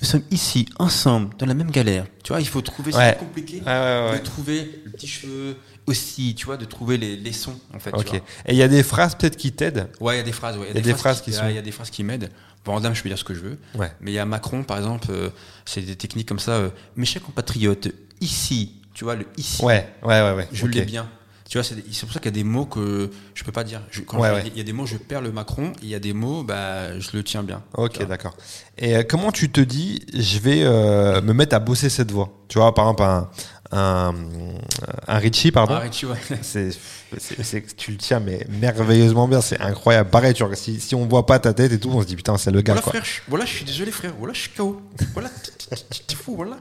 nous 0.00 0.06
sommes 0.06 0.22
ici, 0.30 0.66
ensemble, 0.78 1.34
dans 1.38 1.46
la 1.46 1.54
même 1.54 1.70
galère. 1.70 2.06
Tu 2.22 2.32
vois, 2.32 2.40
il 2.40 2.48
faut 2.48 2.60
trouver, 2.60 2.92
c'est 2.92 2.98
Ouais. 2.98 3.16
compliqué, 3.18 3.58
Ouais, 3.60 3.64
ouais, 3.66 4.08
ouais. 4.12 4.18
de 4.18 4.24
trouver 4.24 4.82
le 4.84 4.90
petit 4.90 5.06
cheveu 5.06 5.56
aussi, 5.86 6.34
tu 6.34 6.46
vois, 6.46 6.56
de 6.56 6.64
trouver 6.64 6.96
les, 6.98 7.16
les 7.16 7.32
sons, 7.32 7.58
en 7.74 7.78
fait. 7.78 7.90
tu 7.92 7.98
Ok. 7.98 8.08
vois. 8.08 8.16
Et 8.46 8.52
il 8.52 8.56
y 8.56 8.62
a 8.62 8.68
des 8.68 8.82
phrases 8.82 9.14
peut-être 9.14 9.36
qui 9.36 9.52
t'aident 9.52 9.88
Ouais, 10.00 10.14
il 10.14 10.18
y 10.18 10.20
a 10.20 10.24
des 10.24 10.32
phrases. 10.32 10.56
Il 10.70 10.74
y 10.74 10.78
a 10.78 10.80
des 10.80 10.94
phrases 10.94 11.20
qui 11.20 11.30
il 11.30 11.34
y 11.34 11.36
a- 11.36 11.40
sont- 11.40 11.48
Il 11.48 11.54
y 11.54 11.58
a 11.58 11.62
des 11.62 11.70
phrases 11.72 11.90
qui 11.90 12.02
m'aident. 12.02 12.30
Bon, 12.64 12.72
en 12.74 12.80
dame, 12.80 12.94
je 12.94 13.02
peux 13.02 13.08
dire 13.10 13.18
ce 13.18 13.24
que 13.24 13.34
je 13.34 13.40
veux. 13.40 13.58
Ouais. 13.74 13.92
Mais 14.00 14.10
il 14.10 14.14
y 14.14 14.18
a 14.18 14.24
Macron, 14.24 14.62
par 14.64 14.78
exemple, 14.78 15.08
euh, 15.10 15.28
c'est 15.66 15.82
des 15.82 15.96
techniques 15.96 16.26
comme 16.28 16.38
ça. 16.38 16.52
euh, 16.52 16.70
Mes 16.96 17.04
chers 17.04 17.22
compatriotes, 17.22 17.88
ici, 18.22 18.72
tu 18.94 19.04
vois, 19.04 19.14
le 19.16 19.26
ici, 19.36 19.62
Ouais, 19.62 19.86
ouais, 20.02 20.22
ouais. 20.22 20.32
ouais. 20.32 20.48
je 20.52 20.66
l'ai 20.66 20.82
bien. 20.84 21.08
Tu 21.48 21.58
vois, 21.58 21.62
c'est 21.64 21.74
pour 21.76 22.12
ça 22.12 22.20
qu'il 22.20 22.24
y 22.24 22.28
a 22.28 22.30
des 22.30 22.42
mots 22.44 22.64
que 22.64 23.10
je 23.34 23.44
peux 23.44 23.52
pas 23.52 23.64
dire. 23.64 23.82
Je- 23.90 24.00
quand 24.00 24.18
Ouais, 24.18 24.28
je- 24.30 24.34
ouais. 24.34 24.42
Il 24.46 24.56
y 24.56 24.60
a 24.60 24.64
des 24.64 24.72
mots, 24.72 24.86
je 24.86 24.96
perds 24.96 25.20
le 25.20 25.30
Macron. 25.30 25.72
Il 25.82 25.88
y 25.88 25.94
a 25.94 25.98
des 25.98 26.14
mots, 26.14 26.42
bah, 26.42 26.98
je 26.98 27.10
le 27.12 27.22
tiens 27.22 27.42
bien. 27.42 27.62
Ok, 27.74 28.04
d'accord. 28.06 28.34
Et 28.78 28.96
euh, 28.96 29.02
comment 29.06 29.30
tu 29.30 29.50
te 29.50 29.60
dis, 29.60 30.00
je 30.14 30.38
vais 30.38 30.62
euh, 30.62 31.20
me 31.20 31.32
mettre 31.34 31.54
à 31.54 31.58
bosser 31.58 31.90
cette 31.90 32.10
voix? 32.10 32.32
Tu 32.48 32.58
vois, 32.58 32.74
par 32.74 32.86
exemple, 32.86 33.02
un, 33.02 33.28
un, 33.72 34.14
un 35.06 35.18
Richie, 35.18 35.52
pardon. 35.52 35.74
Ah, 35.74 35.80
Richie, 35.80 36.06
ouais. 36.06 36.16
Tu 37.76 37.90
le 37.92 37.96
tiens 37.98 38.20
mais 38.20 38.46
merveilleusement 38.48 39.28
bien, 39.28 39.40
c'est 39.40 39.60
incroyable. 39.60 40.10
Pareil, 40.10 40.34
tu 40.34 40.42
si, 40.54 40.80
si 40.80 40.94
on 40.94 41.06
voit 41.06 41.26
pas 41.26 41.38
ta 41.38 41.52
tête 41.52 41.72
et 41.72 41.78
tout, 41.78 41.90
on 41.92 42.00
se 42.02 42.06
dit 42.06 42.16
putain, 42.16 42.36
c'est 42.38 42.50
le 42.50 42.60
gars 42.62 42.72
Voilà, 42.72 42.82
quoi. 42.82 42.92
frère, 42.92 43.04
je, 43.04 43.20
voilà, 43.28 43.44
je 43.44 43.52
suis 43.52 43.64
désolé, 43.64 43.90
frère. 43.92 44.14
Voilà, 44.18 44.34
je 44.34 44.40
suis 44.40 44.50
KO. 44.50 44.80
Voilà, 45.12 45.28
t'es 46.06 46.16
fou, 46.16 46.34
voilà. 46.36 46.56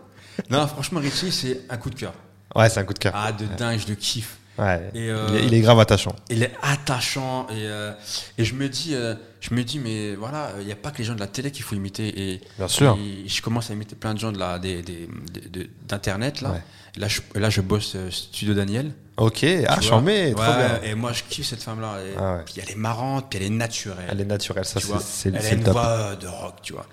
Non, 0.49 0.67
franchement, 0.67 0.99
Richie, 0.99 1.31
c'est 1.31 1.61
un 1.69 1.77
coup 1.77 1.89
de 1.89 1.95
cœur. 1.95 2.13
Ouais, 2.55 2.69
c'est 2.69 2.79
un 2.79 2.83
coup 2.83 2.93
de 2.93 2.99
cœur. 2.99 3.13
Ah, 3.15 3.31
de 3.31 3.45
dingue, 3.57 3.79
je 3.79 3.87
le 3.87 3.95
kiffe. 3.95 4.37
Ouais. 4.57 4.89
Et, 4.93 5.09
euh, 5.09 5.27
il, 5.29 5.35
est, 5.35 5.45
il 5.47 5.53
est 5.55 5.61
grave 5.61 5.79
attachant. 5.79 6.15
il 6.29 6.43
est 6.43 6.51
attachant 6.61 7.47
et, 7.49 7.53
euh, 7.65 7.91
et 8.37 8.43
je 8.45 8.53
me 8.53 8.69
dis 8.69 8.93
euh, 8.93 9.15
je 9.39 9.53
me 9.55 9.63
dis 9.63 9.79
mais 9.79 10.13
voilà 10.15 10.51
il 10.59 10.65
n'y 10.67 10.71
a 10.71 10.75
pas 10.75 10.91
que 10.91 10.99
les 10.99 11.03
gens 11.05 11.15
de 11.15 11.19
la 11.19 11.25
télé 11.27 11.49
qu'il 11.51 11.63
faut 11.63 11.75
imiter 11.75 12.33
et, 12.33 12.41
Bien 12.59 12.67
sûr. 12.67 12.95
et 13.01 13.27
je 13.27 13.41
commence 13.41 13.71
à 13.71 13.73
imiter 13.73 13.95
plein 13.95 14.13
de 14.13 14.19
gens 14.19 14.31
de 14.31 14.37
la 14.37 14.59
des, 14.59 14.83
des- 14.83 15.09
des- 15.31 15.49
de- 15.49 15.69
d'internet 15.87 16.41
là. 16.41 16.51
Ouais. 16.51 16.63
là 16.97 17.07
je, 17.07 17.21
là 17.33 17.49
je 17.49 17.61
bosse 17.61 17.93
euh, 17.95 18.11
studio 18.11 18.53
Daniel. 18.53 18.91
Ok, 19.17 19.45
ah, 19.67 19.77
j'en 19.81 20.01
mets, 20.01 20.31
trop 20.33 20.41
Ouais, 20.41 20.47
bien. 20.57 20.81
et 20.83 20.95
moi 20.95 21.13
je 21.13 21.23
kiffe 21.29 21.47
cette 21.47 21.61
femme 21.63 21.81
là 21.81 21.97
et, 22.03 22.13
Ah 22.17 22.39
puis 22.45 22.55
elle 22.61 22.69
est 22.71 22.75
marrante 22.75 23.27
puis 23.29 23.39
elle 23.39 23.45
est 23.45 23.49
naturelle. 23.49 24.05
Elle 24.09 24.21
est 24.21 24.25
naturelle, 24.25 24.65
ça 24.65 24.79
c'est, 25.01 25.29
elle 25.29 25.45
a 25.45 25.51
une 25.53 25.63
top. 25.63 25.73
voix 25.73 26.15
de 26.15 26.27
rock 26.27 26.55
tu 26.61 26.73
vois? 26.73 26.85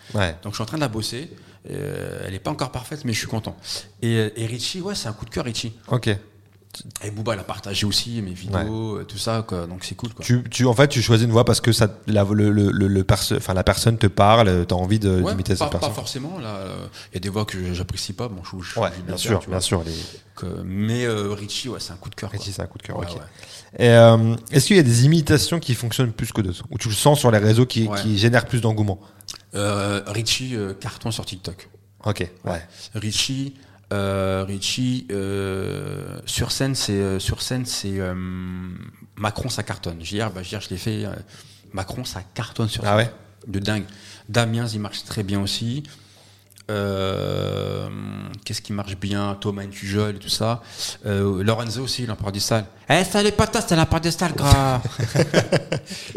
Donc 0.43 0.53
je 0.53 0.57
suis 0.57 0.63
en 0.63 0.67
train 0.67 0.77
de 0.79 0.83
la 0.83 0.89
bosser. 0.89 1.31
Euh, 1.71 2.23
elle 2.25 2.33
n'est 2.33 2.39
pas 2.39 2.51
encore 2.51 2.71
parfaite 2.73 3.05
mais 3.05 3.13
je 3.13 3.19
suis 3.19 3.27
content. 3.29 3.55
Et, 4.01 4.33
et 4.35 4.47
Richie 4.47 4.81
ouais 4.81 4.95
c'est 4.95 5.09
un 5.09 5.13
coup 5.13 5.27
de 5.27 5.31
cœur 5.31 5.45
Richie. 5.45 5.75
Ok. 5.89 6.09
Et 7.05 7.11
Booba 7.11 7.35
elle 7.35 7.41
a 7.41 7.45
partagé 7.45 7.85
aussi 7.85 8.23
mes 8.23 8.33
vidéos 8.33 8.97
euh, 8.99 9.05
tout 9.05 9.18
ça 9.18 9.45
quoi 9.47 9.66
donc 9.66 9.85
c'est 9.85 9.97
cool 9.97 10.14
quoi 10.14 10.25
Tu, 10.25 10.45
tu, 10.51 10.64
en 10.66 10.73
fait, 10.75 10.87
tu 10.89 11.03
choisis 11.03 11.27
une 11.27 11.33
voix 11.33 11.45
parce 11.45 11.61
que 11.61 11.73
ça, 11.73 11.89
la, 12.07 12.23
le, 12.25 12.51
le, 12.53 12.71
le, 12.71 13.05
perso- 13.05 13.37
la 13.53 13.64
personne 13.64 13.99
te 13.99 14.07
parle, 14.07 14.64
t'as 14.66 14.75
envie 14.77 14.99
de, 15.01 15.21
Ouais, 15.21 15.33
d'imiter 15.33 15.55
pas, 15.55 15.64
cette 15.64 15.73
pas 15.73 15.79
personne. 15.79 15.93
forcément. 15.95 16.39
Là, 16.39 16.61
il 17.11 17.14
y 17.14 17.16
a 17.16 17.21
des 17.21 17.29
voix 17.29 17.45
que 17.45 17.75
j'apprécie 17.75 18.12
pas. 18.12 18.29
Bon, 18.29 18.43
je, 18.45 18.62
je, 18.64 18.79
Ouais, 18.79 18.91
bien 19.07 19.16
sûr, 19.16 19.41
tu 19.41 19.51
bien 19.51 19.61
sûr. 19.61 19.83
Les... 19.85 19.93
Que- 20.37 20.62
mais 20.64 21.05
euh, 21.07 21.33
Richie, 21.35 21.68
ouais, 21.68 21.81
c'est 21.81 21.93
un 21.93 21.97
coup 21.97 22.09
de 22.09 22.14
cœur. 22.14 22.31
Richie, 22.31 22.53
c'est 22.53 22.62
un 22.62 22.66
coup 22.66 22.79
de 22.79 22.83
cœur. 22.85 22.97
Ouais, 22.99 23.07
ok. 23.11 23.16
ouais. 23.16 23.85
Et, 23.85 23.91
euh, 23.91 24.37
est-ce 24.53 24.68
qu'il 24.68 24.77
y 24.77 24.81
a 24.81 24.85
des 24.85 25.05
imitations 25.05 25.59
qui 25.59 25.75
fonctionnent 25.75 26.12
plus 26.12 26.33
que 26.33 26.41
d'autres? 26.41 26.64
Ou 26.71 26.79
tu 26.79 26.89
le 26.89 26.95
sens 26.95 27.18
sur 27.18 27.31
les 27.33 27.39
réseaux 27.39 27.66
qui, 27.66 27.89
Ouais. 27.89 28.01
qui 28.01 28.16
génèrent 28.16 28.47
plus 28.47 28.61
d'engouement? 28.61 29.01
Euh, 29.57 30.03
Richie, 30.07 30.55
euh, 30.55 30.73
carton 30.75 31.11
sur 31.11 31.27
TikTok. 31.27 31.68
Ok, 32.05 32.27
ouais. 32.47 32.66
Richie, 32.95 33.55
euh, 33.93 34.45
Richie 34.47 35.07
euh, 35.11 36.18
sur 36.26 36.53
scène, 36.53 36.74
c'est 36.74 36.93
euh, 36.93 37.18
sur 37.18 37.43
scène, 37.43 37.66
c'est 37.66 37.99
euh, 38.01 38.14
Macron, 39.16 39.49
ça 39.49 39.62
cartonne. 39.62 40.01
Hier, 40.01 40.30
bah, 40.30 40.43
je 40.43 40.57
l'ai 40.70 40.76
fait. 40.76 41.05
euh, 41.05 41.14
Macron, 41.72 42.05
ça 42.05 42.22
cartonne 42.34 42.68
sur 42.68 42.82
scène. 42.82 42.91
Ah 42.93 42.97
ouais 42.97 43.12
De 43.47 43.59
dingue. 43.59 43.84
Damiens, 44.28 44.66
il 44.66 44.80
marche 44.80 45.05
très 45.05 45.22
bien 45.22 45.41
aussi. 45.41 45.82
Euh, 46.70 47.88
Qu'est-ce 48.45 48.62
qui 48.62 48.72
marche 48.72 48.97
bien? 48.97 49.36
Thomas 49.41 49.66
Tujol 49.66 50.16
et 50.16 50.18
tout 50.18 50.28
ça. 50.28 50.62
Euh, 51.07 51.43
Lorenzo 51.43 51.82
aussi, 51.82 52.07
l'empereur 52.07 52.32
du 52.32 52.41
sale. 52.41 52.64
Eh, 52.93 53.05
salut 53.05 53.30
patates, 53.30 53.66
c'est 53.68 53.76
la 53.76 53.86
part 53.86 54.01
de 54.01 54.11
sale, 54.11 54.32
gras. 54.34 54.82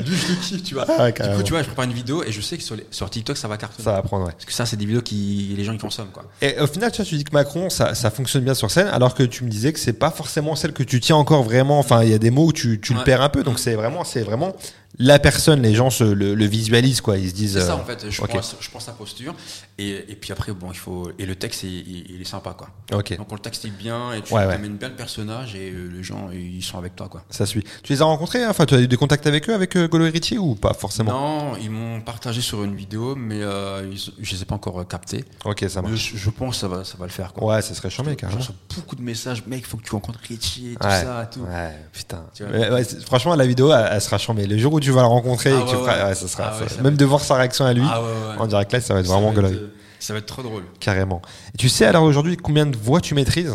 Lui, 0.03 0.15
je 0.17 0.27
le 0.31 0.35
kiffe, 0.41 0.63
tu 0.63 0.73
vois. 0.73 0.85
Ah, 0.97 1.11
du 1.11 1.21
coup, 1.35 1.43
tu 1.43 1.51
vois, 1.51 1.61
je 1.61 1.67
prépare 1.67 1.85
une 1.85 1.93
vidéo 1.93 2.23
et 2.23 2.31
je 2.31 2.41
sais 2.41 2.57
que 2.57 2.63
sur, 2.63 2.75
les- 2.75 2.87
sur 2.89 3.07
TikTok, 3.11 3.37
ça 3.37 3.47
va 3.47 3.57
cartonner. 3.57 3.83
Ça 3.83 3.91
va 3.91 4.01
prendre, 4.01 4.25
ouais. 4.25 4.31
Parce 4.31 4.45
que 4.45 4.53
ça, 4.53 4.65
c'est 4.65 4.75
des 4.77 4.85
vidéos 4.87 5.03
qui 5.03 5.53
les 5.55 5.63
gens 5.63 5.73
ils 5.73 5.79
consomment, 5.79 6.09
quoi. 6.11 6.25
Et 6.41 6.59
au 6.59 6.65
final, 6.65 6.91
tu 6.91 6.97
vois, 6.97 7.05
tu 7.05 7.15
dis 7.15 7.23
que 7.25 7.31
Macron, 7.33 7.69
ça, 7.69 7.93
ça 7.93 8.09
fonctionne 8.09 8.43
bien 8.43 8.55
sur 8.55 8.71
scène, 8.71 8.87
alors 8.87 9.13
que 9.13 9.21
tu 9.21 9.43
me 9.43 9.49
disais 9.49 9.71
que 9.71 9.79
c'est 9.79 9.93
pas 9.93 10.09
forcément 10.09 10.55
celle 10.55 10.73
que 10.73 10.81
tu 10.83 10.99
tiens 10.99 11.15
encore 11.15 11.43
vraiment. 11.43 11.77
Enfin, 11.77 12.03
il 12.03 12.09
y 12.09 12.13
a 12.15 12.17
des 12.19 12.31
mots 12.31 12.47
où 12.47 12.53
tu, 12.53 12.79
tu 12.81 12.95
le 12.95 13.03
perds 13.03 13.21
un 13.21 13.29
peu. 13.29 13.43
Donc 13.43 13.59
c'est 13.59 13.75
vraiment, 13.75 14.03
c'est 14.03 14.21
vraiment 14.23 14.55
la 14.99 15.17
personne. 15.19 15.61
Les 15.61 15.75
gens 15.75 15.89
se, 15.91 16.03
le, 16.03 16.33
le 16.33 16.45
visualisent, 16.45 17.01
quoi. 17.01 17.17
Ils 17.19 17.29
se 17.29 17.35
disent. 17.35 17.53
C'est 17.53 17.61
ça, 17.67 17.73
euh, 17.73 17.75
en 17.75 17.85
fait. 17.85 18.09
Je, 18.09 18.19
prends, 18.21 18.41
je 18.59 18.69
prends 18.71 18.79
sa 18.79 18.93
posture 18.93 19.35
et, 19.77 19.89
et 20.11 20.15
puis 20.15 20.31
après, 20.31 20.51
bon, 20.53 20.71
il 20.71 20.77
faut. 20.77 21.11
Et 21.19 21.25
le 21.27 21.35
texte, 21.35 21.63
il, 21.63 22.19
est 22.19 22.25
sympa, 22.25 22.55
quoi. 22.57 22.69
Ok. 22.97 23.15
Donc 23.17 23.31
on 23.31 23.35
le 23.35 23.41
textile 23.41 23.73
bien 23.73 24.13
et 24.13 24.21
tu 24.21 24.33
Ouais, 24.33 24.45
ouais. 24.45 24.53
amènes 24.55 24.77
bien 24.77 24.89
le 24.89 24.95
personnage 24.95 25.55
et 25.55 25.69
euh, 25.71 25.91
les 25.95 26.03
gens, 26.03 26.29
ils 26.63 26.67
sont 26.67 26.77
avec 26.77 26.95
toi, 26.95 27.07
quoi. 27.09 27.23
Ça 27.29 27.45
suit. 27.45 27.63
Tu 27.83 27.93
les 27.93 28.01
as 28.01 28.05
rencontrés 28.05 28.45
Enfin, 28.47 28.65
tu 28.65 28.73
as 28.75 28.79
eu 28.79 28.87
des 28.87 28.97
contacts 28.97 29.27
avec 29.27 29.49
eux, 29.49 29.53
avec 29.53 29.75
euh, 29.75 29.87
Golo 29.87 30.05
et 30.05 30.09
Richie 30.09 30.37
ou 30.37 30.55
pas 30.55 30.73
forcément? 30.73 31.11
Non, 31.11 31.57
ils 31.61 31.69
m'ont 31.69 32.01
partagé 32.01 32.41
sur 32.41 32.63
une 32.63 32.75
vidéo, 32.75 33.15
mais 33.15 33.39
euh, 33.41 33.87
ils- 33.91 34.11
je 34.21 34.35
les 34.35 34.41
ai 34.41 34.45
pas 34.45 34.55
encore 34.55 34.79
euh, 34.79 34.83
captés. 34.83 35.23
Ok, 35.45 35.65
ça 35.69 35.81
marche. 35.81 36.11
je, 36.13 36.17
je 36.17 36.29
pense 36.29 36.55
que 36.55 36.61
ça 36.61 36.67
va, 36.67 36.83
ça 36.83 36.95
va 36.97 37.05
le 37.05 37.11
faire, 37.11 37.33
quoi. 37.33 37.55
Ouais, 37.55 37.61
ça 37.61 37.73
serait 37.73 37.89
charmé, 37.89 38.15
carrément. 38.15 38.41
beaucoup 38.75 38.95
de 38.95 39.01
messages, 39.01 39.45
mec, 39.45 39.65
faut 39.67 39.77
que 39.77 39.83
tu 39.83 39.91
rencontres 39.91 40.19
et 40.31 40.37
tout 40.37 40.87
Ouais. 40.87 41.01
ça, 41.01 41.29
tout. 41.31 41.41
Ouais, 41.41 41.75
putain. 41.91 42.23
Ouais, 42.39 42.83
franchement, 43.05 43.35
la 43.35 43.45
vidéo, 43.45 43.71
elle, 43.73 43.87
elle 43.91 44.01
sera 44.01 44.17
chambée. 44.17 44.47
Le 44.47 44.57
jour 44.57 44.73
où 44.73 44.79
tu 44.79 44.91
vas 44.91 45.01
le 45.01 45.07
rencontrer, 45.07 45.51
Ah 45.53 45.59
et 45.59 45.63
que 45.65 45.69
tu 45.69 45.75
feras- 45.75 46.15
ça 46.15 46.27
sera, 46.27 46.51
Ah 46.53 46.59
ça- 46.59 46.69
ça 46.69 46.81
même 46.81 46.93
être- 46.93 46.99
de 46.99 47.05
voir 47.05 47.21
sa 47.21 47.35
réaction 47.35 47.65
à 47.65 47.73
lui, 47.73 47.83
Ah 47.85 48.01
en 48.39 48.47
direct 48.47 48.71
là, 48.71 48.81
ça 48.81 48.93
va 48.93 48.99
être 49.01 49.07
Ça 49.07 49.13
vraiment 49.13 49.31
être, 49.33 49.43
euh, 49.43 49.73
Ça 49.99 50.13
va 50.13 50.19
être 50.19 50.25
trop 50.25 50.43
drôle. 50.43 50.63
Carrément. 50.79 51.21
Et 51.53 51.57
tu 51.57 51.69
sais, 51.69 51.85
alors 51.85 52.03
aujourd'hui, 52.03 52.35
combien 52.37 52.65
de 52.65 52.75
voix 52.77 52.99
tu 53.01 53.15
maîtrises? 53.15 53.53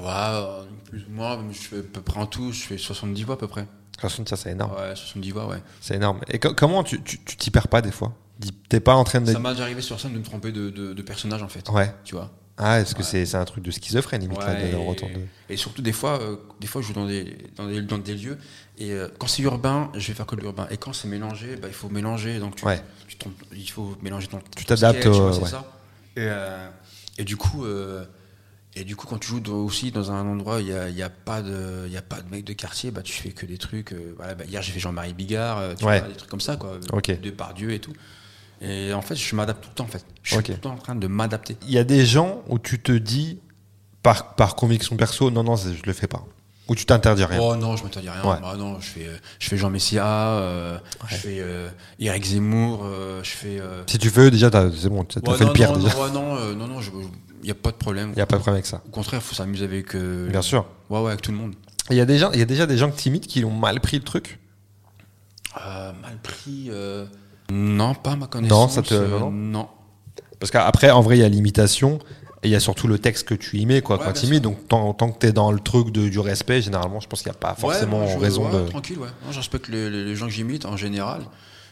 Ouais, 0.00 0.61
plus, 0.98 1.06
moi, 1.10 1.38
je 1.50 1.58
fais 1.58 1.78
à 1.78 1.82
peu 1.82 2.00
près 2.00 2.20
en 2.20 2.26
tout, 2.26 2.52
je 2.52 2.60
fais 2.62 2.78
70 2.78 3.24
voix 3.24 3.34
à 3.34 3.38
peu 3.38 3.48
près. 3.48 3.66
Franchement, 3.98 4.24
ça, 4.26 4.36
c'est 4.36 4.50
énorme. 4.52 4.72
Ouais, 4.72 4.94
70 4.96 5.30
voix, 5.30 5.46
ouais. 5.48 5.62
C'est 5.80 5.94
énorme. 5.96 6.20
Et 6.28 6.38
co- 6.38 6.54
comment 6.54 6.82
tu 6.84 7.02
tu 7.02 7.18
tu 7.24 7.36
t'y 7.36 7.50
perds 7.50 7.68
pas 7.68 7.82
des 7.82 7.92
fois? 7.92 8.12
T'es 8.68 8.80
pas 8.80 8.94
en 8.94 9.04
train 9.04 9.20
de. 9.20 9.30
Ça 9.32 9.38
m'est 9.38 9.50
déjà 9.50 9.62
arrivé 9.62 9.80
sur 9.82 10.00
scène 10.00 10.12
de 10.14 10.18
me 10.18 10.24
tromper 10.24 10.50
de, 10.52 10.70
de, 10.70 10.92
de 10.94 11.02
personnage 11.02 11.42
en 11.42 11.48
fait. 11.48 11.68
Ouais. 11.68 11.94
Tu 12.04 12.14
vois? 12.14 12.30
Ah, 12.58 12.80
est-ce 12.80 12.94
que 12.94 13.02
c'est 13.02 13.34
un 13.34 13.44
truc 13.44 13.64
de 13.64 13.70
schizophrène 13.70 14.20
limite 14.20 14.38
là, 14.40 14.54
de- 14.54 14.66
et, 14.66 14.74
retour 14.74 15.08
de- 15.08 15.20
et 15.48 15.56
surtout 15.56 15.80
des 15.82 15.92
fois, 15.92 16.20
euh, 16.20 16.36
des 16.60 16.66
fois 16.66 16.82
je 16.82 16.88
joue 16.88 16.92
dans 16.92 17.06
des, 17.06 17.36
dans 17.56 17.66
des, 17.66 17.80
dans 17.82 17.98
des 17.98 18.14
lieux 18.14 18.36
et 18.78 18.92
euh, 18.92 19.08
quand 19.18 19.26
c'est 19.26 19.42
urbain, 19.42 19.90
je 19.94 20.06
vais 20.08 20.14
faire 20.14 20.26
que 20.26 20.36
de 20.36 20.40
l'urbain. 20.42 20.66
Et 20.70 20.76
quand 20.76 20.92
c'est 20.92 21.08
mélangé, 21.08 21.56
bah, 21.56 21.68
il 21.68 21.74
faut 21.74 21.88
mélanger. 21.88 22.38
Donc 22.40 22.56
tu, 22.56 22.64
Ouais. 22.66 22.82
tu 23.08 23.16
tombes- 23.16 23.32
il 23.54 23.70
faut 23.70 23.96
mélanger 24.02 24.26
ton. 24.26 24.40
Tu 24.56 24.64
t'adaptes 24.66 25.06
au- 25.06 25.32
ça. 25.44 25.64
Et, 26.16 26.20
euh, 26.26 26.68
et 27.18 27.24
du 27.24 27.36
coup. 27.36 27.64
Euh, 28.76 28.80
et 28.80 28.84
du 28.84 28.96
coup, 28.96 29.06
quand 29.06 29.18
tu 29.18 29.28
joues 29.28 29.40
dans- 29.40 29.52
aussi 29.54 29.90
dans 29.90 30.10
un 30.12 30.26
endroit 30.26 30.56
où 30.56 30.60
il 30.60 30.66
n'y 30.66 30.72
a, 30.72 30.88
y 30.88 31.02
a, 31.02 31.10
pas 31.10 31.42
de- 31.42 31.86
y 31.88 31.96
a 31.96 32.02
pas 32.02 32.20
de 32.20 32.30
mec 32.30 32.44
de 32.44 32.52
quartier, 32.52 32.90
bah, 32.90 33.02
tu 33.02 33.12
fais 33.12 33.30
que 33.30 33.46
des 33.46 33.58
trucs. 33.58 33.92
euh, 33.92 34.14
voilà, 34.16 34.34
bah, 34.34 34.44
hier, 34.48 34.62
j'ai 34.62 34.72
fait 34.72 34.80
Jean-Marie 34.80 35.14
Bigard, 35.14 35.58
euh, 35.58 35.74
tu 35.78 35.84
Ouais. 35.84 35.98
vois, 36.00 36.08
des 36.08 36.14
trucs 36.16 36.30
comme 36.30 36.40
ça, 36.40 36.56
quoi. 36.56 36.78
Ok. 36.92 37.20
De 37.20 37.30
Pardieu 37.30 37.72
et 37.72 37.78
tout. 37.78 37.92
Et 38.60 38.92
en 38.92 39.02
fait, 39.02 39.16
je 39.16 39.34
m'adapte 39.34 39.62
tout 39.64 39.70
le 39.70 39.74
temps, 39.74 39.84
en 39.84 39.88
fait. 39.88 40.04
Je 40.22 40.34
suis 40.34 40.42
tout 40.42 40.52
le 40.52 40.58
temps 40.58 40.72
en 40.72 40.76
train 40.76 40.94
de 40.94 41.06
m'adapter. 41.06 41.56
Il 41.66 41.72
y 41.72 41.78
a 41.78 41.84
des 41.84 42.06
gens 42.06 42.42
où 42.48 42.58
tu 42.58 42.80
te 42.80 42.92
dis, 42.92 43.40
par, 44.02 44.34
par 44.36 44.54
conviction 44.56 44.96
perso, 44.96 45.30
non, 45.30 45.42
non, 45.42 45.56
je 45.56 45.70
le 45.84 45.92
fais 45.92 46.06
pas. 46.06 46.24
Ou 46.68 46.76
tu 46.76 46.86
t'interdis 46.86 47.24
rien. 47.24 47.40
Oh 47.42 47.56
non, 47.56 47.76
je 47.76 47.82
m'interdis 47.82 48.08
rien. 48.08 48.22
Ouais. 48.22 48.36
Bah 48.40 48.54
non, 48.56 48.78
je 48.80 48.86
fais, 48.86 49.06
euh, 49.08 49.16
je 49.40 49.48
fais 49.48 49.56
Jean 49.58 49.68
Messia, 49.68 50.06
euh, 50.06 50.78
je 51.08 51.16
fais 51.16 51.38
euh, 51.40 51.68
Eric 51.98 52.24
Zemmour, 52.24 52.82
euh, 52.84 53.20
je 53.24 53.30
fais. 53.30 53.58
euh, 53.60 53.82
Si 53.88 53.98
tu 53.98 54.08
veux, 54.10 54.30
déjà, 54.30 54.48
c'est 54.50 54.88
bon, 54.88 55.02
t'as 55.04 55.20
ouais, 55.28 55.36
fait 55.36 55.42
non, 55.44 55.50
le 55.50 55.54
pire 55.54 55.72
non, 55.72 55.78
déjà. 55.82 55.94
Non, 55.96 56.10
non, 56.12 56.36
euh, 56.36 56.54
non, 56.54 56.80
il 56.80 56.84
n'y 57.44 57.50
a 57.50 57.54
pas 57.54 57.70
de 57.70 57.76
problème. 57.76 58.10
Il 58.12 58.16
n'y 58.16 58.22
a 58.22 58.26
pas 58.26 58.36
de 58.36 58.40
problème 58.42 58.56
avec 58.56 58.66
ça. 58.66 58.82
Au 58.86 58.90
contraire, 58.90 59.20
il 59.22 59.26
faut 59.28 59.34
s'amuser 59.34 59.64
avec. 59.64 59.94
euh, 59.94 60.28
Bien 60.28 60.42
sûr. 60.42 60.66
Ouais, 60.90 61.00
ouais, 61.00 61.08
avec 61.08 61.22
tout 61.22 61.30
le 61.32 61.36
monde. 61.38 61.54
Il 61.90 61.96
y, 61.96 62.00
a 62.00 62.04
déjà, 62.06 62.30
y 62.34 62.40
a 62.42 62.44
déjà 62.44 62.66
des 62.66 62.78
gens 62.78 62.90
timides 62.90 63.26
qui 63.26 63.44
ont 63.44 63.50
mal 63.50 63.80
pris 63.80 63.96
le 63.98 64.04
truc. 64.04 64.38
Euh, 65.66 65.92
mal 66.00 66.16
pris. 66.22 66.68
euh, 66.70 67.06
Non, 67.50 67.94
pas 67.94 68.12
à 68.12 68.16
ma 68.16 68.26
connaissance. 68.26 68.74
ça 68.74 68.82
te- 68.82 68.94
euh, 68.94 69.08
non, 69.18 69.30
non 69.30 69.30
non. 69.30 69.68
Parce 70.40 70.50
qu'après, 70.50 70.90
en 70.90 71.00
vrai, 71.02 71.18
il 71.18 71.20
y 71.20 71.24
a 71.24 71.28
l'imitation 71.28 71.98
et 72.42 72.48
il 72.48 72.50
y 72.50 72.54
a 72.56 72.60
surtout 72.60 72.88
le 72.88 72.98
texte 72.98 73.28
que 73.28 73.34
tu 73.34 73.58
y 73.58 73.66
mets 73.66 73.82
quoi, 73.82 73.98
Ouais, 73.98 74.04
quand 74.06 74.12
tu. 74.12 74.40
Donc, 74.40 74.66
tant, 74.68 74.92
tant 74.94 75.10
que 75.12 75.18
tu 75.20 75.26
es 75.26 75.32
dans 75.32 75.52
le 75.52 75.60
truc 75.60 75.90
de- 75.90 76.08
du 76.08 76.18
respect, 76.18 76.62
généralement, 76.62 77.00
je 77.00 77.06
pense 77.08 77.22
qu'il 77.22 77.30
n'y 77.30 77.36
a 77.36 77.38
pas 77.38 77.54
forcément 77.54 78.00
Ouais, 78.00 78.06
non, 78.06 78.12
je- 78.12 78.18
raison 78.18 78.46
ouais, 78.50 78.62
de. 78.64 78.68
Tranquille, 78.68 78.98
ouais. 78.98 79.08
Non, 79.24 79.32
je 79.32 79.38
respecte 79.38 79.68
les, 79.68 79.90
les- 79.90 80.04
les 80.04 80.16
gens 80.16 80.26
que 80.26 80.32
j'imite 80.32 80.64
en 80.66 80.76
général. 80.76 81.22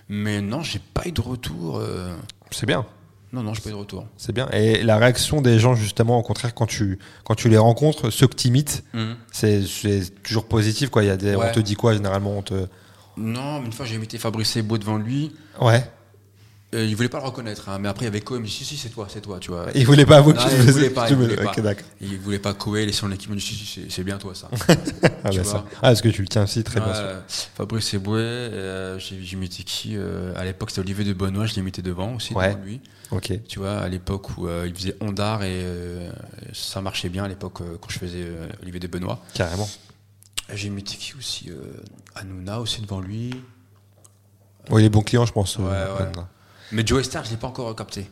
Mais 0.08 0.40
non, 0.40 0.62
j'ai 0.62 0.80
pas 0.80 1.02
eu 1.06 1.12
de 1.12 1.20
retour. 1.20 1.78
euh, 1.78 2.14
C'est 2.50 2.66
bien. 2.66 2.84
Non, 3.32 3.42
non, 3.42 3.54
j'ai 3.54 3.60
pas 3.60 3.68
eu 3.68 3.72
de 3.72 3.78
retour. 3.78 4.06
C'est 4.16 4.32
bien. 4.32 4.48
Et 4.52 4.82
la 4.82 4.96
réaction 4.98 5.40
des 5.40 5.58
gens, 5.60 5.74
justement, 5.74 6.18
au 6.18 6.22
contraire, 6.22 6.52
quand 6.54 6.66
tu, 6.66 6.98
quand 7.24 7.34
tu 7.36 7.48
les 7.48 7.58
rencontres, 7.58 8.10
ceux 8.10 8.26
que 8.26 8.34
tu 8.34 8.48
imites, 8.48 8.82
c'est 9.30 9.62
c'est 9.66 10.22
toujours 10.22 10.46
positif. 10.46 10.90
Quoi. 10.90 11.04
Il 11.04 11.06
y 11.06 11.10
a 11.10 11.16
des, 11.16 11.36
Ouais. 11.36 11.46
On 11.50 11.52
te 11.52 11.60
dit 11.60 11.76
quoi 11.76 11.94
généralement 11.94 12.36
on 12.38 12.42
te... 12.42 12.66
Non, 13.16 13.60
mais 13.60 13.66
une 13.66 13.72
fois 13.72 13.86
j'ai 13.86 13.96
imité 13.96 14.18
Fabrice 14.18 14.56
Ebo 14.56 14.78
devant 14.78 14.96
lui. 14.96 15.32
Ouais. 15.60 15.84
Euh, 16.72 16.84
il 16.84 16.94
voulait 16.94 17.08
pas 17.08 17.18
le 17.18 17.24
reconnaître, 17.24 17.68
hein, 17.68 17.80
mais 17.80 17.88
après 17.88 18.04
il 18.04 18.06
y 18.06 18.08
avait 18.08 18.20
il 18.30 18.36
me 18.38 18.44
dit 18.44 18.50
si, 18.50 18.64
si, 18.64 18.76
c'est 18.76 18.90
toi, 18.90 19.08
c'est 19.10 19.20
toi, 19.20 19.38
tu 19.40 19.50
vois. 19.50 19.66
Il 19.74 19.84
voulait 19.84 20.06
pas 20.06 20.18
avouer 20.18 20.34
que 20.34 20.38
tu 20.38 20.44
il 20.44 20.50
faisais- 20.58 20.70
voulait 20.72 20.90
pas, 20.90 21.08
il 21.10 21.16
voulait 21.16 21.34
pas. 21.34 21.52
Il 22.00 22.18
voulait 22.20 22.38
pas 22.38 22.54
laisser 22.86 22.92
son 23.00 23.10
équipe, 23.10 23.28
il 23.28 23.34
me 23.34 23.40
dit 23.40 23.44
si, 23.44 23.56
si, 23.56 23.86
c'est- 23.90 24.04
bien 24.04 24.18
toi 24.18 24.34
ça. 24.36 24.48
Ah, 25.24 25.30
bah, 25.32 25.44
ça. 25.44 25.64
Ah, 25.82 25.90
est-ce 25.90 26.00
que 26.02 26.08
tu 26.08 26.22
le 26.22 26.28
tiens 26.28 26.44
aussi 26.44 26.62
Très 26.62 26.78
bien. 26.78 26.92
Fabrice 27.56 27.92
Eboué, 27.94 28.20
euh, 28.20 29.00
imité 29.32 29.64
qui 29.64 29.96
euh, 29.96 30.32
À 30.36 30.44
l'époque, 30.44 30.70
c'était 30.70 30.80
Olivier 30.82 31.04
de 31.04 31.12
Benoît, 31.12 31.44
je 31.46 31.54
l'ai 31.54 31.60
imité 31.60 31.82
devant 31.82 32.14
aussi, 32.14 32.34
Ouais. 32.34 32.50
devant 32.54 32.64
lui. 32.64 32.80
Ok. 33.10 33.32
Tu 33.48 33.58
vois, 33.58 33.78
à 33.78 33.88
l'époque 33.88 34.38
où 34.38 34.46
euh, 34.46 34.66
il 34.68 34.74
faisait 34.74 34.96
Ondar 35.00 35.42
et 35.42 35.48
euh, 35.50 36.08
ça 36.52 36.80
marchait 36.80 37.08
bien 37.08 37.24
à 37.24 37.28
l'époque 37.28 37.54
quand 37.80 37.90
je 37.90 37.98
faisais 37.98 38.24
Olivier 38.62 38.78
de 38.78 38.86
Benoît. 38.86 39.18
Carrément. 39.34 39.68
J'ai 40.54 40.68
imité 40.68 40.96
qui 40.96 41.14
aussi 41.18 41.50
Hanouna 42.14 42.60
aussi 42.60 42.80
devant 42.80 43.00
lui. 43.00 43.34
Oui, 44.70 44.82
les 44.82 44.88
bons 44.88 45.02
clients, 45.02 45.26
je 45.26 45.32
pense. 45.32 45.56
Ouais, 45.58 45.64
ouais. 45.64 46.12
Mais 46.72 46.86
Joe 46.86 47.02
Star, 47.04 47.24
je 47.24 47.30
l'ai 47.30 47.36
pas 47.36 47.46
encore 47.48 47.74
capté. 47.76 48.08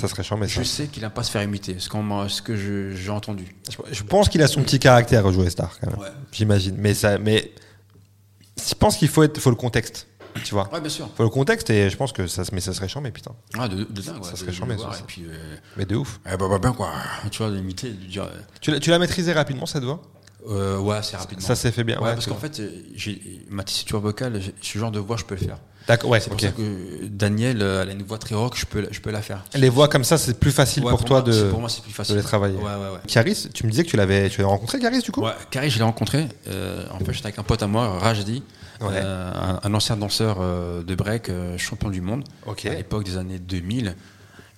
Ça 0.00 0.06
serait 0.06 0.22
chiant, 0.22 0.36
mais 0.36 0.46
ça. 0.46 0.60
Je 0.62 0.66
sais 0.66 0.86
qu'il 0.86 1.02
n'aime 1.02 1.10
pas 1.10 1.24
se 1.24 1.30
faire 1.30 1.42
imiter, 1.42 1.76
ce, 1.80 1.88
qu'on 1.88 2.02
m'a- 2.04 2.28
ce 2.28 2.40
que 2.40 2.54
je- 2.56 2.94
j'ai 2.94 3.10
entendu. 3.10 3.56
Je- 3.68 3.76
Je 3.94 4.02
pense 4.04 4.28
qu'il 4.28 4.40
a 4.42 4.46
son 4.46 4.62
petit 4.62 4.78
caractère, 4.78 5.30
jouer 5.32 5.50
Star, 5.50 5.76
quand 5.80 5.90
même. 5.90 5.98
Ouais. 5.98 6.06
J'imagine. 6.30 6.76
Mais, 6.78 6.94
ça, 6.94 7.18
mais 7.18 7.50
je 8.56 8.74
pense 8.74 8.96
qu'il 8.96 9.08
faut, 9.08 9.22
être, 9.24 9.40
faut 9.40 9.50
le 9.50 9.56
contexte. 9.56 10.06
Tu 10.44 10.54
vois 10.54 10.72
Ouais, 10.72 10.80
bien 10.80 10.90
sûr. 10.90 11.08
faut 11.16 11.24
le 11.24 11.30
contexte 11.30 11.68
et 11.70 11.90
je 11.90 11.96
pense 11.96 12.12
que 12.12 12.28
ça, 12.28 12.44
mais 12.52 12.60
ça 12.60 12.72
serait 12.72 12.86
chiant, 12.86 13.00
mais 13.00 13.10
putain. 13.10 13.32
Ah, 13.58 13.66
de, 13.66 13.78
de 13.82 14.00
dingue, 14.02 14.18
ouais, 14.18 14.22
Ça 14.24 14.32
de- 14.32 14.36
serait 14.36 14.50
de 14.52 14.56
charmé, 14.56 14.74
le 14.74 14.80
voir, 14.80 14.94
ça, 14.94 15.00
Et 15.00 15.04
puis, 15.04 15.24
euh, 15.26 15.56
Mais 15.76 15.84
de 15.84 15.96
ouf. 15.96 16.20
eh, 16.26 16.36
bah, 16.36 16.46
bah, 16.48 16.58
ben, 16.60 16.72
quoi. 16.72 16.92
Tu 17.32 17.42
vois, 17.42 17.50
dire. 17.50 18.22
euh, 18.22 18.28
Tu 18.60 18.70
l'as- 18.70 18.78
tu 18.78 18.90
l'as 18.90 19.00
maîtrisé 19.00 19.32
rapidement, 19.32 19.66
cette 19.66 19.82
voix? 19.82 20.00
Euh, 20.48 20.78
ouais, 20.78 20.96
assez 20.96 21.16
rapidement. 21.16 21.44
Ça 21.44 21.56
s'est 21.56 21.72
fait 21.72 21.82
bien. 21.82 21.96
Ouais, 21.98 22.04
ouais, 22.04 22.12
parce 22.12 22.26
c'est 22.26 22.30
qu'en 22.30 22.36
fait, 22.36 22.60
euh, 22.60 22.70
j'ai 22.94 23.20
ma 23.50 23.64
tessiture 23.64 23.98
vocale, 24.00 24.40
j'ai- 24.40 24.54
ce 24.62 24.78
genre 24.78 24.92
de 24.92 25.00
voix, 25.00 25.16
je 25.16 25.24
peux 25.24 25.34
le 25.34 25.40
faire. 25.44 25.58
D'accord, 25.88 26.10
ouais, 26.10 26.20
C'est 26.20 26.28
pour 26.30 26.38
ça 26.40 26.48
que 26.48 27.06
Daniel, 27.06 27.62
euh, 27.62 27.82
elle 27.82 27.88
a 27.88 27.92
une 27.92 28.02
voix 28.02 28.18
très 28.18 28.34
rock, 28.34 28.54
je 28.56 28.66
peux, 28.66 28.80
la- 28.82 28.92
je 28.92 29.00
peux 29.00 29.10
la 29.10 29.22
faire. 29.22 29.42
Les 29.54 29.70
voix 29.70 29.88
comme 29.88 30.04
ça, 30.04 30.18
c'est 30.18 30.38
plus 30.38 30.52
facile 30.52 30.84
Ouais, 30.84 30.90
pour, 30.90 31.02
toi 31.04 31.22
moi, 31.22 31.30
de, 31.32 31.50
Pour 31.50 31.60
moi, 31.60 31.68
c'est 31.70 31.82
plus 31.82 31.92
facile. 31.92 32.14
de 32.14 32.20
les 32.20 32.24
travailler. 32.26 32.56
Ouais, 32.58 32.62
ouais, 32.64 32.90
ouais. 32.92 32.98
Caris, 33.06 33.48
tu 33.54 33.64
me 33.64 33.70
disais 33.70 33.84
que 33.84 33.88
tu 33.88 33.96
l'avais, 33.96 34.28
tu 34.28 34.38
l'avais 34.42 34.50
rencontré, 34.50 34.78
Caris, 34.78 35.00
du 35.00 35.10
coup 35.10 35.22
Ouais, 35.22 35.32
Carrie, 35.50 35.70
je 35.70 35.78
l'ai 35.78 35.84
rencontré. 35.84 36.28
euh, 36.48 36.84
en 36.92 36.98
fait, 36.98 37.12
j'étais 37.12 37.26
avec 37.26 37.38
un 37.38 37.42
pote 37.42 37.62
à 37.62 37.66
moi, 37.66 37.98
Rajdi, 37.98 38.42
Ouais. 38.80 38.88
euh, 38.92 39.32
un, 39.34 39.60
un 39.62 39.74
ancien 39.74 39.96
danseur 39.96 40.36
euh, 40.40 40.82
de 40.84 40.94
break, 40.94 41.30
champion 41.56 41.88
du 41.90 42.00
monde, 42.02 42.22
à 42.46 42.68
l'époque 42.68 43.04
des 43.04 43.16
années 43.16 43.38
2000. 43.38 43.96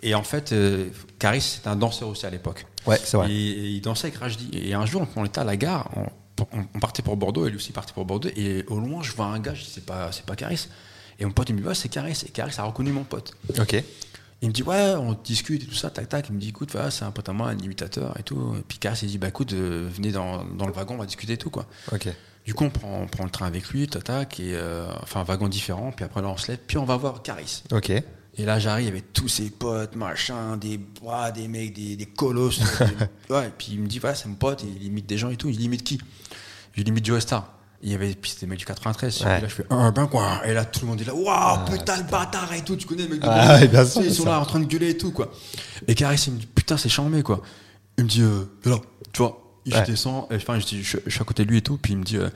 Et 0.03 0.15
en 0.15 0.23
fait, 0.25 0.53
Caris, 1.19 1.41
c'était 1.43 1.69
un 1.69 1.77
danseur 1.77 2.09
aussi 2.09 2.27
à 2.27 2.31
l'époque. 2.31 2.67
Ouais, 2.87 2.99
c'est 3.05 3.17
vrai. 3.17 3.31
Et, 3.31 3.35
et 3.51 3.69
il 3.69 3.81
dansait 3.83 4.09
avec 4.09 4.19
Rajdi. 4.19 4.51
Et 4.53 4.75
un 4.75 4.85
jour, 4.87 5.07
on 5.15 5.25
était 5.27 5.39
à 5.41 5.45
la 5.45 5.57
gare, 5.57 5.91
on 6.75 6.79
partait 6.81 7.03
pour 7.03 7.17
Bordeaux, 7.17 7.47
et 7.47 7.51
lui 7.51 7.57
aussi 7.57 7.71
partait 7.73 7.93
pour 7.93 8.05
Bordeaux. 8.05 8.31
Et 8.35 8.65
au 8.69 8.81
loin, 8.81 9.03
je 9.03 9.13
vois 9.13 9.27
un 9.27 9.39
gars, 9.39 9.55
je 9.55 9.61
dis, 9.63 9.71
c'est 9.75 9.85
pas, 9.87 10.11
c'est 10.11 10.25
pas 10.25 10.35
Caris. 10.37 10.69
Et 11.21 11.25
mon 11.25 11.31
pote, 11.33 11.49
il 11.51 11.55
me 11.55 11.61
dit, 11.61 11.67
ouais, 11.69 11.75
c'est 11.75 11.89
Caris. 11.89 12.23
Et 12.27 12.31
Caris 12.31 12.55
a 12.59 12.63
reconnu 12.65 12.93
mon 12.93 13.05
pote. 13.05 13.35
Ok. 13.59 13.83
Il 14.43 14.49
me 14.49 14.55
dit, 14.55 14.63
ouais, 14.63 14.95
on 14.97 15.13
discute 15.13 15.63
et 15.63 15.67
tout 15.67 15.75
ça, 15.75 15.91
tac, 15.91 16.09
tac. 16.09 16.27
Il 16.31 16.35
me 16.35 16.41
dit, 16.41 16.49
écoute, 16.49 16.71
voilà, 16.73 16.91
c'est 16.91 17.05
un 17.05 17.11
pote 17.11 17.29
à 17.29 17.33
moi, 17.35 17.49
un 17.51 17.59
imitateur 17.59 18.19
et 18.19 18.23
tout. 18.23 18.55
Et 18.59 18.63
puis 18.67 18.79
Caris, 18.79 19.01
il 19.03 19.09
dit, 19.09 19.19
bah 19.19 19.29
écoute, 19.29 19.53
euh, 19.53 19.87
venez 19.95 20.13
dans, 20.13 20.45
dans 20.45 20.67
le 20.67 20.73
wagon, 20.73 20.95
on 20.95 20.99
va 20.99 21.05
discuter 21.07 21.35
et 21.35 21.37
tout, 21.39 21.51
quoi. 21.51 21.67
Ok. 21.93 22.09
Du 22.47 22.55
coup, 22.55 22.65
on 22.65 22.71
prend, 22.71 23.03
on 23.03 23.07
prend 23.07 23.25
le 23.25 23.31
train 23.31 23.47
avec 23.47 23.69
lui, 23.69 23.87
tac, 23.87 24.05
tac, 24.05 24.41
et 24.41 24.55
euh, 24.55 24.87
enfin, 25.03 25.21
un 25.21 25.25
wagon 25.25 25.47
différent. 25.49 25.93
Puis 25.95 26.07
après, 26.07 26.23
là, 26.23 26.29
on 26.29 26.39
se 26.39 26.49
lève, 26.49 26.59
puis 26.67 26.79
on 26.79 26.87
va 26.87 26.97
voir 26.97 27.23
Caris. 27.23 27.63
Ok. 27.71 27.91
Et 27.91 28.45
là, 28.47 28.59
j'arrive, 28.59 28.87
il 28.87 28.89
avait 28.89 29.01
tous 29.03 29.29
ses 29.29 29.51
potes, 29.51 29.95
machin, 29.97 30.57
des, 30.57 30.81
des 31.35 31.49
mecs, 31.49 31.75
des, 31.75 31.97
des 31.97 32.07
colosses. 32.07 32.61
des- 32.61 33.35
ouais, 33.35 33.49
et 33.49 33.53
puis 33.59 33.73
il 33.73 33.81
me 33.81 33.87
dit, 33.87 33.99
voilà, 33.99 34.15
c'est 34.17 34.29
mon 34.29 34.37
pote, 34.37 34.65
et 34.65 34.69
il 34.75 34.85
imite 34.85 35.05
des 35.05 35.19
gens 35.19 35.29
et 35.29 35.37
tout. 35.37 35.51
Il 35.51 35.61
imite 35.61 35.85
qui? 35.85 36.01
Je 36.73 36.83
limite 36.83 37.05
Joe 37.05 37.21
Star. 37.21 37.53
Il 37.83 37.91
y 37.91 37.95
avait, 37.95 38.15
puis 38.15 38.31
c'était 38.33 38.47
mecs 38.47 38.59
du 38.59 38.67
93. 38.67 39.23
Ouais. 39.23 39.39
Et 39.39 39.41
là, 39.41 39.49
je 39.49 39.55
fais, 39.55 39.65
ah 39.71 39.91
ben 39.91 40.07
quoi 40.07 40.43
Et 40.45 40.53
là, 40.53 40.67
tout 40.67 40.81
le 40.83 40.89
monde 40.89 41.01
est 41.01 41.05
là, 41.05 41.15
waouh, 41.15 41.65
putain, 41.65 41.97
le 41.97 42.03
bâtard 42.03 42.53
et 42.53 42.63
tout. 42.63 42.77
Tu 42.77 42.87
connais 42.87 43.05
le 43.05 43.09
mec 43.09 43.21
du 43.21 43.27
Ah, 43.29 43.57
ouais, 43.57 43.69
bien 43.69 43.87
sûr, 43.87 44.03
Ils 44.03 44.15
sont 44.15 44.25
ça. 44.25 44.31
là 44.31 44.41
en 44.41 44.45
train 44.45 44.61
de 44.61 44.67
gueuler 44.67 44.91
et 44.91 44.97
tout, 44.99 45.13
quoi. 45.13 45.33
Et 45.89 45.95
Caris, 45.95 46.23
il 46.27 46.35
me 46.35 46.39
dit, 46.41 46.47
putain, 46.47 46.77
c'est 46.77 46.91
charmé, 46.91 47.23
quoi. 47.23 47.41
Il 47.97 48.05
me 48.05 48.09
dit, 48.09 48.21
euh, 48.21 48.45
là, 48.65 48.77
tu 49.13 49.23
vois, 49.23 49.41
je 49.65 49.81
descends, 49.85 50.29
et, 50.31 50.37
enfin, 50.37 50.59
je, 50.59 50.67
dis, 50.67 50.83
je, 50.83 50.99
je 51.07 51.11
suis 51.11 51.23
à 51.23 51.25
côté 51.25 51.45
de 51.45 51.51
lui 51.51 51.59
et 51.59 51.63
tout, 51.63 51.79
puis 51.79 51.95
il 51.95 51.99
me 51.99 52.05
dit, 52.05 52.19
euh, 52.19 52.29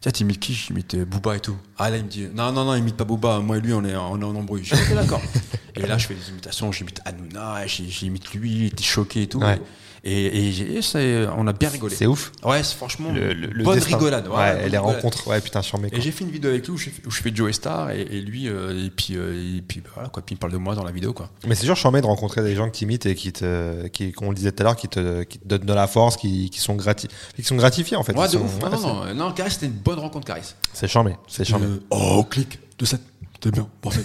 tiens, 0.00 0.12
tu 0.12 0.22
imites 0.22 0.40
qui 0.40 0.54
J'imite 0.54 0.94
euh, 0.94 1.04
Booba 1.04 1.36
et 1.36 1.40
tout. 1.40 1.56
Ah 1.76 1.90
là, 1.90 1.98
il 1.98 2.04
me 2.04 2.08
dit, 2.08 2.28
non, 2.34 2.52
non, 2.52 2.64
non, 2.64 2.74
imite 2.74 2.96
pas 2.96 3.04
Booba, 3.04 3.40
moi 3.40 3.58
et 3.58 3.60
lui, 3.60 3.74
on 3.74 3.84
est, 3.84 3.94
on 3.96 4.18
est 4.20 4.24
en 4.24 4.34
embrouille. 4.34 4.64
Je 4.64 4.74
dis, 4.76 4.94
d'accord. 4.94 5.20
et 5.74 5.86
là, 5.86 5.98
je 5.98 6.06
fais 6.06 6.14
des 6.14 6.30
imitations, 6.30 6.72
j'imite 6.72 7.00
Hanouna, 7.04 7.66
j'imite 7.66 8.32
lui, 8.32 8.50
il 8.50 8.66
était 8.66 8.82
choqué 8.82 9.22
et 9.22 9.26
tout. 9.26 9.40
Ouais. 9.40 9.56
Et, 9.56 9.60
et 10.08 10.82
c'est- 10.82 11.26
on 11.36 11.46
a 11.46 11.52
bien 11.52 11.68
rigolé. 11.68 11.94
C'est 11.94 12.06
ouf. 12.06 12.32
Ouais, 12.44 12.62
c'est 12.62 12.76
franchement 12.76 13.10
Le, 13.12 13.64
bonne 13.64 13.74
destin. 13.74 13.96
rigolade. 13.96 14.28
Ouais, 14.28 14.34
ouais, 14.36 14.52
bonne 14.52 14.70
les 14.70 14.78
rigolade. 14.78 14.96
rencontres. 14.96 15.26
Ouais, 15.28 15.40
putain, 15.40 15.62
charmé. 15.62 15.88
Et 15.92 16.00
j'ai 16.00 16.10
fait 16.12 16.24
une 16.24 16.30
vidéo 16.30 16.50
avec 16.50 16.66
lui 16.66 16.72
où 16.74 16.76
je, 16.76 16.90
fais- 16.90 17.06
où 17.06 17.10
je 17.10 17.20
fais 17.22 17.34
Joe 17.34 17.52
Star 17.52 17.90
et, 17.90 18.02
et 18.02 18.20
lui 18.20 18.48
euh, 18.48 18.84
et 18.86 18.90
puis 18.90 19.16
euh, 19.16 19.56
et 19.58 19.62
puis 19.62 19.80
bah, 19.80 19.90
voilà 19.94 20.08
quoi. 20.08 20.22
Puis 20.24 20.34
il 20.34 20.38
parle 20.38 20.52
de 20.52 20.58
moi 20.58 20.74
dans 20.74 20.84
la 20.84 20.92
vidéo 20.92 21.12
quoi. 21.12 21.28
Mais 21.46 21.54
c'est 21.54 21.62
toujours 21.62 21.76
charmé 21.76 22.00
de 22.00 22.06
rencontrer 22.06 22.42
des 22.42 22.54
gens 22.54 22.66
qui 22.70 22.80
t'imitent 22.80 23.06
et 23.06 23.14
qui 23.14 23.32
te, 23.32 23.86
qui, 23.88 24.12
comme 24.12 24.28
on 24.28 24.30
le 24.30 24.36
disait 24.36 24.52
tout 24.52 24.62
à 24.62 24.64
l'heure, 24.64 24.76
qui 24.76 24.88
te, 24.88 25.22
qui 25.24 25.38
te 25.38 25.46
donnent 25.48 25.66
de 25.66 25.72
la 25.74 25.86
force, 25.86 26.16
qui, 26.16 26.50
qui 26.50 26.60
sont 26.60 26.74
grati, 26.76 27.08
qui 27.34 27.42
sont 27.42 27.56
gratifiés 27.56 27.96
en 27.96 28.02
fait. 28.02 28.16
Ouais, 28.16 28.26
de 28.26 28.32
sont- 28.32 28.40
ouf. 28.44 28.62
ouais, 28.62 28.70
non, 28.70 28.80
non, 28.80 29.04
non, 29.06 29.14
non, 29.14 29.32
Caris, 29.32 29.50
c'était 29.52 29.66
une 29.66 29.72
bonne 29.72 29.98
rencontre, 29.98 30.26
Caris. 30.26 30.54
C'est 30.72 30.88
charmé, 30.88 31.16
c'est 31.28 31.44
charmé. 31.44 31.66
Euh, 31.66 31.78
oh, 31.90 32.24
clic, 32.24 32.58
de 32.78 32.84
7. 32.84 33.00
C'était 33.34 33.50
bien, 33.50 33.68
parfait. 33.82 34.02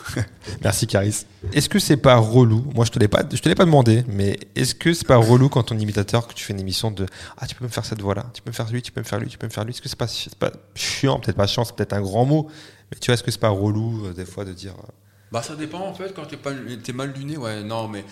Merci 0.62 0.86
Caris. 0.86 1.26
Est-ce 1.52 1.68
que 1.68 1.78
c'est 1.78 1.96
pas 1.96 2.16
relou? 2.16 2.64
Moi, 2.74 2.84
je 2.84 2.90
te 2.90 2.98
l'ai 2.98 3.08
pas, 3.08 3.22
je 3.30 3.40
te 3.40 3.48
l'ai 3.48 3.54
pas 3.54 3.64
demandé, 3.64 4.04
mais 4.08 4.38
est-ce 4.54 4.74
que 4.74 4.92
c'est 4.92 5.06
pas 5.06 5.16
relou 5.16 5.48
quand 5.48 5.62
ton 5.62 5.78
imitateur 5.78 6.26
que 6.26 6.34
tu 6.34 6.44
fais 6.44 6.52
une 6.52 6.60
émission 6.60 6.90
de 6.90 7.06
ah 7.38 7.46
tu 7.46 7.54
peux 7.54 7.64
me 7.64 7.70
faire 7.70 7.84
cette 7.84 8.00
voix 8.00 8.14
là, 8.14 8.26
tu 8.32 8.42
peux 8.42 8.50
me 8.50 8.54
faire 8.54 8.70
lui, 8.70 8.82
tu 8.82 8.92
peux 8.92 9.00
me 9.00 9.06
faire 9.06 9.18
lui, 9.18 9.28
tu 9.28 9.38
peux 9.38 9.46
me 9.46 9.52
faire 9.52 9.64
lui? 9.64 9.72
Est-ce 9.72 9.82
que 9.82 9.88
c'est 9.88 9.98
pas, 9.98 10.50
pas 10.50 10.56
chiant 10.74 11.18
Peut-être 11.18 11.36
pas 11.36 11.46
chiant, 11.46 11.64
c'est 11.64 11.74
peut-être 11.74 11.92
un 11.92 12.02
grand 12.02 12.24
mot, 12.24 12.48
mais 12.90 12.98
tu 12.98 13.06
vois, 13.06 13.14
est-ce 13.14 13.22
que 13.22 13.30
c'est 13.30 13.40
pas 13.40 13.48
relou 13.48 14.06
euh, 14.06 14.12
des 14.12 14.24
fois 14.24 14.44
de 14.44 14.52
dire 14.52 14.72
euh, 14.72 14.92
Bah 15.30 15.42
ça 15.42 15.56
dépend 15.56 15.80
en 15.80 15.94
fait 15.94 16.14
quand 16.14 16.26
t'es 16.26 16.36
pas 16.36 16.52
t'es 16.82 16.92
mal 16.92 17.12
luné 17.12 17.36
ouais 17.36 17.62
non 17.62 17.88
mais 17.88 18.04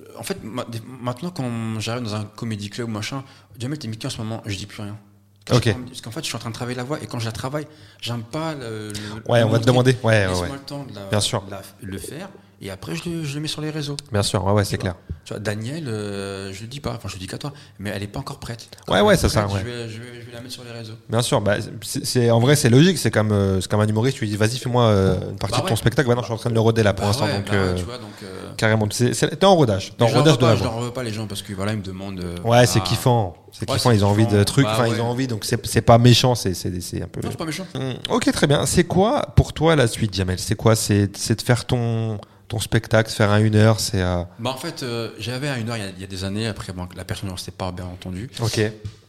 euh, 0.00 0.18
en 0.18 0.22
fait 0.22 0.38
maintenant 0.42 1.30
quand 1.30 1.80
j'arrive 1.80 2.04
dans 2.04 2.14
un 2.14 2.24
comédie 2.24 2.70
club 2.70 2.88
ou 2.88 2.92
machin 2.92 3.24
Jamel 3.58 3.78
t'es 3.78 3.88
miqué 3.88 4.06
en 4.06 4.10
ce 4.10 4.18
moment 4.18 4.42
je 4.46 4.56
dis 4.56 4.66
plus 4.66 4.82
rien 4.82 4.98
Parce 5.46 6.00
qu'en 6.00 6.10
fait 6.10 6.20
je 6.20 6.26
suis 6.26 6.36
en 6.36 6.38
train 6.38 6.50
de 6.50 6.54
travailler 6.54 6.76
la 6.76 6.84
voix 6.84 6.98
et 7.02 7.06
quand 7.06 7.18
je 7.18 7.26
la 7.26 7.32
travaille 7.32 7.66
j'aime 8.00 8.22
pas 8.22 8.54
le, 8.54 8.88
le- 8.88 9.30
Ouais, 9.30 9.42
on 9.42 9.50
va 9.50 9.58
te 9.58 9.64
demander. 9.66 9.96
Ouais, 10.02 10.26
ouais, 10.26 10.40
ouais. 10.40 10.48
le 10.50 10.58
temps 10.60 10.84
de 10.84 10.94
la- 10.94 11.06
Bien 11.06 11.20
sûr. 11.20 11.42
de 11.42 11.50
la- 11.50 11.62
le 11.82 11.98
faire 11.98 12.28
et 12.62 12.70
après 12.70 12.94
je 12.96 13.08
le, 13.08 13.24
je 13.24 13.34
le 13.34 13.40
mets 13.40 13.48
sur 13.48 13.60
les 13.60 13.70
réseaux. 13.70 13.96
Bien 14.12 14.22
sûr, 14.22 14.44
ouais, 14.44 14.52
ouais, 14.52 14.64
c'est 14.64 14.78
clair. 14.78 14.94
tu 15.24 15.32
vois 15.32 15.40
Daniel 15.40 15.88
euh, 15.88 16.52
je 16.52 16.62
le 16.62 16.66
dis 16.68 16.80
pas 16.80 16.92
enfin 16.96 17.08
je 17.08 17.14
le 17.14 17.20
dis 17.20 17.26
qu'à 17.26 17.38
toi 17.38 17.52
mais 17.78 17.90
elle 17.90 18.02
est 18.02 18.06
pas 18.08 18.20
encore 18.20 18.38
prête. 18.38 18.68
Quand 18.86 18.94
Ouais, 18.94 19.00
ouais, 19.00 19.14
est 19.14 19.16
c'est 19.16 19.28
ça, 19.28 19.46
ouais. 19.46 19.52
je, 19.60 19.64
vais, 19.64 19.88
je, 19.88 20.00
vais, 20.00 20.20
je 20.20 20.26
vais 20.26 20.32
la 20.32 20.40
mettre 20.40 20.52
sur 20.54 20.64
les 20.64 20.70
réseaux. 20.72 20.94
Bien 21.08 21.22
sûr, 21.22 21.40
bah, 21.40 21.56
c'est, 21.82 22.30
en 22.30 22.40
vrai 22.40 22.56
c'est 22.56 22.70
logique, 22.70 22.98
c'est 22.98 23.10
comme, 23.10 23.32
euh, 23.32 23.60
comme 23.68 23.80
un 23.80 23.86
humoriste, 23.86 24.16
tu 24.18 24.24
lui 24.24 24.30
dis 24.30 24.36
vas-y 24.36 24.58
fais-moi 24.58 24.84
euh, 24.84 25.30
une 25.30 25.36
partie 25.38 25.56
Bah 25.58 25.64
de 25.64 25.68
ton 25.70 25.76
spectacle, 25.76 26.08
bah 26.08 26.14
non 26.14 26.20
je 26.22 26.26
suis 26.26 26.34
en 26.34 26.38
train 26.38 26.50
de 26.50 26.54
le 26.54 26.60
roder 26.60 26.82
là 26.82 26.92
pour 26.94 27.02
Bah 27.02 27.08
l'instant, 27.08 27.26
ouais, 27.26 27.36
donc 27.36 27.46
bah 27.46 27.54
euh, 27.54 27.74
tu 27.74 27.84
vois 27.84 27.98
donc 27.98 28.10
carrément, 28.56 28.86
t'es 28.88 29.44
en 29.44 29.54
rodage, 29.56 29.92
t'es 29.96 30.04
en 30.04 30.06
rodage 30.08 30.38
de 30.38 30.46
la 30.46 30.56
je 30.56 30.62
leur 30.64 30.80
veux 30.80 30.90
pas 30.92 31.02
les 31.02 31.12
gens 31.12 31.26
parce 31.26 31.42
que 31.42 31.52
voilà 31.52 31.72
ils 31.72 31.78
me 31.78 31.82
demandent 31.82 32.24
Ouais, 32.44 32.66
c'est 32.66 32.80
kiffant, 32.82 33.34
c'est 33.52 33.66
kiffant, 33.66 33.90
ils 33.90 34.04
ont 34.04 34.08
envie 34.08 34.26
de 34.26 34.42
trucs, 34.44 34.66
enfin 34.66 34.86
ils 34.86 35.00
ont 35.00 35.06
envie, 35.06 35.26
donc 35.26 35.44
c'est, 35.44 35.80
pas 35.82 35.98
méchant, 35.98 36.34
c'est, 36.34 36.50
un 36.50 37.06
peu... 37.08 37.20
non 37.22 37.28
c'est 37.30 37.36
pas 37.36 37.44
méchant. 37.44 37.66
Hmm, 37.74 37.92
Ok, 38.10 38.30
très 38.32 38.46
bien. 38.46 38.66
C'est 38.66 38.84
quoi 38.84 39.22
pour 39.36 39.52
toi 39.52 39.76
la 39.76 39.86
suite, 39.86 40.14
Jamel? 40.14 40.38
C'est 40.38 40.54
quoi? 40.54 40.76
C'est 40.76 41.06
de 41.06 41.42
faire 41.42 41.64
ton, 41.64 42.18
ton 42.48 42.58
spectacle, 42.60 43.10
faire 43.10 43.30
un 43.30 43.38
une 43.38 43.54
heure, 43.56 43.80
c'est... 43.80 44.02
euh, 44.02 44.22
Bah 44.38 44.50
en 44.50 44.56
fait, 44.56 44.82
euh, 44.82 45.10
j'avais 45.18 45.48
à 45.48 45.58
une 45.58 45.68
heure 45.70 45.76
il 45.76 45.82
y, 45.84 45.86
a, 45.86 45.90
il 45.90 46.00
y 46.00 46.04
a 46.04 46.06
des 46.06 46.24
années, 46.24 46.46
après 46.46 46.72
bon, 46.72 46.86
la 46.96 47.04
personne 47.04 47.28
ne 47.28 47.34
restait 47.34 47.50
pas 47.52 47.72
bien 47.72 47.86
entendu. 47.86 48.30
Ok. 48.40 48.60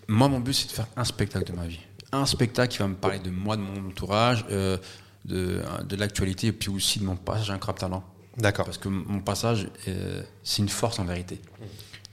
Moi, 0.07 0.27
mon 0.27 0.39
but, 0.39 0.53
c'est 0.53 0.67
de 0.67 0.71
faire 0.71 0.87
un 0.95 1.03
spectacle 1.03 1.51
de 1.51 1.57
ma 1.57 1.65
vie. 1.67 1.79
Un 2.11 2.25
spectacle 2.25 2.71
qui 2.71 2.79
va 2.79 2.87
me 2.87 2.95
parler 2.95 3.19
de 3.19 3.29
moi, 3.29 3.57
de 3.57 3.61
mon 3.61 3.89
entourage, 3.89 4.45
euh, 4.51 4.77
de, 5.25 5.61
de 5.87 5.95
l'actualité, 5.95 6.47
et 6.47 6.51
puis 6.53 6.69
aussi 6.69 6.99
de 6.99 7.05
mon 7.05 7.15
passage 7.15 7.49
à 7.49 7.53
un 7.53 7.57
crap 7.57 7.77
talent. 7.79 8.03
D'accord. 8.37 8.65
Parce 8.65 8.77
que 8.77 8.87
mon 8.89 9.19
passage, 9.19 9.67
euh, 9.87 10.21
c'est 10.43 10.61
une 10.61 10.69
force 10.69 10.99
en 10.99 11.05
vérité. 11.05 11.41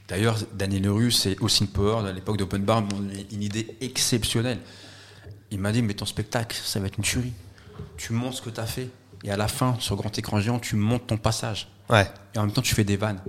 D'ailleurs, 0.08 0.36
Daniel 0.54 0.82
Leroux, 0.82 1.10
c'est 1.10 1.38
aussi 1.40 1.62
une 1.64 1.68
power, 1.70 2.08
à 2.08 2.12
l'époque 2.12 2.36
d'Open 2.36 2.62
Bar, 2.64 2.82
une 3.30 3.42
idée 3.42 3.76
exceptionnelle. 3.80 4.58
Il 5.50 5.58
m'a 5.60 5.70
dit, 5.72 5.82
mais 5.82 5.94
ton 5.94 6.06
spectacle, 6.06 6.58
ça 6.62 6.80
va 6.80 6.86
être 6.86 6.96
une 6.98 7.04
tuerie. 7.04 7.32
Tu 7.96 8.12
montres 8.12 8.38
ce 8.38 8.42
que 8.42 8.50
tu 8.50 8.60
as 8.60 8.66
fait, 8.66 8.88
et 9.24 9.30
à 9.30 9.36
la 9.36 9.48
fin, 9.48 9.76
sur 9.78 9.96
grand 9.96 10.16
écran 10.18 10.40
géant, 10.40 10.58
tu 10.58 10.76
montes 10.76 11.06
ton 11.06 11.16
passage. 11.16 11.68
Ouais. 11.90 12.08
Et 12.34 12.38
en 12.38 12.42
même 12.44 12.52
temps, 12.52 12.62
tu 12.62 12.74
fais 12.74 12.84
des 12.84 12.96
vannes. 12.96 13.20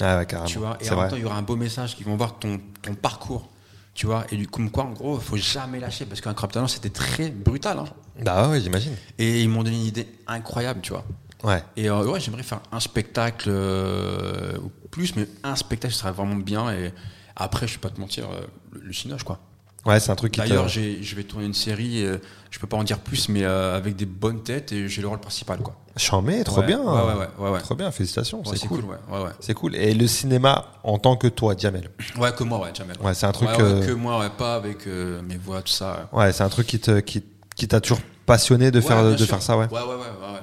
Ah 0.00 0.18
ouais, 0.18 0.26
carrément. 0.26 0.48
Tu 0.48 0.58
vois, 0.58 0.78
et 0.80 0.88
en 0.90 0.94
vrai. 0.94 1.02
même 1.02 1.10
temps, 1.10 1.16
il 1.16 1.22
y 1.22 1.26
aura 1.26 1.36
un 1.36 1.42
beau 1.42 1.56
message 1.56 1.96
qui 1.96 2.02
vont 2.04 2.16
voir 2.16 2.38
ton, 2.38 2.60
ton 2.82 2.94
parcours. 2.94 3.48
Tu 3.94 4.06
vois, 4.06 4.24
et 4.30 4.36
du 4.36 4.46
comme 4.48 4.70
quoi, 4.70 4.84
en 4.84 4.92
gros, 4.92 5.18
il 5.18 5.22
faut 5.22 5.36
jamais 5.36 5.78
lâcher 5.78 6.06
parce 6.06 6.22
qu'un 6.22 6.32
crop 6.32 6.50
talent, 6.50 6.66
c'était 6.68 6.88
très 6.88 7.28
brutal. 7.28 7.78
hein. 7.78 7.84
Bah 8.24 8.48
ouais, 8.48 8.58
j'imagine. 8.60 8.96
Et 9.18 9.42
ils 9.42 9.48
m'ont 9.50 9.62
donné 9.62 9.76
une 9.76 9.84
idée 9.84 10.08
incroyable, 10.26 10.80
tu 10.80 10.92
vois. 10.92 11.04
Ouais. 11.44 11.62
Et 11.76 11.90
euh, 11.90 12.04
ouais, 12.06 12.18
j'aimerais 12.18 12.42
faire 12.42 12.60
un 12.72 12.80
spectacle 12.80 13.50
euh, 13.50 14.56
ou 14.62 14.70
plus, 14.90 15.14
mais 15.16 15.26
un 15.44 15.56
spectacle, 15.56 15.92
ce 15.92 16.00
serait 16.00 16.12
vraiment 16.12 16.36
bien. 16.36 16.72
Et 16.72 16.92
après, 17.36 17.66
je 17.68 17.74
vais 17.74 17.80
pas 17.80 17.90
te 17.90 18.00
mentir, 18.00 18.30
euh, 18.30 18.40
le, 18.72 18.80
le 18.80 18.92
cinoche, 18.94 19.24
quoi. 19.24 19.40
Ouais, 19.84 19.98
c'est 19.98 20.10
un 20.10 20.14
truc 20.14 20.32
qui. 20.32 20.38
D'ailleurs, 20.40 20.68
je 20.68 21.14
vais 21.16 21.24
tourner 21.24 21.46
une 21.46 21.54
série, 21.54 22.04
euh, 22.04 22.18
je 22.50 22.58
peux 22.60 22.66
pas 22.68 22.76
en 22.76 22.84
dire 22.84 23.00
plus, 23.00 23.28
mais 23.28 23.42
euh, 23.42 23.76
avec 23.76 23.96
des 23.96 24.06
bonnes 24.06 24.42
têtes 24.42 24.70
et 24.72 24.86
j'ai 24.88 25.02
le 25.02 25.08
rôle 25.08 25.18
principal, 25.18 25.58
quoi. 25.58 25.74
Chambé, 25.96 26.42
trop 26.44 26.60
Ouais, 26.60 26.66
bien. 26.66 26.80
ouais, 26.80 27.50
ouais. 27.50 27.60
Trop 27.60 27.74
bien, 27.74 27.90
félicitations, 27.90 28.42
c'est 28.44 28.66
cool. 28.66 28.84
ouais, 28.84 28.96
ouais, 29.10 29.22
ouais. 29.24 29.30
C'est 29.40 29.54
cool. 29.54 29.74
Et 29.76 29.92
le 29.92 30.06
cinéma 30.06 30.66
en 30.84 30.98
tant 30.98 31.16
que 31.16 31.26
toi, 31.26 31.54
Jamel? 31.58 31.90
Ouais, 32.16 32.32
que 32.32 32.44
moi, 32.44 32.60
ouais, 32.60 32.70
jamais. 32.74 32.94
Ouais, 33.00 33.12
c'est 33.12 33.26
un 33.26 33.32
truc, 33.32 33.48
euh, 33.58 33.84
que 33.84 33.90
moi, 33.92 34.20
ouais, 34.20 34.30
pas 34.30 34.54
avec 34.54 34.86
euh, 34.86 35.20
mes 35.22 35.36
voix, 35.36 35.60
tout 35.62 35.72
ça. 35.72 36.08
Ouais, 36.12 36.32
c'est 36.32 36.44
un 36.44 36.48
truc 36.48 36.66
qui 36.66 36.78
te, 36.78 37.00
qui, 37.00 37.24
qui 37.56 37.66
t'a 37.68 37.80
toujours 37.80 38.00
passionné 38.24 38.70
de 38.70 38.80
faire, 38.80 39.04
de 39.04 39.16
sûr. 39.16 39.26
faire 39.26 39.42
ça, 39.42 39.58
ouais. 39.58 39.66
Ouais, 39.70 39.80
ouais, 39.80 39.86
ouais. 39.88 39.96
ouais, 39.96 40.40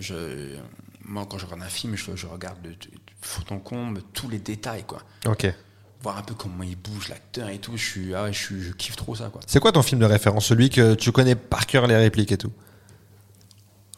je- 0.00 0.56
moi, 1.04 1.26
quand 1.28 1.38
je 1.38 1.46
regarde 1.46 1.62
un 1.62 1.68
film, 1.70 1.96
je, 1.96 2.14
je 2.14 2.26
regarde 2.26 2.60
de, 2.62 2.68
de, 2.68 2.74
de 2.74 3.00
fond 3.22 3.42
en 3.50 3.58
comble 3.58 4.02
tous 4.12 4.28
les 4.28 4.38
détails, 4.38 4.84
quoi. 4.86 4.98
Ok. 5.26 5.52
Voir 6.02 6.18
un 6.18 6.22
peu 6.22 6.34
comment 6.34 6.62
il 6.64 6.76
bouge, 6.76 7.08
l'acteur 7.08 7.48
et 7.48 7.58
tout. 7.58 7.76
Je 7.76 7.84
suis, 7.84 8.14
ah 8.14 8.30
je, 8.32 8.38
suis- 8.38 8.60
je 8.62 8.72
kiffe 8.72 8.96
trop 8.96 9.14
ça, 9.14 9.28
quoi. 9.30 9.40
C'est 9.46 9.60
quoi 9.60 9.70
ton 9.72 9.82
film 9.82 10.00
de 10.00 10.06
référence 10.06 10.46
Celui 10.46 10.68
que 10.70 10.94
tu 10.94 11.12
connais 11.12 11.34
par 11.36 11.66
cœur 11.66 11.86
les 11.86 11.96
répliques 11.96 12.32
et 12.32 12.38
tout? 12.38 12.52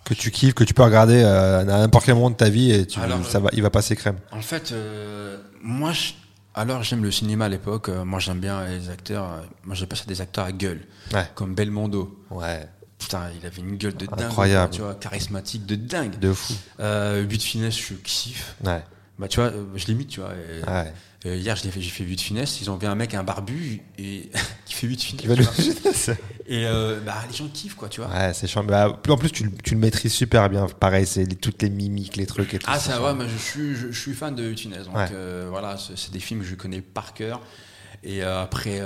Que 0.04 0.12
tu 0.12 0.30
kiffes, 0.30 0.52
que 0.52 0.64
tu 0.64 0.74
peux 0.74 0.82
regarder 0.82 1.22
euh, 1.24 1.60
à 1.60 1.64
n'importe 1.64 2.04
quel 2.04 2.14
moment 2.14 2.28
de 2.30 2.36
ta 2.36 2.50
vie 2.50 2.70
et 2.70 2.86
tu, 2.86 3.00
Alors, 3.00 3.24
ça 3.24 3.38
va, 3.38 3.48
il 3.54 3.62
va 3.62 3.70
passer 3.70 3.96
crème. 3.96 4.18
En 4.32 4.42
fait, 4.42 4.72
euh, 4.72 5.38
moi, 5.62 5.92
je- 5.92 6.12
alors 6.54 6.82
j'aime 6.82 7.02
le 7.02 7.10
cinéma 7.10 7.46
à 7.46 7.48
l'époque. 7.48 7.88
euh, 7.88 8.04
moi, 8.04 8.18
j'aime 8.20 8.38
bien 8.38 8.66
les 8.66 8.90
acteurs. 8.90 9.42
moi, 9.64 9.74
j'appelle 9.74 9.96
ça 9.98 10.04
des 10.04 10.20
acteurs 10.20 10.44
à 10.44 10.52
gueule, 10.52 10.82
Ouais. 11.14 11.26
comme 11.34 11.54
Belmondo. 11.54 12.22
Ouais. 12.30 12.68
Putain, 12.98 13.30
il 13.40 13.46
avait 13.46 13.62
une 13.62 13.76
gueule 13.76 13.96
de 13.96 14.04
dingue. 14.04 14.20
Incroyable. 14.24 14.74
Tu 14.74 14.82
vois, 14.82 14.94
charismatique 14.94 15.64
de 15.64 15.74
dingue. 15.74 16.18
De 16.18 16.34
fou. 16.34 16.52
Euh, 16.80 17.24
But 17.24 17.38
de 17.38 17.42
finesse, 17.42 17.78
je 17.78 17.94
kiffe. 17.94 18.56
Ouais. 18.62 18.82
Bah, 19.18 19.26
tu 19.28 19.40
vois, 19.40 19.52
je 19.74 19.86
l'imite, 19.86 20.08
tu 20.08 20.20
vois. 20.20 20.30
et- 20.34 20.68
Ouais. 20.70 20.92
Euh, 21.26 21.36
hier, 21.36 21.56
je 21.56 21.64
l'ai 21.64 21.70
fait- 21.70 21.80
j'ai 21.80 21.90
fait 21.90 22.04
8 22.04 22.16
de 22.16 22.20
finesse. 22.20 22.60
Ils 22.60 22.70
ont 22.70 22.76
vu 22.76 22.86
un 22.86 22.94
mec, 22.94 23.14
un 23.14 23.24
barbu, 23.24 23.80
et 23.98 24.30
qui 24.66 24.74
fait 24.74 24.86
8 24.86 24.96
de 25.26 25.42
finesse. 25.42 26.10
Et 26.46 26.66
euh, 26.66 27.00
bah, 27.00 27.14
les 27.30 27.34
gens 27.34 27.48
kiffent, 27.48 27.76
quoi, 27.76 27.88
tu 27.88 28.02
vois. 28.02 28.10
Ouais, 28.10 28.34
c'est 28.34 28.46
chiant. 28.46 28.62
Bah, 28.62 29.00
en 29.08 29.16
plus, 29.16 29.30
tu, 29.30 29.44
le- 29.44 29.52
tu 29.62 29.74
le 29.74 29.80
maîtrises 29.80 30.12
super 30.12 30.50
bien. 30.50 30.66
Pareil, 30.66 31.06
c'est 31.06 31.26
toutes 31.40 31.62
les 31.62 31.70
mimiques, 31.70 32.16
les 32.16 32.26
trucs 32.26 32.52
et 32.52 32.58
tout. 32.58 32.66
Ah, 32.70 32.78
c'est 32.78 32.90
ça 32.90 33.00
va, 33.00 33.14
mais 33.14 33.26
je 33.28 33.38
suis, 33.38 33.74
je, 33.74 33.90
je 33.90 33.98
suis 33.98 34.12
fan 34.12 34.34
de 34.34 34.44
8 34.44 34.54
de 34.54 34.60
finesse. 34.60 34.84
Donc 34.84 34.96
Ouais. 34.96 35.08
euh, 35.12 35.46
voilà, 35.48 35.76
c'est 35.78 36.10
des 36.12 36.20
films 36.20 36.40
que 36.40 36.46
je 36.46 36.54
connais 36.56 36.82
par 36.82 37.14
cœur. 37.14 37.40
Et 38.06 38.22
après, 38.22 38.82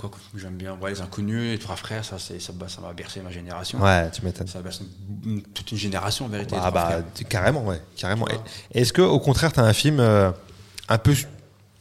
quoi 0.00 0.08
que 0.08 0.16
j'aime 0.38 0.54
bien, 0.56 0.78
ouais, 0.80 0.92
Les 0.92 1.02
Inconnus, 1.02 1.52
Les 1.52 1.58
Trois 1.58 1.76
Frères, 1.76 2.02
ça, 2.02 2.18
c'est- 2.18 2.40
ça, 2.40 2.54
bah, 2.54 2.64
ça 2.66 2.80
m'a 2.80 2.94
bercé 2.94 3.20
ma 3.20 3.30
génération. 3.30 3.78
Ouais, 3.82 4.10
tu 4.10 4.24
m'étonnes. 4.24 4.46
Ça 4.46 4.62
berce 4.62 4.80
une- 5.26 5.42
toute 5.42 5.70
une 5.72 5.76
génération, 5.76 6.24
en 6.24 6.28
vérité. 6.28 6.56
Ah 6.58 6.70
bah, 6.70 6.86
Frères. 6.86 7.28
carrément, 7.28 7.62
ouais. 7.66 7.82
Carrément. 7.94 8.26
Est-ce 8.72 8.94
que, 8.94 9.02
au 9.02 9.20
contraire, 9.20 9.52
tu 9.52 9.60
as 9.60 9.64
un 9.64 9.74
film 9.74 10.00
un 10.00 10.98
peu 10.98 11.14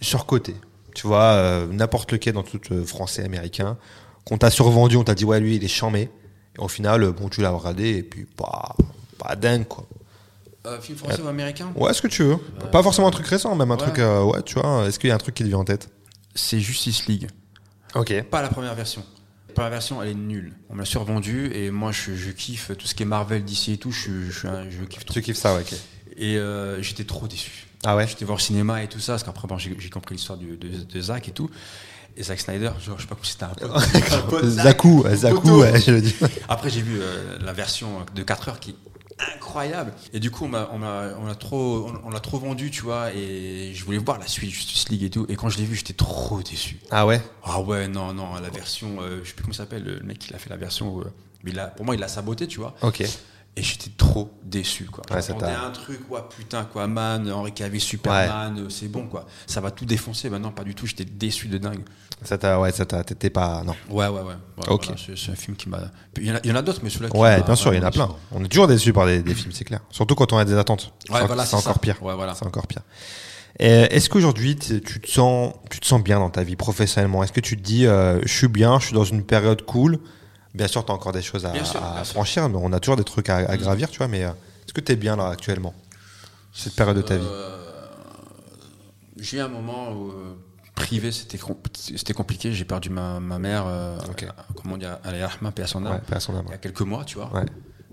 surcoté 0.04 0.56
Tu 0.96 1.08
vois, 1.08 1.34
euh, 1.34 1.68
n'importe 1.68 2.12
lequel 2.12 2.34
dans 2.34 2.44
tout 2.44 2.60
euh, 2.72 2.86
français, 2.86 3.24
américain, 3.24 3.78
qu'on 4.26 4.38
t'a 4.38 4.50
survendu, 4.50 4.98
on 4.98 5.04
t'a 5.04 5.16
dit, 5.16 5.26
ouais, 5.26 5.40
lui, 5.40 5.56
il 5.56 5.64
est 5.64 5.68
charmé. 5.68 6.10
Et 6.58 6.60
au 6.60 6.68
final, 6.68 7.04
euh, 7.04 7.12
bon, 7.12 7.30
tu 7.30 7.42
l'as 7.42 7.52
regardé 7.52 7.98
et 7.98 8.04
puis, 8.04 8.26
pas, 8.26 8.76
pas 9.18 9.36
dingue, 9.36 9.68
quoi. 9.68 9.88
Euh, 10.66 10.80
film 10.80 10.98
français 10.98 11.22
ou 11.22 11.28
américain? 11.28 11.72
Ouais, 11.76 11.94
ce 11.94 12.02
que 12.02 12.08
tu 12.08 12.24
veux. 12.24 12.38
Pas 12.72 12.82
forcément 12.82 13.08
un 13.08 13.12
truc 13.12 13.28
récent, 13.28 13.54
même 13.56 13.72
un 13.72 13.76
ouais. 13.76 13.82
truc, 13.82 14.00
euh, 14.00 14.24
ouais, 14.24 14.42
tu 14.44 14.60
vois. 14.60 14.88
Est-ce 14.88 14.98
qu'il 14.98 15.10
y 15.10 15.12
a 15.12 15.16
un 15.16 15.20
truc 15.20 15.36
qui 15.36 15.44
te 15.44 15.48
vient 15.50 15.58
en 15.58 15.66
tête? 15.66 15.90
C'est 16.36 16.60
Justice 16.60 17.08
League. 17.08 17.28
Ok. 17.96 18.24
Pas 18.24 18.42
la 18.42 18.48
première 18.48 18.74
version. 18.74 19.04
La 19.50 19.54
première 19.54 19.72
version, 19.72 20.02
elle 20.02 20.10
est 20.10 20.16
nulle. 20.16 20.54
On 20.70 20.76
me 20.76 20.80
l'a 20.80 20.86
survendue 20.86 21.52
et 21.54 21.70
moi, 21.70 21.92
je, 21.92 22.16
je 22.16 22.32
kiffe 22.32 22.72
tout 22.78 22.88
ce 22.88 22.96
qui 22.96 23.04
est 23.04 23.06
Marvel, 23.06 23.44
DC 23.44 23.70
et 23.70 23.78
tout. 23.78 23.92
Je, 23.92 24.30
kiffe 24.86 25.06
trop. 25.06 25.14
Tu 25.14 25.22
kiffes 25.22 25.38
ça, 25.38 25.54
ouais, 25.54 25.62
ok. 25.62 25.78
Et 26.16 26.38
euh, 26.38 26.82
j'étais 26.82 27.04
trop 27.04 27.28
déçu. 27.28 27.68
Ah 27.86 27.96
ouais? 27.96 28.08
J'étais 28.08 28.26
voir 28.26 28.38
au 28.38 28.40
cinéma 28.40 28.84
et 28.84 28.88
tout 28.88 29.00
ça, 29.00 29.14
parce 29.14 29.24
qu'après, 29.24 29.48
bon, 29.48 29.58
j'ai 29.58 29.90
compris 29.90 30.16
l'histoire 30.16 30.38
de, 30.38 30.56
de 30.56 31.02
Zach 31.02 31.28
et 31.28 31.32
tout. 31.32 31.50
Et 32.16 32.24
Zack 32.24 32.40
Snyder, 32.40 32.70
genre, 32.86 32.98
je 32.98 33.04
sais 33.04 33.08
pas 33.08 33.18
si 33.24 33.32
c'était 33.32 33.46
un 33.46 33.50
pote. 33.50 33.72
Un 34.12 34.20
pote, 34.30 34.46
Zaku, 34.46 35.04
Zaku, 35.16 35.50
ouais, 35.62 35.82
je 35.82 35.92
le 35.92 36.02
dis. 36.02 36.16
Après, 36.48 36.70
j'ai 36.70 36.82
vu 36.82 37.00
euh, 37.02 37.38
la 37.42 37.54
version 37.54 38.06
de 38.14 38.22
4 38.24 38.50
heures 38.50 38.60
qui 38.60 38.70
est 38.72 38.76
incroyable. 39.36 39.94
Et 40.14 40.20
du 40.20 40.30
coup, 40.30 40.46
on 40.46 40.52
l'a 40.52 41.36
trop, 41.36 41.88
on, 41.90 42.08
on 42.08 42.10
l'a 42.12 42.20
trop 42.20 42.38
vendu, 42.38 42.70
tu 42.70 42.84
vois. 42.84 43.12
Et 43.14 43.72
je 43.74 43.84
voulais 43.84 43.98
voir 43.98 44.20
la 44.20 44.28
suite 44.28 44.52
Justice 44.52 44.90
League 44.90 45.04
et 45.04 45.10
tout. 45.10 45.26
Et 45.28 45.36
quand 45.36 45.50
je 45.50 45.58
l'ai 45.58 45.66
vu, 45.66 45.76
j'étais 45.76 45.94
trop 45.94 46.42
déçu. 46.44 46.80
Ah 46.92 47.08
ouais? 47.08 47.20
Ah 47.44 47.62
ouais, 47.62 47.88
non, 47.88 48.14
non, 48.14 48.36
la 48.36 48.50
version, 48.52 48.98
euh, 49.02 49.22
je 49.24 49.30
sais 49.30 49.34
plus 49.34 49.44
comment 49.44 49.54
il 49.54 49.58
s'appelle, 49.58 49.84
le 49.84 50.00
mec 50.02 50.20
qui 50.20 50.34
a 50.34 50.38
fait 50.38 50.50
la 50.52 50.58
version. 50.58 51.00
euh, 51.00 51.06
mais 51.44 51.50
il 51.52 51.60
a, 51.60 51.66
pour 51.68 51.84
moi, 51.86 51.96
il 51.96 52.00
l'a 52.00 52.08
saboté, 52.08 52.48
tu 52.48 52.60
vois. 52.60 52.76
Ok. 52.84 53.04
Et 53.56 53.62
j'étais 53.62 53.92
trop 53.96 54.32
déçu, 54.44 54.86
quoi. 54.86 55.04
Ouais, 55.16 55.22
t'a- 55.22 55.66
un 55.66 55.70
truc, 55.70 56.00
ouais, 56.10 56.22
putain, 56.36 56.64
quoi, 56.64 56.88
man, 56.88 57.32
Henri 57.32 57.52
Cavill, 57.52 57.80
Superman, 57.80 58.58
euh, 58.58 58.70
c'est 58.70 58.88
bon, 58.88 59.06
quoi. 59.06 59.28
Ça 59.46 59.62
va 59.62 59.70
tout 59.70 59.86
défoncer. 59.86 60.28
Maintenant, 60.32 60.52
pas 60.52 60.64
du 60.64 60.74
tout, 60.74 60.88
j'étais 60.88 61.06
déçu 61.06 61.48
de 61.48 61.60
dingue. 61.60 61.84
Ça 62.24 62.40
t'a, 62.40 62.60
ouais, 62.60 62.72
ça 62.72 62.86
t'a, 62.86 63.04
t'étais 63.04 63.30
pas, 63.30 63.62
non. 63.64 63.76
Ouais, 63.92 64.08
ouais, 64.08 64.22
ouais. 64.22 64.34
ouais, 64.58 64.70
Ok. 64.70 64.86
voilà, 64.86 65.02
c'est, 65.16 65.32
un 65.32 65.36
film 65.36 65.56
qui 65.56 65.70
m'a. 65.70 65.82
Il 66.18 66.26
y 66.26 66.52
en 66.52 66.56
a, 66.56 66.62
d'autres, 66.64 66.80
mais 66.82 66.90
celui-là. 66.90 67.16
Ouais, 67.16 67.44
bien 67.44 67.56
sûr, 67.56 67.72
il 67.76 67.78
y 67.80 67.84
en 67.84 67.88
a 67.88 67.92
plein. 67.92 68.10
On 68.32 68.44
est 68.44 68.48
toujours 68.48 68.68
déçu 68.68 68.92
par 68.92 69.06
des, 69.06 69.22
des 69.22 69.36
films, 69.36 69.52
c'est 69.52 69.66
clair. 69.66 69.82
Surtout 69.92 70.16
quand 70.16 70.34
on 70.34 70.38
a 70.38 70.46
des 70.46 70.58
attentes. 70.58 70.92
Ouais, 71.12 71.20
C'est- 71.20 71.28
voilà, 71.28 71.46
c'est 71.46 71.56
encore 71.56 71.74
ça. 71.74 71.80
pire. 71.80 72.02
Ouais, 72.02 72.16
voilà. 72.16 72.34
C'est 72.34 72.48
encore 72.48 72.66
pire. 72.66 72.82
Et 73.60 73.68
Est-ce 73.96 74.10
qu'aujourd'hui 74.10 74.56
tu 74.56 74.82
te 74.82 75.08
sens, 75.12 75.54
tu 75.70 75.80
te 75.80 75.86
sens 75.86 76.02
bien 76.02 76.18
dans 76.18 76.32
ta 76.32 76.44
vie 76.44 76.56
professionnellement? 76.56 77.24
Est-ce 77.24 77.34
que 77.34 77.40
tu 77.40 77.56
te 77.56 77.62
dis, 77.62 77.86
euh, 77.86 78.20
je 78.24 78.34
suis 78.34 78.48
bien, 78.48 78.80
je 78.80 78.86
suis 78.88 78.96
dans 78.96 79.04
une 79.04 79.24
période 79.24 79.62
cool 79.64 80.00
Bien 80.54 80.68
sûr, 80.68 80.86
tu 80.86 80.92
as 80.92 80.96
encore 80.96 81.12
des 81.14 81.22
choses 81.22 81.46
à, 81.46 81.64
sûr, 81.66 81.82
franchir, 82.06 82.48
mais 82.50 82.58
on 82.62 82.72
a 82.74 82.80
toujours 82.80 82.96
des 82.98 83.04
trucs 83.04 83.30
à, 83.30 83.38
à 83.38 83.58
gravir, 83.58 83.90
tu 83.90 83.98
vois. 83.98 84.08
Mais 84.08 84.24
euh, 84.24 84.30
est-ce 84.66 84.74
que 84.74 84.82
tu 84.82 84.92
es 84.92 84.96
bien 84.96 85.16
là 85.16 85.28
actuellement 85.30 85.74
Cette 86.54 86.76
période 86.76 86.96
de 86.98 87.02
ta 87.02 87.18
vie? 87.18 87.26
Euh, 87.28 87.58
J'ai 89.18 89.38
eu 89.38 89.40
un 89.42 89.48
moment 89.48 89.92
où, 89.94 90.12
euh, 90.12 90.36
privé, 90.76 91.12
c'était 91.12 91.40
com- 91.40 91.56
c'était 91.74 92.14
compliqué. 92.14 92.52
J'ai 92.52 92.66
perdu 92.66 92.90
ma, 92.92 93.20
ma 93.20 93.40
mère, 93.40 93.64
euh, 93.66 93.98
Ok. 94.12 94.28
comment 94.56 94.78
dire, 94.78 95.00
à 95.04 95.52
paix 95.52 95.64
à 95.64 95.68
son 95.68 95.86
âme, 95.86 95.94
Ouais, 95.94 96.02
paix 96.08 96.16
à 96.18 96.20
son 96.20 96.36
âme, 96.36 96.46
il 96.48 96.52
y 96.52 96.56
a 96.56 96.58
quelques 96.60 96.82
mois, 96.82 97.04
tu 97.04 97.16
vois. 97.18 97.34
Ouais. 97.34 97.46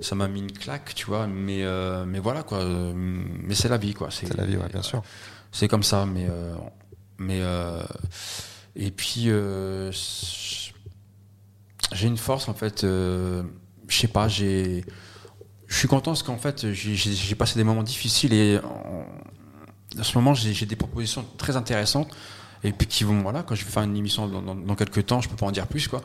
Ça 0.03 0.15
m'a 0.15 0.29
mis 0.29 0.41
une 0.41 0.53
claque, 0.53 0.95
tu 0.95 1.07
vois. 1.07 1.27
Mais, 1.27 1.63
euh, 1.63 2.05
mais 2.07 2.19
voilà, 2.19 2.43
quoi. 2.43 2.63
Mais 2.65 3.55
c'est 3.55 3.69
la 3.69 3.77
vie, 3.79 3.95
quoi. 3.95 4.09
C'est 4.11 4.35
la 4.37 4.45
vie, 4.45 4.57
ouais, 4.57 4.69
bien 4.71 4.83
sûr. 4.83 5.03
C'est 5.53 5.69
comme 5.69 5.83
ça, 5.83 6.05
mais. 6.07 6.27
mais 7.19 7.41
et 8.77 8.91
puis, 8.91 9.29
j'ai 11.93 12.07
une 12.09 12.17
force, 12.17 12.49
en 12.49 12.55
fait. 12.55 12.85
euh, 12.85 13.43
je 13.89 13.97
sais 13.99 14.09
pas, 14.09 14.29
j'ai. 14.29 14.85
Je 15.67 15.77
suis 15.77 15.89
content 15.89 16.11
parce 16.11 16.23
qu'en 16.25 16.37
fait, 16.39 16.73
j'ai- 16.73 17.35
passé 17.37 17.57
des 17.57 17.65
moments 17.65 17.83
difficiles 17.85 18.33
et 18.33 18.59
en, 18.59 19.07
en 19.99 20.03
ce 20.03 20.17
moment, 20.19 20.35
j'ai 20.35 20.67
des 20.67 20.77
propositions 20.77 21.25
très 21.39 21.57
intéressantes. 21.57 22.11
Et 22.63 22.73
puis 22.73 22.87
qui 22.87 23.05
vont, 23.05 23.23
voilà, 23.23 23.43
quand 23.43 23.55
je 23.55 23.65
vais 23.65 23.71
faire 23.71 23.85
une 23.85 23.97
émission 23.97 24.29
dans, 24.29 24.43
dans, 24.43 24.55
dans 24.55 24.75
quelques 24.75 25.07
temps, 25.07 25.23
je 25.23 25.31
peux 25.31 25.37
pas 25.37 25.47
en 25.47 25.51
dire 25.51 25.67
plus, 25.67 25.89
quoi. 25.89 26.03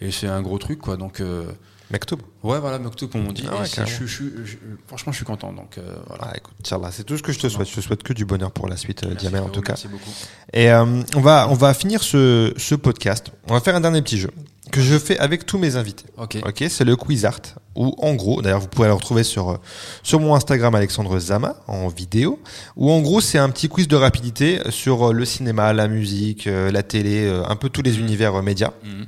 Et 0.00 0.10
c'est 0.10 0.26
un 0.26 0.40
gros 0.40 0.56
truc, 0.56 0.78
quoi. 0.78 0.96
Donc, 0.96 1.20
euh, 1.20 1.44
Mektoub 1.90 2.16
ouais, 2.44 2.58
voilà, 2.60 2.78
Moktoub, 2.78 3.08
comme 3.08 3.26
on 3.26 3.32
dit. 3.32 3.44
Ah 3.46 3.56
ouais, 3.56 3.62
Et 3.64 3.66
c'est- 3.66 3.76
carrément. 3.76 3.96
je, 3.98 4.06
je- 4.06 4.44
je- 4.44 4.56
franchement, 4.86 5.12
je 5.12 5.16
suis 5.18 5.26
content. 5.26 5.52
Donc, 5.52 5.76
euh, 5.76 5.96
voilà. 6.06 6.28
Ah, 6.28 6.36
écoute, 6.36 6.54
c'est 6.92 7.04
tout 7.04 7.18
ce 7.18 7.22
que 7.22 7.32
je 7.32 7.38
te 7.38 7.48
souhaite. 7.50 7.68
Je 7.68 7.74
te 7.74 7.80
souhaite 7.82 8.02
que 8.02 8.14
du 8.14 8.24
bonheur 8.24 8.52
pour 8.52 8.68
la 8.68 8.78
suite, 8.78 9.04
euh, 9.04 9.14
Diamel, 9.14 9.42
en 9.42 9.48
tout 9.50 9.60
cas. 9.60 9.72
Merci 9.72 9.88
beaucoup. 9.88 10.10
Et 10.54 10.70
euh, 10.70 11.02
on, 11.14 11.20
va, 11.20 11.46
on 11.50 11.54
va 11.54 11.74
finir 11.74 12.02
ce, 12.02 12.54
ce 12.56 12.74
podcast. 12.74 13.30
On 13.48 13.52
va 13.52 13.60
faire 13.60 13.76
un 13.76 13.80
dernier 13.82 14.00
petit 14.00 14.18
jeu 14.18 14.30
que 14.78 14.84
je 14.84 14.96
fais 14.96 15.18
avec 15.18 15.44
tous 15.44 15.58
mes 15.58 15.74
invités. 15.74 16.06
Ok. 16.16 16.38
Ok, 16.46 16.64
c'est 16.68 16.84
le 16.84 16.94
quiz 16.94 17.24
art. 17.24 17.40
Où 17.74 17.94
en 17.98 18.14
gros, 18.14 18.42
d'ailleurs, 18.42 18.60
vous 18.60 18.68
pouvez 18.68 18.86
le 18.86 18.94
retrouver 18.94 19.24
sur, 19.24 19.50
euh, 19.50 19.56
sur 20.04 20.20
mon 20.20 20.34
Instagram 20.36 20.74
Alexandre 20.74 21.18
Zama 21.18 21.56
en 21.66 21.88
vidéo. 21.88 22.38
Où 22.76 22.90
en 22.90 23.00
gros, 23.00 23.20
c'est 23.20 23.38
un 23.38 23.50
petit 23.50 23.68
quiz 23.68 23.88
de 23.88 23.96
rapidité 23.96 24.60
sur 24.70 25.08
euh, 25.08 25.12
le 25.12 25.24
cinéma, 25.24 25.72
la 25.72 25.88
musique, 25.88 26.46
euh, 26.46 26.70
la 26.70 26.84
télé, 26.84 27.28
un 27.46 27.56
peu 27.56 27.68
tous 27.68 27.82
les 27.82 27.98
univers 27.98 28.40
médias. 28.42 28.70
Mhm. 28.84 29.06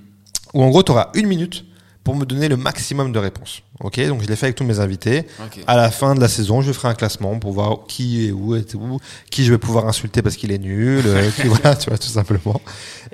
Où 0.55 0.63
en 0.63 0.71
gros, 0.71 0.83
tu 0.83 0.91
auras 0.91 1.11
une 1.15 1.27
minute 1.27 1.65
pour 2.05 2.17
me 2.17 2.25
donner 2.25 2.49
le 2.49 2.57
maximum 2.57 3.13
de 3.13 3.19
réponses. 3.19 3.63
Ok, 3.81 4.01
donc 4.09 4.23
je 4.23 4.27
l'ai 4.27 4.37
fait 4.37 4.47
avec 4.47 4.57
tous 4.57 4.65
mes 4.65 4.81
invités. 4.81 5.27
Ok. 5.45 5.63
À 5.67 5.77
la 5.77 5.91
fin 5.91 6.15
de 6.15 6.21
la 6.21 6.29
saison, 6.29 6.61
je 6.63 6.73
ferai 6.73 6.89
un 6.89 6.95
classement 6.95 7.39
pour 7.39 7.53
voir 7.53 7.79
qui 7.89 8.27
est 8.27 8.33
où, 8.33 8.55
est 8.57 8.75
où, 8.75 8.99
qui 9.31 9.45
je 9.45 9.53
vais 9.53 9.59
pouvoir 9.59 9.87
insulter 9.87 10.23
parce 10.23 10.37
qu'il 10.37 10.51
est 10.53 10.59
nul, 10.59 11.03
euh, 11.07 11.31
qui- 11.37 11.47
voilà, 11.47 11.77
tu 11.77 11.89
vois, 11.91 11.99
tout 11.99 12.09
simplement. 12.09 12.61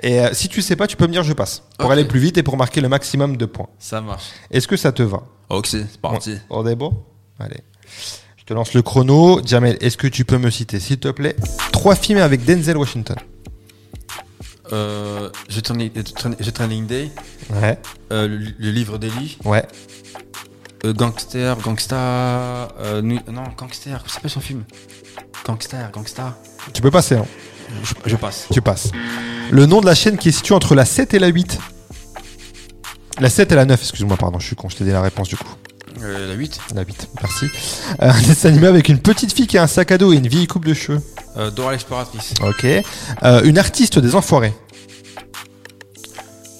Et 0.01 0.19
euh, 0.21 0.29
si 0.33 0.47
tu 0.49 0.61
sais 0.61 0.75
pas, 0.75 0.87
tu 0.87 0.95
peux 0.97 1.07
me 1.07 1.11
dire 1.11 1.23
je 1.23 1.33
passe 1.33 1.63
pour 1.77 1.91
aller 1.91 2.05
plus 2.05 2.19
vite 2.19 2.37
et 2.37 2.43
pour 2.43 2.57
marquer 2.57 2.81
le 2.81 2.89
maximum 2.89 3.37
de 3.37 3.45
points. 3.45 3.67
Ça 3.79 4.01
marche. 4.01 4.25
Est-ce 4.51 4.67
que 4.67 4.77
ça 4.77 4.91
te 4.91 5.03
va? 5.03 5.23
Ok, 5.49 5.67
c'est 5.67 5.99
parti. 6.01 6.37
On 6.49 6.59
on 6.61 6.67
est 6.67 6.75
bon? 6.75 6.93
Allez. 7.39 7.61
Je 8.37 8.43
te 8.45 8.53
lance 8.53 8.73
le 8.73 8.81
chrono. 8.81 9.41
Jamel, 9.45 9.77
est-ce 9.81 9.97
que 9.97 10.07
tu 10.07 10.23
peux 10.25 10.37
me 10.37 10.49
citer, 10.49 10.79
s'il 10.79 10.97
te 10.99 11.09
plaît, 11.09 11.35
trois 11.71 11.95
films 11.95 12.19
avec 12.19 12.45
Denzel 12.45 12.77
Washington? 12.77 13.17
Euh, 14.73 15.29
The 15.49 15.61
Training 16.53 16.85
Day, 16.87 17.11
Ouais, 17.49 17.77
euh, 18.11 18.27
le, 18.27 18.37
le 18.57 18.71
livre 18.71 18.97
d'Eli, 18.97 19.37
ouais. 19.45 19.65
euh, 20.85 20.93
Gangster, 20.93 21.55
Gangsta, 21.57 21.95
euh, 22.79 23.01
non, 23.01 23.43
Gangster, 23.57 23.97
comment 23.99 24.09
s'appelle 24.13 24.31
son 24.31 24.41
film 24.41 24.63
Gangster, 25.45 25.89
Gangsta. 25.91 26.37
Tu 26.73 26.81
peux 26.81 26.91
passer, 26.91 27.15
hein. 27.15 27.25
Je, 27.83 27.93
je 28.05 28.15
passe. 28.15 28.47
Tu 28.51 28.61
passes. 28.61 28.91
Le 29.51 29.65
nom 29.65 29.79
de 29.81 29.85
la 29.85 29.95
chaîne 29.95 30.17
qui 30.17 30.29
est 30.29 30.33
située 30.33 30.55
entre 30.55 30.75
la 30.75 30.85
7 30.85 31.13
et 31.13 31.19
la 31.19 31.27
8 31.27 31.57
La 33.19 33.29
7 33.29 33.51
et 33.51 33.55
la 33.55 33.65
9, 33.65 33.79
excuse-moi, 33.81 34.17
pardon, 34.17 34.39
je 34.39 34.47
suis 34.47 34.55
con, 34.55 34.69
je 34.69 34.75
t'ai 34.77 34.83
dit 34.83 34.91
la 34.91 35.01
réponse 35.01 35.29
du 35.29 35.37
coup. 35.37 35.47
Euh, 36.03 36.27
la 36.27 36.33
8, 36.33 36.59
La 36.75 36.83
8, 36.83 37.09
merci. 37.21 37.45
Euh, 38.01 38.09
un 38.11 38.21
dessin 38.21 38.49
animé 38.49 38.67
avec 38.67 38.89
une 38.89 38.99
petite 38.99 39.33
fille 39.33 39.47
qui 39.47 39.57
a 39.57 39.63
un 39.63 39.67
sac 39.67 39.91
à 39.91 39.97
dos 39.97 40.13
et 40.13 40.17
une 40.17 40.27
vieille 40.27 40.47
coupe 40.47 40.65
de 40.65 40.73
cheveux. 40.73 41.01
euh, 41.37 41.49
Dora 41.51 41.71
l'exploratrice. 41.71 42.33
Ok. 42.41 42.65
Euh, 42.65 43.41
une 43.43 43.57
artiste 43.57 43.99
des 43.99 44.15
enfoirés. 44.15 44.53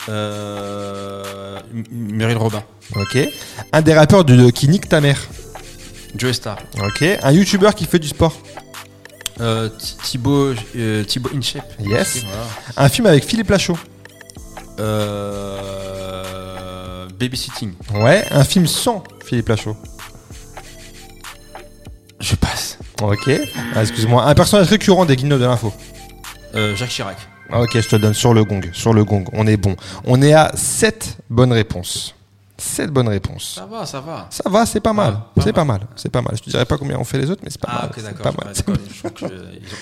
Euh, 0.09 1.59
M- 1.73 2.38
Robin. 2.38 2.63
Ok. 2.95 3.17
Un 3.73 3.81
des 3.81 3.93
rappeurs 3.93 4.23
de, 4.25 4.49
qui 4.49 4.67
nique 4.69 4.88
ta 4.89 5.01
mère. 5.01 5.19
Joe 6.15 6.31
Star. 6.33 6.57
Ok. 6.81 7.03
Un 7.21 7.31
youtubeur 7.31 7.75
qui 7.75 7.85
fait 7.85 7.99
du 7.99 8.07
sport. 8.07 8.33
Euh, 9.41 9.69
Thi- 9.69 9.97
Thibaut, 10.03 10.53
euh, 10.75 11.03
Thibaut 11.03 11.29
InShape. 11.35 11.71
Yes. 11.79 12.23
Voilà. 12.25 12.43
Un 12.77 12.89
film 12.89 13.05
avec 13.07 13.23
Philippe 13.25 13.49
Lachaud. 13.49 13.77
Euh, 14.79 16.66
Babysitting. 17.20 17.74
Ouais. 17.93 18.26
Un 18.32 18.43
film 18.43 18.68
sans 18.68 19.03
Philippe 19.26 19.49
Lachaud. 19.49 19.76
Je 22.20 22.36
passe. 22.36 22.78
Ok. 23.01 23.30
Ah, 23.76 23.82
Excuse-moi. 23.82 24.24
Un 24.26 24.34
personnage 24.36 24.68
récurrent 24.68 25.05
des 25.05 25.15
guignols 25.15 25.39
de 25.39 25.45
l'info. 25.45 25.74
Euh, 26.55 26.76
Jacques 26.76 26.89
Chirac. 26.89 27.18
Ah, 27.51 27.61
Ok, 27.61 27.80
je 27.80 27.88
te 27.88 27.95
donne 27.95 28.13
sur 28.13 28.34
le 28.34 28.43
gong. 28.43 28.61
Sur 28.74 28.93
le 28.93 29.05
gong. 29.05 29.24
On 29.34 29.45
est 29.47 29.57
bon. 29.57 29.76
On 30.05 30.22
est 30.22 30.34
à 30.34 30.51
7 30.55 31.18
bonnes 31.30 31.53
réponses. 31.53 32.15
7 32.57 32.89
bonnes 32.89 33.07
réponses. 33.07 33.53
Ça 33.55 33.65
va, 33.65 33.86
ça 33.86 33.99
va. 34.01 34.28
Ça 34.32 34.49
va, 34.49 34.65
c'est 34.65 34.80
pas 34.80 34.93
mal. 34.93 35.18
C'est 35.48 35.54
pas 35.54 35.64
mal. 35.66 35.80
C'est 35.95 36.12
pas 36.12 36.22
mal. 36.22 36.34
Je 36.38 36.43
te 36.43 36.50
dirais 36.50 36.66
pas 36.66 36.78
combien 36.78 36.98
on 37.00 37.04
fait 37.06 37.18
les 37.18 37.32
autres, 37.32 37.41
mais 37.43 37.50
c'est 37.50 37.62
pas 37.62 37.70
Ah, 37.72 37.76
mal. 37.84 37.86
ok, 37.89 37.93
C'est 37.98 38.04
d'accord. 38.04 38.34
pas 38.36 38.45
mal. 38.45 38.54
Je 38.56 38.62
je- 39.28 39.34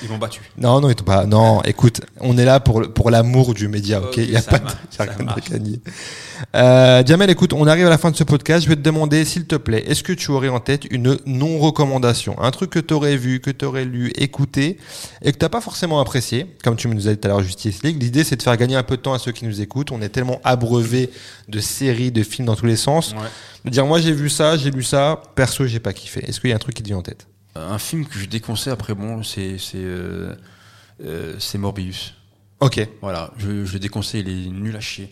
ils 0.03 0.07
ont- 0.09 0.13
m'ont 0.13 0.17
battu. 0.19 0.41
Non, 0.57 0.79
non, 0.79 0.89
ils 0.89 0.95
t'ont 0.95 1.03
pas. 1.03 1.25
Non, 1.25 1.61
écoute, 1.63 2.01
on 2.19 2.37
est 2.37 2.45
là 2.45 2.59
pour, 2.59 2.81
pour 2.93 3.09
l'amour 3.09 3.53
du 3.55 3.67
média, 3.67 3.99
ok? 3.99 4.17
Il 4.17 4.29
y 4.31 4.37
a 4.37 4.41
pas 4.43 4.59
de, 4.59 4.65
rien 4.99 5.07
de 5.35 5.49
gagné. 5.49 5.79
Euh, 6.55 7.03
Jamel, 7.05 7.29
écoute, 7.29 7.53
on 7.53 7.65
arrive 7.67 7.87
à 7.87 7.89
la 7.89 7.97
fin 7.97 8.11
de 8.11 8.15
ce 8.15 8.23
podcast. 8.23 8.63
Je 8.63 8.69
vais 8.69 8.75
te 8.75 8.81
demander, 8.81 9.25
s'il 9.25 9.45
te 9.45 9.55
plaît, 9.55 9.83
est-ce 9.87 10.03
que 10.03 10.13
tu 10.13 10.31
aurais 10.31 10.49
en 10.49 10.59
tête 10.59 10.83
une 10.91 11.17
non-recommandation? 11.25 12.39
Un 12.41 12.51
truc 12.51 12.69
que 12.69 12.79
tu 12.79 12.93
aurais 12.93 13.17
vu, 13.17 13.39
que 13.39 13.49
tu 13.51 13.65
aurais 13.65 13.85
lu, 13.85 14.11
écouté, 14.17 14.77
et 15.21 15.31
que 15.31 15.37
tu 15.37 15.49
pas 15.49 15.61
forcément 15.61 15.99
apprécié, 15.99 16.47
comme 16.63 16.75
tu 16.75 16.87
nous 16.87 17.07
as 17.07 17.11
dit 17.13 17.17
tout 17.19 17.27
à 17.27 17.31
l'heure 17.31 17.41
Justice 17.41 17.81
League. 17.83 18.01
L'idée, 18.01 18.23
c'est 18.23 18.35
de 18.35 18.43
faire 18.43 18.57
gagner 18.57 18.75
un 18.75 18.83
peu 18.83 18.97
de 18.97 19.01
temps 19.01 19.13
à 19.13 19.19
ceux 19.19 19.31
qui 19.31 19.45
nous 19.45 19.61
écoutent. 19.61 19.91
On 19.91 20.01
est 20.01 20.09
tellement 20.09 20.39
abreuvés 20.43 21.09
de 21.47 21.59
séries, 21.59 22.11
de 22.11 22.23
films 22.23 22.45
dans 22.47 22.55
tous 22.55 22.65
les 22.65 22.75
sens. 22.75 23.11
Ouais. 23.13 23.17
De 23.65 23.69
dire, 23.71 23.85
moi, 23.85 23.99
j'ai 23.99 24.11
vu 24.11 24.29
ça, 24.29 24.57
j'ai 24.57 24.71
lu 24.71 24.83
ça, 24.83 25.21
perso, 25.35 25.65
j'ai 25.65 25.79
pas 25.79 25.91
kiffé. 25.93 26.23
Est-ce 26.27 26.39
qu'il 26.39 26.49
y 26.49 26.53
a 26.53 26.55
un 26.55 26.59
truc 26.59 26.75
qui 26.75 26.83
te 26.83 26.87
vient 26.87 26.97
en 26.97 27.01
tête 27.01 27.27
Un 27.55 27.79
film 27.79 28.05
que 28.05 28.17
je 28.19 28.25
déconseille 28.25 28.71
après, 28.73 28.93
bon, 28.93 29.23
c'est 29.23 29.57
c'est 29.57 29.77
euh, 29.77 30.35
euh, 31.03 31.33
Morbius. 31.57 32.13
Ok, 32.61 32.87
Voilà, 33.01 33.31
je, 33.37 33.65
je 33.65 33.73
le 33.73 33.79
déconseille, 33.79 34.21
il 34.21 34.29
est 34.29 34.49
nul 34.49 34.75
à 34.75 34.79
chier. 34.79 35.09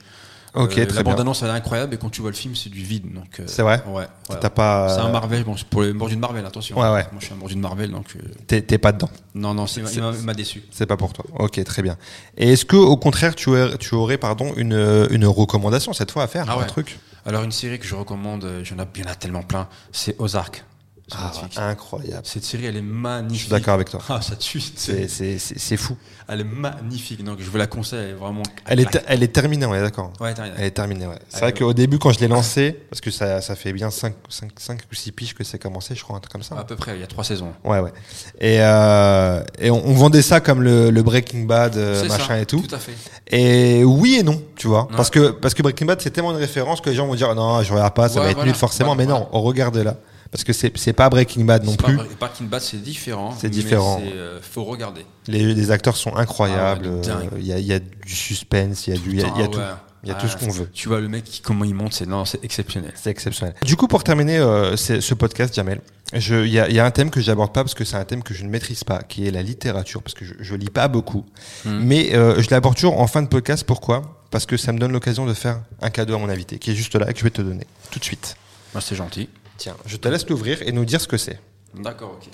ok, 0.54 0.78
Euh, 0.78 0.86
très 0.86 0.95
la 0.97 1.04
bande-annonce, 1.04 1.41
elle 1.43 1.49
est 1.49 1.51
incroyable, 1.51 1.93
et 1.93 1.97
quand 1.97 2.10
tu 2.10 2.22
vois 2.22 2.30
le 2.30 2.36
film, 2.38 2.56
c'est 2.56 2.70
du 2.70 2.82
vide. 2.84 3.12
donc. 3.14 3.39
euh, 3.39 3.43
C'est 3.47 3.64
vrai 3.64 3.84
Ouais. 3.88 4.06
ouais. 4.30 4.38
T'as 4.39 4.49
pas. 4.49 4.88
C'est 4.95 5.01
un 5.01 5.10
Marvel, 5.12 5.43
bon, 5.43 5.58
c'est 5.58 5.68
pour 5.68 5.82
les 5.82 5.91
morts 5.91 6.08
d'une 6.08 6.20
Marvel, 6.20 6.45
attention. 6.45 6.78
Ouais, 6.80 6.88
ouais. 6.89 7.06
Moi, 7.12 7.20
je 7.20 7.26
suis 7.26 7.34
un 7.34 7.38
mort 7.38 7.49
d'une 7.49 7.60
Marvel, 7.60 7.91
donc. 7.91 8.16
T'es 8.47 8.78
pas 8.78 8.91
dedans. 8.93 9.10
non, 9.36 9.54
non, 9.54 9.68
c'est- 9.68 9.82
il 9.82 10.26
m'a- 10.26 10.34
déçu. 10.34 10.64
C'est 10.72 10.86
pas 10.86 10.95
pour 10.95 11.12
toi. 11.12 11.26
Ok, 11.39 11.62
très 11.66 11.82
bien. 11.82 11.97
Et 12.38 12.54
est-ce 12.54 12.64
que, 12.66 12.76
au 12.78 12.95
contraire, 12.97 13.36
tu 13.36 13.49
aurais, 13.49 13.78
tu 13.78 13.93
aurais 13.95 14.18
pardon, 14.18 14.54
une, 14.56 15.08
une 15.12 15.26
recommandation 15.26 15.91
cette 15.91 16.12
fois 16.12 16.24
à 16.24 16.28
faire 16.28 16.45
Ah 16.47 16.54
Un 16.54 16.60
ouais. 16.60 16.68
truc? 16.68 16.97
Alors, 17.26 17.43
une 17.43 17.51
série 17.51 17.80
que 17.80 17.86
je 17.86 17.95
recommande, 17.95 18.43
euh, 18.43 18.63
il 18.65 18.71
y 18.71 18.74
en 18.74 19.11
a 19.11 19.15
tellement 19.15 19.43
plein, 19.43 19.69
c'est 19.91 20.19
Ozark. 20.19 20.65
Sur 21.08 21.20
ah, 21.22 21.26
Netflix. 21.28 21.58
Incroyable. 21.58 22.22
Cette 22.24 22.43
série, 22.45 22.66
elle 22.66 22.78
est 22.78 22.82
magnifique. 22.82 23.36
Je 23.38 23.41
suis 23.43 23.49
d'accord 23.51 23.74
avec 23.74 23.89
toi. 23.89 23.99
Ah, 24.10 24.22
ça 24.22 24.36
tue. 24.36 24.62
C'est- 24.62 25.78
fou. 25.78 25.97
Elle 26.30 26.41
est 26.41 26.45
magnifique, 26.45 27.24
donc 27.24 27.39
je 27.41 27.49
vous 27.49 27.58
la 27.58 27.68
conseille, 27.68 27.99
elle 27.99 28.10
est 28.12 28.14
vraiment. 28.14 28.43
Elle 28.66 28.80
est, 28.80 29.04
elle 29.08 29.24
est 29.24 29.28
terminée, 29.28 29.66
on 29.66 29.76
est 29.76 29.82
d'accord 29.82 30.14
Ouais. 30.22 30.34
Elle 30.58 30.64
est 30.64 30.72
terminée, 30.72 31.06
ouais. 31.06 31.20
C'est 31.28 31.36
Ouais, 31.38 31.51
vrai 31.51 31.54
qu'au 31.54 31.74
début, 31.74 31.99
quand 31.99 32.12
je 32.12 32.20
l'ai 32.20 32.30
lancé, 32.30 32.80
parce 32.89 33.01
que 33.01 33.12
ça, 33.12 33.41
ça 33.41 33.56
fait 33.56 33.74
bien 33.74 33.89
5, 33.91 34.14
ou 34.32 34.95
6 34.95 35.12
piges 35.12 35.34
que 35.34 35.43
c'est 35.43 35.60
commencé, 35.60 35.95
je 35.95 36.04
crois, 36.04 36.16
un 36.16 36.20
truc 36.20 36.32
comme 36.32 36.43
ça. 36.43 36.58
À 36.58 36.64
peu 36.64 36.78
près, 36.78 36.95
il 36.95 37.01
y 37.01 37.04
a 37.04 37.08
trois 37.08 37.26
saisons. 37.26 37.51
Ouais, 37.66 37.80
ouais. 37.80 37.91
Et, 38.39 38.60
euh, 38.62 39.43
et 39.60 39.70
on, 39.72 39.86
on 39.86 39.93
vendait 39.93 40.22
ça 40.22 40.39
comme 40.39 40.62
le, 40.62 40.89
le 40.89 41.04
Breaking 41.04 41.43
Bad, 41.43 41.76
euh, 41.76 42.08
machin 42.08 42.28
ça, 42.28 42.39
et 42.39 42.45
tout. 42.45 42.62
Tout 42.62 42.76
à 42.76 42.80
fait. 42.80 42.93
Et 43.28 43.84
oui 43.84 44.16
et 44.20 44.24
non, 44.24 44.41
tu 44.56 44.68
vois. 44.68 44.88
Parce, 44.95 45.10
que, 45.10 45.32
parce 45.32 45.54
que 45.54 45.62
Breaking 45.62 45.86
Bad, 45.88 45.99
c'est 46.01 46.12
tellement 46.12 46.32
une 46.32 46.38
référence 46.38 46.80
que 46.80 46.89
les 46.89 46.95
gens 46.95 47.08
vont 47.08 47.16
dire 47.16 47.34
non, 47.36 47.62
je 47.62 47.74
regarde 47.74 47.93
pas, 47.93 48.08
ça 48.08 48.20
Ouais, 48.20 48.26
va 48.26 48.30
être 48.32 48.36
voilà. 48.38 48.51
nul 48.51 48.56
forcément. 48.58 48.95
Voilà, 48.95 49.06
mais 49.08 49.14
non, 49.20 49.28
on 49.34 49.41
regarde 49.41 49.76
là. 49.78 49.97
Parce 50.34 50.43
que 50.43 50.51
c'est 50.51 50.93
pas 50.93 51.09
Breaking 51.09 51.45
Bad 51.45 51.63
non 51.63 51.75
pas 51.75 51.84
plus. 51.86 51.95
Breaking 52.19 52.45
Bad, 52.47 52.61
c'est 52.61 52.81
différent. 52.81 53.34
C'est 53.39 53.49
différent. 53.49 54.01
c'est, 54.03 54.11
euh, 54.17 54.39
faut 54.41 54.63
regarder. 54.63 55.05
Les, 55.27 55.53
les 55.53 55.71
acteurs 55.71 55.95
sont 55.95 56.15
incroyables. 56.15 56.88
Ah 56.88 56.89
ouais, 57.17 57.29
euh, 57.34 57.38
Il 57.39 57.45
y, 57.45 57.53
a, 57.53 57.59
il 57.59 57.65
y 57.65 57.71
a 57.73 57.79
du 57.79 58.13
suspense, 58.15 58.88
il 58.88 58.95
y 58.95 58.97
a, 58.97 58.99
du, 58.99 59.11
il 59.11 59.19
y 59.19 59.23
a, 59.23 59.27
il 59.36 59.39
y 59.39 59.43
a 59.43 59.45
Ah 59.45 59.47
tout. 59.47 59.57
ouais. 59.59 59.63
Il 60.05 60.09
y 60.09 60.11
a 60.11 60.15
Ah, 60.17 60.21
tout 60.21 60.27
ce 60.27 60.36
qu'on 60.36 60.49
veut. 60.49 60.67
Tu 60.73 60.89
vois 60.89 60.99
le 60.99 61.07
mec, 61.07 61.41
comment 61.45 61.63
il 61.63 61.73
monte, 61.75 61.93
c'est 61.93 62.05
non, 62.07 62.25
c'est 62.25 62.43
exceptionnel. 62.43 62.91
C'est 62.95 63.09
exceptionnel. 63.09 63.53
Du 63.63 63.77
coup, 63.77 63.88
pour 63.88 64.03
terminer 64.03 64.38
euh, 64.39 64.75
ce 64.75 65.13
podcast, 65.13 65.53
Jamel, 65.55 65.79
il 66.13 66.19
y, 66.47 66.59
a- 66.59 66.67
il 66.67 66.75
y 66.75 66.79
a 66.79 66.86
un 66.86 66.91
thème 66.91 67.09
que 67.09 67.21
j'aborde 67.21 67.53
pas 67.53 67.63
parce 67.63 67.73
que 67.73 67.86
c'est 67.86 67.95
un 67.95 68.03
thème 68.03 68.21
que 68.21 68.34
je 68.34 68.43
ne 68.43 68.49
maîtrise 68.49 68.84
pas, 68.84 69.01
qui 69.03 69.25
est 69.27 69.31
la 69.31 69.41
littérature, 69.43 70.01
parce 70.03 70.13
que 70.15 70.25
je, 70.25 70.34
je 70.39 70.55
lis 70.55 70.69
pas 70.69 70.88
beaucoup. 70.89 71.23
Hmm. 71.63 71.79
Mais 71.84 72.13
euh, 72.15 72.41
je 72.41 72.49
l'aborde 72.49 72.75
toujours 72.75 72.99
en 72.99 73.07
fin 73.07 73.21
de 73.21 73.27
podcast. 73.27 73.63
Pourquoi? 73.65 74.19
Parce 74.29 74.45
que 74.45 74.57
ça 74.57 74.73
me 74.73 74.79
donne 74.79 74.91
l'occasion 74.91 75.25
de 75.25 75.34
faire 75.34 75.61
un 75.81 75.89
cadeau 75.89 76.15
à 76.15 76.17
mon 76.17 76.27
invité, 76.27 76.57
qui 76.59 76.71
est 76.71 76.75
juste 76.75 76.95
là 76.95 77.09
et 77.09 77.13
que 77.13 77.19
je 77.19 77.23
vais 77.23 77.29
te 77.29 77.41
donner 77.43 77.65
tout 77.91 77.99
de 77.99 78.03
suite. 78.03 78.36
Moi, 78.73 78.81
c'est 78.81 78.95
gentil. 78.95 79.29
Tiens, 79.58 79.78
je 79.86 79.97
te 79.97 80.08
laisse 80.08 80.28
l'ouvrir 80.28 80.62
et 80.62 80.72
nous 80.72 80.86
dire 80.86 80.99
ce 81.01 81.08
que 81.08 81.18
c'est. 81.18 81.39
D'accord, 81.74 82.18
ok. 82.22 82.30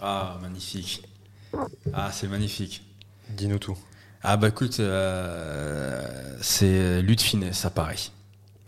Ah, 0.00 0.38
magnifique. 0.40 1.06
Ah, 1.92 2.10
c'est 2.12 2.28
magnifique. 2.28 2.82
Dis-nous 3.28 3.58
tout. 3.58 3.76
Ah 4.22 4.36
bah 4.36 4.48
écoute, 4.48 4.80
euh, 4.80 6.36
c'est 6.42 7.00
Lutte 7.00 7.22
Finesse, 7.22 7.58
ça 7.58 7.70
pareil. 7.70 8.10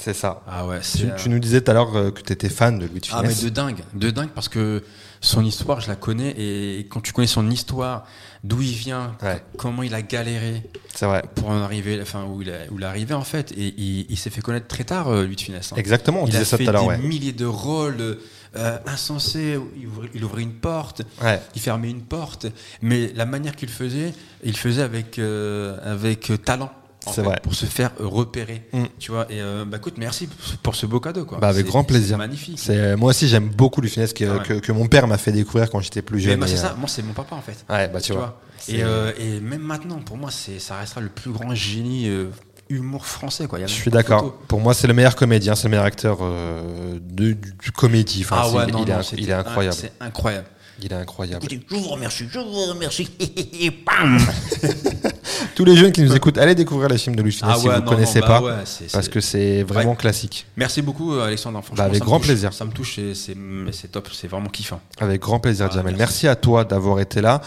C'est 0.03 0.15
ça. 0.15 0.43
Ah 0.49 0.67
ouais. 0.67 0.81
Tu, 0.81 1.07
euh, 1.07 1.15
tu 1.17 1.29
nous 1.29 1.39
disais 1.39 1.61
tout 1.61 1.71
à 1.71 1.75
l'heure 1.75 1.95
euh, 1.97 2.11
que 2.11 2.21
tu 2.23 2.33
étais 2.33 2.49
fan 2.49 2.79
de 2.79 2.87
Louis 2.87 3.01
de 3.01 3.07
Ah 3.13 3.23
mais 3.23 3.29
Funès. 3.29 3.45
de 3.45 3.49
dingue, 3.51 3.79
de 3.95 4.11
dingue 4.11 4.31
parce 4.35 4.49
que 4.49 4.83
son 5.21 5.45
histoire, 5.45 5.81
je 5.81 5.87
la 5.89 5.95
connais 5.95 6.31
et 6.37 6.89
quand 6.91 7.01
tu 7.01 7.13
connais 7.13 7.29
son 7.29 7.49
histoire, 7.49 8.05
d'où 8.43 8.61
il 8.61 8.73
vient, 8.73 9.15
Ouais. 9.23 9.41
comment 9.57 9.85
il 9.85 9.95
a 9.95 10.03
galéré 10.03 10.65
C'est 10.93 11.07
vrai. 11.07 11.23
pour 11.37 11.51
en 11.51 11.59
arriver, 11.63 12.01
enfin 12.03 12.25
où 12.25 12.43
il, 12.43 12.49
est- 12.49 12.69
où 12.73 12.79
il 12.79 12.83
est 12.83 12.87
arrivé 12.87 13.15
en 13.15 13.23
fait, 13.23 13.53
et 13.53 13.73
il, 13.79 14.07
il 14.11 14.17
s'est 14.19 14.31
fait 14.31 14.41
connaître 14.41 14.67
très 14.67 14.83
tard, 14.83 15.07
euh, 15.09 15.25
lui 15.25 15.37
de 15.37 15.41
finesse. 15.41 15.73
hein. 15.73 15.77
Exactement, 15.77 16.23
on 16.23 16.27
il 16.27 16.31
disait 16.31 16.43
a 16.43 16.45
ça 16.47 16.57
fait 16.57 16.65
tout 16.65 16.71
à 16.71 16.73
l'heure, 16.73 16.83
des 16.83 16.89
ouais. 16.89 16.99
milliers 16.99 17.33
de 17.33 17.47
rôles 17.47 18.19
euh, 18.57 18.79
insensés. 18.87 19.61
Il 19.81 19.87
ouvrait, 19.87 20.09
il 20.15 20.25
ouvrait 20.25 20.43
une 20.43 20.55
porte, 20.55 21.03
Ouais. 21.23 21.41
il 21.55 21.61
fermait 21.61 21.91
une 21.91 22.03
porte, 22.03 22.47
mais 22.83 23.13
la 23.15 23.25
manière 23.25 23.55
qu'il 23.55 23.69
faisait, 23.69 24.13
il 24.43 24.57
faisait 24.57 24.83
avec 24.83 25.21
avec 25.21 26.31
avec 26.31 26.45
talent. 26.45 26.73
C'est 27.11 27.23
vrai. 27.23 27.41
Pour 27.43 27.55
se 27.55 27.67
faire 27.67 27.91
euh, 28.01 28.07
repérer, 28.07 28.63
Mm. 28.73 28.85
tu 28.99 29.11
vois. 29.11 29.27
Et 29.31 29.41
euh, 29.41 29.65
bah 29.67 29.79
écoute, 29.79 29.95
merci 29.99 30.29
pour 30.63 30.75
ce 30.77 30.87
beau 30.87 31.01
cadeau, 31.01 31.25
quoi. 31.25 31.39
Bah, 31.39 31.49
avec 31.49 31.67
grand 31.67 31.85
plaisir. 31.85 32.19
Magnifique. 32.19 32.59
C'est 32.59 32.97
moi 32.97 33.11
aussi 33.11 33.29
j'aime 33.29 33.49
beaucoup 33.49 33.83
Funès 33.83 34.13
que, 34.13 34.25
Ah 34.25 34.37
ouais. 34.37 34.43
que, 34.45 34.53
que 34.55 34.73
mon 34.73 34.87
père 34.87 35.07
m'a 35.09 35.19
fait 35.19 35.33
découvrir 35.33 35.69
quand 35.71 35.81
j'étais 35.81 36.03
plus 36.03 36.17
Mais 36.19 36.23
jeune. 36.23 36.39
moi, 36.39 36.47
c'est 36.49 36.57
ça. 36.57 36.75
Moi, 36.79 36.89
c'est 36.89 37.03
mon 37.03 37.13
papa 37.13 37.35
en 37.35 37.41
fait. 37.43 37.65
euh, 37.69 37.75
Ouais, 37.75 37.89
bah 37.89 38.01
tu, 38.01 38.13
Tu 38.13 38.13
vois. 38.13 38.41
Et, 38.69 38.83
euh, 38.85 39.13
et 39.19 39.41
même 39.41 39.63
maintenant, 39.63 39.99
pour 40.01 40.17
moi, 40.17 40.31
c'est 40.31 40.59
ça 40.61 40.77
restera 40.79 41.01
le 41.01 41.09
plus 41.09 41.33
grand 41.33 41.53
génie 41.55 42.09
euh, 42.09 42.27
humour 42.69 43.07
français, 43.07 43.47
quoi. 43.47 43.59
Il 43.59 43.63
y 43.63 43.65
a 43.65 43.67
Je 43.69 43.73
suis 43.73 43.91
d'accord. 43.91 44.35
Pour 44.49 44.61
moi, 44.61 44.73
c'est 44.73 44.87
le 44.87 44.95
meilleur 44.95 45.17
comédien, 45.17 45.55
c'est 45.57 45.65
le 45.65 45.71
meilleur 45.71 45.85
acteur 45.85 46.19
euh, 46.23 46.99
de, 47.01 47.33
du, 47.33 47.55
du 47.61 47.73
comédie. 47.73 48.23
Enfin, 48.25 48.37
Ah 48.41 48.51
ouais, 48.51 48.65
il, 48.69 48.73
non, 48.73 48.85
il 48.87 48.93
non, 48.93 49.01
il 49.17 49.29
est 49.29 49.33
incroyable. 49.33 49.77
C'est 49.79 49.93
incroyable. 50.01 50.47
Il 50.85 50.93
est 50.93 50.97
incroyable. 50.97 51.45
Écoutez, 51.45 51.61
je 51.71 51.77
vous 51.77 51.89
remercie, 51.89 52.25
je 52.31 52.39
vous 52.39 52.67
remercie. 52.67 53.09
Et 53.21 53.71
bam 53.71 54.19
Tous 55.55 55.65
les 55.65 55.77
jeunes 55.77 55.93
qui 55.93 56.03
nous 56.03 56.15
écoutent, 56.15 56.39
allez 56.39 56.55
découvrir 56.55 56.89
les 56.89 56.99
films 56.99 57.15
de 57.17 57.23
Louis 57.23 57.33
Funès 57.33 57.55
Ah 57.57 57.59
si 57.61 57.69
vous 57.69 57.73
ne 57.75 57.81
connaissez 57.81 58.21
non, 58.21 58.27
bah 58.27 58.41
pas, 58.41 58.43
ouais, 58.47 58.53
c'est- 58.65 58.91
parce 58.91 59.09
que 59.09 59.21
c'est 59.21 59.63
vraiment 59.63 59.91
Ouais. 59.91 59.97
classique. 59.97 60.47
Merci 60.57 60.83
beaucoup, 60.83 61.15
euh, 61.15 61.27
Alexandre. 61.27 61.63
Bah, 61.77 61.85
avec 61.85 62.01
grand 62.03 62.19
touche. 62.19 62.27
plaisir. 62.29 62.53
Ça 62.53 62.65
me 62.65 62.73
touche 62.73 62.99
et 62.99 63.15
c'est 63.15 63.37
c'est 63.73 63.93
top. 63.93 64.09
C'est 64.13 64.29
vraiment 64.29 64.49
kiffant. 64.49 64.81
Avec 64.99 65.21
grand 65.21 65.41
plaisir, 65.41 65.69
Ah, 65.71 65.75
Jamel. 65.75 65.95
merci. 65.97 66.03
Merci. 66.13 66.29
à 66.29 66.37
toi 66.37 66.65
d'avoir 66.65 67.01
été 67.01 67.21
là. 67.21 67.41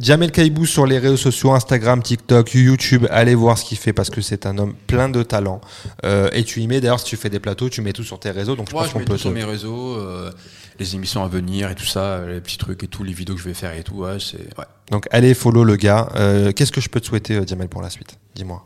Jamel 0.00 0.30
Kaibou 0.32 0.64
sur 0.66 0.86
les 0.86 0.98
réseaux 0.98 1.16
sociaux, 1.16 1.52
Instagram, 1.52 2.02
TikTok, 2.02 2.52
YouTube. 2.54 3.06
Allez 3.10 3.34
voir 3.34 3.56
ce 3.58 3.64
qu'il 3.64 3.78
fait 3.78 3.92
parce 3.92 4.10
que 4.10 4.20
c'est 4.20 4.46
un 4.46 4.58
homme 4.58 4.74
plein 4.86 5.08
de 5.08 5.22
talent. 5.22 5.60
Euh, 6.04 6.28
et 6.32 6.44
tu 6.44 6.60
y 6.60 6.66
mets, 6.66 6.80
d'ailleurs, 6.80 7.00
si 7.00 7.06
tu 7.06 7.16
fais 7.16 7.30
des 7.30 7.40
plateaux, 7.40 7.68
tu 7.68 7.80
mets 7.80 7.92
tout 7.92 8.04
sur 8.04 8.18
tes 8.20 8.30
réseaux. 8.30 8.54
Donc 8.56 8.68
je 8.68 8.72
pense 8.72 8.88
je 8.88 8.92
qu'on 8.92 8.98
mets 9.00 9.04
peut 9.06 9.14
tout 9.14 9.18
sur 9.20 9.30
mes 9.30 9.44
réseaux, 9.44 9.96
euh, 9.96 10.30
les 10.78 10.94
émissions 10.94 11.22
à 11.24 11.28
venir 11.28 11.70
et 11.70 11.74
tout 11.74 11.84
ça, 11.84 12.24
les 12.26 12.40
petits 12.40 12.58
trucs 12.58 12.82
et 12.84 12.88
tout, 12.88 13.04
les 13.04 13.12
vidéos 13.12 13.34
que 13.34 13.40
je 13.40 13.46
vais 13.46 13.54
faire 13.54 13.72
et 13.74 13.82
tout. 13.82 13.94
Ouais, 13.96 14.18
c'est 14.20 14.38
ouais. 14.58 14.64
Donc 14.90 15.06
allez, 15.10 15.34
follow 15.34 15.64
le 15.64 15.76
gars. 15.76 16.08
Euh, 16.16 16.52
Qu'est-ce 16.52 16.72
que 16.72 16.80
je 16.80 16.88
peux 16.88 17.00
te 17.00 17.06
souhaiter, 17.06 17.36
euh, 17.36 17.46
Jamel, 17.46 17.68
pour 17.68 17.82
la 17.82 17.90
suite? 17.90 18.18
Dis-moi. 18.34 18.64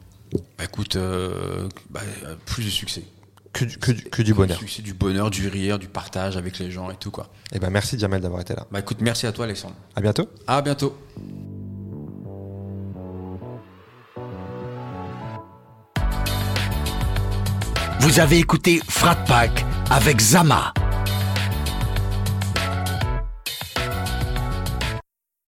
Bah, 0.59 0.65
écoute, 0.65 0.97
euh, 0.97 1.69
bah, 1.91 2.01
euh, 2.25 2.35
plus 2.47 2.65
de 2.65 2.71
succès. 2.71 3.03
Que, 3.53 3.65
du- 3.65 3.79
que, 3.79 3.91
du- 3.93 4.03
que 4.05 4.23
du 4.23 4.35
bonheur. 4.35 4.59
Du 4.59 4.67
succès, 4.67 4.83
du 4.83 4.93
bonheur, 4.93 5.31
du 5.31 5.49
rire, 5.49 5.79
du 5.79 5.89
partage 5.89 6.37
avec 6.37 6.59
les 6.59 6.71
gens 6.71 6.91
et 6.91 6.97
tout 6.97 7.11
quoi. 7.11 7.29
Et 7.53 7.59
ben 7.59 7.71
merci, 7.71 7.99
Jamel, 7.99 8.21
d'avoir 8.21 8.41
été 8.43 8.55
là. 8.55 8.67
Bah 8.71 8.81
écoute, 8.81 8.99
merci 9.01 9.27
à 9.27 9.33
toi, 9.33 9.47
Alexandre. 9.47 9.75
À 9.95 10.01
bientôt. 10.03 10.29
À 10.47 10.61
bientôt. 10.61 10.95
Vous 18.01 18.21
avez 18.21 18.39
écouté 18.39 18.81
Frat 18.89 19.17
Pack 19.27 19.65
avec 19.91 20.21
Zama, 20.21 20.73